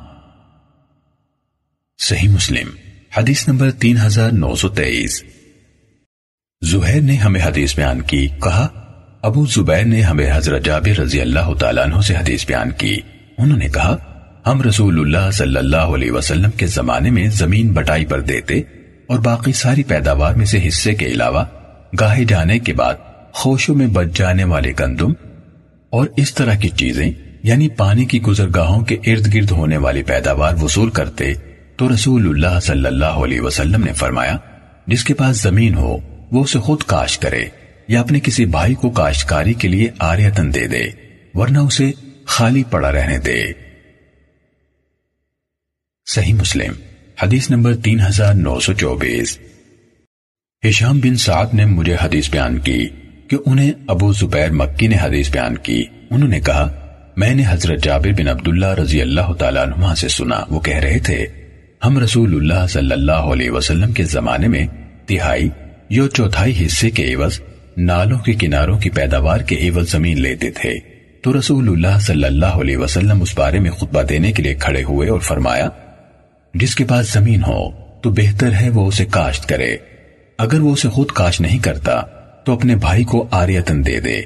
صحیح 1.97 2.29
مسلم، 2.29 2.67
حدیث 3.17 3.47
نمبر 3.47 3.71
تین 3.71 3.97
ہزار 3.97 4.31
نو 4.31 4.55
سو 4.55 4.69
تیئیس۔ 4.69 5.23
زہیر 6.61 7.01
نے 7.01 7.15
ہمیں 7.15 7.41
حدیث 7.41 7.75
بیان 7.75 8.01
کی، 8.01 8.27
کہا 8.27 8.84
ابو 9.25 9.45
زبیر 9.45 9.83
نے 9.83 10.01
ہمیں 10.01 10.31
حضرت 10.33 10.65
جابر 10.65 10.99
رضی 10.99 11.21
اللہ 11.21 11.53
تعالیٰ 11.59 11.83
عنہ 11.83 12.01
سے 12.01 12.15
حدیث 12.15 12.47
بیان 12.47 12.71
کی۔ 12.71 12.99
انہوں 13.37 13.57
نے 13.57 13.67
کہا، 13.67 13.95
ہم 14.47 14.61
رسول 14.61 14.99
اللہ 14.99 15.31
صلی 15.31 15.57
اللہ 15.57 15.93
علیہ 15.95 16.11
وسلم 16.11 16.51
کے 16.51 16.67
زمانے 16.67 17.11
میں 17.11 17.27
زمین 17.27 17.73
بٹائی 17.73 18.05
پر 18.05 18.21
دیتے 18.21 18.53
اور 19.07 19.19
باقی 19.19 19.51
ساری 19.51 19.83
پیداوار 19.83 20.33
میں 20.33 20.45
سے 20.45 20.67
حصے 20.67 20.93
کے 20.93 21.05
علاوہ 21.05 21.43
گاہے 21.99 22.25
جانے 22.25 22.59
کے 22.59 22.73
بعد 22.73 22.93
خوشوں 23.31 23.75
میں 23.75 23.87
بچ 23.87 24.07
جانے 24.13 24.43
والے 24.43 24.73
گندم 24.79 25.11
اور 25.89 26.07
اس 26.17 26.33
طرح 26.33 26.55
کی 26.55 26.69
چیزیں 26.69 27.11
یعنی 27.43 27.69
پانی 27.69 28.05
کی 28.05 28.21
گزرگاہوں 28.21 28.81
کے 28.81 28.95
ارد 28.95 29.33
گرد 29.33 29.51
ہونے 29.51 29.77
والی 29.77 30.03
پیداوار 30.03 30.53
وصول 30.61 30.89
کرتے 30.89 31.33
تو 31.75 31.93
رسول 31.93 32.29
اللہ 32.29 32.59
صلی 32.59 32.85
اللہ 32.85 33.05
علیہ 33.05 33.41
وسلم 33.41 33.83
نے 33.83 33.93
فرمایا، 33.93 34.37
جس 34.87 35.03
کے 35.03 35.13
پاس 35.13 35.41
زمین 35.41 35.75
ہو، 35.75 35.97
وہ 36.31 36.43
اسے 36.43 36.59
خود 36.59 36.83
کاش 36.85 37.19
کرے۔ 37.19 37.45
یا 37.87 37.99
اپنے 37.99 38.19
کسی 38.19 38.45
بھائی 38.45 38.73
کو 38.73 38.89
کاشتکاری 38.89 39.53
کے 39.53 39.67
لیے 39.67 39.89
آریتن 39.99 40.53
دے 40.53 40.67
دے، 40.67 40.83
ورنہ 41.33 41.59
اسے 41.59 41.91
خالی 42.25 42.63
پڑا 42.69 42.91
رہنے 42.91 43.17
دے۔ 43.17 43.43
صحیح 46.05 46.33
مسلم، 46.33 46.73
حدیث 47.23 47.51
نمبر 47.51 47.75
تین 47.75 47.99
ہزار 47.99 48.33
نو 48.33 48.59
سو 48.59 48.73
چوبیس۔ 48.73 49.39
ہشام 50.69 50.99
بن 50.99 51.15
سعد 51.15 51.53
نے 51.53 51.65
مجھے 51.65 51.95
حدیث 52.01 52.29
بیان 52.29 52.59
کی 52.59 52.87
کہ 53.27 53.37
انہیں 53.45 53.71
ابو 53.87 54.13
زبیر 54.13 54.51
مکی 54.51 54.87
نے 54.87 54.95
حدیث 55.01 55.31
بیان 55.31 55.57
کی۔ 55.57 55.83
انہوں 56.09 56.29
نے 56.29 56.39
کہا، 56.39 56.67
میں 57.17 57.35
نے 57.35 57.43
حضرت 57.47 57.83
جابر 57.83 58.11
بن 58.11 58.27
عبداللہ 58.27 58.73
رضی 58.73 59.01
اللہ 59.01 59.33
تعالیٰ 59.33 59.67
عنہ 59.67 59.93
سے 59.95 60.07
سنا۔ 60.07 60.43
وہ 60.49 60.59
کہہ 60.59 60.77
رہے 60.77 60.99
تھے، 60.99 61.27
ہم 61.85 61.99
رسول 61.99 62.35
اللہ 62.35 62.67
صلی 62.67 62.91
اللہ 62.91 63.31
علیہ 63.33 63.51
وسلم 63.51 63.91
کے 63.91 64.03
زمانے 64.03 64.47
میں 64.47 64.67
تہائی 65.05 65.49
یا 65.89 66.03
چوتھائی 66.13 66.65
حصے 66.65 66.89
کے 66.89 67.13
عوض 67.13 67.39
نالوں 67.77 68.19
کے 68.19 68.33
کناروں 68.33 68.79
کی 68.79 68.89
پیداوار 68.89 69.39
کے 69.39 69.69
عوض 69.69 69.91
زمین 69.91 70.21
لیتے 70.21 70.51
تھے۔ 70.51 70.73
تو 71.21 71.39
رسول 71.39 71.69
اللہ 71.69 71.99
صلی 71.99 72.23
اللہ 72.23 72.45
علیہ 72.45 72.77
وسلم 72.77 73.21
اس 73.21 73.37
بارے 73.37 73.59
میں 73.59 73.71
خطبہ 73.71 74.01
دینے 74.01 74.31
کے 74.31 74.43
لیے 74.43 74.55
کھڑے 74.55 74.83
ہوئے 74.83 75.09
اور 75.09 75.19
فرمایا، 75.19 75.69
جس 76.53 76.75
کے 76.75 76.85
پاس 76.85 77.13
زمین 77.13 77.43
ہو، 77.43 77.71
تو 78.01 78.09
بہتر 78.09 78.51
ہے 78.61 78.69
وہ 78.69 78.87
اسے 78.87 79.05
کاشت 79.05 79.49
کرے۔ 79.49 79.77
اگر 80.37 80.59
وہ 80.59 80.73
اسے 80.73 80.89
خود 80.89 81.07
کاشت 81.07 81.41
نہیں 81.41 81.59
کرتا، 81.59 82.01
تو 82.45 82.53
اپنے 82.53 82.75
بھائی 82.75 83.03
کو 83.03 83.27
آریتن 83.31 83.85
دے 83.85 83.99
دے۔ 83.99 84.21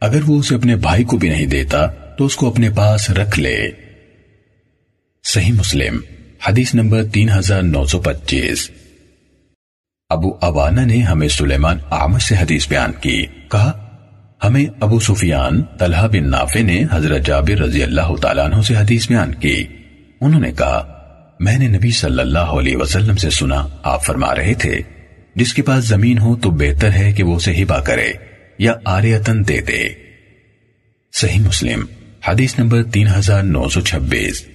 اگر 0.00 0.20
وہ 0.26 0.38
اسے 0.38 0.54
اپنے 0.54 0.76
بھائی 0.76 1.04
کو 1.04 1.16
بھی 1.16 1.28
نہیں 1.28 1.46
دیتا، 1.46 1.86
تو 1.86 2.26
اس 2.26 2.36
کو 2.36 2.48
اپنے 2.48 2.70
پاس 2.70 3.10
رکھ 3.10 3.40
لے۔ 3.40 3.70
صحیح 5.24 5.52
مسلم، 5.52 6.00
حدیث 6.48 6.74
نمبر 6.74 7.04
تین 7.04 7.28
ہزار 7.30 7.62
نو 7.62 7.86
سو 7.86 8.00
پچیس۔ 8.00 8.70
ابو 10.10 10.38
ابانا 10.40 10.84
نے 10.84 10.98
ہمیں 10.98 11.28
سلیمان 11.28 11.78
آمد 11.90 12.18
سے 12.18 12.34
حدیث 12.34 12.68
بیان 12.68 12.92
کی۔ 13.00 13.26
کہا، 13.50 13.98
ہمیں 14.44 14.64
ابو 14.80 15.00
سفیان 15.00 15.62
طلحہ 15.78 16.08
بن 16.08 16.30
نافع 16.30 16.62
نے 16.62 16.84
حضرت 16.92 17.26
جابر 17.26 17.60
رضی 17.60 17.82
اللہ 17.82 18.16
تعالیٰ 18.22 18.44
عنہ 18.44 18.62
سے 18.62 18.76
حدیث 18.76 19.08
بیان 19.08 19.34
کی۔ 19.34 19.64
انہوں 20.20 20.40
نے 20.40 20.52
کہا، 20.52 20.94
میں 21.40 21.58
نے 21.58 21.68
نبی 21.68 21.90
صلی 21.90 22.20
اللہ 22.20 22.38
علیہ 22.38 22.76
وسلم 22.76 23.16
سے 23.16 23.30
سنا، 23.30 23.68
آپ 23.82 24.04
فرما 24.04 24.34
رہے 24.34 24.54
تھے، 24.54 24.80
جس 25.34 25.54
کے 25.54 25.62
پاس 25.62 25.84
زمین 25.84 26.18
ہو 26.18 26.36
تو 26.36 26.50
بہتر 26.50 26.92
ہے 26.92 27.12
کہ 27.12 27.22
وہ 27.22 27.36
اسے 27.36 27.62
ہبا 27.62 27.80
کرے 27.80 28.12
یا 28.58 28.72
آریتن 28.84 29.48
دے 29.48 29.60
دے۔ 29.60 29.88
صحیح 31.12 31.40
مسلم، 31.40 31.84
حدیث 32.28 32.58
نمبر 32.58 32.82
تین 32.82 33.06
ہزار 33.06 33.42
نو 33.42 33.68
سو 33.68 33.80
چھبیس۔ 33.80 34.46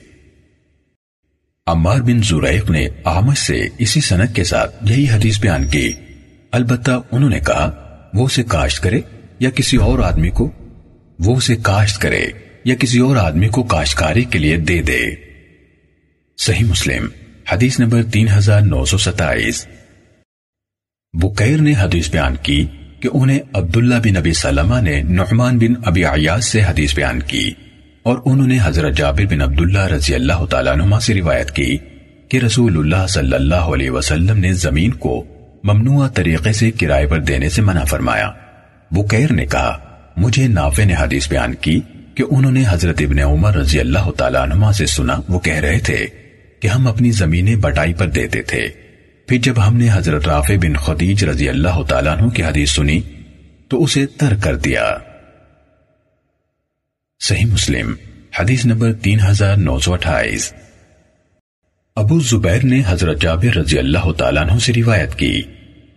عمار 1.67 1.99
بن 1.99 2.21
زریق 2.21 2.71
نے 2.71 2.87
احمد 3.05 3.37
سے 3.37 3.67
اسی 3.77 4.01
سنت 4.01 4.35
کے 4.35 4.43
ساتھ 4.43 4.75
یہی 4.81 5.09
حدیث 5.09 5.39
بیان 5.39 5.67
کی۔ 5.67 5.93
البتہ 6.51 6.91
انہوں 7.11 7.29
نے 7.29 7.39
کہا، 7.39 7.71
وہ 8.13 8.25
اسے 8.25 8.43
کاشت 8.43 8.83
کرے 8.83 9.01
یا 9.39 9.49
کسی 9.49 9.77
اور 9.77 9.99
آدمی 9.99 10.29
کو؟ 10.29 10.51
وہ 11.19 11.35
اسے 11.35 11.55
کاشت 11.55 12.01
کرے 12.01 12.25
یا 12.65 12.75
کسی 12.75 12.99
اور 12.99 13.15
آدمی 13.15 13.47
کو 13.47 13.63
کاشتکاری 13.63 14.23
کے 14.23 14.39
لیے 14.39 14.57
دے 14.57 14.81
دے۔ 14.81 15.05
صحیح 16.37 16.65
مسلم، 16.65 17.07
حدیث 17.51 17.79
نمبر 17.79 18.03
تین 18.03 18.27
ہزار 18.27 18.61
نو 18.61 18.85
سو 18.85 18.97
ستائیس۔ 18.97 19.67
بکیر 21.13 21.61
نے 21.61 21.73
حدیث 21.79 22.09
بیان 22.09 22.35
کی 22.43 22.67
کہ 22.99 23.09
انہیں 23.13 23.39
عبداللہ 23.53 23.95
بن 23.95 24.17
ابی 24.17 24.33
سلمہ 24.33 24.81
نے 24.81 25.01
نعمان 25.01 25.57
بن 25.57 25.73
ابی 25.85 26.05
عیاض 26.05 26.45
سے 26.45 26.61
حدیث 26.61 26.95
بیان 26.95 27.19
کی۔ 27.21 27.51
اور 28.05 28.17
انہوں 28.25 28.47
نے 28.47 28.57
حضرت 28.63 28.97
جابر 28.97 29.25
بن 29.25 29.41
عبداللہ 29.41 29.87
رضی 29.87 30.15
اللہ 30.15 30.45
تعالیٰ 30.45 30.75
نما 30.75 30.99
سے 30.99 31.13
روایت 31.13 31.51
کی 31.51 31.77
کہ 32.29 32.37
رسول 32.37 32.77
اللہ 32.77 33.07
صلی 33.07 33.35
اللہ 33.35 33.55
علیہ 33.55 33.89
وسلم 33.89 34.39
نے 34.39 34.53
زمین 34.53 34.91
کو 34.91 35.23
ممنوع 35.63 36.07
طریقے 36.07 36.53
سے 36.53 36.71
کرائے 36.71 37.07
پر 37.07 37.19
دینے 37.19 37.49
سے 37.49 37.61
منع 37.61 37.83
فرمایا۔ 37.83 38.31
بکیر 38.91 39.33
نے 39.33 39.45
کہا، 39.45 39.77
مجھے 40.17 40.47
نافع 40.47 40.83
نے 40.83 40.93
حدیث 40.99 41.29
بیان 41.29 41.55
کی 41.55 41.79
کہ 42.15 42.23
انہوں 42.31 42.51
نے 42.51 42.63
حضرت 42.69 43.01
ابن 43.01 43.19
عمر 43.19 43.55
رضی 43.55 43.79
اللہ 43.79 44.11
تعالیٰ 44.17 44.41
عنہ 44.41 44.71
سے 44.71 44.85
سنا، 44.85 45.15
وہ 45.29 45.39
کہہ 45.39 45.59
رہے 45.59 45.79
تھے 45.79 46.07
کہ 46.59 46.67
ہم 46.67 46.87
اپنی 46.87 47.11
زمینیں 47.11 47.55
بٹائی 47.55 47.93
پر 47.93 48.07
دیتے 48.07 48.41
تھے۔ 48.41 48.67
پھر 49.27 49.37
جب 49.37 49.67
ہم 49.67 49.77
نے 49.77 49.87
حضرت 49.93 50.27
رافع 50.27 50.55
بن 50.55 50.73
خدیج 50.73 51.23
رضی 51.23 51.49
اللہ 51.49 51.83
تعالیٰ 51.87 52.17
عنہ 52.17 52.29
کی 52.29 52.43
حدیث 52.43 52.71
سنی، 52.71 53.01
تو 53.69 53.83
اسے 53.83 54.05
تر 54.05 54.33
کر 54.41 54.55
دیا۔ 54.55 54.97
صحیح 57.27 57.45
مسلم، 57.45 57.93
حدیث 58.39 58.65
نمبر 58.65 58.93
تین 58.93 59.19
ہزار 59.29 59.57
نو 59.57 59.79
سو 59.79 59.93
اٹھائیس۔ 59.93 60.53
ابو 61.95 62.19
زبیر 62.19 62.65
نے 62.65 62.81
حضرت 62.87 63.21
جابر 63.21 63.57
رضی 63.57 63.79
اللہ 63.79 64.11
تعالیٰ 64.11 64.49
عنہ 64.49 64.59
سے 64.59 64.73
روایت 64.73 65.15
کی۔ 65.15 65.41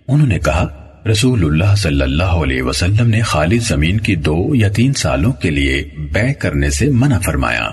انہوں 0.09 0.27
نے 0.27 0.39
کہا، 0.39 0.89
رسول 1.11 1.45
اللہ 1.45 1.75
صلی 1.77 2.03
اللہ 2.03 2.25
علیہ 2.25 2.63
وسلم 2.63 3.09
نے 3.09 3.21
خالد 3.21 3.61
زمین 3.61 4.01
کی 4.01 4.15
دو 4.17 4.55
یا 4.55 4.69
تین 4.69 4.93
سالوں 4.93 5.33
کے 5.33 5.51
لیے 5.51 5.91
بے 6.13 6.35
کرنے 6.35 6.71
سے 6.71 6.91
منع 6.91 7.19
فرمایا۔ 7.19 7.71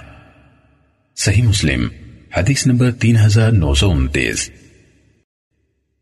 صحیح 1.16 1.44
مسلم، 1.44 1.88
حدیث 2.38 2.68
نمبر 2.68 2.92
تین 2.92 3.18
ہزار 3.18 3.52
نو 3.52 3.74
سو 3.74 3.92
انتیس۔ 3.92 4.50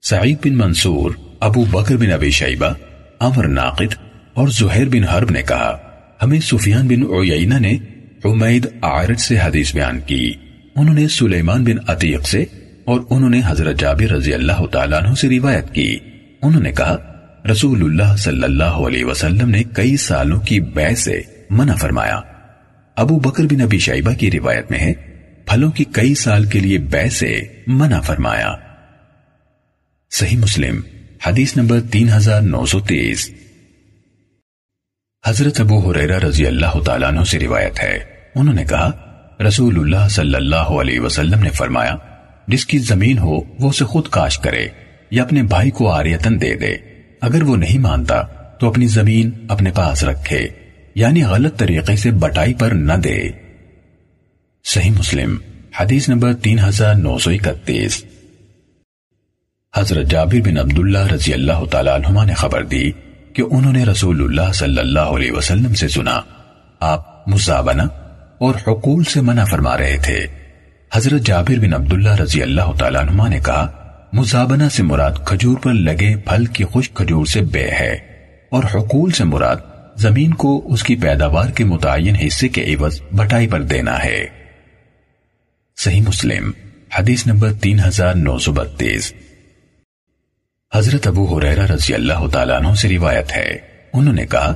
سعید 0.02 0.38
بن 0.46 0.58
منصور، 0.58 1.12
ابو 1.40 1.66
بکر 1.66 1.98
بن 1.98 2.12
ابی 2.12 2.30
شیبہ 2.30 2.74
امر 3.20 3.48
ناقد 3.48 3.96
اور 4.34 4.48
زہیر 4.48 4.90
بن 4.90 5.04
حرب 5.04 5.30
نے 5.30 5.42
کہا 5.42 5.93
ہمیں 6.24 6.40
سفیان 6.40 6.88
بن 6.88 7.04
عیینہ 7.04 7.54
نے 7.54 7.78
عمید 8.26 8.68
عارج 8.82 9.20
سے 9.20 9.38
حدیث 9.40 9.74
بیان 9.74 10.00
کی۔ 10.00 10.34
انہوں 10.76 10.96
نے 10.96 11.08
سلیمان 11.08 11.64
بن 11.64 11.76
عتیق 11.88 12.28
سے 12.28 12.46
اور 12.86 13.02
انہوں 13.10 13.30
نے 13.30 13.42
حضرت 13.46 13.80
جابر 13.80 14.12
رضی 14.12 14.34
اللہ 14.34 14.66
تعالیٰ 14.72 15.04
عنہ 15.04 15.14
سے 15.14 15.30
روایت 15.30 15.74
کی۔ 15.74 15.98
انہوں 16.42 16.62
نے 16.62 16.72
کہا، 16.72 16.98
رسول 17.52 17.84
اللہ 17.84 18.16
صلی 18.16 18.44
اللہ 18.44 18.64
علیہ 18.64 19.06
وسلم 19.06 19.50
نے 19.50 19.64
کئی 19.64 19.98
سالوں 19.98 20.40
کی 20.40 20.60
بے 20.60 20.96
سے 20.96 21.22
منع 21.50 21.76
فرمایا۔ 21.76 22.20
ابو 22.96 23.20
بکر 23.20 23.44
بن 23.44 23.62
ابی 23.62 23.80
شیبہ 23.80 24.14
کی 24.14 24.32
روایت 24.32 24.72
میں 24.72 24.80
ہے، 24.80 24.94
پھلوں 25.46 25.72
کی 25.72 25.84
کئی 25.84 26.16
سال 26.16 26.46
کے 26.46 26.60
لیے 26.60 26.78
بے 26.78 27.10
سے 27.10 27.42
منع 27.68 28.00
فرمایا۔ 28.00 28.54
صحیح 30.12 30.38
مسلم، 30.38 30.82
حدیث 31.28 31.58
نمبر 31.58 31.80
تین 31.82 32.10
ہزار 32.10 32.42
نو 32.42 32.66
سو 32.66 32.80
تیس۔ 32.80 33.30
حضرت 35.26 35.62
ابو 35.62 35.92
حریرہ 35.92 36.20
رضی 36.20 36.48
اللہ 36.48 36.80
تعالیٰ 36.86 37.08
عنہ 37.08 37.24
سے 37.24 37.40
روایت 37.40 37.84
ہے۔ 37.84 38.00
انہوں 38.36 38.56
نے 38.56 38.66
کہا، 38.66 38.92
رسول 39.48 39.80
اللہ 39.80 40.08
صلی 40.10 40.36
اللہ 40.36 40.56
علیہ 40.56 41.00
وسلم 41.00 41.40
نے 41.40 41.50
فرمایا، 41.50 41.96
جس 42.48 42.66
کی 42.66 42.78
زمین 42.78 43.18
ہو، 43.18 43.38
وہ 43.60 43.70
اسے 43.70 43.86
خود 43.86 44.08
کاش 44.08 44.40
کرے 44.40 44.68
یا 45.12 45.24
اپنے 45.24 45.44
بھائی 45.44 45.72
کو 45.72 45.92
آریتن 45.92 46.42
دے 46.42 46.56
دے۔ 46.56 46.76
اگر 47.22 47.44
وہ 47.44 47.56
نہیں 47.56 47.78
مانتا، 47.78 48.22
تو 48.60 48.68
اپنی 48.68 48.88
زمین 48.88 49.32
اپنے 49.50 49.72
پاس 49.72 50.04
رکھے 50.04 50.48
یعنی 50.96 51.24
غلط 51.24 51.58
طریقے 51.58 51.96
سے 51.96 52.12
بٹائی 52.12 52.54
پر 52.54 52.72
نہ 52.72 52.94
دے۔ 52.94 53.30
صحیح 54.64 54.92
مسلم، 54.92 55.38
حدیث 55.80 56.10
نمبر 56.10 56.34
تین 56.34 56.60
ہزار 56.60 56.96
نو 56.96 57.18
سو 57.18 57.32
اکتیس۔ 57.32 58.06
حضرت 59.76 60.08
جابر 60.08 60.48
بن 60.48 60.58
عبداللہ 60.58 61.08
رضی 61.08 61.34
اللہ 61.34 61.66
تعالیٰ 61.72 62.00
عنہ 62.00 62.26
نے 62.26 62.34
خبر 62.34 62.64
دی 62.64 62.92
کہ 63.34 63.44
انہوں 63.52 63.74
نے 63.74 63.86
رسول 63.86 64.24
اللہ 64.24 64.52
صلی 64.52 64.80
اللہ 64.80 65.00
علیہ 65.00 65.32
وسلم 65.32 65.74
سے 65.74 65.88
سنا، 65.88 66.22
آپ 66.80 67.28
مزابنہ 67.28 67.82
اور 68.38 68.56
حقول 68.68 69.04
سے 69.04 69.22
منع 69.22 69.46
فرما 69.46 69.78
رہے 69.78 69.98
تھے۔ 70.04 70.28
حضرت 70.94 71.22
جابر 71.22 71.60
بن 71.60 71.74
عبداللہ 71.74 72.16
رضی 72.16 72.42
اللہ 72.42 72.72
تعالیٰ 72.80 73.02
عنہ 73.02 73.28
نے 73.30 73.40
کہا 73.40 73.68
مزابنہ 74.14 74.64
سے 74.72 74.84
مراد 74.84 75.12
کھجور 75.26 75.58
پر 75.58 75.74
لگے 75.74 76.16
پھل 76.16 76.46
کی 76.46 76.64
خوش 76.64 76.92
کھجور 76.92 77.26
سے 77.26 77.42
بے 77.42 77.68
ہے 77.80 77.98
اور 78.50 78.64
حقول 78.64 79.12
سے 79.12 79.24
مراد 79.24 79.56
زمین 79.96 80.34
کو 80.34 80.74
اس 80.74 80.84
کی 80.84 80.96
پیداوار 80.96 81.50
کے 81.50 81.64
متعین 81.64 82.16
حصے 82.16 82.48
کے 82.48 82.76
عوض 82.76 83.02
بٹائی 83.12 83.48
پر 83.48 83.62
دینا 83.62 84.04
ہے۔ 84.04 84.26
صحیح 85.78 86.02
مسلم، 86.02 86.52
حدیث 87.00 87.28
نمبر 87.28 87.54
تین 87.54 87.80
ہزار 87.80 88.14
نو 88.14 88.38
سو 88.38 88.52
بتیس۔ 88.52 89.14
حضرت 90.76 91.08
ابو 91.08 91.38
حریرہ 91.38 91.66
رضی 91.66 91.94
اللہ 91.94 92.28
تعالیٰ 92.28 92.56
عنہ 92.56 92.74
سے 92.74 92.90
روایت 92.90 93.36
ہے۔ 93.36 93.58
انہوں 93.94 94.14
نے 94.14 94.26
کہا، 94.26 94.54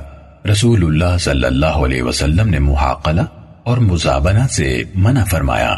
رسول 0.52 0.84
اللہ 0.84 1.18
صلی 1.18 1.44
اللہ 1.44 1.66
علیہ 1.66 2.02
وسلم 2.02 2.48
نے 2.48 2.58
محاقلہ 2.58 3.20
اور 3.64 3.78
مزابنہ 3.78 4.46
سے 4.50 4.82
منع 4.94 5.24
فرمایا۔ 5.24 5.76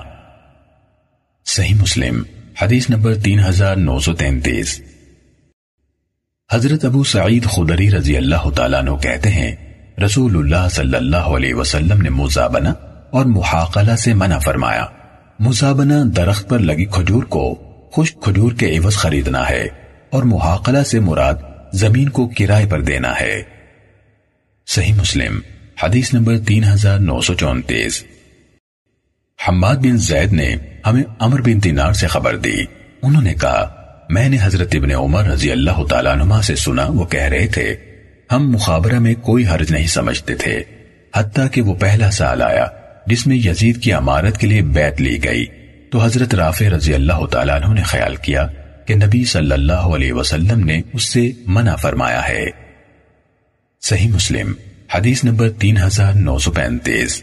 صحیح 1.47 1.74
مسلم، 1.74 2.22
حدیث 2.62 2.91
نمبر 2.91 3.14
تین 3.14 3.41
ہزار 3.41 3.76
نو 3.76 3.99
سو 3.99 4.14
تینتیس۔ 4.14 4.80
حضرت 6.53 6.84
ابو 6.84 7.05
سعید 7.05 7.45
خدری 7.45 7.91
رضی 7.91 8.16
اللہ 8.16 8.51
تعالیٰ 8.51 8.78
عنہ 8.78 8.97
کہتے 8.97 9.28
ہیں، 9.28 9.57
رسول 10.05 10.36
اللہ 10.36 10.68
صلی 10.68 10.97
اللہ 10.97 11.16
علیہ 11.16 11.55
وسلم 11.55 12.03
نے 12.03 12.11
مزابنہ 12.11 12.68
اور 13.11 13.24
محاقلہ 13.24 13.97
سے 13.97 14.14
منع 14.14 14.38
فرمایا۔ 14.38 14.86
مزابنہ 15.41 15.95
درخت 16.05 16.49
پر 16.49 16.59
لگی 16.59 16.84
کھجور 16.84 17.22
کو 17.22 17.55
خوش 17.93 18.14
کھجور 18.22 18.53
کے 18.53 18.78
عوض 18.78 18.95
خریدنا 18.95 19.49
ہے۔ 19.49 19.80
اور 20.11 20.23
محاقلہ 20.23 20.83
سے 20.83 21.01
مراد 21.01 21.35
زمین 21.73 22.09
کو 22.09 22.31
کرائے 22.39 22.67
پر 22.67 22.81
دینا 22.81 23.13
ہے۔ 23.21 23.43
صحیح 24.67 24.95
مسلم، 24.95 25.41
حدیث 25.83 26.15
نمبر 26.15 26.39
تین 26.39 26.65
ہزار 26.65 26.99
نو 26.99 27.21
سو 27.21 27.35
چونتیس۔ 27.35 28.05
حماد 29.49 29.77
بن 29.77 29.97
زید 29.97 30.33
نے 30.33 30.57
ہمیں 30.87 31.03
امر 31.19 31.41
بن 31.41 31.65
دینار 31.65 31.93
سے 31.93 32.07
خبر 32.07 32.37
دی۔ 32.37 32.65
انہوں 33.03 33.23
نے 33.23 33.35
کہا، 33.35 33.77
میں 34.11 34.29
نے 34.29 34.37
حضرت 34.43 34.69
ابن 34.75 34.91
عمر 34.91 35.25
رضی 35.25 35.51
اللہ 35.53 35.85
تعالیٰ 35.85 36.17
نما 36.17 36.43
سے 36.43 36.55
سنا، 36.55 36.85
وہ 36.89 37.05
کہہ 37.05 37.23
رہے 37.23 37.47
تھے، 37.47 37.77
ہم 38.33 38.51
مخابرہ 38.51 38.99
میں 38.99 39.15
کوئی 39.15 39.47
حرج 39.47 39.73
نہیں 39.73 39.87
سمجھتے 39.87 40.35
تھے، 40.35 40.63
حتیٰ 41.17 41.47
کہ 41.53 41.63
وہ 41.63 41.75
پہلا 41.75 42.11
سال 42.11 42.43
آیا، 42.43 42.67
جس 43.07 43.27
میں 43.27 43.37
یزید 43.37 43.83
کی 43.83 43.93
امارت 43.93 44.39
کے 44.39 44.47
لیے 44.47 44.63
بیت 44.63 45.01
لی 45.01 45.25
گئی۔ 45.25 45.47
تو 45.91 46.05
حضرت 46.05 46.35
رافع 46.35 46.69
رضی 46.69 46.95
اللہ 46.95 47.27
تعالیٰ 47.27 47.63
عنہ 47.63 47.75
نے 47.75 47.83
خیال 47.83 48.17
کیا 48.17 48.47
کہ 48.91 48.95
نبی 48.95 49.24
صلی 49.24 49.53
اللہ 49.53 49.72
علیہ 49.72 50.12
وسلم 50.12 50.64
نے 50.64 50.80
اس 50.93 51.03
سے 51.03 51.32
منع 51.47 51.76
فرمایا 51.76 52.28
ہے۔ 52.28 52.47
صحیح 53.80 54.09
مسلم، 54.09 54.53
حدیث 54.95 55.24
نمبر 55.24 55.51
تین 55.51 55.76
ہزار 55.76 56.12
نو 56.12 56.38
سو 56.38 56.53
پینتیس۔ 56.53 57.22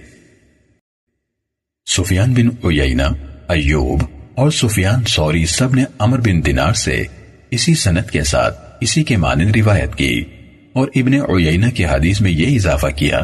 سفیان 1.86 2.34
بن 2.34 2.68
اینا 2.80 3.08
ایوب 3.50 4.04
اور 4.36 4.52
سفیان 4.52 5.04
سوری 5.04 5.46
سب 5.46 5.76
نے 5.76 5.84
امر 6.00 6.20
بن 6.20 6.46
دینار 6.46 6.74
سے 6.74 7.04
اسی 7.52 7.76
سنت 7.76 8.12
کے 8.12 8.24
ساتھ 8.24 8.78
اسی 8.82 9.04
کے 9.04 9.18
مانند 9.18 9.56
روایت 9.56 9.96
کی 9.96 10.24
اور 10.74 10.88
ابن 10.96 11.14
اینا 11.14 11.70
کی 11.70 11.86
حدیث 11.86 12.22
میں 12.22 12.32
یہ 12.32 12.56
اضافہ 12.56 12.88
کیا، 12.88 13.20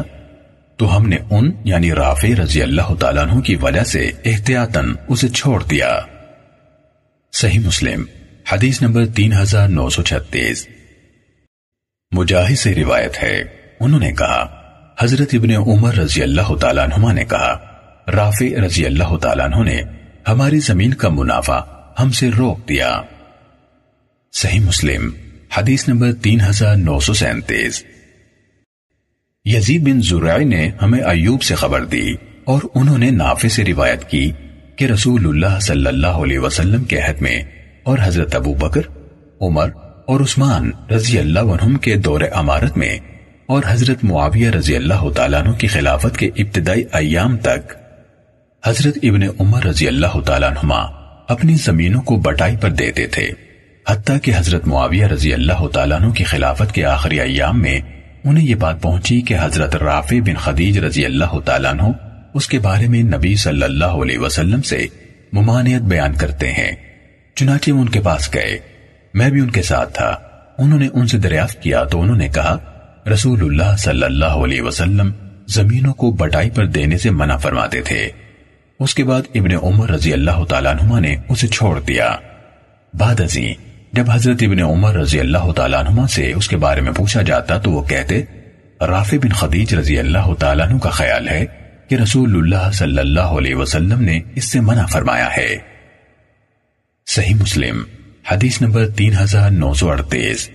تو 0.76 0.96
ہم 0.96 1.08
نے 1.08 1.16
ان 1.30 1.50
یعنی 1.64 1.92
رافع 1.92 2.28
رضی 2.42 2.62
اللہ 2.62 2.94
تعالیٰ 2.94 3.22
عنہ 3.22 3.40
کی 3.40 3.56
وجہ 3.56 3.84
سے 3.84 4.10
احتیاطاً 4.24 4.94
اسے 5.08 5.28
چھوڑ 5.28 5.62
دیا۔ 5.62 6.00
صحیح 7.32 7.60
مسلم 7.60 8.04
حدیث 8.52 8.82
نمبر 8.82 9.06
تین 9.06 9.32
ہزار 9.32 9.68
نو 9.68 9.88
سو 9.88 10.02
چھتیس۔ 10.02 10.68
مجاہد 12.12 12.58
سے 12.58 12.74
روایت 12.74 13.22
ہے، 13.22 13.42
انہوں 13.80 14.00
نے 14.00 14.12
کہا، 14.12 14.46
حضرت 15.00 15.28
ابن 15.32 15.50
عمر 15.50 15.94
رضی 15.94 16.22
اللہ 16.22 16.56
تعالیٰ 16.60 16.88
عنہ 16.92 17.12
نے 17.12 17.24
کہا، 17.24 17.58
رافع 18.14 18.60
رضی 18.66 18.86
اللہ 18.86 19.16
تعالیٰ 19.16 19.44
عنہ 19.44 19.64
نے 19.64 19.82
ہماری 20.28 20.58
زمین 20.58 20.94
کا 20.94 21.08
منافع 21.08 21.60
ہم 21.98 22.10
سے 22.10 22.30
روک 22.38 22.68
دیا۔ 22.68 23.02
صحیح 24.32 24.60
مسلم، 24.60 25.10
حدیث 25.58 25.88
نمبر 25.88 26.12
تین 26.12 26.40
ہزار 26.40 26.76
نو 26.76 27.00
سو 27.00 27.14
سینتیس۔ 27.14 27.84
یزید 29.44 29.82
بن 29.82 30.02
زرعی 30.02 30.44
نے 30.44 30.70
ہمیں 30.82 31.00
ایوب 31.00 31.42
سے 31.42 31.54
خبر 31.54 31.84
دی 31.84 32.14
اور 32.44 32.60
انہوں 32.74 32.98
نے 32.98 33.10
نافع 33.10 33.48
سے 33.48 33.64
روایت 33.64 34.10
کی 34.10 34.32
کہ 34.76 34.84
رسول 34.84 35.28
اللہ 35.28 35.60
صلی 35.60 35.86
اللہ 35.86 36.06
علیہ 36.06 36.38
وسلم 36.38 36.84
کے 36.84 37.00
حد 37.06 37.22
میں 37.22 37.42
اور 37.84 37.98
حضرت 38.02 38.34
ابو 38.34 38.54
بکر، 38.54 38.80
عمر 39.40 39.68
اور 40.06 40.20
عثمان 40.20 40.70
رضی 40.90 41.18
اللہ 41.18 41.40
عنہم 41.40 41.76
کے 41.76 41.94
دور 41.96 42.20
امارت 42.32 42.76
میں 42.76 42.98
اور 43.46 43.62
حضرت 43.68 44.04
معاویہ 44.04 44.50
رضی 44.50 44.76
اللہ 44.76 45.08
تعالیٰ 45.10 45.42
عنہ 45.42 45.52
کی 45.52 45.66
خلافت 45.66 46.16
کے 46.16 46.26
ابتدائی 46.36 46.84
ایام 46.92 47.36
تک، 47.36 47.72
حضرت 48.66 48.98
ابن 49.02 49.22
عمر 49.40 49.64
رضی 49.64 49.88
اللہ 49.88 50.20
تعالیٰ 50.20 50.50
عنہما 50.50 50.80
اپنی 51.28 51.54
زمینوں 51.54 52.00
کو 52.02 52.16
بٹائی 52.16 52.56
پر 52.56 52.70
دیتے 52.70 53.06
تھے، 53.06 53.30
حتیٰ 53.88 54.16
کہ 54.22 54.32
حضرت 54.36 54.66
معاویہ 54.66 55.06
رضی 55.06 55.32
اللہ 55.32 55.66
تعالیٰ 55.68 56.00
عنہ 56.00 56.12
کی 56.12 56.24
خلافت 56.24 56.72
کے 56.72 56.84
آخری 56.84 57.20
ایام 57.20 57.62
میں 57.62 57.80
انہیں 58.24 58.46
یہ 58.46 58.54
بات 58.54 58.82
پہنچی 58.82 59.20
کہ 59.20 59.34
حضرت 59.40 59.76
رافع 59.76 60.16
بن 60.26 60.34
خدیج 60.34 60.78
رضی 60.78 61.04
اللہ 61.04 61.38
تعالیٰ 61.44 61.72
عنہ 61.72 61.90
اس 62.34 62.48
کے 62.48 62.58
بارے 62.58 62.88
میں 62.88 63.02
نبی 63.02 63.34
صلی 63.36 63.62
اللہ 63.62 64.00
علیہ 64.02 64.18
وسلم 64.18 64.62
سے 64.62 64.86
ممانعت 65.32 65.82
بیان 65.82 66.14
کرتے 66.14 66.52
ہیں۔ 66.52 66.70
چنانچہ 67.34 67.70
ان 67.70 67.88
کے 67.88 68.00
پاس 68.00 68.34
گئے۔ 68.34 68.58
میں 69.14 69.30
بھی 69.30 69.40
ان 69.40 69.50
کے 69.50 69.62
ساتھ 69.62 69.94
تھا۔ 69.94 70.18
انہوں 70.58 70.78
نے 70.78 70.88
ان 70.94 71.06
سے 71.06 71.18
دریافت 71.18 71.62
کیا 71.62 71.84
تو 71.84 72.00
انہوں 72.00 72.16
نے 72.16 72.28
کہا، 72.28 72.56
رسول 73.12 73.42
اللہ 73.42 73.76
صلی 73.76 74.02
اللہ 74.02 74.24
علیہ 74.24 74.62
وسلم 74.62 75.10
زمینوں 75.48 75.94
کو 75.94 76.10
بٹائی 76.10 76.50
پر 76.50 76.66
دینے 76.66 76.98
سے 76.98 77.10
منع 77.10 77.36
فرماتے 77.36 77.82
تھے۔ 77.82 78.08
اس 78.80 78.94
کے 78.94 79.04
بعد 79.04 79.22
ابن 79.34 79.50
عمر 79.62 79.90
رضی 79.90 80.12
اللہ 80.12 80.44
تعالیٰ 80.44 80.74
عنہ 80.74 81.00
نے 81.00 81.16
اسے 81.28 81.46
چھوڑ 81.48 81.80
دیا۔ 81.80 82.16
بعد 82.94 83.20
ازیں 83.20 83.54
جب 83.92 84.10
حضرت 84.10 84.42
ابن 84.42 84.62
عمر 84.62 84.94
رضی 84.94 85.20
اللہ 85.20 85.52
تعالیٰ 85.52 85.86
عنہ 85.86 86.06
سے 86.06 86.32
اس 86.32 86.48
کے 86.48 86.56
بارے 86.56 86.80
میں 86.80 86.92
پوچھا 86.92 87.22
جاتا 87.22 87.58
تو 87.58 87.70
وہ 87.70 87.82
کہتے، 87.82 88.22
رافع 88.80 89.16
بن 89.22 89.28
خدیج 89.28 89.74
رضی 89.74 89.98
اللہ 89.98 90.34
تعالیٰ 90.38 90.68
عنہ 90.68 90.78
کا 90.78 90.90
خیال 90.90 91.28
ہے 91.28 91.46
کہ 91.88 91.94
رسول 91.94 92.36
اللہ 92.36 92.70
صلی 92.72 92.98
اللہ 92.98 93.20
علیہ 93.20 93.54
وسلم 93.54 94.02
نے 94.02 94.20
اس 94.34 94.52
سے 94.52 94.60
منع 94.60 94.86
فرمایا 94.86 95.28
ہے۔ 95.36 95.73
صحیح 97.06 97.34
مسلم، 97.34 97.82
حدیث 98.30 98.62
نمبر 98.62 98.88
تین 98.88 99.12
ہزار 99.20 99.50
نو 99.50 99.74
سو 99.74 99.90
اڑتیس۔ 99.90 100.50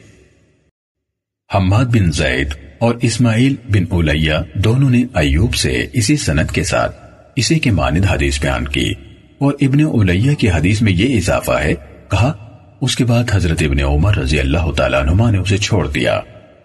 حماد 1.55 1.85
بن 1.85 2.11
زید 2.11 2.47
اور 2.79 2.95
اسماعیل 3.01 3.55
بن 3.69 3.83
اولیہ 3.89 4.33
دونوں 4.53 4.89
نے 4.89 5.03
ایوب 5.13 5.55
سے 5.55 5.85
اسی 5.93 6.17
سنت 6.17 6.51
کے 6.51 6.63
ساتھ 6.63 6.95
اسی 7.35 7.59
کے 7.59 7.71
مانند 7.71 8.05
حدیث 8.05 8.41
بیان 8.41 8.67
کی 8.67 8.93
اور 9.37 9.53
ابن 9.61 9.81
اولیہ 9.81 10.35
کی 10.35 10.49
حدیث 10.49 10.81
میں 10.81 10.91
یہ 10.91 11.17
اضافہ 11.17 11.51
ہے، 11.51 11.73
کہا، 12.11 12.33
اس 12.81 12.95
کے 12.95 13.05
بعد 13.05 13.23
حضرت 13.31 13.63
ابن 13.63 13.79
عمر 13.79 14.17
رضی 14.17 14.39
اللہ 14.39 14.71
تعالیٰ 14.71 15.01
عنہ 15.01 15.31
نے 15.31 15.37
اسے 15.37 15.57
چھوڑ 15.57 15.87
دیا 15.87 16.13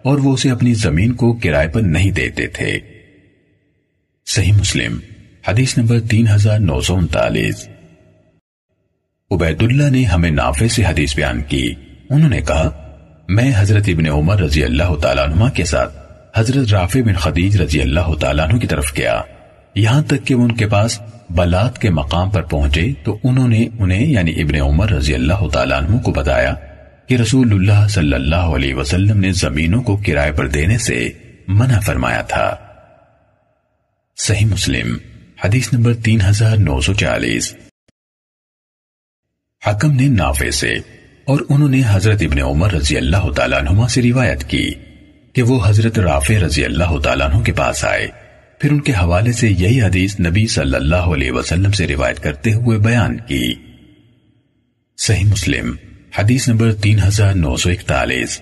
اور 0.03 0.17
وہ 0.17 0.33
اسے 0.33 0.51
اپنی 0.51 0.73
زمین 0.73 1.13
کو 1.13 1.33
کرائے 1.33 1.67
پر 1.67 1.81
نہیں 1.81 2.11
دیتے 2.11 2.47
تھے۔ 2.47 2.79
صحیح 4.25 4.53
مسلم، 4.53 4.99
حدیث 5.47 5.77
نمبر 5.77 5.99
تین 5.99 6.27
ہزار 6.27 6.59
نو 6.59 6.81
سو 6.81 6.95
انتالیس۔ 6.95 7.67
عبید 9.31 9.63
اللہ 9.63 9.89
نے 9.89 10.03
ہمیں 10.03 10.31
نافع 10.31 10.67
سے 10.67 10.85
حدیث 10.85 11.15
بیان 11.15 11.43
کی۔ 11.43 11.73
انہوں 12.09 12.29
نے 12.29 12.41
کہا، 12.41 12.69
میں 13.29 13.51
حضرت 13.57 13.83
ابن 13.87 14.07
عمر 14.07 14.39
رضی 14.39 14.63
اللہ 14.63 14.95
تعالیٰ 15.01 15.27
عنہ 15.27 15.49
کے 15.49 15.65
ساتھ 15.65 15.93
حضرت 16.35 16.73
رافع 16.73 16.99
بن 17.05 17.13
خدیج 17.13 17.61
رضی 17.61 17.81
اللہ 17.81 18.13
تعالیٰ 18.19 18.49
عنہ 18.49 18.59
کی 18.59 18.67
طرف 18.67 18.97
گیا۔ 18.97 19.21
یہاں 19.75 20.01
تک 20.01 20.25
کہ 20.25 20.33
ان 20.33 20.51
کے 20.51 20.67
پاس 20.67 21.01
بلات 21.29 21.81
کے 21.81 21.89
مقام 21.89 22.29
پر 22.29 22.41
پہنچے 22.41 22.93
تو 23.03 23.17
انہوں 23.23 23.47
نے 23.47 23.67
انہیں 23.79 24.05
یعنی 24.05 24.41
ابن 24.41 24.55
عمر 24.55 24.89
رضی 24.89 25.13
اللہ 25.13 25.47
تعالیٰ 25.53 25.83
عنہ 25.83 25.97
کو 25.97 26.11
بتایا 26.11 26.53
کہ 27.07 27.15
رسول 27.15 27.51
اللہ 27.51 27.87
صلی 27.87 28.13
اللہ 28.13 28.53
علیہ 28.55 28.73
وسلم 28.73 29.19
نے 29.19 29.31
زمینوں 29.31 29.81
کو 29.81 29.97
کرائے 30.05 30.31
پر 30.31 30.47
دینے 30.47 30.77
سے 30.77 31.09
منع 31.47 31.79
فرمایا 31.79 32.21
تھا۔ 32.21 32.55
صحیح 34.17 34.45
مسلم، 34.45 34.97
حدیث 35.45 35.73
نمبر 35.73 35.93
تین 35.93 36.21
ہزار 36.29 36.57
نو 36.57 36.81
سو 36.81 36.93
چالیس۔ 36.93 37.55
حکم 39.67 39.91
نے 39.91 40.07
نافع 40.07 40.49
سے 40.49 40.73
اور 41.25 41.39
انہوں 41.49 41.69
نے 41.69 41.81
حضرت 41.87 42.21
ابن 42.21 42.41
عمر 42.41 42.73
رضی 42.73 42.97
اللہ 42.97 43.31
تعالیٰ 43.31 43.59
عنہ 43.59 43.87
سے 43.87 44.01
روایت 44.01 44.43
کی 44.43 44.71
کہ 45.33 45.43
وہ 45.43 45.59
حضرت 45.65 45.99
رافع 45.99 46.33
رضی 46.45 46.65
اللہ 46.65 46.99
تعالیٰ 46.99 47.33
عنہ 47.33 47.43
کے 47.43 47.51
پاس 47.51 47.85
آئے۔ 47.85 48.07
پھر 48.59 48.71
ان 48.71 48.79
کے 48.79 48.91
حوالے 48.91 49.31
سے 49.31 49.49
یہی 49.49 49.81
حدیث 49.81 50.19
نبی 50.19 50.47
صلی 50.47 50.75
اللہ 50.75 50.95
علیہ 50.95 51.31
وسلم 51.31 51.71
سے 51.71 51.87
روایت 51.87 52.19
کرتے 52.19 52.53
ہوئے 52.53 52.77
بیان 52.77 53.17
کی۔ 53.17 53.53
صحیح 54.97 55.25
مسلم، 55.25 55.75
حدیث 56.19 56.47
نمبر 56.47 56.73
تین 56.73 56.99
ہزار 57.07 57.33
نو 57.33 57.57
سو 57.57 57.69
اکتالیس۔ 57.69 58.41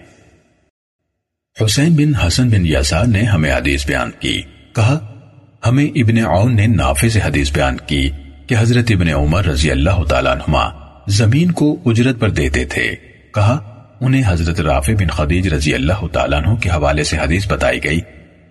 حسین 1.66 1.94
بن 1.94 2.16
حسن 2.16 2.50
بن 2.50 2.66
یاسار 2.66 3.06
نے 3.06 3.24
ہمیں 3.24 3.52
حدیث 3.52 3.88
بیان 3.88 4.12
کی۔ 4.20 4.42
کہا، 4.76 5.22
ہمیں 5.66 5.86
ابن 5.86 6.18
عون 6.18 6.56
نے 6.56 6.68
نافع 6.68 7.08
سے 7.08 7.20
حدیث 7.26 7.52
بیان 7.52 7.78
کی 7.88 8.10
کہ 8.48 8.56
حضرت 8.60 8.86
ابن 8.90 9.08
عمر 9.08 9.46
رضی 9.46 9.72
اللہ 9.72 10.04
تعالیٰ 10.10 10.32
عنہ 10.32 10.83
زمین 11.08 11.52
کو 11.52 11.80
اجرت 11.86 12.20
پر 12.20 12.30
دیتے 12.30 12.66
تھے۔ 12.66 12.96
کہا، 13.34 13.70
انہیں 14.02 14.24
حضرت 14.28 14.60
رافع 14.60 14.94
بن 14.94 15.08
خدیج 15.08 15.48
رضی 15.48 15.74
اللہ 15.74 16.08
تعالیٰ 16.08 16.46
عنہ 16.46 16.56
کے 16.56 16.70
حوالے 16.70 17.04
سے 17.04 17.18
حدیث 17.18 17.48
بتائی 17.48 17.84
گئی۔ 17.84 18.00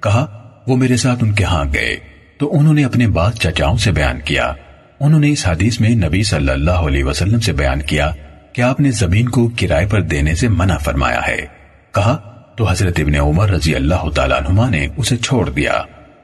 کہا، 0.00 0.50
وہ 0.66 0.76
میرے 0.76 0.96
ساتھ 0.96 1.24
ان 1.24 1.32
کے 1.32 1.44
ہاں 1.44 1.64
گئے۔ 1.74 1.96
تو 2.38 2.58
انہوں 2.58 2.74
نے 2.74 2.84
اپنے 2.84 3.06
بات 3.06 3.34
چچاؤں 3.36 3.76
سے 3.76 3.92
بیان 3.92 4.20
کیا۔ 4.24 4.52
انہوں 5.00 5.20
نے 5.20 5.30
اس 5.30 5.48
حدیث 5.48 5.80
میں 5.80 5.90
نبی 5.90 6.22
صلی 6.22 6.48
اللہ 6.48 6.70
علیہ 6.70 7.04
وسلم 7.04 7.40
سے 7.40 7.52
بیان 7.52 7.82
کیا 7.82 8.10
کہ 8.52 8.62
آپ 8.62 8.80
نے 8.80 8.90
زمین 8.90 9.28
کو 9.28 9.50
کرائے 9.60 9.86
پر 9.86 10.00
دینے 10.00 10.34
سے 10.34 10.48
منع 10.48 10.76
فرمایا 10.76 11.20
ہے۔ 11.28 11.46
کہا، 11.94 12.42
تو 12.56 12.70
حضرت 12.70 13.00
ابن 13.00 13.14
عمر 13.14 13.50
رضی 13.50 13.74
اللہ 13.74 14.10
تعالیٰ 14.14 14.40
عنہ 14.48 14.70
نے 14.70 14.88
اسے 14.96 15.16
چھوڑ 15.16 15.50
دیا 15.50 15.72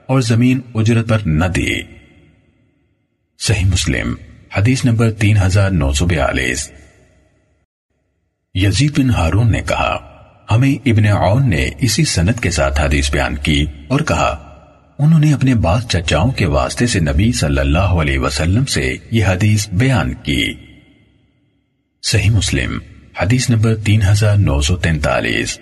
اور 0.06 0.20
زمین 0.20 0.60
اجرت 0.74 1.08
پر 1.08 1.18
نہ 1.26 1.44
دی۔ 1.44 1.70
صحیح 3.38 3.64
مسلم۔ 3.64 4.14
حدیث 4.56 4.84
نمبر 4.84 5.10
تین 5.10 5.36
ہزار 5.36 5.70
نو 5.70 5.92
سو 5.92 6.06
بیالیس۔ 6.06 6.72
یزید 8.54 8.98
بن 8.98 9.10
ہارون 9.10 9.52
نے 9.52 9.60
کہا، 9.60 9.98
ہمیں 10.50 10.88
ابن 10.88 11.06
عون 11.06 11.50
نے 11.50 11.70
اسی 11.78 12.04
سنت 12.04 12.40
کے 12.40 12.50
ساتھ 12.50 12.80
حدیث 12.80 13.10
بیان 13.10 13.36
کی 13.36 13.66
اور 13.88 14.00
کہا، 14.00 14.44
انہوں 14.98 15.20
نے 15.20 15.32
اپنے 15.32 15.54
بعض 15.54 15.86
چچاؤں 15.86 16.30
کے 16.30 16.46
واسطے 16.46 16.86
سے 16.86 17.00
نبی 17.00 17.32
صلی 17.32 17.58
اللہ 17.58 17.78
علیہ 17.78 18.18
وسلم 18.18 18.64
سے 18.64 18.96
یہ 19.10 19.24
حدیث 19.26 19.68
بیان 19.68 20.14
کی۔ 20.14 20.54
صحیح 22.02 22.30
مسلم، 22.30 22.78
حدیث 23.22 23.50
نمبر 23.50 23.76
تین 23.76 24.02
ہزار 24.02 24.36
نو 24.36 24.60
سو 24.60 24.76
تینتالیس۔ 24.76 25.58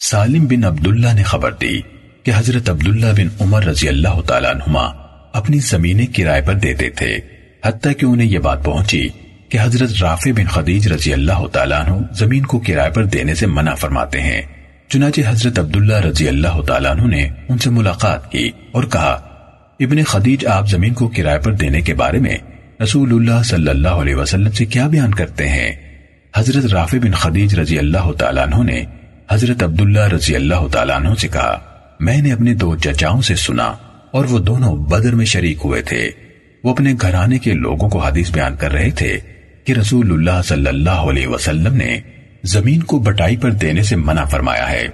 سالم 0.00 0.44
بن 0.44 0.64
عبداللہ 0.64 1.12
نے 1.14 1.22
خبر 1.22 1.52
دی 1.52 1.80
کہ 2.22 2.32
حضرت 2.34 2.70
عبداللہ 2.70 3.12
بن 3.16 3.28
عمر 3.40 3.64
رضی 3.64 3.88
اللہ 3.88 4.20
تعالیٰ 4.26 4.50
عنہما 4.50 4.84
اپنی 5.32 5.58
زمینیں 5.58 6.06
کرائے 6.06 6.42
پر 6.42 6.54
دیتے 6.54 6.90
تھے۔ 6.90 7.35
حتیٰ 7.66 7.92
کہ 7.98 8.06
انہیں 8.06 8.28
یہ 8.28 8.38
بات 8.38 8.64
پہنچی 8.64 9.08
کہ 9.48 9.58
حضرت 9.62 9.90
رافع 10.00 10.30
بن 10.36 10.46
خدیج 10.46 10.88
رضی 10.88 11.12
اللہ 11.12 11.46
تعالیٰ 11.46 11.86
عنہ 11.86 11.94
زمین 12.12 12.42
کو 12.42 12.58
کرائے 12.58 12.90
پر 12.90 13.04
دینے 13.04 13.34
سے 13.34 13.46
منع 13.46 13.74
فرماتے 13.74 14.20
ہیں۔ 14.20 14.42
چنانچہ 14.88 15.20
حضرت 15.28 15.58
عبداللہ 15.58 15.96
رضی 15.96 16.28
اللہ 16.28 16.60
تعالیٰ 16.62 16.90
عنہ 16.90 17.02
نے 17.02 17.28
ان 17.48 17.58
سے 17.58 17.70
ملاقات 17.70 18.30
کی 18.30 18.50
اور 18.72 18.84
کہا، 18.84 19.12
ابن 19.80 20.02
خدیج 20.02 20.46
آپ 20.46 20.68
زمین 20.68 20.94
کو 20.94 21.08
کرائے 21.08 21.38
پر 21.38 21.52
دینے 21.52 21.80
کے 21.80 21.94
بارے 21.94 22.18
میں 22.18 22.36
رسول 22.82 23.12
اللہ 23.12 23.42
صلی 23.42 23.68
اللہ 23.68 23.88
علیہ 23.88 24.14
وسلم 24.14 24.50
سے 24.50 24.64
کیا 24.64 24.86
بیان 24.86 25.14
کرتے 25.14 25.48
ہیں؟ 25.48 25.72
حضرت 26.36 26.64
رافع 26.64 26.98
بن 27.02 27.10
خدیج 27.10 27.54
رضی 27.54 27.78
اللہ 27.78 28.12
تعالیٰ 28.12 28.46
عنہ 28.46 28.62
نے 28.62 28.84
حضرت 29.30 29.62
عبداللہ 29.62 30.08
رضی 30.08 30.36
اللہ 30.36 30.68
تعالیٰ 30.72 30.96
عنہ 30.96 31.14
سے 31.14 31.28
کہا، 31.28 31.58
میں 32.00 32.18
نے 32.18 32.32
اپنے 32.32 32.54
دو 32.54 32.76
چچاؤں 32.76 33.20
سے 33.20 33.34
سنا 33.34 33.74
اور 34.10 34.24
وہ 34.24 34.38
دونوں 34.38 34.76
بدر 34.76 35.14
میں 35.14 35.24
شریک 35.24 35.58
ہوئے 35.64 35.82
تھے۔ 35.82 36.10
وہ 36.66 36.70
اپنے 36.70 36.94
گھرانے 37.02 37.38
کے 37.38 37.52
لوگوں 37.52 37.88
کو 37.88 37.98
حدیث 37.98 38.30
بیان 38.30 38.56
کر 38.56 38.72
رہے 38.72 38.90
تھے 38.90 39.18
کہ 39.64 39.72
رسول 39.72 40.12
اللہ 40.12 40.42
صلی 40.44 40.66
اللہ 40.66 40.90
علیہ 40.90 41.26
وسلم 41.26 41.74
نے 41.74 42.00
زمین 42.42 42.82
کو 42.82 42.98
بٹائی 42.98 43.36
پر 43.36 43.50
دینے 43.50 43.82
سے 43.82 43.96
منع 43.96 44.24
فرمایا 44.24 44.70
ہے۔ 44.70 44.86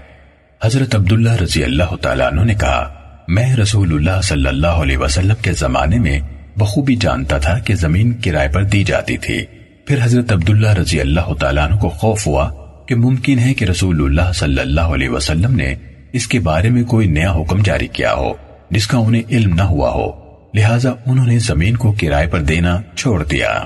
حضرت 0.65 0.95
عبداللہ 0.95 1.33
رضی 1.33 1.65
اللہ 1.65 1.97
تعالیٰ 1.97 2.33
عنہ 2.33 2.41
نے 2.41 2.55
کہا، 2.55 2.95
میں 3.29 3.57
رسول 3.57 3.93
اللہ 3.93 4.21
صلی 4.23 4.47
اللہ 4.47 4.67
علیہ 4.67 4.97
وسلم 4.97 5.35
کے 5.43 5.53
زمانے 5.53 5.99
میں 5.99 6.21
بخوبی 6.57 6.97
جانتا 6.97 7.39
تھا 7.39 7.59
کہ 7.59 7.75
زمین 7.75 8.13
کرائے 8.13 8.49
پر 8.49 8.63
دی 8.63 8.85
جاتی 8.85 9.17
تھی۔ 9.17 9.45
پھر 9.85 9.99
حضرت 10.03 10.33
عبداللہ 10.33 10.71
رضی 10.71 11.01
اللہ 11.01 11.35
تعالیٰ 11.41 11.71
عنہ 11.71 11.77
کو 11.77 11.89
خوف 11.89 12.27
ہوا 12.27 12.51
کہ 12.89 12.95
ممکن 12.95 13.39
ہے 13.39 13.55
کہ 13.55 13.65
رسول 13.65 14.05
اللہ 14.05 14.33
صلی 14.33 14.61
اللہ 14.61 14.81
علیہ 14.81 15.09
وسلم 15.09 15.57
نے 15.57 15.75
اس 16.13 16.27
کے 16.27 16.41
بارے 16.41 16.71
میں 16.71 16.85
کوئی 16.85 17.09
نیا 17.09 17.33
حکم 17.33 17.63
جاری 17.63 17.89
کیا 17.89 18.15
ہو، 18.15 18.33
جس 18.71 18.87
کا 18.87 18.99
انہیں 18.99 19.23
علم 19.31 19.55
نہ 19.55 19.63
ہوا 19.63 19.91
ہو۔ 19.91 20.22
لہٰذا 20.55 20.93
انہوں 21.07 21.27
نے 21.27 21.39
زمین 21.39 21.77
کو 21.77 21.95
کرائے 22.01 22.27
پر 22.27 22.41
دینا 22.41 22.81
چھوڑ 22.97 23.25
دیا۔ 23.25 23.65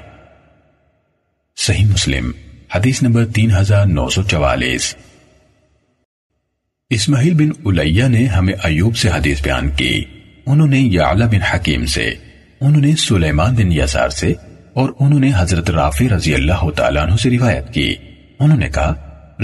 صحیح 1.56 1.86
مسلم، 1.86 2.30
حدیث 2.74 3.02
نمبر 3.02 3.26
تین 3.26 3.50
ہزار 3.50 3.86
نو 3.86 4.08
سو 4.08 4.22
چوالیس۔ 4.22 4.96
اسماعیل 6.90 7.34
بن 7.34 7.78
علیہ 7.78 8.04
نے 8.04 8.26
ہمیں 8.26 8.54
ایوب 8.62 8.96
سے 8.96 9.08
حدیث 9.08 9.42
بیان 9.42 9.70
کی۔ 9.70 10.04
انہوں 10.46 10.66
نے 10.66 10.78
یعلا 10.78 11.26
بن 11.26 11.42
حکیم 11.42 11.86
سے، 11.86 12.14
انہوں 12.60 12.80
نے 12.80 12.96
سلیمان 12.96 13.54
بن 13.54 13.72
یسار 13.72 14.08
سے، 14.08 14.34
اور 14.72 14.90
انہوں 15.00 15.20
نے 15.20 15.30
حضرت 15.36 15.70
رافی 15.70 16.08
رضی 16.08 16.34
اللہ 16.34 16.70
تعالیٰ 16.76 17.02
عنہ 17.02 17.16
سے 17.16 17.30
روایت 17.30 17.74
کی۔ 17.74 17.94
انہوں 18.40 18.58
نے 18.58 18.68
کہا، 18.68 18.94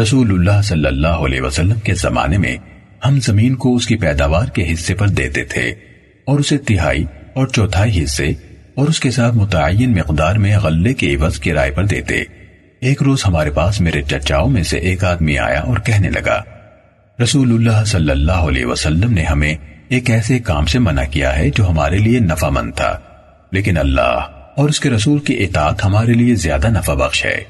رسول 0.03 0.31
اللہ 0.31 0.63
صلی 0.63 0.87
اللہ 0.87 1.09
علیہ 1.09 1.41
وسلم 1.41 1.81
کے 1.81 1.95
زمانے 1.95 2.39
میں 2.39 2.57
ہم 3.07 3.21
زمین 3.21 3.55
کو 3.55 3.77
اس 3.77 3.87
کی 3.87 3.97
پیداوار 3.97 4.47
کے 4.47 4.73
حصے 4.73 4.95
پر 4.95 5.09
دیتے 5.09 5.45
تھے 5.45 5.75
اور 6.25 6.39
اسے 6.39 6.59
تہائی 6.59 7.05
اور 7.35 7.47
چوتھائی 7.47 8.05
حصے 8.05 8.33
اور 8.75 8.89
اس 8.89 9.01
کے 9.01 9.11
ساتھ 9.11 9.35
متعین 9.35 9.93
مقدار 9.93 10.37
میں 10.37 10.59
غلے 10.59 10.95
کے 10.95 11.15
عوض 11.15 11.39
کرائے 11.39 11.71
پر 11.71 11.87
دیتے۔ 11.87 12.23
ایک 12.81 13.03
روز 13.03 13.23
ہمارے 13.27 13.51
پاس 13.51 13.81
میرے 13.81 14.03
چچاؤں 14.03 14.51
میں 14.51 14.63
سے 14.63 14.79
ایک 14.79 15.05
آدمی 15.05 15.39
آیا 15.39 15.61
اور 15.61 15.77
کہنے 15.77 16.11
لگا، 16.11 16.43
رسول 17.23 17.53
اللہ 17.53 17.85
صلی 17.85 18.11
اللہ 18.11 18.33
علیہ 18.33 18.67
وسلم 18.67 19.13
نے 19.13 19.25
ہمیں 19.25 19.55
ایک 19.89 20.11
ایسے 20.11 20.39
کام 20.39 20.67
سے 20.67 20.79
منع 20.79 21.05
کیا 21.11 21.39
ہے 21.39 21.51
جو 21.51 21.71
ہمارے 21.71 21.99
لیے 21.99 22.21
نفع 22.21 22.49
مند 22.49 22.73
تھا۔ 22.77 22.99
لیکن 23.53 23.77
اللہ 23.77 24.27
اور 24.57 24.69
اس 24.69 24.81
کے 24.81 24.91
رسول 24.91 25.19
کی 25.19 25.45
اطاعت 25.45 25.85
ہمارے 25.85 26.13
لیے 26.13 26.35
زیادہ 26.35 26.69
نفع 26.69 26.95
بخش 26.95 27.25
ہے۔ 27.25 27.45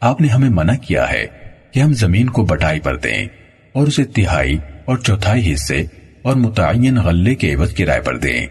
آپ 0.00 0.20
نے 0.20 0.28
ہمیں 0.28 0.48
منع 0.48 0.74
کیا 0.74 1.10
ہے 1.10 1.26
کہ 1.72 1.80
ہم 1.80 1.92
زمین 1.92 2.30
کو 2.30 2.44
بٹائی 2.44 2.80
پر 2.80 2.96
دیں 2.96 3.26
اور 3.72 3.86
اسے 3.86 4.04
تہائی 4.04 4.58
اور 4.84 4.96
چوتھائی 4.96 5.52
حصے 5.52 5.84
اور 6.22 6.36
متعین 6.36 6.96
غلے 6.96 7.34
کے 7.34 7.54
عوض 7.54 7.74
کرائے 7.74 8.00
پر 8.00 8.16
دیں۔ 8.16 8.46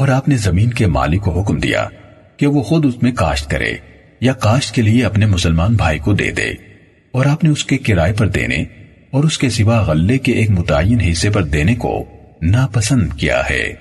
اور 0.00 0.08
آپ 0.08 0.28
نے 0.28 0.36
زمین 0.36 0.70
کے 0.70 0.86
مالک 0.86 1.22
کو 1.22 1.40
حکم 1.40 1.58
دیا 1.58 1.88
کہ 2.36 2.46
وہ 2.46 2.62
خود 2.62 2.86
اس 2.86 3.02
میں 3.02 3.12
کاشت 3.12 3.50
کرے 3.50 3.72
یا 4.20 4.32
کاشت 4.32 4.74
کے 4.74 4.82
لیے 4.82 5.04
اپنے 5.04 5.26
مسلمان 5.26 5.74
بھائی 5.74 5.98
کو 5.98 6.12
دے 6.12 6.30
دے 6.30 6.50
اور 7.12 7.26
آپ 7.26 7.44
نے 7.44 7.50
اس 7.50 7.64
کے 7.64 7.78
کرائے 7.78 8.12
پر 8.12 8.28
دینے 8.28 8.56
اور 9.10 9.24
اس 9.24 9.38
کے 9.38 9.50
سوا 9.50 9.80
غلے 9.80 10.18
کے 10.18 10.32
ایک 10.32 10.50
متعین 10.50 11.00
حصے 11.00 11.30
پر 11.30 11.42
دینے 11.42 11.74
کو 11.74 12.04
ناپسند 12.42 13.12
کیا 13.12 13.42
ہے۔ 13.50 13.74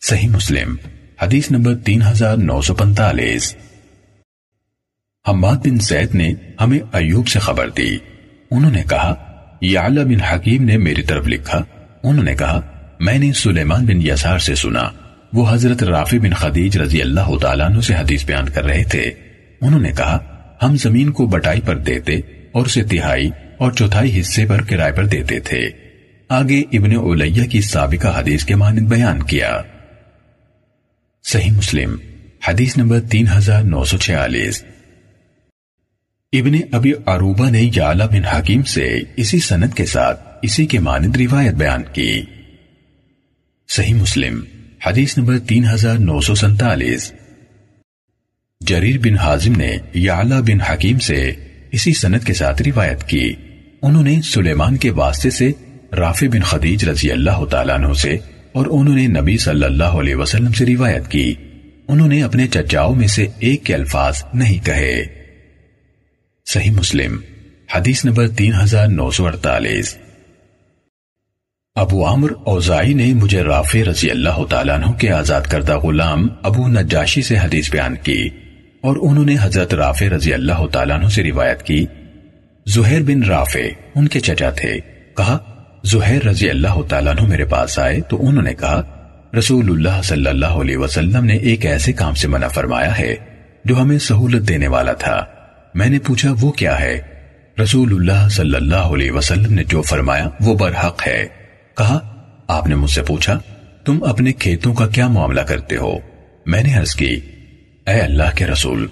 صحیح 0.00 0.28
مسلم، 0.28 0.76
حدیث 1.22 1.50
نمبر 1.50 1.76
تین 1.76 2.02
ہزار 2.02 2.36
نو 2.36 2.60
سو 2.60 2.74
پنتالیس۔ 2.74 3.56
حماد 5.28 5.56
بن 5.56 5.78
زید 5.78 6.14
نے 6.14 6.32
ہمیں 6.60 6.78
ایوب 6.92 7.28
سے 7.28 7.38
خبر 7.38 7.68
دی۔ 7.70 7.98
انہوں 8.50 8.72
نے 8.72 8.82
کہا 8.90 9.14
یعلا 9.60 10.02
بن 10.02 10.20
حکیم 10.20 10.64
نے 10.64 10.76
میری 10.76 11.02
طرف 11.02 11.26
لکھا۔ 11.26 11.62
انہوں 12.02 12.24
نے 12.24 12.34
کہا 12.34 12.77
میں 13.00 13.18
نے 13.18 13.32
سلیمان 13.32 13.86
بن 13.86 14.06
یسار 14.06 14.38
سے 14.38 14.54
سنا، 14.54 14.90
وہ 15.32 15.50
حضرت 15.50 15.82
رافی 15.82 16.18
بن 16.18 16.34
خدیج 16.34 16.78
رضی 16.78 17.02
اللہ 17.02 17.38
تعالیٰ 17.40 17.70
عنہ 17.70 17.80
سے 17.80 17.94
حدیث 17.94 18.24
بیان 18.24 18.48
کر 18.48 18.64
رہے 18.64 18.84
تھے۔ 18.84 19.10
انہوں 19.60 19.80
نے 19.80 19.92
کہا، 19.96 20.18
ہم 20.62 20.76
زمین 20.76 21.10
کو 21.10 21.26
بٹائی 21.26 21.60
پر 21.60 21.76
دیتے 21.76 22.16
اور 22.52 22.66
اسے 22.66 22.82
تہائی 22.82 23.30
اور 23.58 23.72
چوتھائی 23.72 24.20
حصے 24.20 24.46
پر 24.46 24.62
کرائے 24.62 24.92
پر 24.92 25.06
دیتے 25.06 25.40
تھے۔ 25.40 25.70
آگے 26.28 26.60
ابن 26.60 26.96
اولیہ 26.96 27.44
کی 27.44 27.60
سابقہ 27.60 28.20
حدیث 28.20 28.44
کے 28.44 28.54
مانند 28.54 28.88
بیان 28.88 29.22
کیا۔ 29.22 29.62
صحیح 31.24 31.50
مسلم، 31.50 31.96
حدیث 32.48 32.76
نمبر 32.76 33.00
تین 33.00 33.26
ہزار 33.36 33.62
نو 33.62 33.84
سو 33.84 33.98
چھیالیس۔ 33.98 34.64
ابن 36.32 36.52
ابی 36.72 36.92
عروبہ 37.06 37.50
نے 37.50 37.70
یعلا 37.76 38.06
بن 38.06 38.24
حکیم 38.24 38.62
سے 38.62 38.98
اسی 39.16 39.40
سنت 39.40 39.74
کے 39.74 39.86
ساتھ 39.86 40.20
اسی 40.42 40.66
کے 40.66 40.78
مانند 40.78 41.16
روایت 41.16 41.54
بیان 41.54 41.82
کی۔ 41.92 42.22
صحیح 43.70 43.94
مسلم، 43.94 44.40
حدیث 44.86 45.18
نمبر 45.18 45.38
تین 45.38 45.64
ہزار 45.64 45.98
نو 45.98 46.20
سو 46.20 46.34
سنتالیس۔ 46.34 47.12
جریر 48.60 48.98
بن 48.98 49.18
حازم 49.18 49.52
نے 49.52 49.76
یعلا 49.94 50.40
بن 50.40 50.60
حکیم 50.60 50.98
سے 50.98 51.32
اسی 51.72 51.92
سنت 51.92 52.24
کے 52.24 52.32
ساتھ 52.32 52.62
روایت 52.62 53.04
کی۔ 53.04 53.34
انہوں 53.82 54.02
نے 54.02 54.22
سلیمان 54.22 54.76
کے 54.76 54.90
واسطے 54.90 55.30
سے 55.30 55.50
رافع 55.92 56.26
بن 56.26 56.40
خدیج 56.40 56.84
رضی 56.84 57.10
اللہ 57.10 57.44
تعالیٰ 57.44 57.74
عنہ 57.74 57.92
سے 57.92 58.16
اور 58.52 58.66
انہوں 58.70 58.94
نے 58.94 59.06
نبی 59.06 59.38
صلی 59.38 59.64
اللہ 59.64 59.84
علیہ 59.84 60.14
وسلم 60.14 60.52
سے 60.52 60.66
روایت 60.66 61.08
کی۔ 61.08 61.34
انہوں 61.88 62.08
نے 62.08 62.22
اپنے 62.22 62.48
چچاؤں 62.48 62.94
میں 62.94 63.08
سے 63.08 63.26
ایک 63.38 63.64
کے 63.64 63.74
الفاظ 63.74 64.14
نہیں 64.34 64.66
کہے۔ 64.66 65.04
صحیح 66.46 66.70
مسلم، 66.70 67.18
حدیث 67.74 68.04
نمبر 68.04 68.28
تین 68.28 68.52
ہزار 68.62 68.88
نو 68.88 69.10
سو 69.10 69.26
اڑتالیس۔ 69.26 69.98
ابو 71.78 72.06
عامر 72.06 72.28
اوزائی 72.44 72.94
نے 72.94 73.14
مجھے 73.14 73.42
رافع 73.42 73.78
رضی 73.90 74.10
اللہ 74.10 74.44
تعالیٰ 74.50 74.74
عنہ 74.74 74.92
کے 74.92 75.10
آزاد 75.10 75.40
کردہ 75.40 75.76
غلام 75.76 76.28
ابو 76.42 76.68
نجاشی 76.68 77.22
سے 77.22 77.38
حدیث 77.38 77.70
بیان 77.70 77.94
کی 78.02 78.28
اور 78.82 78.96
انہوں 79.00 79.24
نے 79.24 79.36
حضرت 79.40 79.74
رافع 79.74 80.06
رضی 80.06 80.32
اللہ 80.32 80.66
تعالیٰ 80.72 80.98
عنہ 80.98 81.08
سے 81.08 81.22
روایت 81.22 81.62
کی۔ 81.62 81.86
زہیر 82.66 83.02
بن 83.02 83.22
رافع 83.22 83.60
ان 83.94 84.08
کے 84.08 84.20
چچا 84.20 84.50
تھے۔ 84.50 84.80
کہا، 85.16 85.38
زہیر 85.84 86.24
رضی 86.24 86.50
اللہ 86.50 86.82
تعالیٰ 86.88 87.12
عنہ 87.12 87.28
میرے 87.28 87.44
پاس 87.44 87.78
آئے 87.78 88.00
تو 88.00 88.28
انہوں 88.28 88.42
نے 88.42 88.54
کہا 88.54 88.82
رسول 89.38 89.70
اللہ 89.70 90.02
صلی 90.04 90.26
اللہ 90.26 90.46
علیہ 90.46 90.76
وسلم 90.76 91.24
نے 91.24 91.36
ایک 91.36 91.66
ایسے 91.66 91.92
کام 91.92 92.14
سے 92.14 92.28
منع 92.28 92.48
فرمایا 92.48 92.98
ہے 92.98 93.16
جو 93.64 93.80
ہمیں 93.80 93.98
سہولت 93.98 94.48
دینے 94.48 94.68
والا 94.68 94.92
تھا۔ 94.92 95.24
میں 95.74 95.86
نے 95.86 95.98
پوچھا، 95.98 96.34
وہ 96.40 96.52
کیا 96.52 96.80
ہے؟ 96.80 97.00
رسول 97.62 97.92
اللہ 97.92 98.28
صلی 98.28 98.54
اللہ 98.54 98.76
علیہ 98.76 99.12
وسلم 99.12 99.54
نے 99.54 99.64
جو 99.64 99.82
فرمایا 99.82 100.28
وہ 100.40 100.54
برحق 100.54 101.06
ہے۔ 101.06 101.37
کہا، 101.78 101.98
آپ 102.48 102.66
نے 102.66 102.74
مجھ 102.74 102.90
سے 102.90 103.02
پوچھا، 103.02 103.38
تم 103.84 104.04
اپنے 104.04 104.32
کھیتوں 104.32 104.74
کا 104.74 104.86
کیا 104.86 105.08
معاملہ 105.08 105.40
کرتے 105.40 105.76
ہو؟ 105.76 105.98
میں 106.46 106.62
نے 106.62 106.74
عرض 106.74 106.94
کی، 106.94 107.20
اے 107.86 108.00
اللہ 108.00 108.36
کے 108.36 108.46
رسول، 108.46 108.86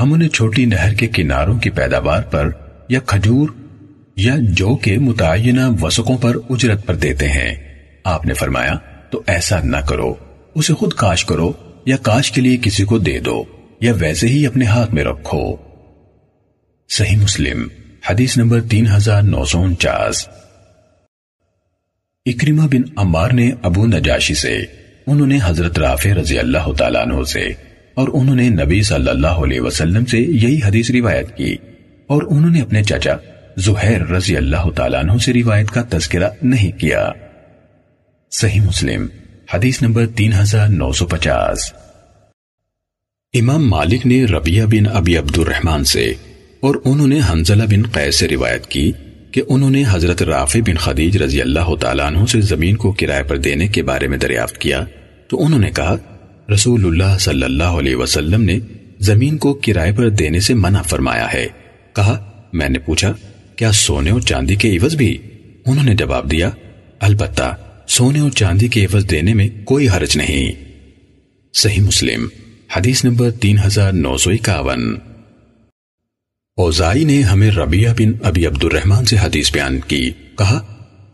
ہم 0.00 0.12
انہیں 0.12 0.28
چھوٹی 0.28 0.64
نہر 0.64 0.94
کے 0.94 1.06
کناروں 1.06 1.58
کی 1.58 1.70
پیداوار 1.70 2.22
پر 2.22 2.50
یا 2.88 3.00
کھجور 3.00 3.48
یا 4.16 4.34
جو 4.38 4.76
کے 4.76 4.98
متعینہ 4.98 5.60
وسقوں 5.80 6.18
پر 6.18 6.36
اجرت 6.50 6.86
پر 6.86 6.94
دیتے 6.94 7.28
ہیں۔ 7.28 7.54
آپ 8.04 8.26
نے 8.26 8.34
فرمایا، 8.34 8.74
تو 9.10 9.22
ایسا 9.26 9.60
نہ 9.64 9.76
کرو، 9.76 10.14
اسے 10.54 10.74
خود 10.74 10.92
کاش 10.92 11.24
کرو 11.24 11.52
یا 11.86 11.96
کاش 11.96 12.32
کے 12.32 12.40
لیے 12.40 12.56
کسی 12.56 12.84
کو 12.84 12.98
دے 12.98 13.18
دو، 13.18 13.44
یا 13.80 13.92
ویسے 13.98 14.26
ہی 14.26 14.46
اپنے 14.46 14.64
ہاتھ 14.64 14.94
میں 14.94 15.04
رکھو۔ 15.04 15.56
صحیح 16.88 17.16
مسلم، 17.16 17.68
حدیث 18.10 18.38
نمبر 18.38 18.60
تین 18.60 18.86
ہزار 18.86 19.22
نو 19.22 19.44
سو 19.44 19.62
انچاس۔ 19.62 20.28
اکریمہ 22.26 22.62
بن 22.62 22.82
عمار 22.96 23.30
نے 23.30 23.50
ابو 23.62 23.86
نجاشی 23.86 24.34
سے، 24.34 24.64
انہوں 25.06 25.26
نے 25.26 25.38
حضرت 25.44 25.78
رافع 25.78 26.10
رضی 26.14 26.38
اللہ 26.38 26.72
تعالیٰ 26.72 27.02
عنہ 27.02 27.24
سے، 27.24 27.40
اور 27.94 28.08
انہوں 28.12 28.36
نے 28.36 28.48
نبی 28.48 28.82
صلی 28.82 29.08
اللہ 29.08 29.40
علیہ 29.44 29.60
وسلم 29.60 30.04
سے 30.04 30.18
یہی 30.18 30.60
حدیث 30.64 30.90
روایت 30.90 31.36
کی۔ 31.36 31.56
اور 32.06 32.22
انہوں 32.30 32.50
نے 32.50 32.60
اپنے 32.60 32.82
چچا 32.82 33.14
زہیر 33.56 34.06
رضی 34.06 34.36
اللہ 34.36 34.70
تعالیٰ 34.70 35.00
عنہ 35.00 35.18
سے 35.18 35.32
روایت 35.32 35.70
کا 35.70 35.82
تذکرہ 35.88 36.28
نہیں 36.42 36.80
کیا۔ 36.80 37.12
صحیح 38.30 38.60
مسلم، 38.60 39.06
حدیث 39.54 39.82
نمبر 39.82 40.06
تین 40.06 40.32
ہزار 40.32 40.68
نو 40.68 40.92
سو 40.92 41.06
پچاس۔ 41.06 41.72
امام 43.34 43.68
مالک 43.68 44.06
نے 44.06 44.24
ربیہ 44.24 44.62
بن 44.62 44.86
ابی 44.92 45.16
عبد 45.16 45.38
الرحمن 45.38 45.84
سے، 45.84 46.12
اور 46.60 46.74
انہوں 46.84 47.08
نے 47.08 47.20
حنزلہ 47.32 47.62
بن 47.62 47.82
قیس 47.82 48.18
سے 48.18 48.28
روایت 48.28 48.66
کی۔ 48.66 48.92
کہ 49.32 49.42
انہوں 49.48 49.70
نے 49.70 49.84
حضرت 49.88 50.22
رافع 50.22 50.60
بن 50.66 50.74
خدیج 50.74 51.16
رضی 51.16 51.40
اللہ 51.40 51.74
تعالیٰ 51.80 52.06
عنہ 52.06 52.26
سے 52.26 52.40
زمین 52.40 52.76
کو 52.76 52.92
کرائے 52.92 53.22
پر 53.22 53.36
دینے 53.36 53.68
کے 53.68 53.82
بارے 53.82 54.08
میں 54.08 54.18
دریافت 54.18 54.58
کیا 54.58 54.84
تو 55.28 55.44
انہوں 55.44 55.60
نے 55.60 55.70
کہا، 55.70 55.96
رسول 56.54 56.86
اللہ 56.86 57.18
صلی 57.18 57.42
اللہ 57.42 57.62
علیہ 57.64 57.96
وسلم 57.96 58.42
نے 58.42 58.58
زمین 59.00 59.38
کو 59.38 59.54
کرائے 59.54 59.92
پر 59.92 60.08
دینے 60.08 60.40
سے 60.40 60.54
منع 60.54 60.82
فرمایا 60.82 61.32
ہے۔ 61.32 61.46
کہا، 61.96 62.30
میں 62.52 62.68
نے 62.68 62.78
پوچھا، 62.78 63.12
کیا 63.56 63.72
سونے 63.72 64.10
اور 64.10 64.20
چاندی 64.20 64.54
کے 64.54 64.76
عوض 64.76 64.96
بھی؟ 64.96 65.18
انہوں 65.66 65.84
نے 65.84 65.94
جواب 65.94 66.30
دیا، 66.30 66.50
البتہ 67.00 67.56
سونے 67.88 68.18
اور 68.18 68.30
چاندی 68.30 68.68
کے 68.68 68.84
عوض 68.84 69.10
دینے 69.10 69.34
میں 69.34 69.48
کوئی 69.64 69.88
حرج 69.88 70.16
نہیں۔ 70.16 70.52
صحیح 71.54 71.82
مسلم، 71.82 72.26
حدیث 72.76 73.04
نمبر 73.04 73.30
تین 73.30 73.56
ہزار 73.66 73.92
نو 73.92 74.16
سو 74.16 74.30
اکاون۔ 74.30 75.11
اوزائی 76.56 77.04
نے 77.04 77.22
ہمیں 77.22 77.50
ربیہ 77.50 77.88
بن 77.98 78.12
ابی 78.22 78.46
عبد 78.46 78.64
الرحمن 78.64 79.04
سے 79.04 79.16
حدیث 79.22 79.52
بیان 79.52 79.80
کی۔ 79.88 80.10
کہا، 80.38 80.60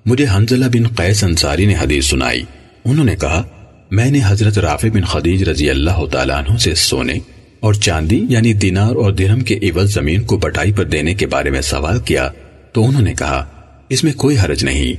مجھے 0.06 0.26
حنزلہ 0.36 0.64
بن 0.64 0.88
قیس 0.88 1.24
انصاری 1.24 1.66
نے 1.66 1.74
حدیث 1.74 2.06
سنائی۔ 2.06 2.42
انہوں 2.84 3.04
نے 3.04 3.16
کہا، 3.16 3.42
میں 3.90 4.10
نے 4.10 4.20
حضرت 4.24 4.58
رافع 4.58 4.88
بن 4.94 5.00
خدیج 5.00 5.42
رضی 5.42 5.70
اللہ 5.70 6.06
تعالیٰ 6.12 6.36
عنہ 6.36 6.56
سے 6.56 6.74
سونے 6.74 7.18
اور 7.60 7.74
چاندی 7.74 8.24
یعنی 8.28 8.52
دینار 8.52 8.96
اور 8.96 9.12
درہم 9.12 9.40
کے 9.40 9.58
عوض 9.62 9.94
زمین 9.94 10.22
کو 10.22 10.36
بٹائی 10.36 10.72
پر 10.72 10.84
دینے 10.84 11.14
کے 11.14 11.26
بارے 11.26 11.50
میں 11.50 11.60
سوال 11.60 11.98
کیا 11.98 12.28
تو 12.72 12.86
انہوں 12.86 13.02
نے 13.02 13.14
کہا، 13.14 13.46
اس 13.88 14.04
میں 14.04 14.12
کوئی 14.12 14.38
حرج 14.38 14.64
نہیں۔ 14.64 14.92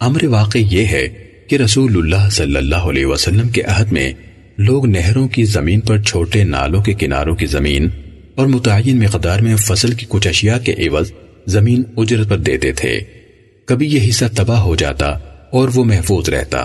امر 0.00 0.24
واقع 0.24 0.58
یہ 0.58 0.86
ہے 0.86 1.08
کہ 1.48 1.56
رسول 1.56 1.96
اللہ 1.96 2.28
صلی 2.30 2.56
اللہ 2.56 2.88
علیہ 2.90 3.06
وسلم 3.06 3.48
کے 3.48 3.62
عہد 3.62 3.92
میں 3.92 4.12
لوگ 4.58 4.86
نہروں 4.86 5.28
کی 5.28 5.44
زمین 5.44 5.80
پر 5.80 6.02
چھوٹے 6.02 6.44
نالوں 6.44 6.82
کے 6.82 6.92
کناروں 6.92 7.36
کی 7.36 7.46
زمین 7.46 7.88
اور 8.40 8.46
متعین 8.46 8.98
مقدار 8.98 9.40
میں 9.40 9.56
فصل 9.56 9.92
کی 9.92 10.06
کچھ 10.08 10.28
اشیاء 10.28 10.58
کے 10.58 10.72
عوض 10.72 11.12
زمین 11.46 11.82
اجرت 11.96 12.28
پر 12.28 12.38
دیتے 12.38 12.72
تھے۔ 12.72 13.00
کبھی 13.64 13.86
یہ 13.86 14.08
حصہ 14.08 14.24
تباہ 14.34 14.60
ہو 14.60 14.74
جاتا 14.74 15.06
اور 15.50 15.68
وہ 15.74 15.84
محفوظ 15.84 16.28
رہتا، 16.28 16.58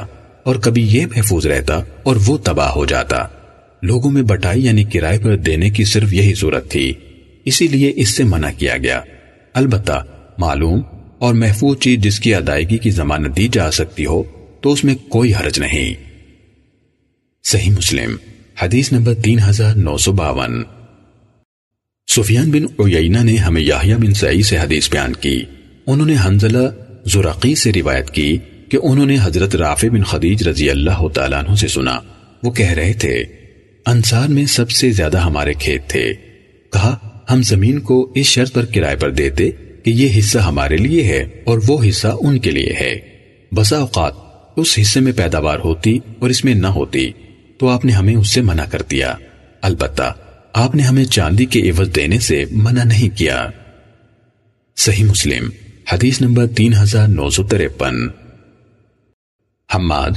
اور 0.43 0.55
کبھی 0.55 0.85
یہ 0.87 1.05
محفوظ 1.05 1.45
رہتا 1.45 1.81
اور 2.03 2.15
وہ 2.25 2.37
تباہ 2.37 2.69
ہو 2.69 2.85
جاتا۔ 2.85 3.17
لوگوں 3.83 4.11
میں 4.11 4.21
بٹائی 4.21 4.65
یعنی 4.65 4.83
کرائے 4.83 5.19
پر 5.19 5.35
دینے 5.37 5.69
کی 5.69 5.83
صرف 5.83 6.13
یہی 6.13 6.33
صورت 6.33 6.69
تھی۔ 6.71 6.93
اسی 7.45 7.67
لیے 7.67 7.91
اس 7.95 8.09
سے 8.09 8.23
منع 8.23 8.49
کیا 8.57 8.77
گیا۔ 8.77 9.01
البتہ 9.53 10.03
معلوم 10.37 10.81
اور 11.17 11.33
محفوظ 11.33 11.77
چیز 11.79 11.99
جس 11.99 12.19
کی 12.19 12.35
ادائیگی 12.35 12.77
کی 12.77 12.91
ضمانت 12.91 13.37
دی 13.37 13.47
جا 13.51 13.71
سکتی 13.71 14.05
ہو 14.05 14.23
تو 14.61 14.71
اس 14.71 14.83
میں 14.83 14.95
کوئی 15.09 15.33
حرج 15.33 15.59
نہیں۔ 15.59 15.93
صحیح 17.43 17.71
مسلم، 17.71 18.15
حدیث 18.61 18.91
نمبر 18.91 19.13
تین 19.13 19.39
ہزار 19.49 19.75
نو 19.75 19.97
سو 19.97 20.11
باون۔ 20.11 20.63
سفیان 22.07 22.51
بن 22.51 22.65
عیینہ 22.79 23.17
نے 23.17 23.35
ہمیں 23.35 23.61
یاہیا 23.61 23.97
بن 23.97 24.13
سعی 24.13 24.41
سے 24.41 24.57
حدیث 24.57 24.89
بیان 24.91 25.13
کی۔ 25.13 25.43
انہوں 25.87 26.07
نے 26.07 26.15
حنزلہ 26.25 26.67
زرقی 27.05 27.55
سے 27.55 27.71
روایت 27.73 28.09
کی 28.09 28.37
کہ 28.69 28.77
انہوں 28.83 29.05
نے 29.05 29.17
حضرت 29.23 29.55
رافع 29.55 29.87
بن 29.87 30.03
خدیج 30.03 30.47
رضی 30.47 30.69
اللہ 30.69 31.07
تعالیٰ 31.07 31.43
عنہ 31.43 31.55
سے 31.55 31.67
سنا۔ 31.67 31.99
وہ 32.43 32.51
کہہ 32.51 32.71
رہے 32.71 32.93
تھے، 32.93 33.23
انصار 33.85 34.27
میں 34.27 34.45
سب 34.45 34.69
سے 34.71 34.91
زیادہ 34.91 35.17
ہمارے 35.17 35.53
کھیت 35.53 35.87
تھے۔ 35.87 36.13
کہا، 36.73 37.19
ہم 37.29 37.41
زمین 37.43 37.79
کو 37.79 38.11
اس 38.15 38.25
شرط 38.25 38.53
پر 38.53 38.65
کرائے 38.65 38.95
پر 38.95 39.11
دیتے 39.11 39.49
کہ 39.83 39.89
یہ 39.89 40.19
حصہ 40.19 40.37
ہمارے 40.37 40.77
لیے 40.77 41.03
ہے 41.03 41.25
اور 41.43 41.59
وہ 41.67 41.83
حصہ 41.89 42.07
ان 42.21 42.39
کے 42.39 42.51
لیے 42.51 42.73
ہے۔ 42.81 42.99
بسا 43.51 43.77
اوقات 43.77 44.13
اس 44.55 44.79
حصے 44.81 44.99
میں 44.99 45.11
پیداوار 45.15 45.59
ہوتی 45.59 45.99
اور 46.19 46.29
اس 46.29 46.45
میں 46.45 46.55
نہ 46.55 46.67
ہوتی، 46.67 47.11
تو 47.57 47.69
آپ 47.69 47.85
نے 47.85 47.91
ہمیں 47.91 48.15
اس 48.15 48.29
سے 48.29 48.41
منع 48.41 48.65
کر 48.65 48.81
دیا۔ 48.91 49.13
البتہ 49.61 50.13
آپ 50.55 50.75
نے 50.75 50.83
ہمیں 50.83 51.05
چاندی 51.05 51.45
کے 51.45 51.69
عوض 51.69 51.95
دینے 51.95 52.19
سے 52.19 52.45
منع 52.51 52.83
نہیں 52.83 53.17
کیا۔ 53.17 53.47
صحیح 54.77 55.03
مسلم، 55.03 55.49
حدیث 55.93 56.21
نمبر 56.21 56.47
تین 56.47 56.73
ہزار 56.73 57.07
نو 57.07 57.29
سو 57.29 57.43
تریپن 57.43 58.07
حماد 59.75 60.11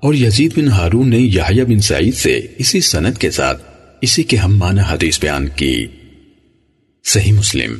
اور 0.00 0.14
یزید 0.14 0.58
بن 0.58 0.68
ہارون 0.68 1.10
نے 1.10 1.18
یحییٰ 1.18 1.64
بن 1.64 1.80
سعید 1.80 2.14
سے 2.14 2.40
اسی 2.58 2.80
سند 2.80 3.18
کے 3.18 3.30
ساتھ 3.30 3.62
اسی 4.00 4.22
کے 4.22 4.36
ہم 4.36 4.58
معنی 4.58 4.80
حدیث 4.88 5.20
بیان 5.20 5.48
کی۔ 5.48 5.86
صحیح 7.04 7.32
مسلم، 7.32 7.74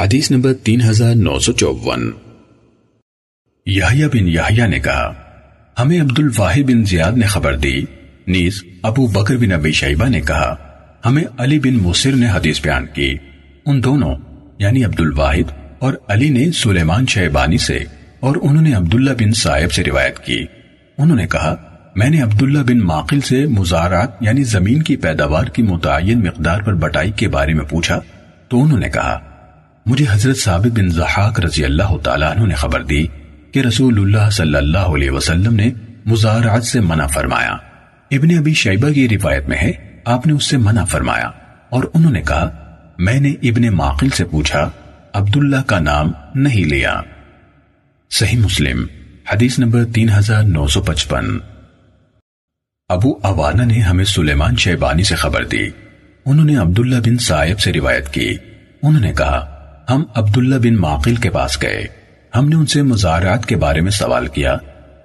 حدیث 0.00 0.30
نمبر 0.30 0.54
تین 0.54 0.80
ہزار 0.80 1.14
نو 1.14 1.38
سو 1.38 1.52
چوون۔ 1.52 2.12
یحییٰ 3.66 4.08
بن 4.08 4.28
یحییٰ 4.28 4.68
نے 4.68 4.78
کہا، 4.78 5.14
ہمیں 5.78 6.00
عبد 6.00 6.18
الواحد 6.18 6.62
بن 6.62 6.84
زیاد 6.84 7.12
نے 7.12 7.26
خبر 7.26 7.56
دی۔ 7.56 7.82
نیز، 8.26 8.64
ابو 8.82 9.06
بکر 9.06 9.36
بن 9.36 9.52
ابی 9.52 9.72
شیبہ 9.72 10.08
نے 10.08 10.20
کہا 10.20 10.67
ہمیں 11.06 11.24
علی 11.38 11.58
بن 11.58 11.74
مصر 11.74 12.12
نے 12.12 12.28
حدیث 12.28 12.62
بیان 12.62 12.86
کی۔ 12.86 13.14
ان 13.66 13.84
دونوں 13.84 14.14
یعنی 14.58 14.84
عبد 14.84 15.00
الواحد 15.00 15.52
اور 15.78 15.94
علی 16.08 16.28
نے 16.30 16.52
سلیمان 16.52 17.06
شیبانی 17.06 17.58
سے 17.58 17.78
اور 18.20 18.36
انہوں 18.42 18.62
نے 18.62 18.74
عبداللہ 18.74 19.10
بن 19.10 19.32
صاحب 19.32 19.72
سے 19.72 19.84
روایت 19.84 20.18
کی۔ 20.18 20.44
انہوں 20.98 21.16
نے 21.16 21.26
کہا، 21.26 21.56
میں 21.96 22.10
نے 22.10 22.20
عبداللہ 22.20 22.58
بن 22.58 22.78
ماقل 22.78 23.20
سے 23.20 23.46
مزارات 23.46 24.10
یعنی 24.20 24.42
زمین 24.42 24.82
کی 24.82 24.96
پیداوار 24.96 25.44
کی 25.44 25.62
متعین 25.62 26.20
مقدار 26.20 26.60
پر 26.60 26.74
بٹائی 26.74 27.10
کے 27.10 27.28
بارے 27.28 27.54
میں 27.54 27.64
پوچھا۔ 27.64 28.00
تو 28.48 28.62
انہوں 28.62 28.78
نے 28.78 28.88
کہا، 28.88 29.18
مجھے 29.86 30.04
حضرت 30.10 30.36
ثابت 30.36 30.78
بن 30.78 30.88
زحاق 30.88 31.40
رضی 31.40 31.64
اللہ 31.64 31.96
تعالیٰ 32.02 32.36
عنہ 32.36 32.46
نے 32.46 32.54
خبر 32.54 32.82
دی 32.82 33.06
کہ 33.52 33.58
رسول 33.58 33.98
اللہ 33.98 34.30
صلی 34.30 34.56
اللہ 34.56 34.78
علیہ 34.78 35.10
وسلم 35.10 35.54
نے 35.54 35.70
مزارعت 36.06 36.64
سے 36.64 36.80
منع 36.80 37.06
فرمایا۔ 37.06 37.56
ابن 38.10 38.38
ابی 38.38 38.54
شیبہ 38.54 38.90
کی 38.90 39.08
روایت 39.08 39.48
میں 39.48 39.58
ہے 39.58 39.87
آپ 40.08 40.26
نے 40.26 40.32
اس 40.32 40.44
سے 40.44 40.56
منع 40.56 40.84
فرمایا 40.84 41.30
اور 41.68 41.84
انہوں 41.94 42.12
نے 42.12 42.22
کہا، 42.22 42.76
میں 42.98 43.20
نے 43.20 43.30
ابن 43.42 43.76
معقل 43.76 44.08
سے 44.08 44.24
پوچھا، 44.24 44.70
عبداللہ 45.12 45.62
کا 45.66 45.78
نام 45.78 46.12
نہیں 46.34 46.64
لیا۔ 46.64 47.00
صحیح 48.10 48.38
مسلم، 48.38 48.86
حدیث 49.32 49.58
نمبر 49.58 49.84
تین 49.94 50.10
ہزار 50.10 50.42
نو 50.42 50.66
سو 50.66 50.82
پچپن۔ 50.82 51.38
ابو 52.88 53.18
اوانا 53.22 53.64
نے 53.64 53.80
ہمیں 53.80 54.04
سلیمان 54.04 54.56
شیبانی 54.56 55.02
سے 55.02 55.14
خبر 55.14 55.44
دی۔ 55.44 55.68
انہوں 56.24 56.44
نے 56.44 56.56
عبداللہ 56.56 56.96
بن 56.96 57.18
صاحب 57.18 57.60
سے 57.60 57.72
روایت 57.72 58.08
کی۔ 58.08 58.36
انہوں 58.82 59.02
نے 59.02 59.12
کہا، 59.12 59.64
ہم 59.90 60.04
عبداللہ 60.14 60.54
بن 60.54 60.76
معقل 60.76 61.16
کے 61.16 61.30
پاس 61.30 61.62
گئے۔ 61.62 61.86
ہم 62.36 62.48
نے 62.48 62.56
ان 62.56 62.66
سے 62.66 62.82
مزارعات 62.82 63.46
کے 63.46 63.56
بارے 63.56 63.80
میں 63.80 63.90
سوال 63.90 64.26
کیا۔ 64.26 64.56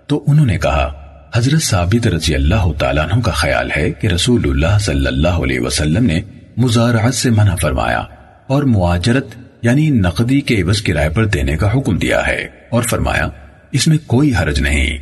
تو 0.07 0.23
انہوں 0.27 0.45
نے 0.45 0.57
کہا 0.57 1.02
حضرت 1.35 1.61
ثابت 1.61 2.07
رضی 2.07 2.35
اللہ 2.35 2.71
تعالیٰ 2.79 3.07
عنہ 3.11 3.21
کا 3.21 3.31
خیال 3.31 3.69
ہے 3.77 3.91
کہ 3.91 4.07
رسول 4.07 4.49
اللہ 4.49 4.77
صلی 4.79 5.07
اللہ 5.07 5.27
علیہ 5.27 5.59
وسلم 5.59 6.05
نے 6.05 6.21
مزارعات 6.57 7.15
سے 7.15 7.29
منع 7.29 7.55
فرمایا 7.55 8.03
اور 8.47 8.63
معاجرت 8.63 9.25
یعنی 9.61 9.89
نقدی 9.89 10.41
کے 10.41 10.61
عوض 10.61 10.81
کرائے 10.81 11.09
پر 11.09 11.25
دینے 11.25 11.57
کا 11.57 11.73
حکم 11.73 11.97
دیا 11.97 12.27
ہے 12.27 12.47
اور 12.69 12.83
فرمایا، 12.83 13.27
اس 13.71 13.87
میں 13.87 13.97
کوئی 14.07 14.35
حرج 14.35 14.59
نہیں۔ 14.59 14.97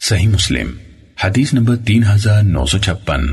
صحیح 0.00 0.28
مسلم، 0.28 0.70
حدیث 1.24 1.54
نمبر 1.54 1.76
تین 1.76 2.04
ہزار 2.04 2.42
نو 2.42 2.66
سو 2.66 2.78
چھپن۔ 2.78 3.26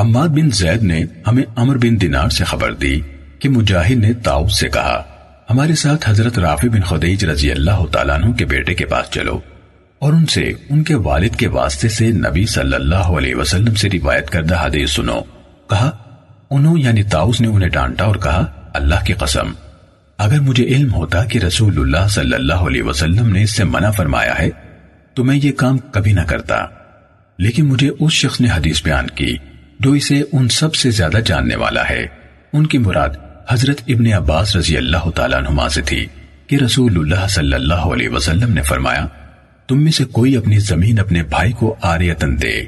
حماد 0.00 0.28
بن 0.28 0.50
زید 0.50 0.82
نے 0.82 1.04
ہمیں 1.26 1.42
امر 1.56 1.76
بن 1.76 2.00
دینار 2.00 2.28
سے 2.28 2.44
خبر 2.44 2.72
دی 2.72 3.00
کہ 3.38 3.48
مجاہد 3.48 3.98
نے 3.98 4.12
تاؤ 4.12 4.46
سے 4.46 4.68
کہا 4.68 5.15
ہمارے 5.50 5.74
ساتھ 5.74 6.10
حضرت 6.10 6.38
رافی 6.38 6.68
بن 6.68 6.80
خدیج 6.80 7.24
رضی 7.24 7.50
اللہ 7.50 7.86
تعالیٰ 7.92 8.14
عنہ 8.14 8.32
کے 8.32 8.44
بیٹے 8.44 8.74
کے 8.74 8.86
پاس 8.86 9.10
چلو 9.10 9.40
اور 9.98 10.12
ان 10.12 10.26
سے 10.26 10.52
ان 10.68 10.82
کے 10.82 10.94
والد 10.94 11.36
کے 11.36 11.48
واسطے 11.48 11.88
سے 11.88 12.10
نبی 12.10 12.46
صلی 12.46 12.74
اللہ 12.74 12.94
علیہ 12.94 13.34
وسلم 13.34 13.74
سے 13.74 13.88
روایت 13.92 14.30
کردہ 14.30 14.64
حدیث 14.64 14.90
سنو۔ 14.90 15.20
کہا، 15.70 15.90
انہوں 16.50 16.78
یعنی 16.78 17.02
تاؤس 17.02 17.40
نے 17.40 17.48
انہیں 17.48 17.68
ڈانٹا 17.68 18.04
اور 18.04 18.16
کہا، 18.16 18.70
اللہ 18.74 18.94
کی 19.06 19.12
قسم، 19.12 19.52
اگر 20.18 20.40
مجھے 20.40 20.64
علم 20.64 20.94
ہوتا 20.94 21.24
کہ 21.24 21.38
رسول 21.38 21.78
اللہ 21.78 22.08
صلی 22.08 22.34
اللہ 22.34 22.54
علیہ 22.54 22.82
وسلم 22.82 23.32
نے 23.32 23.42
اس 23.42 23.50
سے 23.50 23.64
منع 23.64 23.90
فرمایا 23.90 24.38
ہے، 24.38 24.50
تو 25.14 25.24
میں 25.24 25.36
یہ 25.42 25.52
کام 25.52 25.78
کبھی 25.78 26.12
نہ 26.12 26.20
کرتا۔ 26.20 26.66
لیکن 27.38 27.66
مجھے 27.66 27.90
اس 28.00 28.12
شخص 28.12 28.40
نے 28.40 28.48
حدیث 28.50 28.82
بیان 28.82 29.06
کی 29.06 29.36
جو 29.80 29.92
اسے 29.92 30.22
ان 30.32 30.48
سب 30.48 30.74
سے 30.74 30.90
زیادہ 30.90 31.18
جاننے 31.26 31.56
والا 31.56 31.82
ہے۔ 31.90 32.06
ان 32.52 32.66
کی 32.66 32.78
مراد 32.78 33.08
حضرت 33.48 33.80
ابن 33.88 34.12
عباس 34.12 34.56
رضی 34.56 34.76
اللہ 34.76 35.10
تعالیٰ 35.10 35.38
عنہما 35.38 35.68
سے 35.68 35.82
تھی 35.82 36.06
کہ 36.46 36.56
رسول 36.56 36.96
اللہ 36.96 37.26
صلی 37.28 37.54
اللہ 37.54 37.74
علیہ 37.74 38.08
وسلم 38.08 38.52
نے 38.52 38.62
فرمایا، 38.62 39.06
تم 39.68 39.84
میں 39.84 39.92
سے 39.92 40.04
کوئی 40.04 40.36
اپنی 40.36 40.58
زمین 40.58 40.98
اپنے 40.98 41.22
بھائی 41.22 41.52
کو 41.52 41.76
آریتن 41.82 42.42
دے۔ 42.42 42.64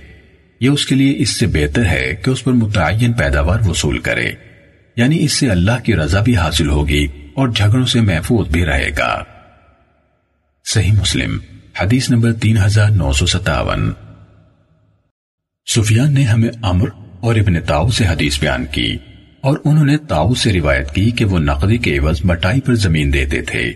یہ 0.60 0.68
اس 0.68 0.86
کے 0.86 0.94
لیے 0.94 1.14
اس 1.18 1.30
سے 1.30 1.46
بہتر 1.46 1.86
ہے 1.86 2.14
کہ 2.24 2.30
اس 2.30 2.44
پر 2.44 2.52
متعین 2.52 3.12
پیداوار 3.12 3.60
وصول 3.66 3.98
کرے۔ 3.98 4.32
یعنی 4.96 5.24
اس 5.24 5.32
سے 5.32 5.50
اللہ 5.50 5.84
کی 5.84 5.96
رضا 5.96 6.20
بھی 6.20 6.36
حاصل 6.36 6.68
ہوگی 6.68 7.06
اور 7.34 7.48
جھگڑوں 7.48 7.86
سے 7.86 8.00
محفوظ 8.00 8.48
بھی 8.48 8.66
رہے 8.66 8.90
گا۔ 8.98 9.24
صحیح 10.64 10.92
مسلم، 10.92 11.38
حدیث 11.80 12.10
نمبر 12.10 12.32
تین 12.32 12.58
ہزار 12.58 12.90
نو 12.90 13.12
سو 13.12 13.26
ستاون۔ 13.26 13.92
سفیان 15.66 16.14
نے 16.14 16.22
ہمیں 16.24 16.48
امر 16.62 16.88
اور 17.20 17.36
ابن 17.36 17.60
تاؤ 17.60 17.88
سے 17.88 18.06
حدیث 18.06 18.40
بیان 18.40 18.64
کی۔ 18.64 18.96
اور 19.40 19.58
انہوں 19.64 19.84
نے 19.84 19.96
تاؤ 19.96 20.34
سے 20.34 20.52
روایت 20.52 20.90
کی 20.90 21.10
کہ 21.10 21.24
وہ 21.24 21.38
نقدی 21.38 21.76
کے 21.76 21.98
عوض 21.98 22.20
بٹائی 22.24 22.60
پر 22.60 22.74
زمین 22.74 23.12
دیتے 23.12 23.42
تھے۔ 23.42 23.72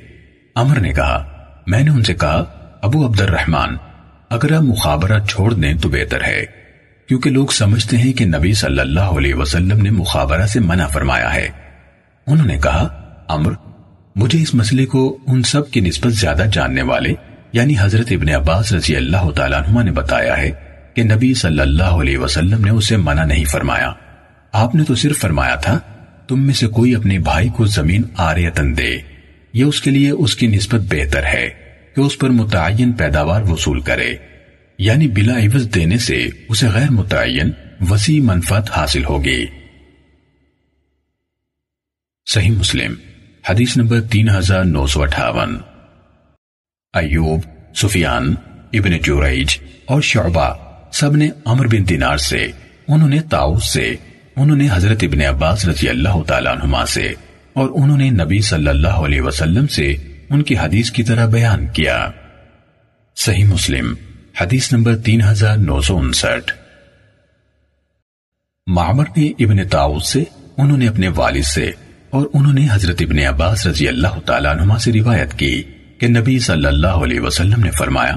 امر 0.55 0.81
نے 0.81 0.93
کہا، 0.93 1.25
میں 1.67 1.81
نے 1.81 1.91
ان 1.91 2.03
سے 2.03 2.15
کہا، 2.15 2.45
ابو 2.83 3.07
عبد 3.07 3.21
الرحمن 3.21 3.77
اگر 4.31 4.53
آپ 4.53 4.63
مخابرہ 4.63 5.19
چھوڑ 5.19 5.55
دیں 5.55 5.75
تو 5.75 5.89
بہتر 5.89 6.25
ہے، 6.25 6.45
کیونکہ 7.09 7.31
لوگ 7.31 7.47
سمجھتے 7.47 7.97
ہیں 7.97 8.13
کہ 8.13 8.25
نبی 8.25 8.53
صلی 8.53 8.81
اللہ 8.81 9.01
علیہ 9.01 9.35
وسلم 9.35 9.83
نے 9.83 9.91
مخابرہ 9.91 10.47
سے 10.47 10.61
منع 10.61 10.87
فرمایا 10.87 11.35
ہے۔ 11.35 11.49
انہوں 12.27 12.47
نے 12.47 12.59
کہا 12.59 12.89
امر 13.29 13.53
مجھے 14.17 14.43
اس 14.43 14.55
مسئلے 14.55 14.87
کو 14.87 15.19
ان 15.27 15.43
سب 15.43 15.71
کی 15.71 15.81
نسبت 15.81 16.13
زیادہ 16.13 16.45
جاننے 16.53 16.83
والے 16.83 17.15
یعنی 17.53 17.75
حضرت 17.81 18.07
ابن 18.11 18.29
عباس 18.29 18.73
رضی 18.73 18.97
اللہ 18.97 19.31
تعالیٰ 19.31 19.63
عنہ 19.63 19.83
نے 19.83 19.93
بتایا 19.93 20.39
ہے 20.39 20.51
کہ 20.95 21.05
نبی 21.05 21.35
صلی 21.35 21.61
اللہ 21.61 21.83
علیہ 21.83 22.19
وسلم 22.19 22.65
نے 22.65 22.71
اسے 22.71 22.97
منع 22.97 23.25
نہیں 23.25 23.45
فرمایا۔ 23.45 23.93
آپ 24.53 24.75
نے 24.75 24.85
تو 24.85 24.95
صرف 24.95 25.19
فرمایا 25.19 25.55
تھا، 25.55 25.79
تم 26.29 26.47
میں 26.47 26.55
سے 26.55 26.67
کوئی 26.67 26.95
اپنے 26.95 27.19
بھائی 27.19 27.49
کو 27.49 27.67
زمین 27.67 28.03
آریتن 28.17 28.79
دے۔ 28.79 28.99
یہ 29.53 29.65
اس 29.65 29.81
کے 29.81 29.91
لیے 29.91 30.11
اس 30.11 30.37
کی 30.37 30.47
نسبت 30.47 30.81
بہتر 30.91 31.25
ہے 31.25 31.51
کہ 31.97 32.01
اس 32.01 32.19
پر 32.19 32.31
متعین 32.31 32.93
پیداوار 32.93 33.43
وصول 33.43 33.81
کرے۔ 33.81 34.15
یعنی 34.79 35.09
بلا 35.09 35.39
عوض 35.39 35.75
دینے 35.75 35.99
سے 35.99 36.27
اسے 36.49 36.69
غیر 36.69 36.91
متعین 36.91 37.51
وسیع 37.91 38.23
منفت 38.23 38.71
حاصل 38.77 39.05
ہوگی۔ 39.05 39.47
صحیح 42.27 42.51
مسلم، 42.51 42.95
حدیث 43.49 43.77
نمبر 43.77 44.01
تین 44.01 44.29
ہزار 44.29 44.65
نو 44.65 44.87
سو 44.87 45.03
اٹھاون۔ 45.03 45.59
ایوب، 46.95 47.41
سفیان، 47.77 48.35
ابن 48.73 48.91
جوریج 49.03 49.59
اور 49.85 50.03
شعبہ 50.03 50.55
سب 50.93 51.17
نے 51.17 51.29
عمر 51.45 51.67
بن 51.67 51.89
دینار 51.89 52.17
سے، 52.17 52.51
انہوں 52.89 53.09
نے 53.09 53.21
تاؤس 53.21 53.73
سے۔ 53.73 53.97
انہوں 54.37 54.57
نے 54.57 54.69
حضرت 54.73 54.99
ابن 55.03 55.21
عباس 55.21 55.69
رضی 55.69 55.89
اللہ 55.89 56.23
تعالیٰ 56.27 56.53
عنہما 56.53 56.87
سے 56.87 57.13
اور 57.53 57.69
انہوں 57.75 57.97
نے 57.97 58.11
نبی 58.11 58.41
صلی 58.41 58.69
اللہ 58.69 58.89
علیہ 58.89 59.21
وسلم 59.21 59.67
سے 59.67 59.97
ان 60.31 60.43
کی 60.43 60.59
حدیث 60.59 60.91
کی 60.91 61.03
طرح 61.03 61.27
بیان 61.27 61.67
کیا۔ 61.67 62.11
صحیح 63.17 63.45
مسلم، 63.45 63.95
حدیث 64.41 64.73
نمبر 64.73 64.97
تین 64.97 65.23
ہزار 65.23 65.57
نو 65.57 65.81
سو 65.81 65.99
انسٹھ۔ 65.99 66.53
معمر 68.67 69.05
نے 69.17 69.33
ابن 69.39 69.69
تاؤس 69.69 70.09
سے، 70.09 70.25
انہوں 70.57 70.79
نے 70.79 70.89
اپنے 70.89 71.09
والد 71.09 71.43
سے 71.43 71.71
اور 72.11 72.27
انہوں 72.35 72.53
نے 72.53 72.69
حضرت 72.73 72.97
ابن 73.01 73.19
عباس 73.19 73.67
رضی 73.67 73.89
اللہ 73.89 74.21
تعالیٰ 74.27 74.53
عنہما 74.53 74.79
سے 74.79 74.93
روایت 74.93 75.35
کی 75.35 75.63
کہ 75.99 76.09
نبی 76.09 76.39
صلی 76.39 76.67
اللہ 76.67 76.87
علیہ 76.87 77.21
وسلم 77.21 77.65
نے 77.65 77.71
فرمایا، 77.71 78.17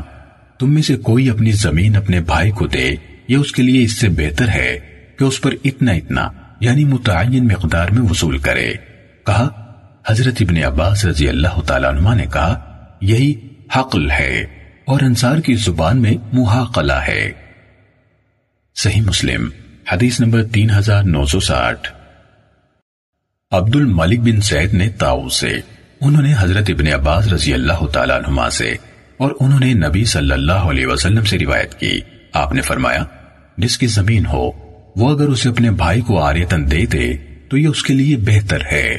تم 0.60 0.74
میں 0.74 0.82
سے 0.82 0.96
کوئی 0.96 1.30
اپنی 1.30 1.52
زمین 1.52 1.96
اپنے 1.96 2.22
بھائی 2.22 2.52
کو 2.52 2.68
دے، 2.68 2.96
یہ 3.28 3.38
اس 3.38 3.52
کے 3.52 3.64
لیے 3.64 3.84
اس 3.84 4.00
سے 4.00 4.10
بہتر 4.10 4.48
ہے۔ 4.48 4.95
کہ 5.18 5.24
اس 5.24 5.42
پر 5.42 5.52
اتنا 5.64 5.92
اتنا 5.92 6.30
یعنی 6.60 6.86
متعین 6.86 7.48
مقدار 7.48 7.90
میں 7.90 8.10
وصول 8.10 8.38
کرے۔ 8.38 8.74
کہا، 9.26 9.50
حضرت 10.08 10.34
ابن 10.40 10.58
عباس 10.58 11.06
رضی 11.06 11.30
اللہ 11.30 11.62
تعالیٰ 11.62 11.90
عنہ 11.90 12.16
نے 12.16 12.26
کہا، 12.34 12.60
یہی 13.02 13.34
حقل 13.76 14.12
ہے 14.12 14.46
اور 14.86 15.00
انصار 15.02 15.38
کی 15.38 15.56
زبان 15.56 16.02
میں 16.02 16.14
محاقلہ 16.34 16.94
ہے۔ 16.94 17.32
صحیح 18.76 19.02
مسلم، 19.02 19.50
حدیث 19.92 20.20
نمبر 20.20 20.44
تین 20.44 20.70
ہزار 20.70 21.04
نو 21.04 21.26
سو 21.26 21.40
ساٹھ۔ 21.40 21.92
عبد 23.52 23.76
الملک 23.76 24.20
بن 24.20 24.42
سید 24.42 24.74
نے 24.74 24.90
تاؤ 24.90 25.28
سے، 25.28 25.60
انہوں 26.02 26.22
نے 26.22 26.34
حضرت 26.40 26.66
ابن 26.70 26.88
عباس 26.88 27.28
رضی 27.28 27.54
اللہ 27.54 27.86
تعالیٰ 27.88 28.22
عنہ 28.26 28.50
سے 28.50 28.76
اور 29.18 29.32
انہوں 29.40 29.60
نے 29.60 29.74
نبی 29.74 30.06
صلی 30.06 30.32
اللہ 30.32 30.52
علیہ 30.52 30.88
وسلم 30.88 31.24
سے 31.24 31.40
روایت 31.40 31.80
کی۔ 31.80 32.00
آپ 32.34 32.54
نے 32.54 32.62
فرمایا، 32.62 33.04
جس 33.58 33.78
کی 33.78 33.88
زمین 33.88 34.26
ہو 34.26 34.65
وہ 34.96 35.12
اگر 35.12 35.28
اسے 35.28 35.50
اپنے 35.50 35.72
بھائی 35.72 36.02
کو 36.02 36.20
آریتن 36.20 36.72
دے 36.72 36.86
دے، 36.86 37.18
تو 37.50 37.58
یہ 37.58 37.68
اس 37.68 37.84
کے 37.84 37.94
لیے 37.94 38.18
بہتر 38.18 38.60
ہے۔ 38.72 38.98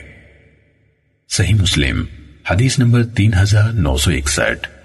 صحیح 1.29 1.55
مسلم، 1.55 2.05
حدیث 2.51 2.79
نمبر 2.79 3.05
تین 3.05 3.31
ہزار 3.43 3.71
نو 3.71 3.97
سو 3.97 4.11
اکسٹھ۔ 4.11 4.76